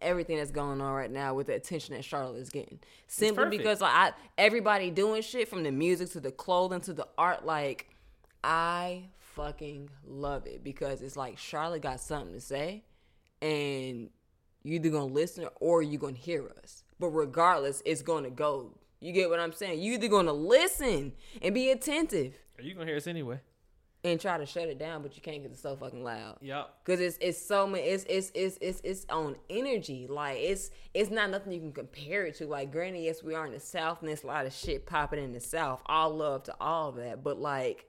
everything 0.00 0.38
that's 0.38 0.50
going 0.50 0.80
on 0.80 0.92
right 0.92 1.10
now 1.10 1.34
with 1.34 1.46
the 1.46 1.54
attention 1.54 1.94
that 1.94 2.04
Charlotte 2.04 2.38
is 2.38 2.50
getting. 2.50 2.80
Simply 3.06 3.46
because 3.56 3.80
like 3.80 3.94
I 3.94 4.12
everybody 4.36 4.90
doing 4.90 5.22
shit 5.22 5.48
from 5.48 5.62
the 5.62 5.70
music 5.70 6.10
to 6.10 6.20
the 6.20 6.32
clothing 6.32 6.80
to 6.82 6.92
the 6.92 7.06
art, 7.16 7.46
like 7.46 7.94
I 8.42 9.04
fucking 9.34 9.90
love 10.06 10.46
it 10.46 10.62
because 10.62 11.02
it's 11.02 11.16
like 11.16 11.38
Charlotte 11.38 11.82
got 11.82 12.00
something 12.00 12.34
to 12.34 12.40
say 12.40 12.84
and 13.40 14.10
you 14.62 14.74
either 14.74 14.90
gonna 14.90 15.06
listen 15.06 15.48
or 15.60 15.82
you're 15.82 16.00
gonna 16.00 16.14
hear 16.16 16.50
us. 16.62 16.84
But 17.00 17.08
regardless, 17.08 17.82
it's 17.84 18.02
gonna 18.02 18.30
go. 18.30 18.78
You 19.00 19.12
get 19.12 19.28
what 19.30 19.40
I'm 19.40 19.52
saying? 19.52 19.80
You 19.82 19.94
either 19.94 20.08
gonna 20.08 20.32
listen 20.32 21.12
and 21.40 21.54
be 21.54 21.70
attentive 21.70 22.34
You 22.60 22.74
gonna 22.74 22.86
hear 22.86 22.96
us 22.96 23.06
anyway? 23.06 23.40
and 24.04 24.20
try 24.20 24.36
to 24.36 24.44
shut 24.46 24.68
it 24.68 24.80
down, 24.80 25.00
but 25.00 25.14
you 25.14 25.22
can't 25.22 25.42
get 25.42 25.52
it 25.52 25.58
so 25.58 25.76
fucking 25.76 26.02
loud. 26.02 26.38
Yup. 26.40 26.84
Cause 26.84 26.98
it's 26.98 27.18
it's 27.20 27.40
so 27.40 27.66
many 27.68 27.84
it's 27.84 28.04
it's 28.08 28.32
it's 28.34 28.58
it's 28.60 28.80
it's 28.82 29.06
on 29.08 29.36
energy. 29.48 30.06
Like 30.08 30.38
it's 30.38 30.70
it's 30.92 31.10
not 31.10 31.30
nothing 31.30 31.52
you 31.52 31.60
can 31.60 31.72
compare 31.72 32.26
it 32.26 32.34
to. 32.36 32.46
Like 32.46 32.72
granny, 32.72 33.04
yes, 33.04 33.22
we 33.22 33.34
are 33.34 33.46
in 33.46 33.52
the 33.52 33.60
South 33.60 34.00
and 34.00 34.08
there's 34.08 34.24
a 34.24 34.26
lot 34.26 34.44
of 34.44 34.52
shit 34.52 34.86
popping 34.86 35.22
in 35.22 35.32
the 35.32 35.40
South. 35.40 35.82
All 35.86 36.10
love 36.10 36.42
to 36.44 36.54
all 36.60 36.88
of 36.88 36.96
that. 36.96 37.22
But 37.22 37.38
like 37.38 37.86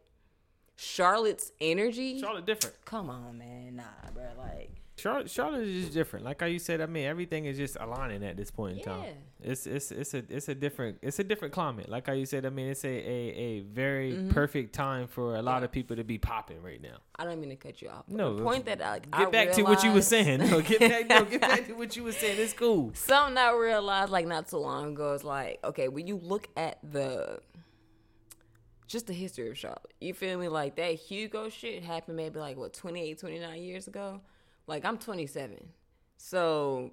Charlotte's 0.76 1.52
energy. 1.62 2.20
Charlotte 2.20 2.45
different. 2.45 2.76
come 2.86 3.10
on, 3.10 3.38
man. 3.38 3.76
Nah, 3.78 3.84
bro. 4.14 4.24
Like 4.38 4.70
Charlotte, 4.95 5.30
Charlotte 5.30 5.62
is 5.64 5.82
just 5.86 5.94
different. 5.94 6.24
Like 6.24 6.40
how 6.40 6.45
you 6.45 6.60
said, 6.60 6.80
I 6.80 6.86
mean, 6.86 7.06
everything 7.06 7.45
is 7.45 7.58
just 7.58 7.78
aligning 7.80 8.24
at 8.24 8.38
this 8.38 8.52
point 8.52 8.78
in 8.78 8.84
time. 8.84 9.04
Yeah. 9.04 9.52
It's 9.52 9.66
it's 9.68 9.91
it's 9.91 10.14
a 10.14 10.24
it's 10.30 10.48
a 10.50 10.56
different 10.56 11.00
it's 11.02 11.20
a 11.20 11.24
different 11.24 11.54
climate. 11.54 11.90
Like 11.90 12.08
how 12.08 12.14
you 12.14 12.26
said, 12.26 12.45
I 12.45 12.50
mean, 12.50 12.68
it's 12.68 12.84
a 12.86 12.88
a, 12.90 13.34
a 13.36 13.60
very 13.62 14.14
Mm-hmm. 14.14 14.30
perfect 14.30 14.74
time 14.74 15.08
for 15.08 15.36
a 15.36 15.41
lot 15.41 15.64
of 15.64 15.72
people 15.72 15.95
to 15.95 16.04
be 16.04 16.18
popping 16.18 16.62
right 16.62 16.82
now. 16.82 16.98
I 17.18 17.26
don't 17.26 17.40
mean 17.41 17.50
to 17.50 17.56
cut 17.56 17.82
you 17.82 17.90
off. 17.90 18.06
No, 18.08 18.36
the 18.36 18.44
point 18.44 18.66
that 18.66 18.82
I 18.82 19.00
Get 19.00 19.08
I 19.14 19.26
back 19.30 19.52
to 19.54 19.64
what 19.64 19.84
you 19.84 19.91
were 19.91 20.02
saying. 20.02 20.40
No, 20.50 20.62
get 20.62 20.80
back. 20.80 21.08
No, 21.10 21.26
get 21.26 21.41
back 21.41 21.68
to 21.68 21.74
what 21.82 21.95
you 21.98 22.04
were 22.04 22.12
saying. 22.12 22.40
It's 22.40 22.54
cool. 22.54 22.91
Something 22.94 23.38
I 23.38 23.52
realized 23.54 24.12
like 24.12 24.28
not 24.28 24.50
so 24.50 24.60
long 24.62 24.94
ago 24.94 25.14
is 25.14 25.24
like, 25.24 25.60
okay, 25.64 25.88
when 25.88 26.08
you 26.08 26.18
look 26.18 26.48
at 26.56 26.78
the 26.84 27.40
just 28.94 29.07
the 29.07 29.14
history 29.14 29.49
of 29.49 29.57
Charlotte, 29.57 29.94
you 29.99 30.14
feel 30.14 30.38
me? 30.38 30.48
Like 30.48 30.76
that 30.78 30.94
Hugo 30.94 31.49
shit 31.49 31.84
happened 31.84 32.15
maybe 32.15 32.40
like 32.40 32.56
what 32.56 32.74
28, 32.74 33.20
29 33.20 33.61
years 33.61 33.88
ago. 33.88 34.22
Like 34.68 34.86
I'm 34.86 34.98
27, 34.98 35.68
so 36.15 36.91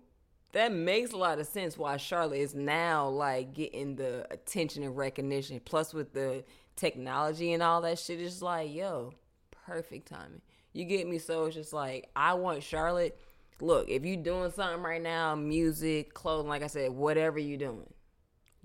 that 0.53 0.73
makes 0.73 1.13
a 1.13 1.17
lot 1.17 1.39
of 1.39 1.47
sense 1.47 1.79
why 1.79 1.97
Charlotte 1.99 2.39
is 2.39 2.55
now 2.55 3.07
like 3.09 3.53
getting 3.53 3.95
the 3.95 4.27
attention 4.33 4.83
and 4.83 4.97
recognition. 4.97 5.61
Plus 5.65 5.95
with 5.95 6.13
the 6.13 6.43
technology 6.75 7.53
and 7.53 7.63
all 7.63 7.83
that 7.83 7.99
shit, 7.99 8.21
it's 8.21 8.43
like 8.43 8.75
yo, 8.75 9.13
perfect 9.67 10.09
timing. 10.09 10.41
You 10.73 10.87
get 10.87 11.07
me? 11.07 11.19
So 11.19 11.45
it's 11.45 11.55
just 11.55 11.73
like 11.73 12.09
I 12.17 12.35
want 12.35 12.63
Charlotte. 12.63 13.17
Look, 13.61 13.91
if 13.91 14.07
you 14.07 14.17
doing 14.17 14.51
something 14.51 14.83
right 14.83 15.03
now, 15.03 15.35
music, 15.35 16.15
clothing, 16.15 16.49
like 16.49 16.63
I 16.63 16.67
said, 16.67 16.93
whatever 16.93 17.39
you 17.39 17.59
doing, 17.59 17.93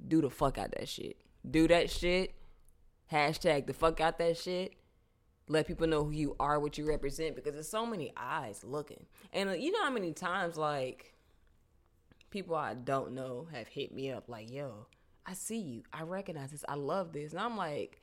do 0.08 0.22
the 0.22 0.30
fuck 0.30 0.58
out 0.58 0.72
that 0.72 0.88
shit. 0.88 1.18
Do 1.48 1.68
that 1.68 1.92
shit. 1.92 2.34
Hashtag 3.12 3.68
the 3.68 3.74
fuck 3.74 4.00
out 4.02 4.18
that 4.18 4.38
shit. 4.38 4.74
Let 5.48 5.68
people 5.68 5.86
know 5.86 6.04
who 6.04 6.12
you 6.12 6.36
are, 6.40 6.60
what 6.60 6.78
you 6.78 6.88
represent, 6.88 7.36
because 7.36 7.54
there's 7.54 7.70
so 7.70 7.86
many 7.86 8.12
eyes 8.18 8.64
looking. 8.64 9.06
And 9.32 9.50
uh, 9.50 9.54
you 9.54 9.72
know 9.72 9.84
how 9.84 9.92
many 9.92 10.12
times 10.12 10.58
like 10.58 11.14
people 12.32 12.56
I 12.56 12.74
don't 12.74 13.14
know 13.14 13.48
have 13.52 13.68
hit 13.68 13.94
me 13.94 14.12
up 14.12 14.28
like, 14.28 14.52
"Yo, 14.52 14.88
I 15.26 15.34
see 15.34 15.60
you. 15.60 15.84
I 15.94 16.02
recognize 16.02 16.52
this. 16.52 16.66
I 16.68 16.76
love 16.76 17.14
this." 17.14 17.32
And 17.32 17.40
I'm 17.40 17.58
like, 17.58 18.02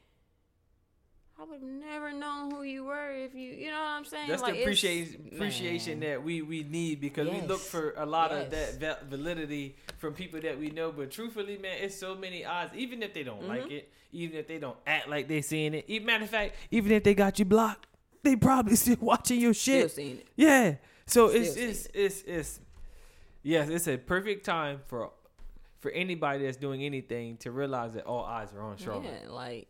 I 1.41 1.45
would 1.45 1.61
have 1.61 1.63
never 1.63 2.13
known 2.13 2.51
who 2.51 2.63
you 2.63 2.85
were 2.85 3.11
if 3.13 3.35
you, 3.35 3.51
you 3.53 3.67
know 3.71 3.79
what 3.81 3.89
I'm 3.89 4.05
saying? 4.05 4.29
That's 4.29 4.43
like, 4.43 4.55
the 4.55 4.61
appreciation 4.63 5.29
appreciation 5.33 5.99
man. 5.99 6.11
that 6.11 6.23
we 6.23 6.43
we 6.43 6.63
need 6.63 7.01
because 7.01 7.29
we 7.29 7.41
look 7.41 7.61
for 7.61 7.95
a 7.97 8.07
lot 8.07 8.31
of 8.33 8.51
that 8.51 9.05
validity 9.09 9.77
from 9.99 10.13
people 10.15 10.41
that 10.41 10.59
we 10.59 10.71
know. 10.71 10.93
But 10.93 11.11
truthfully, 11.11 11.59
man, 11.59 11.79
it's 11.81 11.97
so 11.99 12.15
many 12.15 12.45
odds. 12.45 12.75
Even 12.77 13.03
if 13.03 13.13
they 13.15 13.23
don't 13.23 13.49
like 13.49 13.63
Mm-hmm. 13.63 13.73
it, 13.73 13.93
even 14.13 14.37
if 14.39 14.47
they 14.47 14.59
don't 14.59 14.77
act 14.87 15.09
like 15.09 15.27
they're 15.27 15.43
seeing 15.43 15.75
it. 15.75 15.85
Even 15.89 16.07
matter 16.07 16.25
of 16.25 16.31
fact, 16.31 16.55
even 16.71 16.93
if 16.93 17.03
they 17.03 17.15
got 17.15 17.39
you 17.39 17.45
blocked, 17.47 17.87
they 18.23 18.37
probably 18.37 18.77
still 18.85 18.97
watching 19.01 19.41
your 19.41 19.55
Still 19.55 19.81
shit. 19.83 19.91
seeing 19.93 20.17
it. 20.19 20.27
Yeah. 20.37 20.75
So 21.07 21.29
Still 21.29 21.43
it's 21.43 21.55
seeing 21.55 21.71
it's, 21.71 21.89
it's 21.95 22.23
it's 22.27 22.61
yes, 23.43 23.69
it's 23.69 23.89
a 23.89 23.97
perfect 23.97 24.45
time 24.45 24.81
for 24.87 25.11
for 25.81 25.91
anybody 25.91 26.45
that's 26.45 26.59
doing 26.59 26.85
anything 26.85 27.37
to 27.39 27.51
realize 27.51 27.95
that 27.95 28.05
all 28.07 28.25
eyes 28.25 28.53
are 28.55 28.61
on 28.63 28.77
Charlotte. 28.77 29.07
Yeah, 29.25 29.31
like 29.33 29.67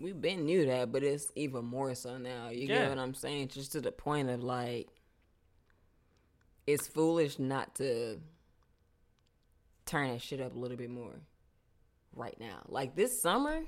we've 0.00 0.20
been 0.20 0.44
knew 0.46 0.66
that, 0.66 0.92
but 0.92 1.02
it's 1.02 1.30
even 1.34 1.64
more 1.64 1.94
so 1.94 2.18
now. 2.18 2.48
You 2.50 2.66
Yeah. 2.68 2.78
get 2.80 2.88
what 2.90 2.98
I'm 2.98 3.14
saying? 3.14 3.48
Just 3.48 3.72
to 3.72 3.80
the 3.80 3.92
point 3.92 4.30
of 4.30 4.42
like, 4.42 4.88
it's 6.66 6.86
foolish 6.86 7.38
not 7.38 7.74
to 7.76 8.20
turn 9.86 10.10
that 10.12 10.22
shit 10.22 10.40
up 10.40 10.54
a 10.54 10.58
little 10.58 10.76
bit 10.76 10.90
more 10.90 11.14
right 12.14 12.38
now. 12.38 12.62
Like 12.68 12.94
this 12.94 13.20
summer, 13.22 13.62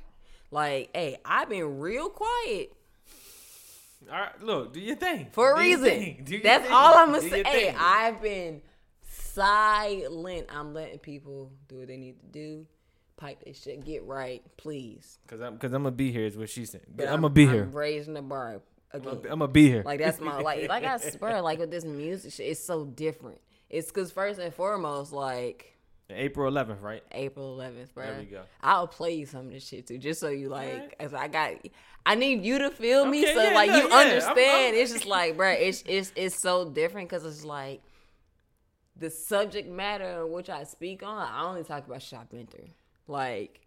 like, 0.50 0.90
hey, 0.94 1.18
I've 1.24 1.48
been 1.48 1.78
real 1.78 2.08
quiet 2.10 2.72
All 4.10 4.18
right, 4.18 4.42
look, 4.42 4.72
do 4.72 4.80
your 4.80 4.96
thing 4.96 5.28
for 5.32 5.52
a 5.52 5.54
Do 5.56 5.60
reason. 5.60 6.24
That's 6.42 6.64
thing. 6.64 6.72
all 6.72 6.94
I'm 6.96 7.08
gonna 7.10 7.20
Do 7.20 7.28
say. 7.30 7.42
Hey. 7.44 7.74
I've 7.78 8.20
been 8.22 8.62
silent. 9.08 10.46
I'm 10.50 10.72
letting 10.74 10.98
people 11.00 11.52
do 11.68 11.78
what 11.78 11.88
they 11.88 11.96
need 11.98 12.18
to 12.20 12.26
do. 12.26 12.66
Pipe 13.20 13.44
this 13.44 13.60
shit. 13.62 13.84
Get 13.84 14.04
right, 14.04 14.42
please. 14.56 15.18
Cause 15.26 15.40
I'm, 15.42 15.58
cause 15.58 15.72
I'm 15.74 15.82
gonna 15.82 15.90
be 15.94 16.10
here 16.10 16.24
is 16.24 16.38
what 16.38 16.48
she 16.48 16.64
said. 16.64 16.80
But 16.96 17.06
I'm, 17.08 17.16
gonna 17.20 17.28
be 17.28 17.46
here. 17.46 17.64
I'm 17.64 17.72
raising 17.72 18.14
the 18.14 18.22
bar 18.22 18.62
I'm 18.94 19.00
again. 19.02 19.14
gonna, 19.14 19.32
I'm 19.32 19.38
gonna 19.40 19.48
be 19.48 19.68
here. 19.68 19.82
Like 19.84 20.00
that's 20.00 20.20
my 20.20 20.40
like 20.40 20.68
like 20.70 20.84
I 20.84 20.96
swear 21.10 21.42
like 21.42 21.58
with 21.58 21.70
this 21.70 21.84
music 21.84 22.32
shit, 22.32 22.46
it's 22.46 22.64
so 22.64 22.86
different. 22.86 23.38
It's 23.68 23.88
because 23.88 24.10
first 24.10 24.40
and 24.40 24.52
foremost, 24.54 25.12
like 25.12 25.76
April 26.08 26.50
11th, 26.50 26.80
right? 26.82 27.02
April 27.12 27.56
11th, 27.58 27.92
bro. 27.94 28.06
There 28.06 28.18
we 28.20 28.24
go. 28.24 28.42
I'll 28.62 28.88
play 28.88 29.12
you 29.14 29.26
some 29.26 29.46
of 29.46 29.52
this 29.52 29.68
shit 29.68 29.86
too, 29.86 29.98
just 29.98 30.18
so 30.18 30.28
you 30.30 30.48
like. 30.48 30.96
As 30.98 31.12
I 31.12 31.28
got, 31.28 31.52
I 32.06 32.14
need 32.14 32.42
you 32.42 32.58
to 32.60 32.70
feel 32.70 33.04
me, 33.04 33.22
Okay, 33.24 33.34
so 33.34 33.42
yeah, 33.42 33.54
like 33.54 33.68
no, 33.70 33.76
you 33.76 33.88
yeah, 33.88 33.94
I'm- 33.94 34.06
understand. 34.08 34.38
I'm- 34.38 34.74
it's 34.74 34.92
just 34.92 35.04
like, 35.18 35.36
bro, 35.36 35.50
it's 35.50 35.84
it's 35.86 36.10
it's 36.16 36.36
so 36.36 36.70
different 36.70 37.10
because 37.10 37.26
it's 37.26 37.44
like 37.44 37.82
the 38.96 39.10
subject 39.10 39.68
matter 39.68 40.26
which 40.26 40.48
I 40.48 40.64
speak 40.64 41.02
on. 41.02 41.28
I 41.30 41.44
only 41.44 41.64
talk 41.64 41.86
about 41.86 42.00
shop 42.02 42.28
enter. 42.34 42.64
Like, 43.10 43.60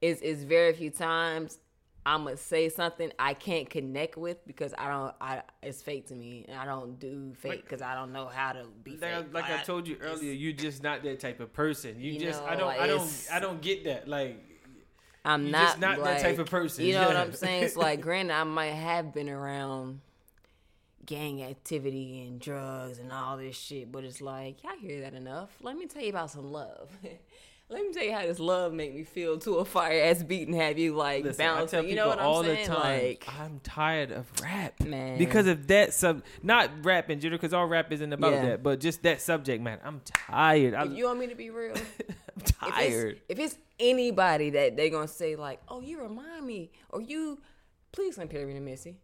it's 0.00 0.20
it's 0.20 0.42
very 0.42 0.72
few 0.74 0.90
times 0.90 1.58
I'm 2.04 2.22
gonna 2.22 2.36
say 2.36 2.68
something 2.68 3.10
I 3.18 3.34
can't 3.34 3.68
connect 3.68 4.16
with 4.16 4.46
because 4.46 4.72
I 4.78 4.88
don't. 4.88 5.14
I 5.20 5.42
it's 5.62 5.82
fake 5.82 6.06
to 6.08 6.14
me, 6.14 6.44
and 6.48 6.58
I 6.58 6.64
don't 6.64 7.00
do 7.00 7.32
fake 7.34 7.62
because 7.62 7.82
I 7.82 7.94
don't 7.94 8.12
know 8.12 8.26
how 8.26 8.52
to 8.52 8.64
be 8.84 8.92
Like, 8.92 9.00
fake. 9.00 9.10
I, 9.10 9.32
like 9.32 9.50
I 9.50 9.62
told 9.62 9.88
you 9.88 9.96
earlier, 10.00 10.32
you're 10.32 10.52
just 10.52 10.82
not 10.82 11.02
that 11.02 11.18
type 11.18 11.40
of 11.40 11.52
person. 11.52 11.98
You, 11.98 12.12
You 12.12 12.20
just 12.20 12.42
I 12.42 12.54
don't 12.54 12.68
like, 12.68 12.80
I 12.80 12.86
don't 12.86 13.28
I 13.32 13.40
don't 13.40 13.60
get 13.60 13.84
that. 13.84 14.06
Like 14.06 14.40
I'm 15.24 15.50
not, 15.50 15.66
just 15.66 15.80
not 15.80 15.98
that 16.04 16.20
type 16.20 16.38
of 16.38 16.48
person, 16.48 16.84
You 16.84 16.94
know 16.94 17.08
what. 17.08 17.16
I'm 17.16 17.32
saying? 17.32 17.64
It's 17.64 17.76
like, 17.76 18.00
granted, 18.02 18.34
I 18.34 18.44
might 18.44 18.66
have 18.66 19.12
been 19.12 19.28
around 19.28 20.00
gang 21.04 21.42
activity 21.42 22.24
and 22.26 22.40
drugs 22.40 23.00
and 23.00 23.10
all 23.12 23.36
this 23.36 23.56
shit, 23.56 23.90
but 23.90 24.04
it's 24.04 24.20
like, 24.20 24.62
y'all 24.62 24.76
hear 24.80 25.00
that 25.00 25.14
enough? 25.14 25.50
Let 25.60 25.76
me 25.76 25.86
tell 25.86 26.02
you 26.02 26.10
about 26.10 26.30
some 26.30 26.52
love. 26.52 26.90
Let 27.68 27.82
me 27.82 27.92
tell 27.92 28.04
you 28.04 28.12
how 28.12 28.22
this 28.22 28.38
love 28.38 28.72
make 28.72 28.94
me 28.94 29.02
feel 29.02 29.38
to 29.40 29.56
a 29.56 29.64
fire 29.64 30.00
ass 30.04 30.22
beat 30.22 30.46
and 30.46 30.56
have 30.56 30.78
you 30.78 30.94
like 30.94 31.24
listen, 31.24 31.44
I 31.44 31.66
tell 31.66 31.84
You 31.84 31.96
know 31.96 32.06
what 32.06 32.20
I'm 32.20 32.26
all 32.26 32.44
saying? 32.44 32.68
the 32.68 32.72
time, 32.74 33.02
Like, 33.02 33.26
I'm 33.40 33.58
tired 33.60 34.12
of 34.12 34.26
rap, 34.40 34.78
Man. 34.80 35.18
Because 35.18 35.48
of 35.48 35.66
that 35.66 35.92
sub, 35.92 36.22
not 36.44 36.70
rap 36.84 37.10
in 37.10 37.18
general, 37.18 37.38
because 37.38 37.52
all 37.52 37.66
rap 37.66 37.90
isn't 37.90 38.12
about 38.12 38.34
Yeah. 38.34 38.46
that, 38.50 38.62
but 38.62 38.78
just 38.78 39.02
that 39.02 39.20
subject 39.20 39.60
matter. 39.64 39.82
I'm 39.84 40.00
tired. 40.04 40.74
I, 40.74 40.84
if 40.84 40.92
you 40.92 41.06
want 41.06 41.18
me 41.18 41.26
to 41.26 41.34
be 41.34 41.50
real, 41.50 41.74
I'm 41.76 41.82
if 42.36 42.42
it's, 42.42 42.52
tired. 42.52 43.20
if 43.28 43.38
it's 43.40 43.58
anybody 43.80 44.50
that 44.50 44.76
they're 44.76 44.88
gonna 44.90 45.08
say 45.08 45.34
like, 45.34 45.60
"Oh, 45.68 45.80
you 45.80 46.00
remind 46.00 46.46
me," 46.46 46.70
or 46.90 47.00
"You," 47.00 47.40
please 47.90 48.14
compare 48.14 48.46
me 48.46 48.54
to 48.54 48.60
Missy. 48.60 48.96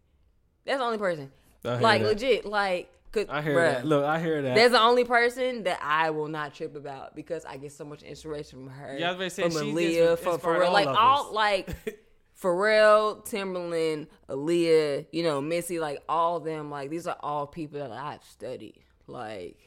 That's 0.64 0.78
the 0.78 0.84
only 0.84 0.98
person. 0.98 1.32
I 1.64 1.78
Like 1.80 2.02
that. 2.02 2.08
legit, 2.08 2.44
like, 2.46 2.92
cause, 3.12 3.26
I 3.28 3.42
hear 3.42 3.54
bruh, 3.54 3.72
that. 3.74 3.86
Look, 3.86 4.04
I 4.04 4.20
hear 4.20 4.42
that. 4.42 4.54
That's 4.54 4.72
the 4.72 4.80
only 4.80 5.04
person 5.04 5.64
that 5.64 5.78
I 5.82 6.10
will 6.10 6.28
not 6.28 6.54
trip 6.54 6.74
about 6.74 7.14
because 7.14 7.44
I 7.44 7.56
get 7.56 7.72
so 7.72 7.84
much 7.84 8.02
inspiration 8.02 8.64
from 8.64 8.70
her, 8.70 8.96
Yeah, 8.98 9.10
I 9.10 9.12
was 9.12 9.38
about 9.38 9.52
say, 9.52 9.58
from 9.58 9.68
Aaliyah, 9.68 10.18
from 10.18 10.38
Pharrell, 10.40 10.72
like 10.72 10.88
all 10.88 11.32
like 11.32 11.68
Pharrell, 12.40 13.24
Timbaland, 13.28 14.08
Aaliyah, 14.28 15.06
you 15.12 15.22
know, 15.22 15.40
Missy, 15.40 15.78
like 15.78 16.02
all 16.08 16.40
them, 16.40 16.70
like 16.70 16.90
these 16.90 17.06
are 17.06 17.16
all 17.20 17.46
people 17.46 17.78
that 17.78 17.92
I've 17.92 18.24
studied, 18.24 18.80
like. 19.06 19.58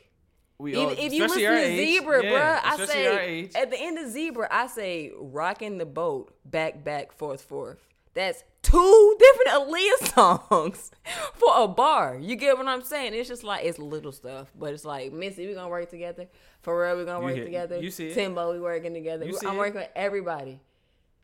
we 0.57 0.75
all, 0.75 0.91
Even 0.91 1.05
if 1.05 1.13
you 1.13 1.21
listen 1.23 1.39
to 1.39 1.57
age, 1.57 1.99
Zebra, 1.99 2.23
yeah, 2.23 2.31
bruh, 2.31 2.81
I 2.81 2.85
say 2.85 3.49
at 3.55 3.71
the 3.71 3.79
end 3.79 3.97
of 3.99 4.09
Zebra, 4.09 4.47
I 4.51 4.67
say 4.67 5.11
rocking 5.17 5.77
the 5.77 5.85
boat, 5.85 6.35
back, 6.43 6.83
back, 6.83 7.13
forth, 7.13 7.41
forth. 7.41 7.79
That's 8.15 8.43
two 8.63 9.17
different 9.19 9.69
Aaliyah 9.69 10.13
songs 10.49 10.91
for 11.35 11.49
a 11.55 11.67
bar. 11.67 12.17
You 12.19 12.35
get 12.35 12.57
what 12.57 12.67
I'm 12.67 12.81
saying? 12.81 13.13
It's 13.13 13.29
just 13.29 13.43
like 13.43 13.63
it's 13.65 13.77
little 13.77 14.11
stuff, 14.11 14.51
but 14.57 14.73
it's 14.73 14.85
like 14.85 15.13
Missy, 15.13 15.45
We're 15.47 15.55
gonna 15.55 15.69
work 15.69 15.89
together. 15.89 16.27
Pharrell, 16.65 16.95
we're 16.95 17.05
gonna 17.05 17.19
You 17.19 17.25
work 17.25 17.35
hear- 17.35 17.43
together. 17.45 17.79
you 17.79 17.91
see 17.91 18.07
it. 18.07 18.13
Timbo, 18.15 18.53
we 18.53 18.59
working 18.59 18.93
together. 18.93 19.25
We- 19.25 19.37
I'm 19.47 19.55
it. 19.55 19.59
working 19.59 19.75
with 19.81 19.89
everybody. 19.95 20.59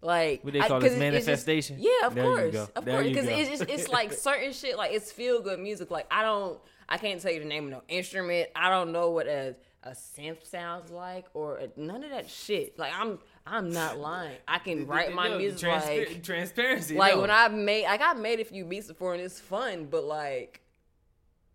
Like 0.03 0.43
What 0.43 0.53
they 0.53 0.59
I- 0.59 0.67
this 0.67 0.73
it's 0.73 0.83
just- 0.93 0.99
manifestation? 0.99 1.77
yeah, 1.79 2.07
of 2.07 2.15
There 2.15 2.23
course, 2.23 2.55
of 2.75 2.85
There 2.85 2.95
course, 3.01 3.07
because 3.07 3.27
it's 3.27 3.49
just 3.49 3.69
it's 3.69 3.87
like 3.87 4.11
certain 4.27 4.51
shit. 4.51 4.75
Like 4.77 4.91
it's 4.93 5.11
feel 5.11 5.41
good 5.41 5.59
music. 5.59 5.91
Like 5.91 6.07
I 6.11 6.23
don't, 6.23 6.59
I 6.89 6.97
can't 6.97 7.21
tell 7.21 7.31
you 7.31 7.39
the 7.39 7.45
name 7.45 7.65
of 7.65 7.71
no 7.71 7.81
instrument. 7.87 8.49
I 8.55 8.69
don't 8.69 8.91
know 8.91 9.11
what 9.11 9.27
a 9.27 9.55
a 9.83 9.91
synth 9.91 10.45
sounds 10.45 10.91
like 10.91 11.25
or 11.33 11.57
a, 11.57 11.69
none 11.75 12.03
of 12.03 12.09
that 12.11 12.29
shit. 12.29 12.77
Like 12.77 12.93
I'm, 12.95 13.17
I'm 13.45 13.71
not 13.71 13.97
lying. 13.97 14.37
I 14.47 14.59
can 14.59 14.85
write 14.87 15.13
my 15.13 15.29
No, 15.29 15.37
music 15.37 15.67
like 15.67 16.23
transparency. 16.23 16.95
like 16.95 17.15
no. 17.15 17.21
when 17.21 17.31
I 17.31 17.47
made 17.47 17.85
like 17.85 18.01
I 18.01 18.13
made 18.13 18.39
a 18.39 18.45
few 18.45 18.65
beats 18.65 18.87
before 18.87 19.13
and 19.13 19.21
it's 19.21 19.39
fun, 19.39 19.85
but 19.85 20.03
like 20.03 20.61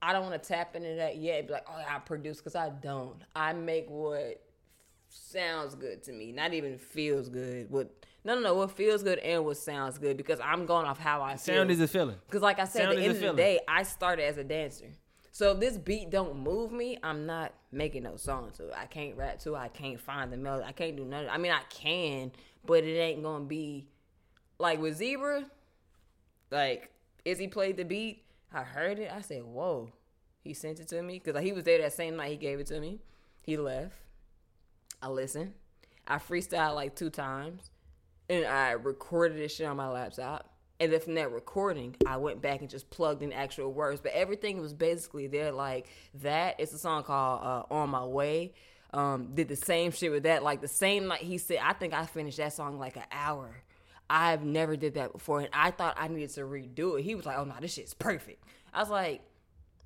I 0.02 0.12
don't 0.12 0.22
want 0.28 0.40
to 0.42 0.48
tap 0.48 0.76
into 0.76 0.94
that 0.96 1.16
yet. 1.16 1.46
Be 1.46 1.54
like, 1.54 1.66
oh, 1.68 1.82
I 1.88 1.98
produce 1.98 2.38
because 2.38 2.54
I 2.54 2.68
don't. 2.70 3.22
I 3.34 3.52
make 3.52 3.88
what 3.88 4.42
sounds 5.08 5.74
good 5.74 6.02
to 6.04 6.12
me, 6.12 6.32
not 6.32 6.52
even 6.54 6.78
feels 6.78 7.28
good. 7.28 7.70
What 7.70 7.90
no, 8.24 8.34
no, 8.34 8.40
no. 8.40 8.54
What 8.54 8.72
feels 8.72 9.02
good 9.02 9.18
and 9.20 9.44
what 9.44 9.56
sounds 9.56 9.98
good 9.98 10.16
because 10.16 10.40
I'm 10.40 10.66
going 10.66 10.84
off 10.86 10.98
how 10.98 11.22
I 11.22 11.36
sound 11.36 11.68
feel. 11.68 11.70
is 11.70 11.80
a 11.80 11.86
feeling. 11.88 12.16
Because 12.26 12.42
like 12.42 12.58
I 12.58 12.64
said, 12.64 12.82
sound 12.82 12.92
at 12.92 12.96
the 12.98 13.04
end 13.04 13.12
of 13.16 13.20
the 13.20 13.32
day, 13.34 13.60
I 13.68 13.84
started 13.84 14.24
as 14.24 14.36
a 14.36 14.44
dancer. 14.44 14.90
So 15.36 15.50
if 15.50 15.60
this 15.60 15.76
beat 15.76 16.08
don't 16.08 16.38
move 16.38 16.72
me, 16.72 16.96
I'm 17.02 17.26
not 17.26 17.52
making 17.70 18.04
no 18.04 18.16
song 18.16 18.52
to 18.56 18.68
it. 18.68 18.74
I 18.74 18.86
can't 18.86 19.18
rap 19.18 19.38
to 19.40 19.54
it. 19.54 19.58
I 19.58 19.68
can't 19.68 20.00
find 20.00 20.32
the 20.32 20.38
melody. 20.38 20.64
I 20.66 20.72
can't 20.72 20.96
do 20.96 21.04
nothing. 21.04 21.28
I 21.28 21.36
mean, 21.36 21.52
I 21.52 21.60
can, 21.68 22.32
but 22.64 22.84
it 22.84 22.96
ain't 22.96 23.22
gonna 23.22 23.44
be 23.44 23.86
like 24.58 24.80
with 24.80 24.96
Zebra. 24.96 25.44
Like 26.50 26.90
Izzy 27.26 27.48
played 27.48 27.76
the 27.76 27.84
beat. 27.84 28.24
I 28.50 28.62
heard 28.62 28.98
it. 28.98 29.12
I 29.14 29.20
said, 29.20 29.44
"Whoa!" 29.44 29.92
He 30.40 30.54
sent 30.54 30.80
it 30.80 30.88
to 30.88 31.02
me 31.02 31.20
because 31.22 31.38
he 31.42 31.52
was 31.52 31.64
there 31.64 31.82
that 31.82 31.92
same 31.92 32.16
night. 32.16 32.30
He 32.30 32.38
gave 32.38 32.58
it 32.58 32.68
to 32.68 32.80
me. 32.80 33.00
He 33.42 33.58
left. 33.58 33.98
I 35.02 35.08
listened. 35.08 35.52
I 36.06 36.16
freestyled 36.16 36.76
like 36.76 36.96
two 36.96 37.10
times, 37.10 37.68
and 38.30 38.46
I 38.46 38.70
recorded 38.70 39.36
this 39.36 39.54
shit 39.54 39.66
on 39.66 39.76
my 39.76 39.88
laptop. 39.90 40.55
And 40.78 40.92
then 40.92 41.00
from 41.00 41.14
that 41.14 41.32
recording, 41.32 41.96
I 42.06 42.18
went 42.18 42.42
back 42.42 42.60
and 42.60 42.68
just 42.68 42.90
plugged 42.90 43.22
in 43.22 43.32
actual 43.32 43.72
words. 43.72 44.00
But 44.00 44.12
everything 44.12 44.60
was 44.60 44.74
basically 44.74 45.26
there. 45.26 45.52
Like 45.52 45.86
that. 46.22 46.56
It's 46.58 46.72
a 46.72 46.78
song 46.78 47.02
called 47.02 47.40
uh, 47.42 47.74
"On 47.74 47.90
My 47.90 48.04
Way." 48.04 48.52
Um, 48.92 49.34
did 49.34 49.48
the 49.48 49.56
same 49.56 49.90
shit 49.90 50.10
with 50.10 50.22
that. 50.22 50.42
Like 50.42 50.60
the 50.60 50.68
same 50.68 51.08
night 51.08 51.20
he 51.20 51.38
said, 51.38 51.58
I 51.62 51.72
think 51.72 51.92
I 51.92 52.06
finished 52.06 52.38
that 52.38 52.52
song 52.52 52.78
like 52.78 52.96
an 52.96 53.04
hour. 53.10 53.62
I've 54.08 54.44
never 54.44 54.76
did 54.76 54.94
that 54.94 55.12
before, 55.12 55.40
and 55.40 55.48
I 55.52 55.70
thought 55.72 55.96
I 55.98 56.08
needed 56.08 56.30
to 56.30 56.42
redo 56.42 56.98
it. 56.98 57.02
He 57.02 57.14
was 57.14 57.26
like, 57.26 57.36
"Oh 57.38 57.44
no, 57.44 57.54
this 57.60 57.74
shit's 57.74 57.94
perfect." 57.94 58.44
I 58.72 58.80
was 58.80 58.90
like, 58.90 59.22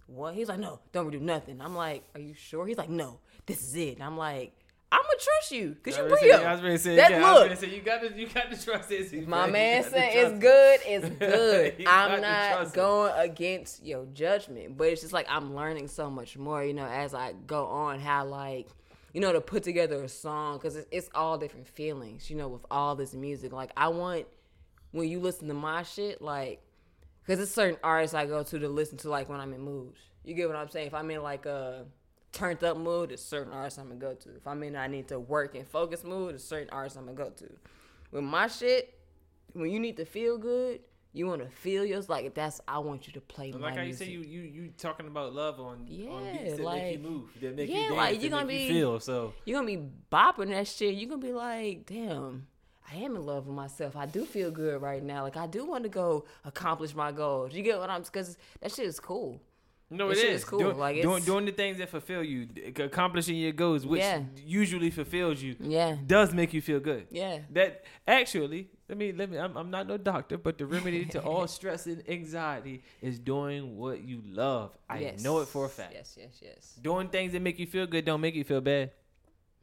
"What?" 0.06 0.34
He's 0.34 0.48
like, 0.48 0.58
"No, 0.58 0.80
don't 0.92 1.10
redo 1.10 1.20
nothing." 1.20 1.60
I'm 1.60 1.74
like, 1.74 2.04
"Are 2.14 2.20
you 2.20 2.34
sure?" 2.34 2.66
He's 2.66 2.76
like, 2.76 2.90
"No, 2.90 3.18
this 3.46 3.62
is 3.62 3.74
it." 3.74 3.94
And 3.94 4.02
I'm 4.02 4.18
like, 4.18 4.52
"I'm 4.92 5.02
gonna 5.02 5.14
trust 5.20 5.52
you 5.52 5.76
because 5.82 5.96
you 5.96 6.04
real." 6.04 6.16
say- 6.16 6.44
I 6.44 6.52
was 6.52 6.62
ready 6.62 6.76
to 6.76 6.82
say, 6.82 6.96
that 6.96 7.10
yeah, 7.10 7.24
I 7.24 7.32
was 7.32 7.48
look, 7.50 7.58
say, 7.58 7.74
you 7.74 7.80
got 7.82 8.00
to, 8.02 8.12
you 8.12 8.26
got 8.26 8.50
to 8.50 8.64
trust 8.64 8.88
this. 8.88 9.12
my 9.26 9.46
man 9.48 9.84
said 9.84 10.10
it's 10.12 10.38
good, 10.38 10.80
it's 10.84 11.08
good. 11.18 11.86
I'm 11.86 12.20
not 12.20 12.72
going 12.72 13.12
against 13.16 13.84
your 13.84 14.06
judgment, 14.06 14.76
but 14.76 14.88
it's 14.88 15.00
just 15.00 15.12
like 15.12 15.26
I'm 15.30 15.54
learning 15.54 15.88
so 15.88 16.10
much 16.10 16.36
more, 16.36 16.64
you 16.64 16.74
know, 16.74 16.86
as 16.86 17.14
I 17.14 17.34
go 17.46 17.66
on. 17.66 18.00
How 18.00 18.24
like, 18.24 18.68
you 19.12 19.20
know, 19.20 19.32
to 19.32 19.40
put 19.40 19.62
together 19.62 20.02
a 20.02 20.08
song 20.08 20.58
because 20.58 20.76
it's, 20.76 20.88
it's 20.90 21.10
all 21.14 21.38
different 21.38 21.68
feelings, 21.68 22.30
you 22.30 22.36
know, 22.36 22.48
with 22.48 22.64
all 22.70 22.96
this 22.96 23.14
music. 23.14 23.52
Like 23.52 23.70
I 23.76 23.88
want 23.88 24.26
when 24.92 25.08
you 25.08 25.20
listen 25.20 25.48
to 25.48 25.54
my 25.54 25.82
shit, 25.84 26.20
like, 26.20 26.60
because 27.24 27.40
it's 27.40 27.52
certain 27.52 27.78
artists 27.84 28.14
I 28.14 28.26
go 28.26 28.42
to 28.42 28.58
to 28.58 28.68
listen 28.68 28.98
to, 28.98 29.10
like 29.10 29.28
when 29.28 29.38
I'm 29.40 29.52
in 29.52 29.60
moods. 29.60 29.98
You 30.24 30.34
get 30.34 30.48
what 30.48 30.56
I'm 30.56 30.68
saying? 30.68 30.88
If 30.88 30.94
I'm 30.94 31.10
in 31.10 31.22
like 31.22 31.46
a 31.46 31.86
turned 32.32 32.62
up 32.64 32.76
mood, 32.76 33.12
it's 33.12 33.24
certain 33.24 33.52
artists 33.52 33.78
I'm 33.78 33.88
gonna 33.88 34.00
go 34.00 34.14
to. 34.14 34.36
If 34.36 34.46
I'm 34.46 34.62
in 34.62 34.76
I 34.76 34.86
need 34.86 35.08
to 35.08 35.18
work 35.18 35.54
and 35.54 35.66
focus 35.66 36.04
mood, 36.04 36.34
it's 36.34 36.44
certain 36.44 36.68
artists 36.70 36.96
I'm 36.98 37.04
gonna 37.06 37.16
go 37.16 37.30
to. 37.30 37.48
With 38.12 38.24
my 38.24 38.46
shit, 38.48 38.94
when 39.52 39.70
you 39.70 39.80
need 39.80 39.96
to 39.98 40.04
feel 40.04 40.38
good, 40.38 40.80
You 41.12 41.26
want 41.26 41.42
to 41.42 41.48
feel 41.48 41.84
yours 41.84 42.08
like 42.08 42.34
that's. 42.34 42.60
I 42.68 42.78
want 42.78 43.08
you 43.08 43.12
to 43.14 43.20
play 43.20 43.50
Like 43.50 43.60
my 43.60 43.70
how 43.70 43.76
you 43.80 43.86
music. 43.86 44.06
say 44.06 44.12
you 44.12 44.20
you 44.20 44.42
you 44.42 44.72
talking 44.78 45.08
about 45.08 45.34
love 45.34 45.58
on 45.58 45.66
on 45.66 45.86
Yeah, 45.88 46.32
beats 46.44 46.56
that 46.58 46.64
make 46.64 46.92
you 46.92 46.98
move, 47.00 47.30
that 47.40 47.56
make 47.56 47.68
yeah, 47.68 47.74
you 47.76 47.82
dance, 47.88 47.96
like, 47.96 48.14
that 48.14 48.22
you 48.22 48.30
gonna 48.30 48.44
make 48.46 48.60
you 48.60 48.68
be- 48.68 48.74
feel. 48.74 49.00
So 49.00 49.34
You're 49.44 49.58
gonna 49.60 49.76
be 49.76 49.82
bopping 50.12 50.50
that 50.50 50.68
shit. 50.68 50.94
You're 50.94 51.08
gonna 51.08 51.20
be 51.20 51.32
like, 51.32 51.86
damn, 51.86 52.46
I 52.88 52.94
am 52.98 53.16
in 53.16 53.26
love 53.26 53.48
with 53.48 53.56
myself. 53.56 53.96
I 53.96 54.06
do 54.06 54.24
feel 54.24 54.52
good 54.52 54.80
right 54.80 55.02
now. 55.02 55.24
Like 55.24 55.36
I 55.36 55.48
do 55.48 55.64
want 55.66 55.82
to 55.82 55.88
go 55.90 56.26
accomplish 56.44 56.94
my 56.94 57.10
goals. 57.10 57.54
You 57.54 57.64
get 57.64 57.80
what 57.80 57.90
I'm? 57.90 58.02
Because 58.02 58.38
that 58.60 58.70
shit 58.70 58.86
is 58.86 59.00
cool. 59.00 59.40
No, 59.90 60.08
That 60.08 60.18
it 60.18 60.30
is 60.30 60.44
cool. 60.44 60.58
Doing, 60.60 60.78
Like, 60.78 61.02
doing 61.02 61.22
doing 61.24 61.44
the 61.46 61.52
things 61.52 61.78
that 61.78 61.88
fulfill 61.88 62.22
you, 62.22 62.48
accomplishing 62.76 63.36
your 63.36 63.52
goals, 63.52 63.84
which 63.86 64.00
Yeah. 64.00 64.22
usually 64.46 64.90
fulfills 64.90 65.42
you, 65.42 65.56
Yeah, 65.60 65.96
does 66.06 66.32
make 66.32 66.54
you 66.54 66.60
feel 66.62 66.80
good. 66.80 67.06
yeah. 67.10 67.40
That 67.50 67.84
actually, 68.06 68.68
let 68.88 68.96
me 68.98 69.12
let 69.12 69.30
me. 69.30 69.38
I'm, 69.38 69.56
I'm 69.56 69.70
not 69.70 69.86
no 69.88 69.96
doctor, 69.96 70.38
but 70.38 70.58
the 70.58 70.66
remedy 70.66 71.04
to 71.06 71.20
all 71.30 71.46
stress 71.46 71.86
and 71.86 72.02
anxiety 72.08 72.82
is 73.02 73.18
doing 73.18 73.76
what 73.76 74.00
you 74.02 74.22
love. 74.24 74.76
I 74.88 74.98
yes. 75.00 75.22
know 75.22 75.40
it 75.40 75.48
for 75.48 75.64
a 75.64 75.68
fact. 75.68 75.92
Yes, 75.94 76.16
yes, 76.18 76.38
yes. 76.40 76.78
Doing 76.80 77.08
things 77.08 77.32
that 77.32 77.42
make 77.42 77.58
you 77.58 77.66
feel 77.66 77.86
good 77.86 78.04
don't 78.04 78.20
make 78.20 78.34
you 78.34 78.44
feel 78.44 78.60
bad. 78.60 78.92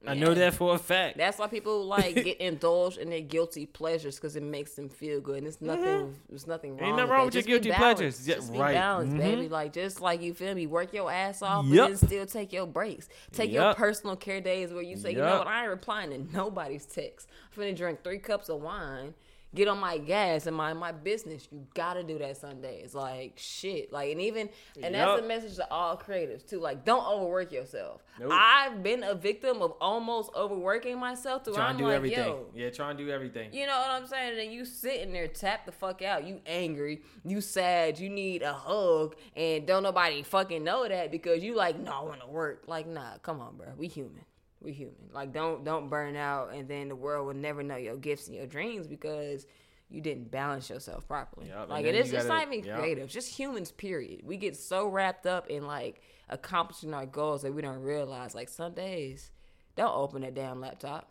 I 0.05 0.13
know 0.13 0.33
that 0.33 0.53
for 0.53 0.75
a 0.75 0.77
fact. 0.77 1.17
That's 1.17 1.37
why 1.39 1.47
people 1.47 1.85
like 1.85 2.15
get 2.23 2.37
indulged 2.39 2.97
in 2.97 3.09
their 3.09 3.21
guilty 3.21 3.65
pleasures 3.65 4.15
because 4.15 4.35
it 4.35 4.43
makes 4.43 4.73
them 4.75 4.89
feel 4.89 5.19
good. 5.19 5.39
And 5.39 5.47
it's 5.47 5.59
nothing. 5.61 6.15
There's 6.29 6.45
nothing 6.47 6.77
wrong. 6.77 6.79
Mm-hmm. 6.79 6.89
nothing 6.91 7.03
with 7.03 7.09
wrong 7.11 7.25
with 7.25 7.33
your 7.35 7.43
guilty 7.43 7.71
pleasures. 7.71 8.27
Yeah, 8.27 8.35
just 8.35 8.53
be 8.53 8.59
right. 8.59 8.73
balanced, 8.75 9.15
Mhm. 9.15 9.19
baby. 9.19 9.49
Like 9.49 9.73
just 9.73 9.99
like 9.99 10.21
you 10.21 10.33
feel 10.33 10.53
me, 10.53 10.67
work 10.67 10.93
your 10.93 11.11
ass 11.11 11.41
off, 11.41 11.65
but 11.67 11.75
then 11.75 11.97
still 11.97 12.25
take 12.25 12.53
your 12.53 12.67
breaks. 12.67 13.09
Take 13.31 13.51
your 13.51 13.73
personal 13.73 14.15
care 14.15 14.39
days 14.39 14.71
where 14.71 14.83
you 14.83 14.97
say, 14.97 15.11
you 15.11 15.17
know 15.17 15.39
what, 15.39 15.47
I 15.47 15.61
ain't 15.61 15.69
replying 15.69 16.11
to 16.11 16.31
nobody's 16.35 16.85
text. 16.85 17.27
I'm 17.55 17.63
finna 17.63 17.75
drink 17.75 18.03
three 18.03 18.19
cups 18.19 18.49
of 18.49 18.61
wine. 18.61 19.13
Get 19.55 19.69
on 19.69 19.79
my 19.79 19.97
gas 19.97 20.45
and 20.45 20.55
mind 20.55 20.77
my 20.77 20.91
business. 20.91 21.47
You 21.51 21.65
gotta 21.73 22.03
do 22.03 22.17
that 22.19 22.35
Sundays. 22.37 22.93
Like 22.93 23.33
shit. 23.37 23.93
Like 23.93 24.11
and 24.11 24.19
even 24.21 24.49
and 24.83 24.93
that's 24.93 25.07
Yup. 25.07 25.23
a 25.23 25.27
message 25.27 25.55
to 25.55 25.71
all 25.71 25.95
creatives 25.97 26.45
too. 26.47 26.59
Like 26.59 26.83
don't 26.83 27.07
overwork 27.07 27.53
yourself. 27.53 28.03
Nope. 28.19 28.31
I've 28.33 28.83
been 28.83 29.03
a 29.03 29.15
victim 29.15 29.61
of 29.61 29.71
almost 29.79 30.31
overworking 30.35 30.99
myself 30.99 31.43
to 31.43 31.53
Trying 31.53 31.77
to 31.77 31.83
do 31.83 31.87
like, 31.87 31.95
everything. 31.95 32.25
yo, 32.27 32.45
Yeah, 32.53 32.69
trying 32.71 32.97
to 32.97 33.05
do 33.05 33.09
everything. 33.09 33.53
you 33.53 33.65
know 33.67 33.77
what 33.77 33.89
I'm 33.89 34.05
saying? 34.05 34.31
And 34.31 34.39
then 34.39 34.51
you 34.51 34.65
sitting 34.65 35.13
there, 35.13 35.27
tap 35.27 35.65
the 35.65 35.71
fuck 35.71 36.01
out. 36.01 36.27
You 36.27 36.41
angry, 36.45 37.01
you 37.25 37.39
sad, 37.41 37.99
you 37.99 38.09
need 38.09 38.41
a 38.41 38.53
hug, 38.53 39.15
and 39.35 39.65
don't 39.65 39.83
nobody 39.83 40.23
fucking 40.23 40.63
know 40.63 40.87
that 40.87 41.09
because 41.09 41.41
you 41.41 41.55
like, 41.55 41.79
no, 41.79 41.91
I 41.91 42.03
want 42.03 42.19
to 42.21 42.27
work. 42.27 42.65
Like, 42.67 42.85
nah, 42.85 43.17
come 43.21 43.39
on, 43.39 43.55
bro. 43.55 43.67
We 43.77 43.87
human. 43.87 44.23
We 44.61 44.73
human. 44.73 44.95
Like, 45.13 45.33
don't 45.33 45.63
don't 45.63 45.89
burn 45.89 46.15
out, 46.15 46.53
and 46.53 46.67
then 46.67 46.89
the 46.89 46.95
world 46.95 47.27
will 47.27 47.35
never 47.35 47.61
know 47.63 47.75
your 47.75 47.95
gifts 47.97 48.27
and 48.27 48.35
your 48.35 48.47
dreams 48.47 48.87
because 48.87 49.45
you 49.89 50.01
didn't 50.01 50.31
balance 50.31 50.69
yourself 50.69 51.07
properly. 51.07 51.49
And 51.49 51.69
like, 51.69 51.85
it 51.85 51.95
is 51.95 52.11
gotta- 52.11 52.27
not 52.27 52.47
even 52.51 52.65
yup. 52.65 52.79
creative. 52.79 53.07
Just 53.09 53.29
humans. 53.37 53.71
Period. 53.71 54.21
We 54.23 54.37
get 54.37 54.57
so 54.57 54.87
wrapped 54.87 55.25
up 55.27 55.47
in 55.49 55.65
like 55.67 56.01
accomplishing 56.29 56.93
our 56.93 57.05
goals 57.05 57.43
that 57.43 57.53
we 57.53 57.61
don't 57.61 57.81
realize. 57.81 58.33
Like, 58.35 58.49
some 58.49 58.73
days, 58.73 59.31
don't 59.75 59.95
open 59.95 60.23
that 60.23 60.33
damn 60.33 60.59
laptop. 60.59 61.09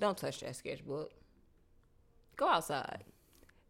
Don't 0.00 0.18
touch 0.18 0.40
that 0.40 0.56
sketchbook. 0.56 1.12
Go 2.36 2.48
outside. 2.48 3.04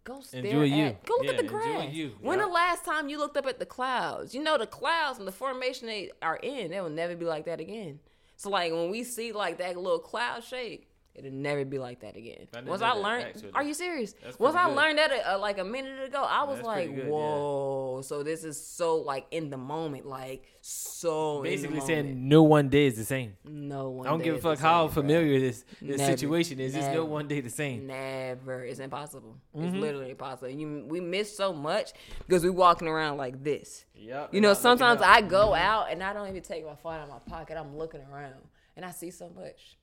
Go 0.04 0.20
stare 0.20 0.44
Enjoy 0.44 0.62
at. 0.62 0.68
you. 0.70 0.96
Go 1.04 1.14
look 1.18 1.24
Yeah, 1.24 1.30
at 1.32 1.36
the 1.38 1.42
grass. 1.44 1.92
you. 1.92 2.12
When 2.20 2.38
the 2.38 2.46
last 2.46 2.84
time 2.84 3.08
you 3.08 3.18
looked 3.18 3.36
up 3.36 3.46
at 3.46 3.58
the 3.58 3.66
clouds? 3.66 4.34
You 4.34 4.42
know 4.42 4.56
the 4.58 4.66
clouds 4.66 5.18
and 5.18 5.26
the 5.28 5.32
formation 5.32 5.86
they 5.86 6.10
are 6.22 6.36
in, 6.36 6.70
they 6.70 6.80
will 6.80 6.88
never 6.90 7.14
be 7.14 7.24
like 7.24 7.44
that 7.44 7.60
again. 7.60 8.00
So 8.36 8.50
like 8.50 8.72
when 8.72 8.90
we 8.90 9.02
see 9.02 9.32
like 9.32 9.58
that 9.58 9.76
little 9.76 9.98
cloud 9.98 10.44
shape, 10.44 10.88
it'll 11.16 11.32
never 11.32 11.64
be 11.64 11.78
like 11.78 12.00
that 12.00 12.16
again. 12.16 12.46
I 12.54 12.60
Once 12.62 12.82
I 12.82 12.92
learned, 12.92 13.24
actually. 13.24 13.50
are 13.54 13.62
you 13.64 13.74
serious? 13.74 14.14
That's 14.22 14.38
Once 14.38 14.54
I 14.56 14.66
good. 14.68 14.76
learned 14.76 14.98
that 14.98 15.10
uh, 15.26 15.38
like 15.38 15.58
a 15.58 15.64
minute 15.64 16.02
ago, 16.08 16.22
I 16.22 16.44
was 16.44 16.56
That's 16.58 16.66
like, 16.66 16.94
good, 16.94 17.04
yeah. 17.06 17.10
whoa. 17.10 18.02
So 18.02 18.22
this 18.22 18.44
is 18.44 18.64
so 18.64 18.96
like 18.96 19.26
in 19.30 19.50
the 19.50 19.56
moment, 19.56 20.06
like 20.06 20.44
so 20.60 21.42
Basically 21.42 21.80
saying 21.80 22.28
no 22.28 22.42
one 22.42 22.68
day 22.68 22.86
is 22.86 22.96
the 22.96 23.04
same. 23.04 23.36
no 23.44 23.90
one. 23.90 24.06
I 24.06 24.10
don't 24.10 24.22
give 24.22 24.34
a 24.36 24.38
fuck 24.38 24.58
how 24.58 24.86
same, 24.88 24.94
bro. 24.94 25.02
familiar 25.02 25.40
this 25.40 25.64
this 25.80 25.98
Never. 25.98 26.10
situation 26.12 26.60
is. 26.60 26.74
It's 26.74 26.86
no 26.86 27.04
one 27.04 27.28
day 27.28 27.40
the 27.40 27.50
same. 27.50 27.86
Never. 27.86 28.64
It's 28.64 28.80
impossible. 28.80 29.36
Mm-hmm. 29.54 29.64
It's 29.66 29.76
literally 29.76 30.10
impossible. 30.10 30.48
You 30.50 30.84
we 30.88 31.00
miss 31.00 31.34
so 31.36 31.52
much 31.52 31.92
because 32.26 32.42
we 32.44 32.50
walking 32.50 32.88
around 32.88 33.16
like 33.16 33.42
this. 33.42 33.84
Yep. 33.94 34.34
You 34.34 34.40
know, 34.40 34.54
sometimes 34.54 35.00
I 35.02 35.20
go 35.22 35.54
out 35.54 35.90
and 35.90 36.02
I 36.02 36.12
don't 36.12 36.28
even 36.28 36.42
take 36.42 36.66
my 36.66 36.74
phone 36.74 36.94
out 36.94 37.02
of 37.04 37.08
my 37.08 37.18
pocket. 37.20 37.56
I'm 37.56 37.76
looking 37.78 38.00
around 38.12 38.34
and 38.76 38.84
I 38.84 38.90
see 38.90 39.10
so 39.10 39.28
much. 39.30 39.76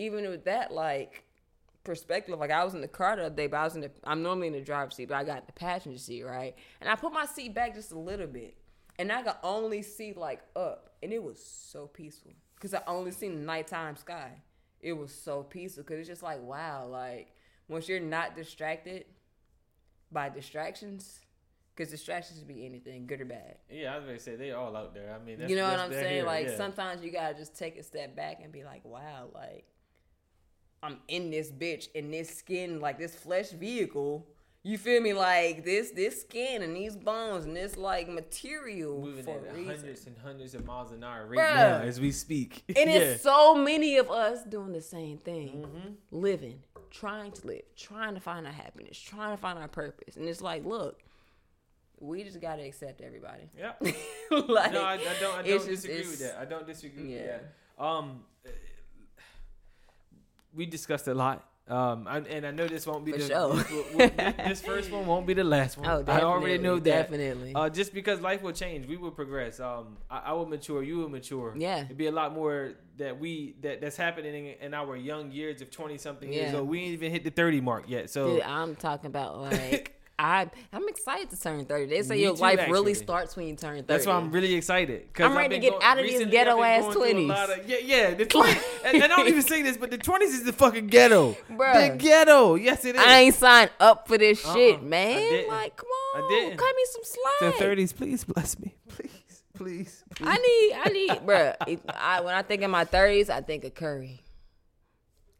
Even 0.00 0.28
with 0.28 0.44
that, 0.44 0.72
like 0.72 1.24
perspective, 1.84 2.38
like 2.38 2.50
I 2.50 2.64
was 2.64 2.74
in 2.74 2.80
the 2.80 2.88
car 2.88 3.16
the 3.16 3.26
other 3.26 3.34
day, 3.34 3.46
but 3.46 3.58
I 3.58 3.64
was 3.64 3.74
in 3.74 3.82
the. 3.82 3.90
I'm 4.04 4.22
normally 4.22 4.46
in 4.48 4.52
the 4.52 4.60
driver's 4.60 4.96
seat, 4.96 5.08
but 5.08 5.16
I 5.16 5.24
got 5.24 5.46
the 5.46 5.52
passenger 5.52 5.98
seat, 5.98 6.22
right? 6.22 6.54
And 6.80 6.88
I 6.88 6.94
put 6.94 7.12
my 7.12 7.26
seat 7.26 7.54
back 7.54 7.74
just 7.74 7.92
a 7.92 7.98
little 7.98 8.26
bit, 8.26 8.56
and 8.98 9.10
I 9.12 9.22
could 9.22 9.34
only 9.42 9.82
see 9.82 10.12
like 10.14 10.40
up, 10.56 10.90
and 11.02 11.12
it 11.12 11.22
was 11.22 11.42
so 11.42 11.86
peaceful 11.86 12.32
because 12.54 12.74
I 12.74 12.82
only 12.86 13.10
seen 13.10 13.34
the 13.34 13.44
nighttime 13.44 13.96
sky. 13.96 14.30
It 14.80 14.94
was 14.94 15.12
so 15.14 15.42
peaceful 15.42 15.82
because 15.82 16.00
it's 16.00 16.08
just 16.08 16.22
like 16.22 16.40
wow, 16.42 16.86
like 16.86 17.34
once 17.68 17.88
you're 17.88 18.00
not 18.00 18.36
distracted 18.36 19.04
by 20.12 20.28
distractions, 20.28 21.20
because 21.74 21.90
distractions 21.90 22.40
be 22.40 22.66
anything, 22.66 23.06
good 23.06 23.20
or 23.20 23.26
bad. 23.26 23.56
Yeah, 23.70 23.94
I 23.94 23.98
was 23.98 24.06
to 24.06 24.18
say 24.18 24.36
they 24.36 24.52
all 24.52 24.76
out 24.76 24.94
there. 24.94 25.14
I 25.14 25.24
mean, 25.24 25.38
that's, 25.38 25.50
you 25.50 25.56
know 25.56 25.68
what 25.68 25.78
I'm 25.78 25.92
saying? 25.92 26.14
here, 26.14 26.24
Like 26.24 26.48
yeah. 26.48 26.56
sometimes 26.56 27.02
you 27.02 27.10
gotta 27.10 27.34
just 27.34 27.56
take 27.58 27.78
a 27.78 27.82
step 27.82 28.16
back 28.16 28.40
and 28.42 28.52
be 28.52 28.64
like, 28.64 28.84
wow, 28.84 29.28
like 29.34 29.66
I'm 30.82 30.98
in 31.08 31.30
this 31.30 31.50
bitch 31.50 31.88
in 31.94 32.10
this 32.10 32.34
skin, 32.34 32.80
like 32.80 32.98
this 32.98 33.14
flesh 33.14 33.50
vehicle. 33.50 34.26
You 34.62 34.76
feel 34.76 35.00
me? 35.00 35.14
Like 35.14 35.64
this, 35.64 35.90
this 35.90 36.20
skin 36.20 36.62
and 36.62 36.76
these 36.76 36.94
bones 36.94 37.46
and 37.46 37.56
this 37.56 37.76
like 37.78 38.08
material 38.08 39.00
moving 39.00 39.24
for 39.24 39.38
at 39.46 39.54
reason. 39.56 39.66
hundreds 39.74 40.06
and 40.06 40.16
hundreds 40.18 40.54
of 40.54 40.66
miles 40.66 40.92
an 40.92 41.02
hour 41.02 41.26
right 41.26 41.38
Bruh. 41.38 41.54
now 41.54 41.78
as 41.80 41.98
we 41.98 42.12
speak. 42.12 42.62
And 42.68 42.90
yeah. 42.90 42.96
it's 42.98 43.22
so 43.22 43.54
many 43.54 43.96
of 43.96 44.10
us 44.10 44.42
doing 44.44 44.72
the 44.72 44.82
same 44.82 45.16
thing, 45.16 45.64
Mm-hmm. 45.66 45.88
living, 46.10 46.62
trying 46.90 47.32
to 47.32 47.46
live, 47.46 47.62
trying 47.76 48.14
to 48.14 48.20
find 48.20 48.46
our 48.46 48.52
happiness, 48.52 48.98
trying 49.00 49.34
to 49.34 49.40
find 49.40 49.58
our 49.58 49.68
purpose. 49.68 50.16
And 50.16 50.28
it's 50.28 50.42
like, 50.42 50.64
look, 50.66 50.98
we 51.98 52.22
just 52.24 52.40
gotta 52.40 52.62
accept 52.62 53.00
everybody. 53.00 53.44
yeah. 53.58 53.72
like, 54.30 54.72
No, 54.72 54.82
I, 54.82 54.94
I 54.94 54.98
don't. 55.20 55.38
I 55.38 55.42
don't 55.42 55.66
disagree 55.66 55.94
it's- 56.00 56.10
with 56.10 56.20
that. 56.20 56.38
I 56.38 56.44
don't 56.44 56.66
disagree 56.66 57.02
with 57.02 57.12
Yeah. 57.12 57.38
that. 57.78 57.82
Um, 57.82 58.24
we 60.54 60.66
discussed 60.66 61.08
a 61.08 61.14
lot. 61.14 61.46
Um, 61.68 62.08
I, 62.08 62.18
and 62.18 62.44
I 62.44 62.50
know 62.50 62.66
this 62.66 62.84
won't 62.84 63.04
be 63.04 63.12
For 63.12 63.18
the 63.18 63.28
sure. 63.28 63.54
this, 64.08 64.34
this 64.48 64.60
first 64.60 64.90
one 64.90 65.06
won't 65.06 65.24
be 65.24 65.34
the 65.34 65.44
last 65.44 65.78
one. 65.78 65.88
Oh, 65.88 66.02
I 66.08 66.22
already 66.22 66.58
know 66.58 66.80
that. 66.80 66.84
definitely. 66.84 67.54
Uh, 67.54 67.68
just 67.68 67.94
because 67.94 68.20
life 68.20 68.42
will 68.42 68.50
change, 68.52 68.88
we 68.88 68.96
will 68.96 69.12
progress. 69.12 69.60
Um, 69.60 69.96
I, 70.10 70.18
I 70.18 70.32
will 70.32 70.46
mature. 70.46 70.82
You 70.82 70.96
will 70.98 71.08
mature. 71.08 71.54
Yeah. 71.56 71.84
it'd 71.84 71.96
be 71.96 72.08
a 72.08 72.12
lot 72.12 72.34
more 72.34 72.72
that 72.96 73.20
we 73.20 73.54
that 73.62 73.80
that's 73.80 73.96
happening 73.96 74.46
in, 74.46 74.54
in 74.60 74.74
our 74.74 74.96
young 74.96 75.30
years 75.30 75.62
of 75.62 75.70
twenty 75.70 75.96
something 75.96 76.32
years 76.32 76.52
Yeah. 76.52 76.58
old. 76.58 76.68
We 76.68 76.80
ain't 76.80 76.92
even 76.94 77.12
hit 77.12 77.22
the 77.22 77.30
thirty 77.30 77.60
mark 77.60 77.84
yet. 77.86 78.10
So 78.10 78.34
Dude, 78.34 78.42
I'm 78.42 78.74
talking 78.74 79.06
about 79.06 79.38
like 79.40 79.94
I 80.22 80.50
I'm 80.72 80.86
excited 80.88 81.30
to 81.30 81.40
turn 81.40 81.64
30. 81.64 81.86
They 81.86 82.02
say 82.02 82.14
Me 82.16 82.22
your 82.24 82.34
too, 82.36 82.42
life 82.42 82.58
actually. 82.58 82.72
really 82.72 82.94
starts 82.94 83.36
when 83.36 83.46
you 83.46 83.56
turn 83.56 83.76
30. 83.76 83.82
That's 83.86 84.06
why 84.06 84.12
I'm 84.14 84.30
really 84.30 84.52
excited. 84.54 85.08
I'm 85.18 85.34
ready 85.36 85.54
to 85.56 85.60
get 85.60 85.70
going- 85.70 85.82
out 85.82 85.98
of 85.98 86.04
these 86.04 86.12
recently 86.18 86.38
I've 86.38 86.46
been 86.46 86.54
ghetto-ass 86.56 86.82
going 86.82 86.92
through 86.92 87.32
a 87.32 87.36
20s. 87.36 87.62
Yeah, 87.66 87.76
yeah, 87.82 88.14
the 88.14 88.26
20s. 88.34 88.62
and, 88.84 89.02
I 89.02 89.06
don't 89.06 89.28
even 89.28 89.42
say 89.42 89.62
this, 89.62 89.78
but 89.78 89.90
the 89.90 89.96
20s 89.98 90.22
is 90.24 90.44
the 90.44 90.52
fucking 90.52 90.88
ghetto. 90.88 91.36
Bruh. 91.50 91.92
The 91.92 91.96
ghetto. 91.96 92.56
Yes, 92.56 92.84
it 92.84 92.96
is. 92.96 93.00
I 93.02 93.20
ain't 93.20 93.34
signed 93.34 93.70
up 93.80 94.06
for 94.06 94.18
this 94.18 94.44
Uh-uh. 94.44 94.54
shit, 94.54 94.82
man. 94.82 95.48
Like, 95.48 95.76
come 95.76 95.88
on, 95.88 96.22
I 96.22 96.28
didn't. 96.28 96.58
Cut 96.58 96.76
me 96.76 96.82
some 96.90 97.02
slack. 97.04 97.58
the 97.58 97.64
30s. 97.64 97.96
Please 97.96 98.24
bless 98.24 98.58
me. 98.58 98.74
Please, 98.88 99.10
please. 99.56 100.04
please. 100.16 100.28
I 100.28 100.36
need, 100.36 100.72
I 100.84 100.88
need, 100.90 101.10
bruh. 101.26 101.56
I, 101.88 102.20
when 102.20 102.34
I 102.34 102.42
think 102.42 102.60
in 102.62 102.70
my 102.70 102.84
30s, 102.84 103.30
I 103.30 103.40
think 103.40 103.64
of 103.64 103.74
Curry. 103.74 104.20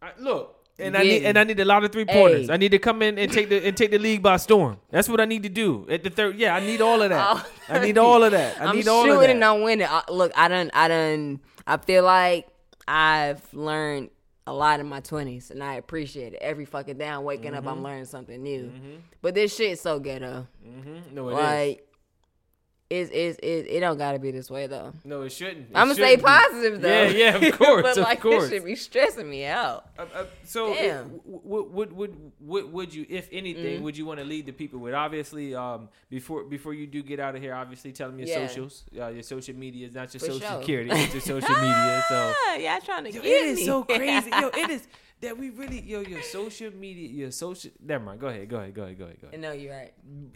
I, 0.01 0.13
look. 0.19 0.60
And 0.79 0.97
I 0.97 1.03
need 1.03 1.25
and 1.25 1.39
I 1.39 1.45
need 1.45 1.61
a 1.61 1.65
lot 1.65 1.85
of 1.85 1.93
three 1.93 2.05
pointers. 2.07 2.47
Hey. 2.49 2.55
I 2.55 2.57
need 2.57 2.71
to 2.71 2.79
come 2.79 3.03
in 3.03 3.19
and 3.19 3.31
take 3.31 3.49
the 3.51 3.67
and 3.67 3.77
take 3.77 3.91
the 3.91 3.99
league 3.99 4.23
by 4.23 4.37
storm. 4.39 4.79
That's 4.91 5.09
what 5.09 5.21
I 5.21 5.25
need 5.27 5.43
to 5.43 5.49
do 5.51 5.87
at 5.91 6.03
the 6.03 6.11
third. 6.11 6.37
Yeah, 6.39 6.55
I 6.55 6.61
need 6.61 6.81
all 6.81 7.03
of 7.03 7.11
that. 7.11 7.47
I 7.69 7.79
need 7.81 7.99
all 7.99 8.23
of 8.23 8.33
that. 8.33 8.61
I 8.61 8.65
I'm 8.69 8.77
need 8.77 8.89
all 8.89 9.03
shooting 9.03 9.17
of 9.17 9.21
that. 9.23 9.31
and 9.31 9.45
I'm 9.45 9.61
winning. 9.63 9.87
I, 9.91 10.03
look, 10.09 10.33
I 10.37 10.49
done, 10.49 10.71
I 10.73 10.89
done, 10.89 11.41
I 11.67 11.77
feel 11.77 12.05
like 12.05 12.49
I've 12.89 13.43
learned 13.53 14.09
a 14.47 14.53
lot 14.55 14.81
in 14.81 14.87
my 14.87 15.01
20s 15.03 15.51
and 15.51 15.63
I 15.63 15.75
appreciate 15.75 16.33
it. 16.33 16.39
Every 16.41 16.65
fucking 16.65 16.97
day 16.99 17.07
I'm 17.09 17.25
waking 17.25 17.55
up, 17.55 17.61
Mm-hmm. 17.61 17.69
I'm 17.69 17.83
learning 17.83 18.07
something 18.07 18.43
new. 18.43 18.73
But 19.23 19.35
this 19.35 19.55
shit 19.55 19.73
is 19.73 19.81
so 19.83 20.01
ghetto. 20.01 20.47
Mhm. 20.67 21.13
No, 21.13 21.29
it 21.29 21.33
is. 21.35 21.39
It's, 22.91 23.11
it's, 23.15 23.39
it, 23.41 23.67
it 23.77 23.81
don't 23.81 23.97
gotta 23.99 24.19
be 24.19 24.33
this 24.33 24.51
way 24.51 24.67
though. 24.67 24.93
No, 25.05 25.23
it 25.23 25.31
shouldn't. 25.31 25.71
It 25.71 25.77
I'm 25.77 25.87
gonna 25.87 25.95
stay 25.95 26.17
positive 26.17 26.81
though. 26.81 27.03
Yeah, 27.05 27.37
yeah, 27.39 27.47
of 27.49 27.59
course, 27.59 27.83
but 27.83 27.97
of 27.99 28.03
like 28.05 28.21
course. 28.21 28.43
this 28.45 28.51
should 28.53 28.65
be 28.65 28.75
stressing 28.75 29.31
me 29.31 29.47
out. 29.47 29.87
Uh, 29.99 30.07
uh, 30.15 30.25
so, 30.45 30.75
Damn. 30.75 31.21
would 31.25 31.73
would 31.73 31.93
would 31.93 32.33
would 32.41 32.73
would 32.73 32.95
you, 32.95 33.07
if 33.09 33.29
anything, 33.33 33.77
Mm-hmm. 33.77 33.85
would 33.85 33.97
you 33.97 34.07
want 34.07 34.19
to 34.19 34.25
lead 34.27 34.47
the 34.47 34.53
people 34.53 34.81
with? 34.81 34.93
Obviously, 34.95 35.55
um, 35.55 35.89
before 36.11 36.45
before 36.45 36.75
you 36.75 36.87
do 36.89 37.03
get 37.03 37.21
out 37.21 37.37
of 37.37 37.41
here, 37.43 37.55
obviously, 37.55 37.93
tell 37.93 38.09
them 38.11 38.19
your 38.19 38.29
Yeah. 38.29 38.47
socials, 38.49 38.85
uh, 38.99 39.07
your 39.09 39.23
social 39.23 39.55
media, 39.55 39.87
is 39.87 39.95
not 39.95 40.13
your 40.13 40.19
For 40.21 40.27
social 40.27 40.41
sure. 40.49 40.61
security, 40.61 40.91
it's 40.91 41.15
your 41.15 41.21
social 41.41 41.55
media. 41.57 42.05
So 42.09 42.35
Ah, 42.49 42.55
yeah, 42.57 42.79
trying 42.81 43.05
to 43.05 43.13
Yo, 43.13 43.23
get 43.23 43.25
it 43.31 43.45
is 43.47 43.59
me. 43.59 43.65
so 43.67 43.85
crazy. 43.85 44.31
Yo, 44.31 44.49
it 44.49 44.71
is. 44.71 44.89
That 45.21 45.37
we 45.37 45.51
really 45.51 45.81
yo 45.83 46.01
your 46.01 46.23
social 46.23 46.71
media 46.73 47.09
your 47.09 47.31
social. 47.31 47.71
Never 47.85 48.05
mind. 48.05 48.21
Go 48.21 48.29
ahead. 48.29 48.49
Go 48.49 48.57
ahead. 48.59 48.75
Go 48.75 48.83
ahead. 48.85 48.99
Go 48.99 49.05
ahead. 49.05 49.21
Go 49.21 49.29
ahead. 49.29 49.41
No, 49.41 49.53
you're 49.53 49.75
right. 49.75 49.93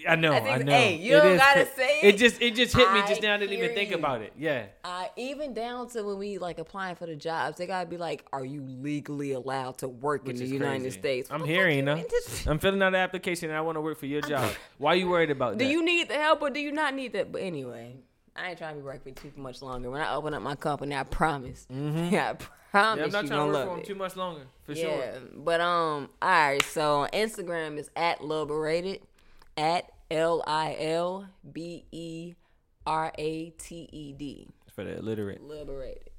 I 0.08 0.14
know. 0.16 0.32
I 0.32 0.38
I, 0.38 0.58
know. 0.58 0.72
hey, 0.72 0.96
you 0.96 1.14
It 1.16 1.20
don't 1.20 1.32
is 1.32 1.38
gotta 1.40 1.66
say 1.74 2.00
It 2.02 2.14
it. 2.14 2.18
just 2.18 2.42
it 2.42 2.54
just 2.54 2.74
hit 2.76 2.92
me 2.92 3.00
I 3.00 3.06
just 3.06 3.22
now. 3.22 3.34
I 3.34 3.38
didn't 3.38 3.54
even 3.54 3.74
think 3.74 3.90
you. 3.90 3.96
about 3.96 4.20
it. 4.22 4.32
Yeah. 4.38 4.66
Uh, 4.84 5.06
even 5.16 5.54
down 5.54 5.88
to 5.90 6.02
when 6.02 6.18
we 6.18 6.38
like 6.38 6.58
applying 6.58 6.96
for 6.96 7.06
the 7.06 7.16
jobs, 7.16 7.56
they 7.58 7.66
gotta 7.66 7.88
be 7.88 7.96
like, 7.96 8.24
"Are 8.32 8.44
you 8.44 8.62
legally 8.62 9.32
allowed 9.32 9.78
to 9.78 9.88
work 9.88 10.24
Which 10.26 10.36
in 10.40 10.42
the 10.42 10.46
United 10.52 10.82
crazy. 10.82 10.98
States?" 10.98 11.28
I'm 11.30 11.44
hearing 11.44 11.86
you? 11.86 12.04
I'm 12.46 12.58
filling 12.58 12.82
out 12.82 12.90
the 12.92 12.98
application 12.98 13.48
and 13.50 13.56
I 13.56 13.62
want 13.62 13.76
to 13.76 13.80
work 13.80 13.98
for 13.98 14.06
your 14.06 14.20
job. 14.20 14.52
Why 14.78 14.92
are 14.92 14.96
you 14.96 15.08
worried 15.08 15.30
about 15.30 15.52
that? 15.58 15.64
Do 15.64 15.70
you 15.70 15.84
need 15.84 16.08
the 16.08 16.14
help 16.14 16.42
or 16.42 16.50
do 16.50 16.60
you 16.60 16.72
not 16.72 16.94
need 16.94 17.12
that? 17.14 17.32
But 17.32 17.42
anyway, 17.42 17.96
I 18.36 18.50
ain't 18.50 18.58
trying 18.58 18.74
to 18.74 18.80
be 18.80 18.84
working 18.84 19.14
for 19.14 19.20
too 19.22 19.32
much 19.36 19.62
longer. 19.62 19.90
When 19.90 20.00
I 20.00 20.14
open 20.14 20.34
up 20.34 20.42
my 20.42 20.56
company, 20.56 20.94
I 20.94 21.04
promise. 21.04 21.66
Yeah, 21.70 21.78
I 22.04 22.10
Yeah, 22.10 22.34
promise 22.74 23.04
I'm 23.04 23.12
not 23.12 23.22
you 23.24 23.28
trying 23.28 23.40
to 23.40 23.46
gonna 23.46 23.46
work 23.46 23.54
love 23.54 23.68
for 23.68 23.74
him 23.74 23.80
it. 23.80 23.86
too 23.86 23.94
much 23.94 24.16
longer. 24.16 24.42
For 24.64 24.72
yeah, 24.72 24.82
sure. 24.84 25.20
but 25.36 25.60
um, 25.60 26.10
all 26.20 26.28
right. 26.30 26.62
So 26.64 27.06
Instagram 27.12 27.78
is 27.78 27.90
at 27.96 28.22
liberated, 28.24 29.00
at 29.56 29.90
L 30.10 30.42
I 30.46 30.76
L 30.78 31.28
B 31.52 31.84
E 31.92 32.34
R 32.86 33.12
A 33.18 33.50
T 33.50 33.88
E 33.92 34.12
D, 34.12 34.48
For 34.74 34.84
the 34.84 34.98
illiterate. 34.98 35.42
liberated. 35.42 36.10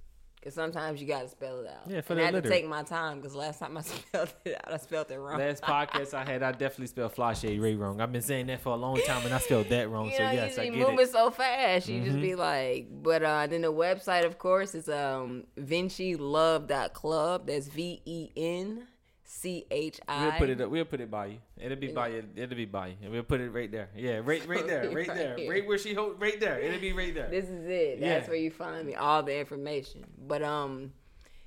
Cause 0.46 0.54
sometimes 0.54 1.02
you 1.02 1.08
gotta 1.08 1.28
spell 1.28 1.62
it 1.62 1.68
out. 1.68 1.90
Yeah, 1.90 2.02
for 2.02 2.14
and 2.14 2.20
the 2.20 2.24
I 2.24 2.32
had 2.32 2.44
to 2.44 2.48
take 2.48 2.68
my 2.68 2.84
time 2.84 3.18
because 3.18 3.34
last 3.34 3.58
time 3.58 3.76
I 3.76 3.82
spelled 3.82 4.32
it 4.46 4.56
out, 4.64 4.74
I 4.74 4.78
spelled 4.78 5.10
it 5.10 5.16
wrong. 5.18 5.40
Last 5.40 5.64
podcast 5.64 6.14
I 6.14 6.24
had, 6.24 6.44
I 6.44 6.52
definitely 6.52 6.86
spelled 6.86 7.16
Flashe 7.16 7.60
Ray 7.60 7.74
wrong. 7.74 8.00
I've 8.00 8.12
been 8.12 8.22
saying 8.22 8.46
that 8.48 8.62
for 8.62 8.74
a 8.74 8.76
long 8.76 9.02
time 9.08 9.26
and 9.26 9.34
I 9.34 9.40
spelled 9.40 9.70
that 9.70 9.90
wrong. 9.90 10.06
you 10.12 10.18
so 10.18 10.24
know, 10.24 10.32
yes, 10.32 10.58
you 10.58 10.62
I 10.62 10.70
be 10.70 10.78
get 10.78 10.80
moving 10.82 11.00
it. 11.00 11.02
Mm-hmm. 11.08 11.12
so 11.14 11.32
fast. 11.32 11.90
You 11.90 12.04
just 12.04 12.22
be 12.22 12.36
like, 12.36 12.90
but 12.92 13.24
uh, 13.24 13.48
then 13.48 13.64
the 13.64 13.74
website, 13.74 14.24
of 14.24 14.38
course, 14.38 14.76
is 14.76 14.88
um 14.88 15.46
VenchiLove.club. 15.60 17.48
That's 17.48 17.68
V 17.68 18.02
E 18.06 18.30
N 18.38 18.86
C 19.28 19.66
H 19.72 20.00
I. 20.08 20.24
We'll 20.28 20.32
put 20.34 20.50
it 20.50 20.62
up. 20.62 20.70
We'll 20.70 20.86
put 20.86 21.02
it 21.02 21.10
by 21.10 21.26
you. 21.26 21.38
It'll 21.60 21.78
be 21.78 21.88
by 21.88 22.10
you. 22.10 22.24
It'll 22.36 22.56
be 22.56 22.66
by 22.66 22.88
you. 22.90 22.96
And 23.02 23.12
we'll 23.12 23.24
put 23.24 23.42
it 23.42 23.50
right 23.50 23.72
there. 23.72 23.90
Yeah, 23.96 24.22
right, 24.24 24.46
right 24.48 24.66
there, 24.68 24.90
right 24.92 25.08
there, 25.08 25.30
Right 25.32 25.38
here. 25.40 25.50
right 25.52 25.68
where 25.68 25.78
she 25.80 25.94
hold, 25.96 26.22
right 26.22 26.40
there. 26.40 26.60
It'll 26.60 26.80
be 26.80 26.94
right 26.94 27.14
there. 27.14 27.28
This 27.30 27.46
is 27.46 27.66
it. 27.68 28.00
That's 28.02 28.26
Yeah. 28.26 28.30
where 28.30 28.38
you 28.40 28.52
find 28.52 28.86
me. 28.86 28.94
All 28.96 29.24
the 29.24 29.36
information. 29.38 30.06
But 30.28 30.44
um, 30.44 30.94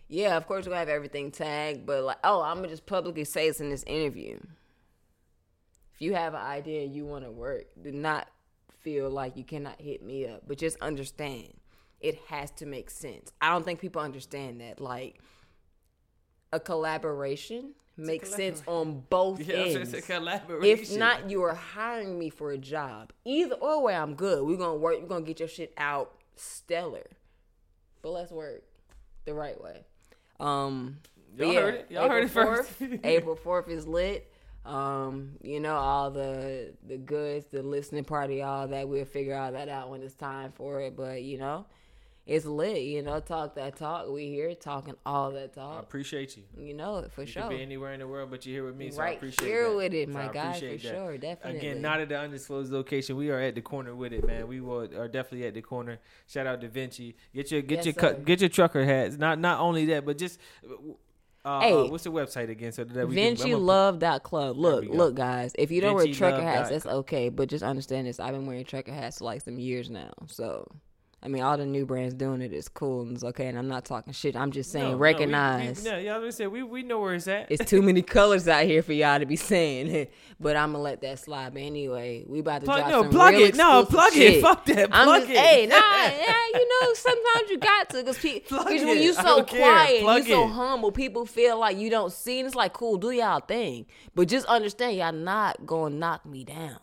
yeah, 0.09 0.37
of 0.37 0.47
course 0.49 0.67
we 0.67 0.73
have 0.75 0.89
everything 0.89 1.31
tagged. 1.31 1.87
But 1.87 2.03
like, 2.03 2.19
oh, 2.25 2.43
I'm 2.43 2.57
gonna 2.57 2.69
just 2.69 2.85
publicly 2.87 3.25
say 3.25 3.47
this 3.49 3.61
in 3.61 3.71
this 3.71 3.85
interview. 3.85 4.39
If 5.95 6.03
you 6.03 6.15
have 6.15 6.35
an 6.35 6.41
idea 6.41 6.85
you 6.85 7.07
want 7.07 7.25
to 7.25 7.31
work, 7.31 7.67
do 7.81 7.93
not 7.93 8.29
feel 8.81 9.09
like 9.11 9.37
you 9.37 9.45
cannot 9.45 9.81
hit 9.81 10.03
me 10.03 10.27
up. 10.27 10.43
But 10.47 10.59
just 10.59 10.77
understand, 10.81 11.53
it 12.01 12.17
has 12.29 12.51
to 12.53 12.67
make 12.67 12.91
sense. 12.91 13.33
I 13.41 13.51
don't 13.53 13.65
think 13.65 13.81
people 13.81 14.01
understand 14.03 14.61
that. 14.61 14.81
Like, 14.81 15.21
a 16.53 16.61
collaboration 16.61 17.75
makes 17.97 18.31
sense 18.33 18.63
on 18.67 19.03
both 19.11 19.41
Yeah, 19.41 19.57
it's 19.57 19.77
ends. 19.77 19.95
a 19.95 20.03
collaboration. 20.03 20.83
If 20.95 20.97
not, 20.99 21.29
you 21.31 21.43
are 21.43 21.55
hiring 21.55 22.19
me 22.19 22.31
for 22.31 22.53
a 22.53 22.59
job. 22.59 23.13
Either 23.25 23.57
or 23.57 23.83
way, 23.83 23.95
I'm 23.95 24.15
good. 24.15 24.45
We're 24.47 24.57
gonna 24.57 24.77
work. 24.77 25.01
We're 25.01 25.09
gonna 25.09 25.25
get 25.25 25.41
your 25.41 25.49
shit 25.49 25.73
out 25.77 26.13
stellar. 26.37 27.07
But 28.03 28.11
let's 28.11 28.31
work 28.31 28.63
the 29.25 29.35
right 29.35 29.61
way. 29.61 29.85
Um, 30.39 30.99
Y'all 31.37 31.53
heard 31.53 31.75
it. 31.75 31.87
Y'all 31.91 32.09
heard 32.09 32.25
it 32.25 32.31
first. 32.31 32.79
4th, 32.79 33.01
April 33.05 33.37
fourth 33.37 33.69
is 33.69 33.87
lit. 33.87 34.33
Um, 34.65 35.33
you 35.43 35.61
know 35.61 35.77
all 35.77 36.11
the 36.11 36.75
the 36.87 36.99
goods, 36.99 37.47
the 37.51 37.63
listening 37.63 38.05
party, 38.05 38.43
all 38.43 38.69
that. 38.69 38.89
We'll 38.89 39.05
figure 39.07 39.35
all 39.37 39.53
that 39.53 39.69
out 39.69 39.91
when 39.91 40.03
it's 40.03 40.15
time 40.15 40.53
for 40.53 40.81
it. 40.81 40.97
But 40.97 41.23
you 41.23 41.39
know, 41.39 41.67
it's 42.29 42.45
lit. 42.47 42.83
You 42.83 43.03
know, 43.03 43.19
talk 43.19 43.57
that 43.57 43.75
talk. 43.77 44.09
We 44.09 44.27
here 44.29 44.55
talking 44.55 44.95
all 45.05 45.31
that 45.33 45.55
talk. 45.55 45.79
I 45.79 45.81
appreciate 45.81 46.37
you. 46.37 46.45
You 46.57 46.75
know 46.75 46.99
it 46.99 47.11
for 47.11 47.23
You 47.23 47.27
sure. 47.27 47.43
could 47.45 47.57
be 47.57 47.63
anywhere 47.63 47.93
in 47.95 48.01
the 48.01 48.07
world, 48.07 48.31
but 48.31 48.47
you're 48.47 48.55
here 48.57 48.65
with 48.67 48.77
me, 48.77 48.91
so 48.91 49.01
I 49.01 49.05
right 49.05 49.17
appreciate 49.17 49.49
here 49.49 49.69
that. 49.71 49.77
with 49.77 49.95
it, 49.95 50.09
So 50.09 50.15
my 50.15 50.29
I 50.29 50.33
guy, 50.33 50.53
for 50.61 50.67
that. 50.67 50.81
sure. 50.81 51.19
Definitely. 51.19 51.59
Again, 51.59 51.83
not 51.83 52.01
at 52.01 52.09
the 52.11 52.19
undisclosed 52.21 52.71
location. 52.71 53.17
We 53.17 53.31
are 53.31 53.41
at 53.41 53.55
the 53.57 53.63
corner 53.63 53.95
with 53.97 54.13
it, 54.13 54.25
man. 54.27 54.47
We 54.47 54.61
will 54.61 54.83
are 54.97 55.09
definitely 55.09 55.47
at 55.49 55.55
the 55.55 55.63
corner. 55.63 55.99
Shout 56.29 56.47
out 56.47 56.61
Da 56.61 56.69
Vinci. 56.69 57.17
Get 57.35 57.51
your 57.51 57.63
get 57.63 57.79
Yes, 57.79 57.87
your 57.87 57.95
sir. 57.95 58.15
get 58.25 58.41
your 58.41 58.51
trucker 58.51 58.85
hats. 58.85 59.17
Not 59.17 59.39
not 59.41 59.59
only 59.61 59.87
that, 59.87 60.05
but 60.05 60.19
just 60.19 60.39
uh, 61.45 61.61
Hey. 61.61 61.73
uh, 61.73 61.85
what's 61.87 62.05
the 62.05 62.11
website 62.13 62.51
again? 62.51 62.73
So 62.73 62.85
that 62.85 63.09
we 63.09 63.17
VenchiLove.club. 63.17 64.57
Look, 64.57 64.85
look, 64.87 65.15
guys. 65.15 65.53
If 65.59 65.71
you 65.71 65.81
don't 65.81 65.95
wear 65.95 66.07
trucker 66.13 66.43
hats, 66.43 66.69
that's 66.71 66.85
okay. 66.85 67.29
But 67.31 67.49
just 67.49 67.65
understand 67.65 68.07
this. 68.07 68.21
I've 68.21 68.35
been 68.35 68.47
wearing 68.47 68.65
trucker 68.65 68.93
hats 68.93 69.19
for 69.19 69.25
like 69.25 69.41
some 69.43 69.59
years 69.59 69.89
now. 69.89 70.13
So, 70.27 70.71
I 71.21 71.27
mean, 71.27 71.43
all 71.43 71.57
the 71.57 71.67
new 71.67 71.85
brands 71.85 72.15
doing 72.15 72.41
it 72.43 72.53
is 72.53 72.69
cool 72.69 73.03
and 73.03 73.13
it's 73.13 73.25
okay. 73.25 73.49
And 73.49 73.59
I'm 73.59 73.67
not 73.67 73.85
talking 73.85 74.13
shit. 74.13 74.37
I'm 74.37 74.53
just 74.53 74.73
No, 74.73 74.79
saying, 74.81 74.91
no, 74.93 74.97
we- 74.97 75.03
recognize. 75.03 75.83
We, 75.83 75.91
yeah, 75.91 75.99
yeah, 75.99 76.15
I 76.15 76.19
was 76.19 76.23
gonna 76.27 76.33
say 76.33 76.47
we 76.47 76.63
we 76.63 76.85
know 76.85 77.01
where 77.01 77.15
it's 77.15 77.27
at. 77.27 77.51
it's 77.51 77.69
too 77.69 77.83
many 77.83 78.03
colors 78.17 78.47
out 78.47 78.65
here 78.67 78.83
for 78.85 78.93
y'all 78.93 79.19
to 79.19 79.27
be 79.27 79.35
saying, 79.35 80.07
but 80.41 80.55
I'm 80.57 80.71
gonna 80.71 80.85
let 80.85 81.01
that 81.01 81.19
slide. 81.19 81.55
But 81.55 81.63
anyway, 81.63 82.25
we 82.29 82.39
about 82.39 82.61
to 82.61 82.67
Plug, 82.67 82.79
drop 82.79 82.91
no, 82.91 83.03
some 83.03 83.11
plug 83.11 83.35
real 83.35 83.43
it. 83.49 83.57
No, 83.57 83.85
plug 83.85 84.13
shit. 84.13 84.35
it. 84.37 84.41
Fuck 84.43 84.65
that. 84.67 84.91
I'm 84.93 85.07
Plug 85.07 85.21
just, 85.23 85.33
it. 85.33 85.39
hey, 85.39 85.67
nah, 85.67 85.75
yeah, 85.77 86.35
you 86.55 86.69
know, 86.83 86.95
sometimes 86.95 87.51
you 87.51 87.59
got 87.59 87.91
to, 87.91 87.97
because 88.05 88.19
Plug 88.49 88.67
when 88.67 89.03
you 89.03 89.13
so 89.13 89.43
quiet, 89.43 90.03
you 90.03 90.23
so 90.33 90.47
humble, 90.47 90.93
people 90.93 91.27
feel 91.27 91.59
like 91.59 91.77
you 91.77 91.91
don't 91.91 92.13
see, 92.13 92.39
and 92.39 92.47
it's 92.47 92.55
like, 92.55 92.73
cool, 92.73 92.97
do 92.97 93.11
y'all 93.11 93.41
thing, 93.41 93.87
but 94.15 94.29
just 94.29 94.47
understand, 94.47 94.97
y'all 94.97 95.11
not 95.13 95.67
gonna 95.67 95.97
knock 95.97 96.25
me 96.25 96.45
down. 96.45 96.79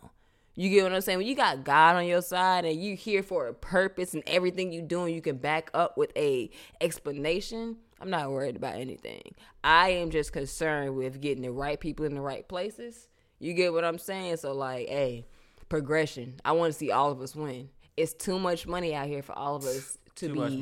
You 0.58 0.70
get 0.70 0.84
what 0.84 0.94
I'm 0.94 1.02
saying? 1.02 1.18
When 1.18 1.26
you 1.26 1.36
got 1.36 1.64
God 1.64 1.96
on 1.96 2.06
your 2.06 2.22
side 2.22 2.64
and 2.64 2.82
you 2.82 2.96
here 2.96 3.22
for 3.22 3.46
a 3.46 3.54
purpose, 3.54 4.14
and 4.14 4.22
everything 4.26 4.72
you 4.72 4.80
doing, 4.80 5.14
you 5.14 5.20
can 5.20 5.36
back 5.36 5.70
up 5.74 5.98
with 5.98 6.10
a 6.16 6.50
explanation. 6.80 7.76
I'm 8.00 8.08
not 8.08 8.30
worried 8.30 8.56
about 8.56 8.76
anything. 8.76 9.34
I 9.62 9.90
am 9.90 10.10
just 10.10 10.32
concerned 10.32 10.96
with 10.96 11.20
getting 11.20 11.42
the 11.42 11.52
right 11.52 11.78
people 11.78 12.06
in 12.06 12.14
the 12.14 12.20
right 12.22 12.46
places. 12.48 13.08
You 13.38 13.52
get 13.52 13.74
what 13.74 13.84
I'm 13.84 13.98
saying? 13.98 14.38
So 14.38 14.52
like, 14.52 14.88
hey, 14.88 15.26
progression. 15.68 16.40
I 16.44 16.52
want 16.52 16.72
to 16.72 16.78
see 16.78 16.90
all 16.90 17.10
of 17.10 17.20
us 17.20 17.36
win. 17.36 17.68
It's 17.96 18.14
too 18.14 18.38
much 18.38 18.66
money 18.66 18.94
out 18.94 19.08
here 19.08 19.22
for 19.22 19.36
all 19.36 19.56
of 19.56 19.64
us 19.64 19.98
to 20.16 20.28
Too 20.28 20.34
be 20.34 20.56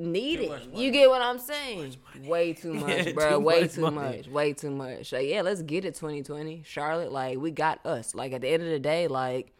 money. 0.00 0.36
needed. 0.36 0.68
You 0.74 0.90
get 0.90 1.08
what 1.10 1.22
I'm 1.22 1.38
saying? 1.38 1.96
Way 2.24 2.52
too 2.52 2.74
much, 2.86 3.14
bro. 3.14 3.30
too 3.32 3.38
way 3.40 3.60
much 3.62 3.72
too 3.74 3.80
money. 3.90 3.96
much. 4.18 4.28
Way 4.28 4.52
too 4.52 4.70
much. 4.70 5.12
Like, 5.12 5.28
yeah, 5.28 5.42
let's 5.42 5.62
get 5.62 5.84
it 5.84 5.94
2020. 5.94 6.62
Charlotte, 6.64 7.12
like, 7.12 7.38
we 7.38 7.50
got 7.50 7.84
us. 7.86 8.14
Like, 8.14 8.32
at 8.32 8.40
the 8.40 8.48
end 8.48 8.62
of 8.62 8.68
the 8.70 8.78
day, 8.78 9.08
like, 9.08 9.52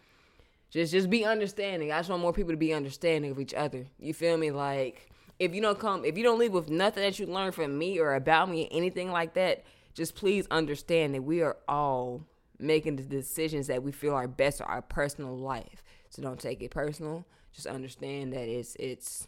just 0.71 0.93
just 0.93 1.11
be 1.11 1.25
understanding. 1.25 1.91
I 1.93 1.99
just 1.99 2.11
want 2.11 2.23
more 2.23 2.33
people 2.33 2.53
to 2.53 2.57
be 2.57 2.73
understanding 2.73 3.31
of 3.31 3.41
each 3.41 3.55
other. 3.55 3.87
You 3.99 4.15
feel 4.15 4.37
me? 4.37 4.51
Like, 4.51 5.11
if 5.39 5.55
you 5.55 5.61
don't 5.61 5.79
come, 5.79 6.05
if 6.05 6.17
you 6.17 6.23
don't 6.23 6.39
leave 6.39 6.53
with 6.53 6.69
nothing 6.71 7.03
that 7.03 7.19
you 7.19 7.27
learned 7.27 7.55
from 7.55 7.77
me 7.77 7.99
or 7.99 8.15
about 8.15 8.49
me, 8.51 8.69
anything 8.71 9.11
like 9.11 9.35
that, 9.35 9.65
just 9.95 10.15
please 10.15 10.47
understand 10.51 11.15
that 11.15 11.23
we 11.23 11.43
are 11.43 11.57
all 11.69 12.25
making 12.59 12.97
the 12.97 13.03
decisions 13.03 13.67
that 13.69 13.83
we 13.83 13.91
feel 13.91 14.13
are 14.15 14.29
best 14.29 14.59
for 14.59 14.65
our 14.65 14.83
personal 14.83 15.37
life. 15.37 15.83
So 16.11 16.23
don't 16.23 16.39
take 16.39 16.63
it 16.63 16.71
personal. 16.71 17.25
Just 17.53 17.67
understand 17.67 18.33
that 18.35 18.47
it's 18.49 18.77
it's 18.77 19.27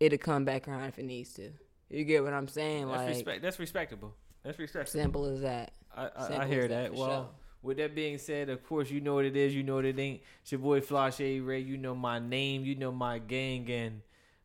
it'll 0.00 0.18
come 0.18 0.44
back 0.44 0.68
around 0.68 0.84
if 0.84 0.98
it 0.98 1.04
needs 1.04 1.32
to. 1.34 1.50
You 1.90 2.04
get 2.04 2.24
what 2.24 2.32
I'm 2.32 2.48
saying? 2.48 2.86
That's 2.88 2.98
like 2.98 3.08
respect. 3.08 3.42
That's 3.42 3.58
respectable. 3.58 4.14
That's 4.42 4.58
respectable. 4.58 5.00
simple 5.02 5.24
as 5.26 5.40
that. 5.42 5.72
I, 5.96 6.08
I, 6.16 6.42
I 6.42 6.46
hear 6.46 6.62
that, 6.68 6.92
that. 6.92 6.94
Well, 6.94 7.08
sure. 7.08 7.28
with 7.62 7.76
that 7.78 7.94
being 7.94 8.18
said, 8.18 8.48
of 8.48 8.64
course, 8.66 8.90
you 8.90 9.00
know 9.00 9.14
what 9.14 9.24
it 9.24 9.36
is. 9.36 9.54
You 9.54 9.62
know 9.62 9.76
what 9.76 9.84
it 9.84 9.98
ain't. 9.98 10.20
It's 10.42 10.52
your 10.52 10.58
boy 10.58 10.80
Flashe 10.80 11.44
Ray. 11.46 11.60
You 11.60 11.76
know 11.76 11.94
my 11.94 12.18
name. 12.18 12.64
You 12.64 12.74
know 12.74 12.90
my 12.90 13.18
gang. 13.18 13.70
And 13.70 14.00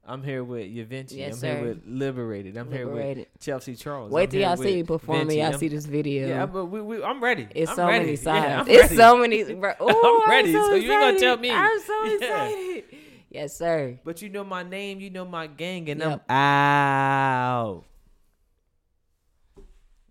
I'm 0.06 0.24
here 0.24 0.44
with 0.44 0.68
Yavenchi. 0.68 1.18
Yes, 1.18 1.34
I'm 1.34 1.40
sir. 1.40 1.56
here 1.58 1.68
with 1.70 1.82
Liberated. 1.86 2.56
I'm 2.56 2.72
here 2.72 2.88
with 2.88 3.26
Chelsea 3.40 3.76
Charles. 3.76 4.12
Wait 4.12 4.24
I'm 4.24 4.30
till 4.30 4.42
y'all 4.42 4.58
see 4.58 4.76
me 4.76 4.84
perform 4.84 5.22
and 5.22 5.34
y'all 5.34 5.46
I'm- 5.48 5.58
see 5.60 5.68
this 5.70 5.86
video. 5.86 6.28
Yeah, 6.28 6.46
but 6.46 6.66
we, 6.66 6.82
we, 6.82 7.04
I'm 7.04 7.22
ready. 7.24 7.48
It's 7.56 7.72
I'm 7.72 7.76
so 7.76 7.88
ready. 7.88 8.00
many 8.00 8.12
Yeah, 8.12 8.24
sides. 8.24 8.62
I'm 8.62 8.68
it's 8.70 8.82
ready. 8.84 8.96
so 8.96 9.18
many. 9.18 9.54
Bro. 9.56 9.74
Ooh, 9.82 9.88
I'm 9.90 10.22
I'm 10.24 10.30
ready, 10.30 10.54
So, 10.54 10.68
so 10.68 10.76
you 10.76 10.92
ain't 10.92 11.02
gonna 11.02 11.20
tell 11.20 11.38
me. 11.38 11.52
I'm 11.52 11.80
so 11.82 12.04
Yeah. 12.22 12.82
Yes, 13.30 13.56
sir. 13.56 14.00
But 14.04 14.22
you 14.22 14.30
know 14.30 14.44
my 14.44 14.64
name. 14.64 15.00
You 15.00 15.10
know 15.10 15.26
my 15.26 15.48
gang. 15.48 15.90
And 15.90 16.00
Yep. 16.02 16.26
I'm 16.28 16.36
out. 16.36 17.86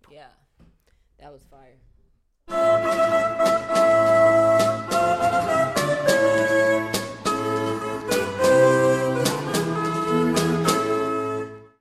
Yeah, 0.09 0.27
that 1.19 1.31
was 1.31 1.43
fire. 1.51 1.75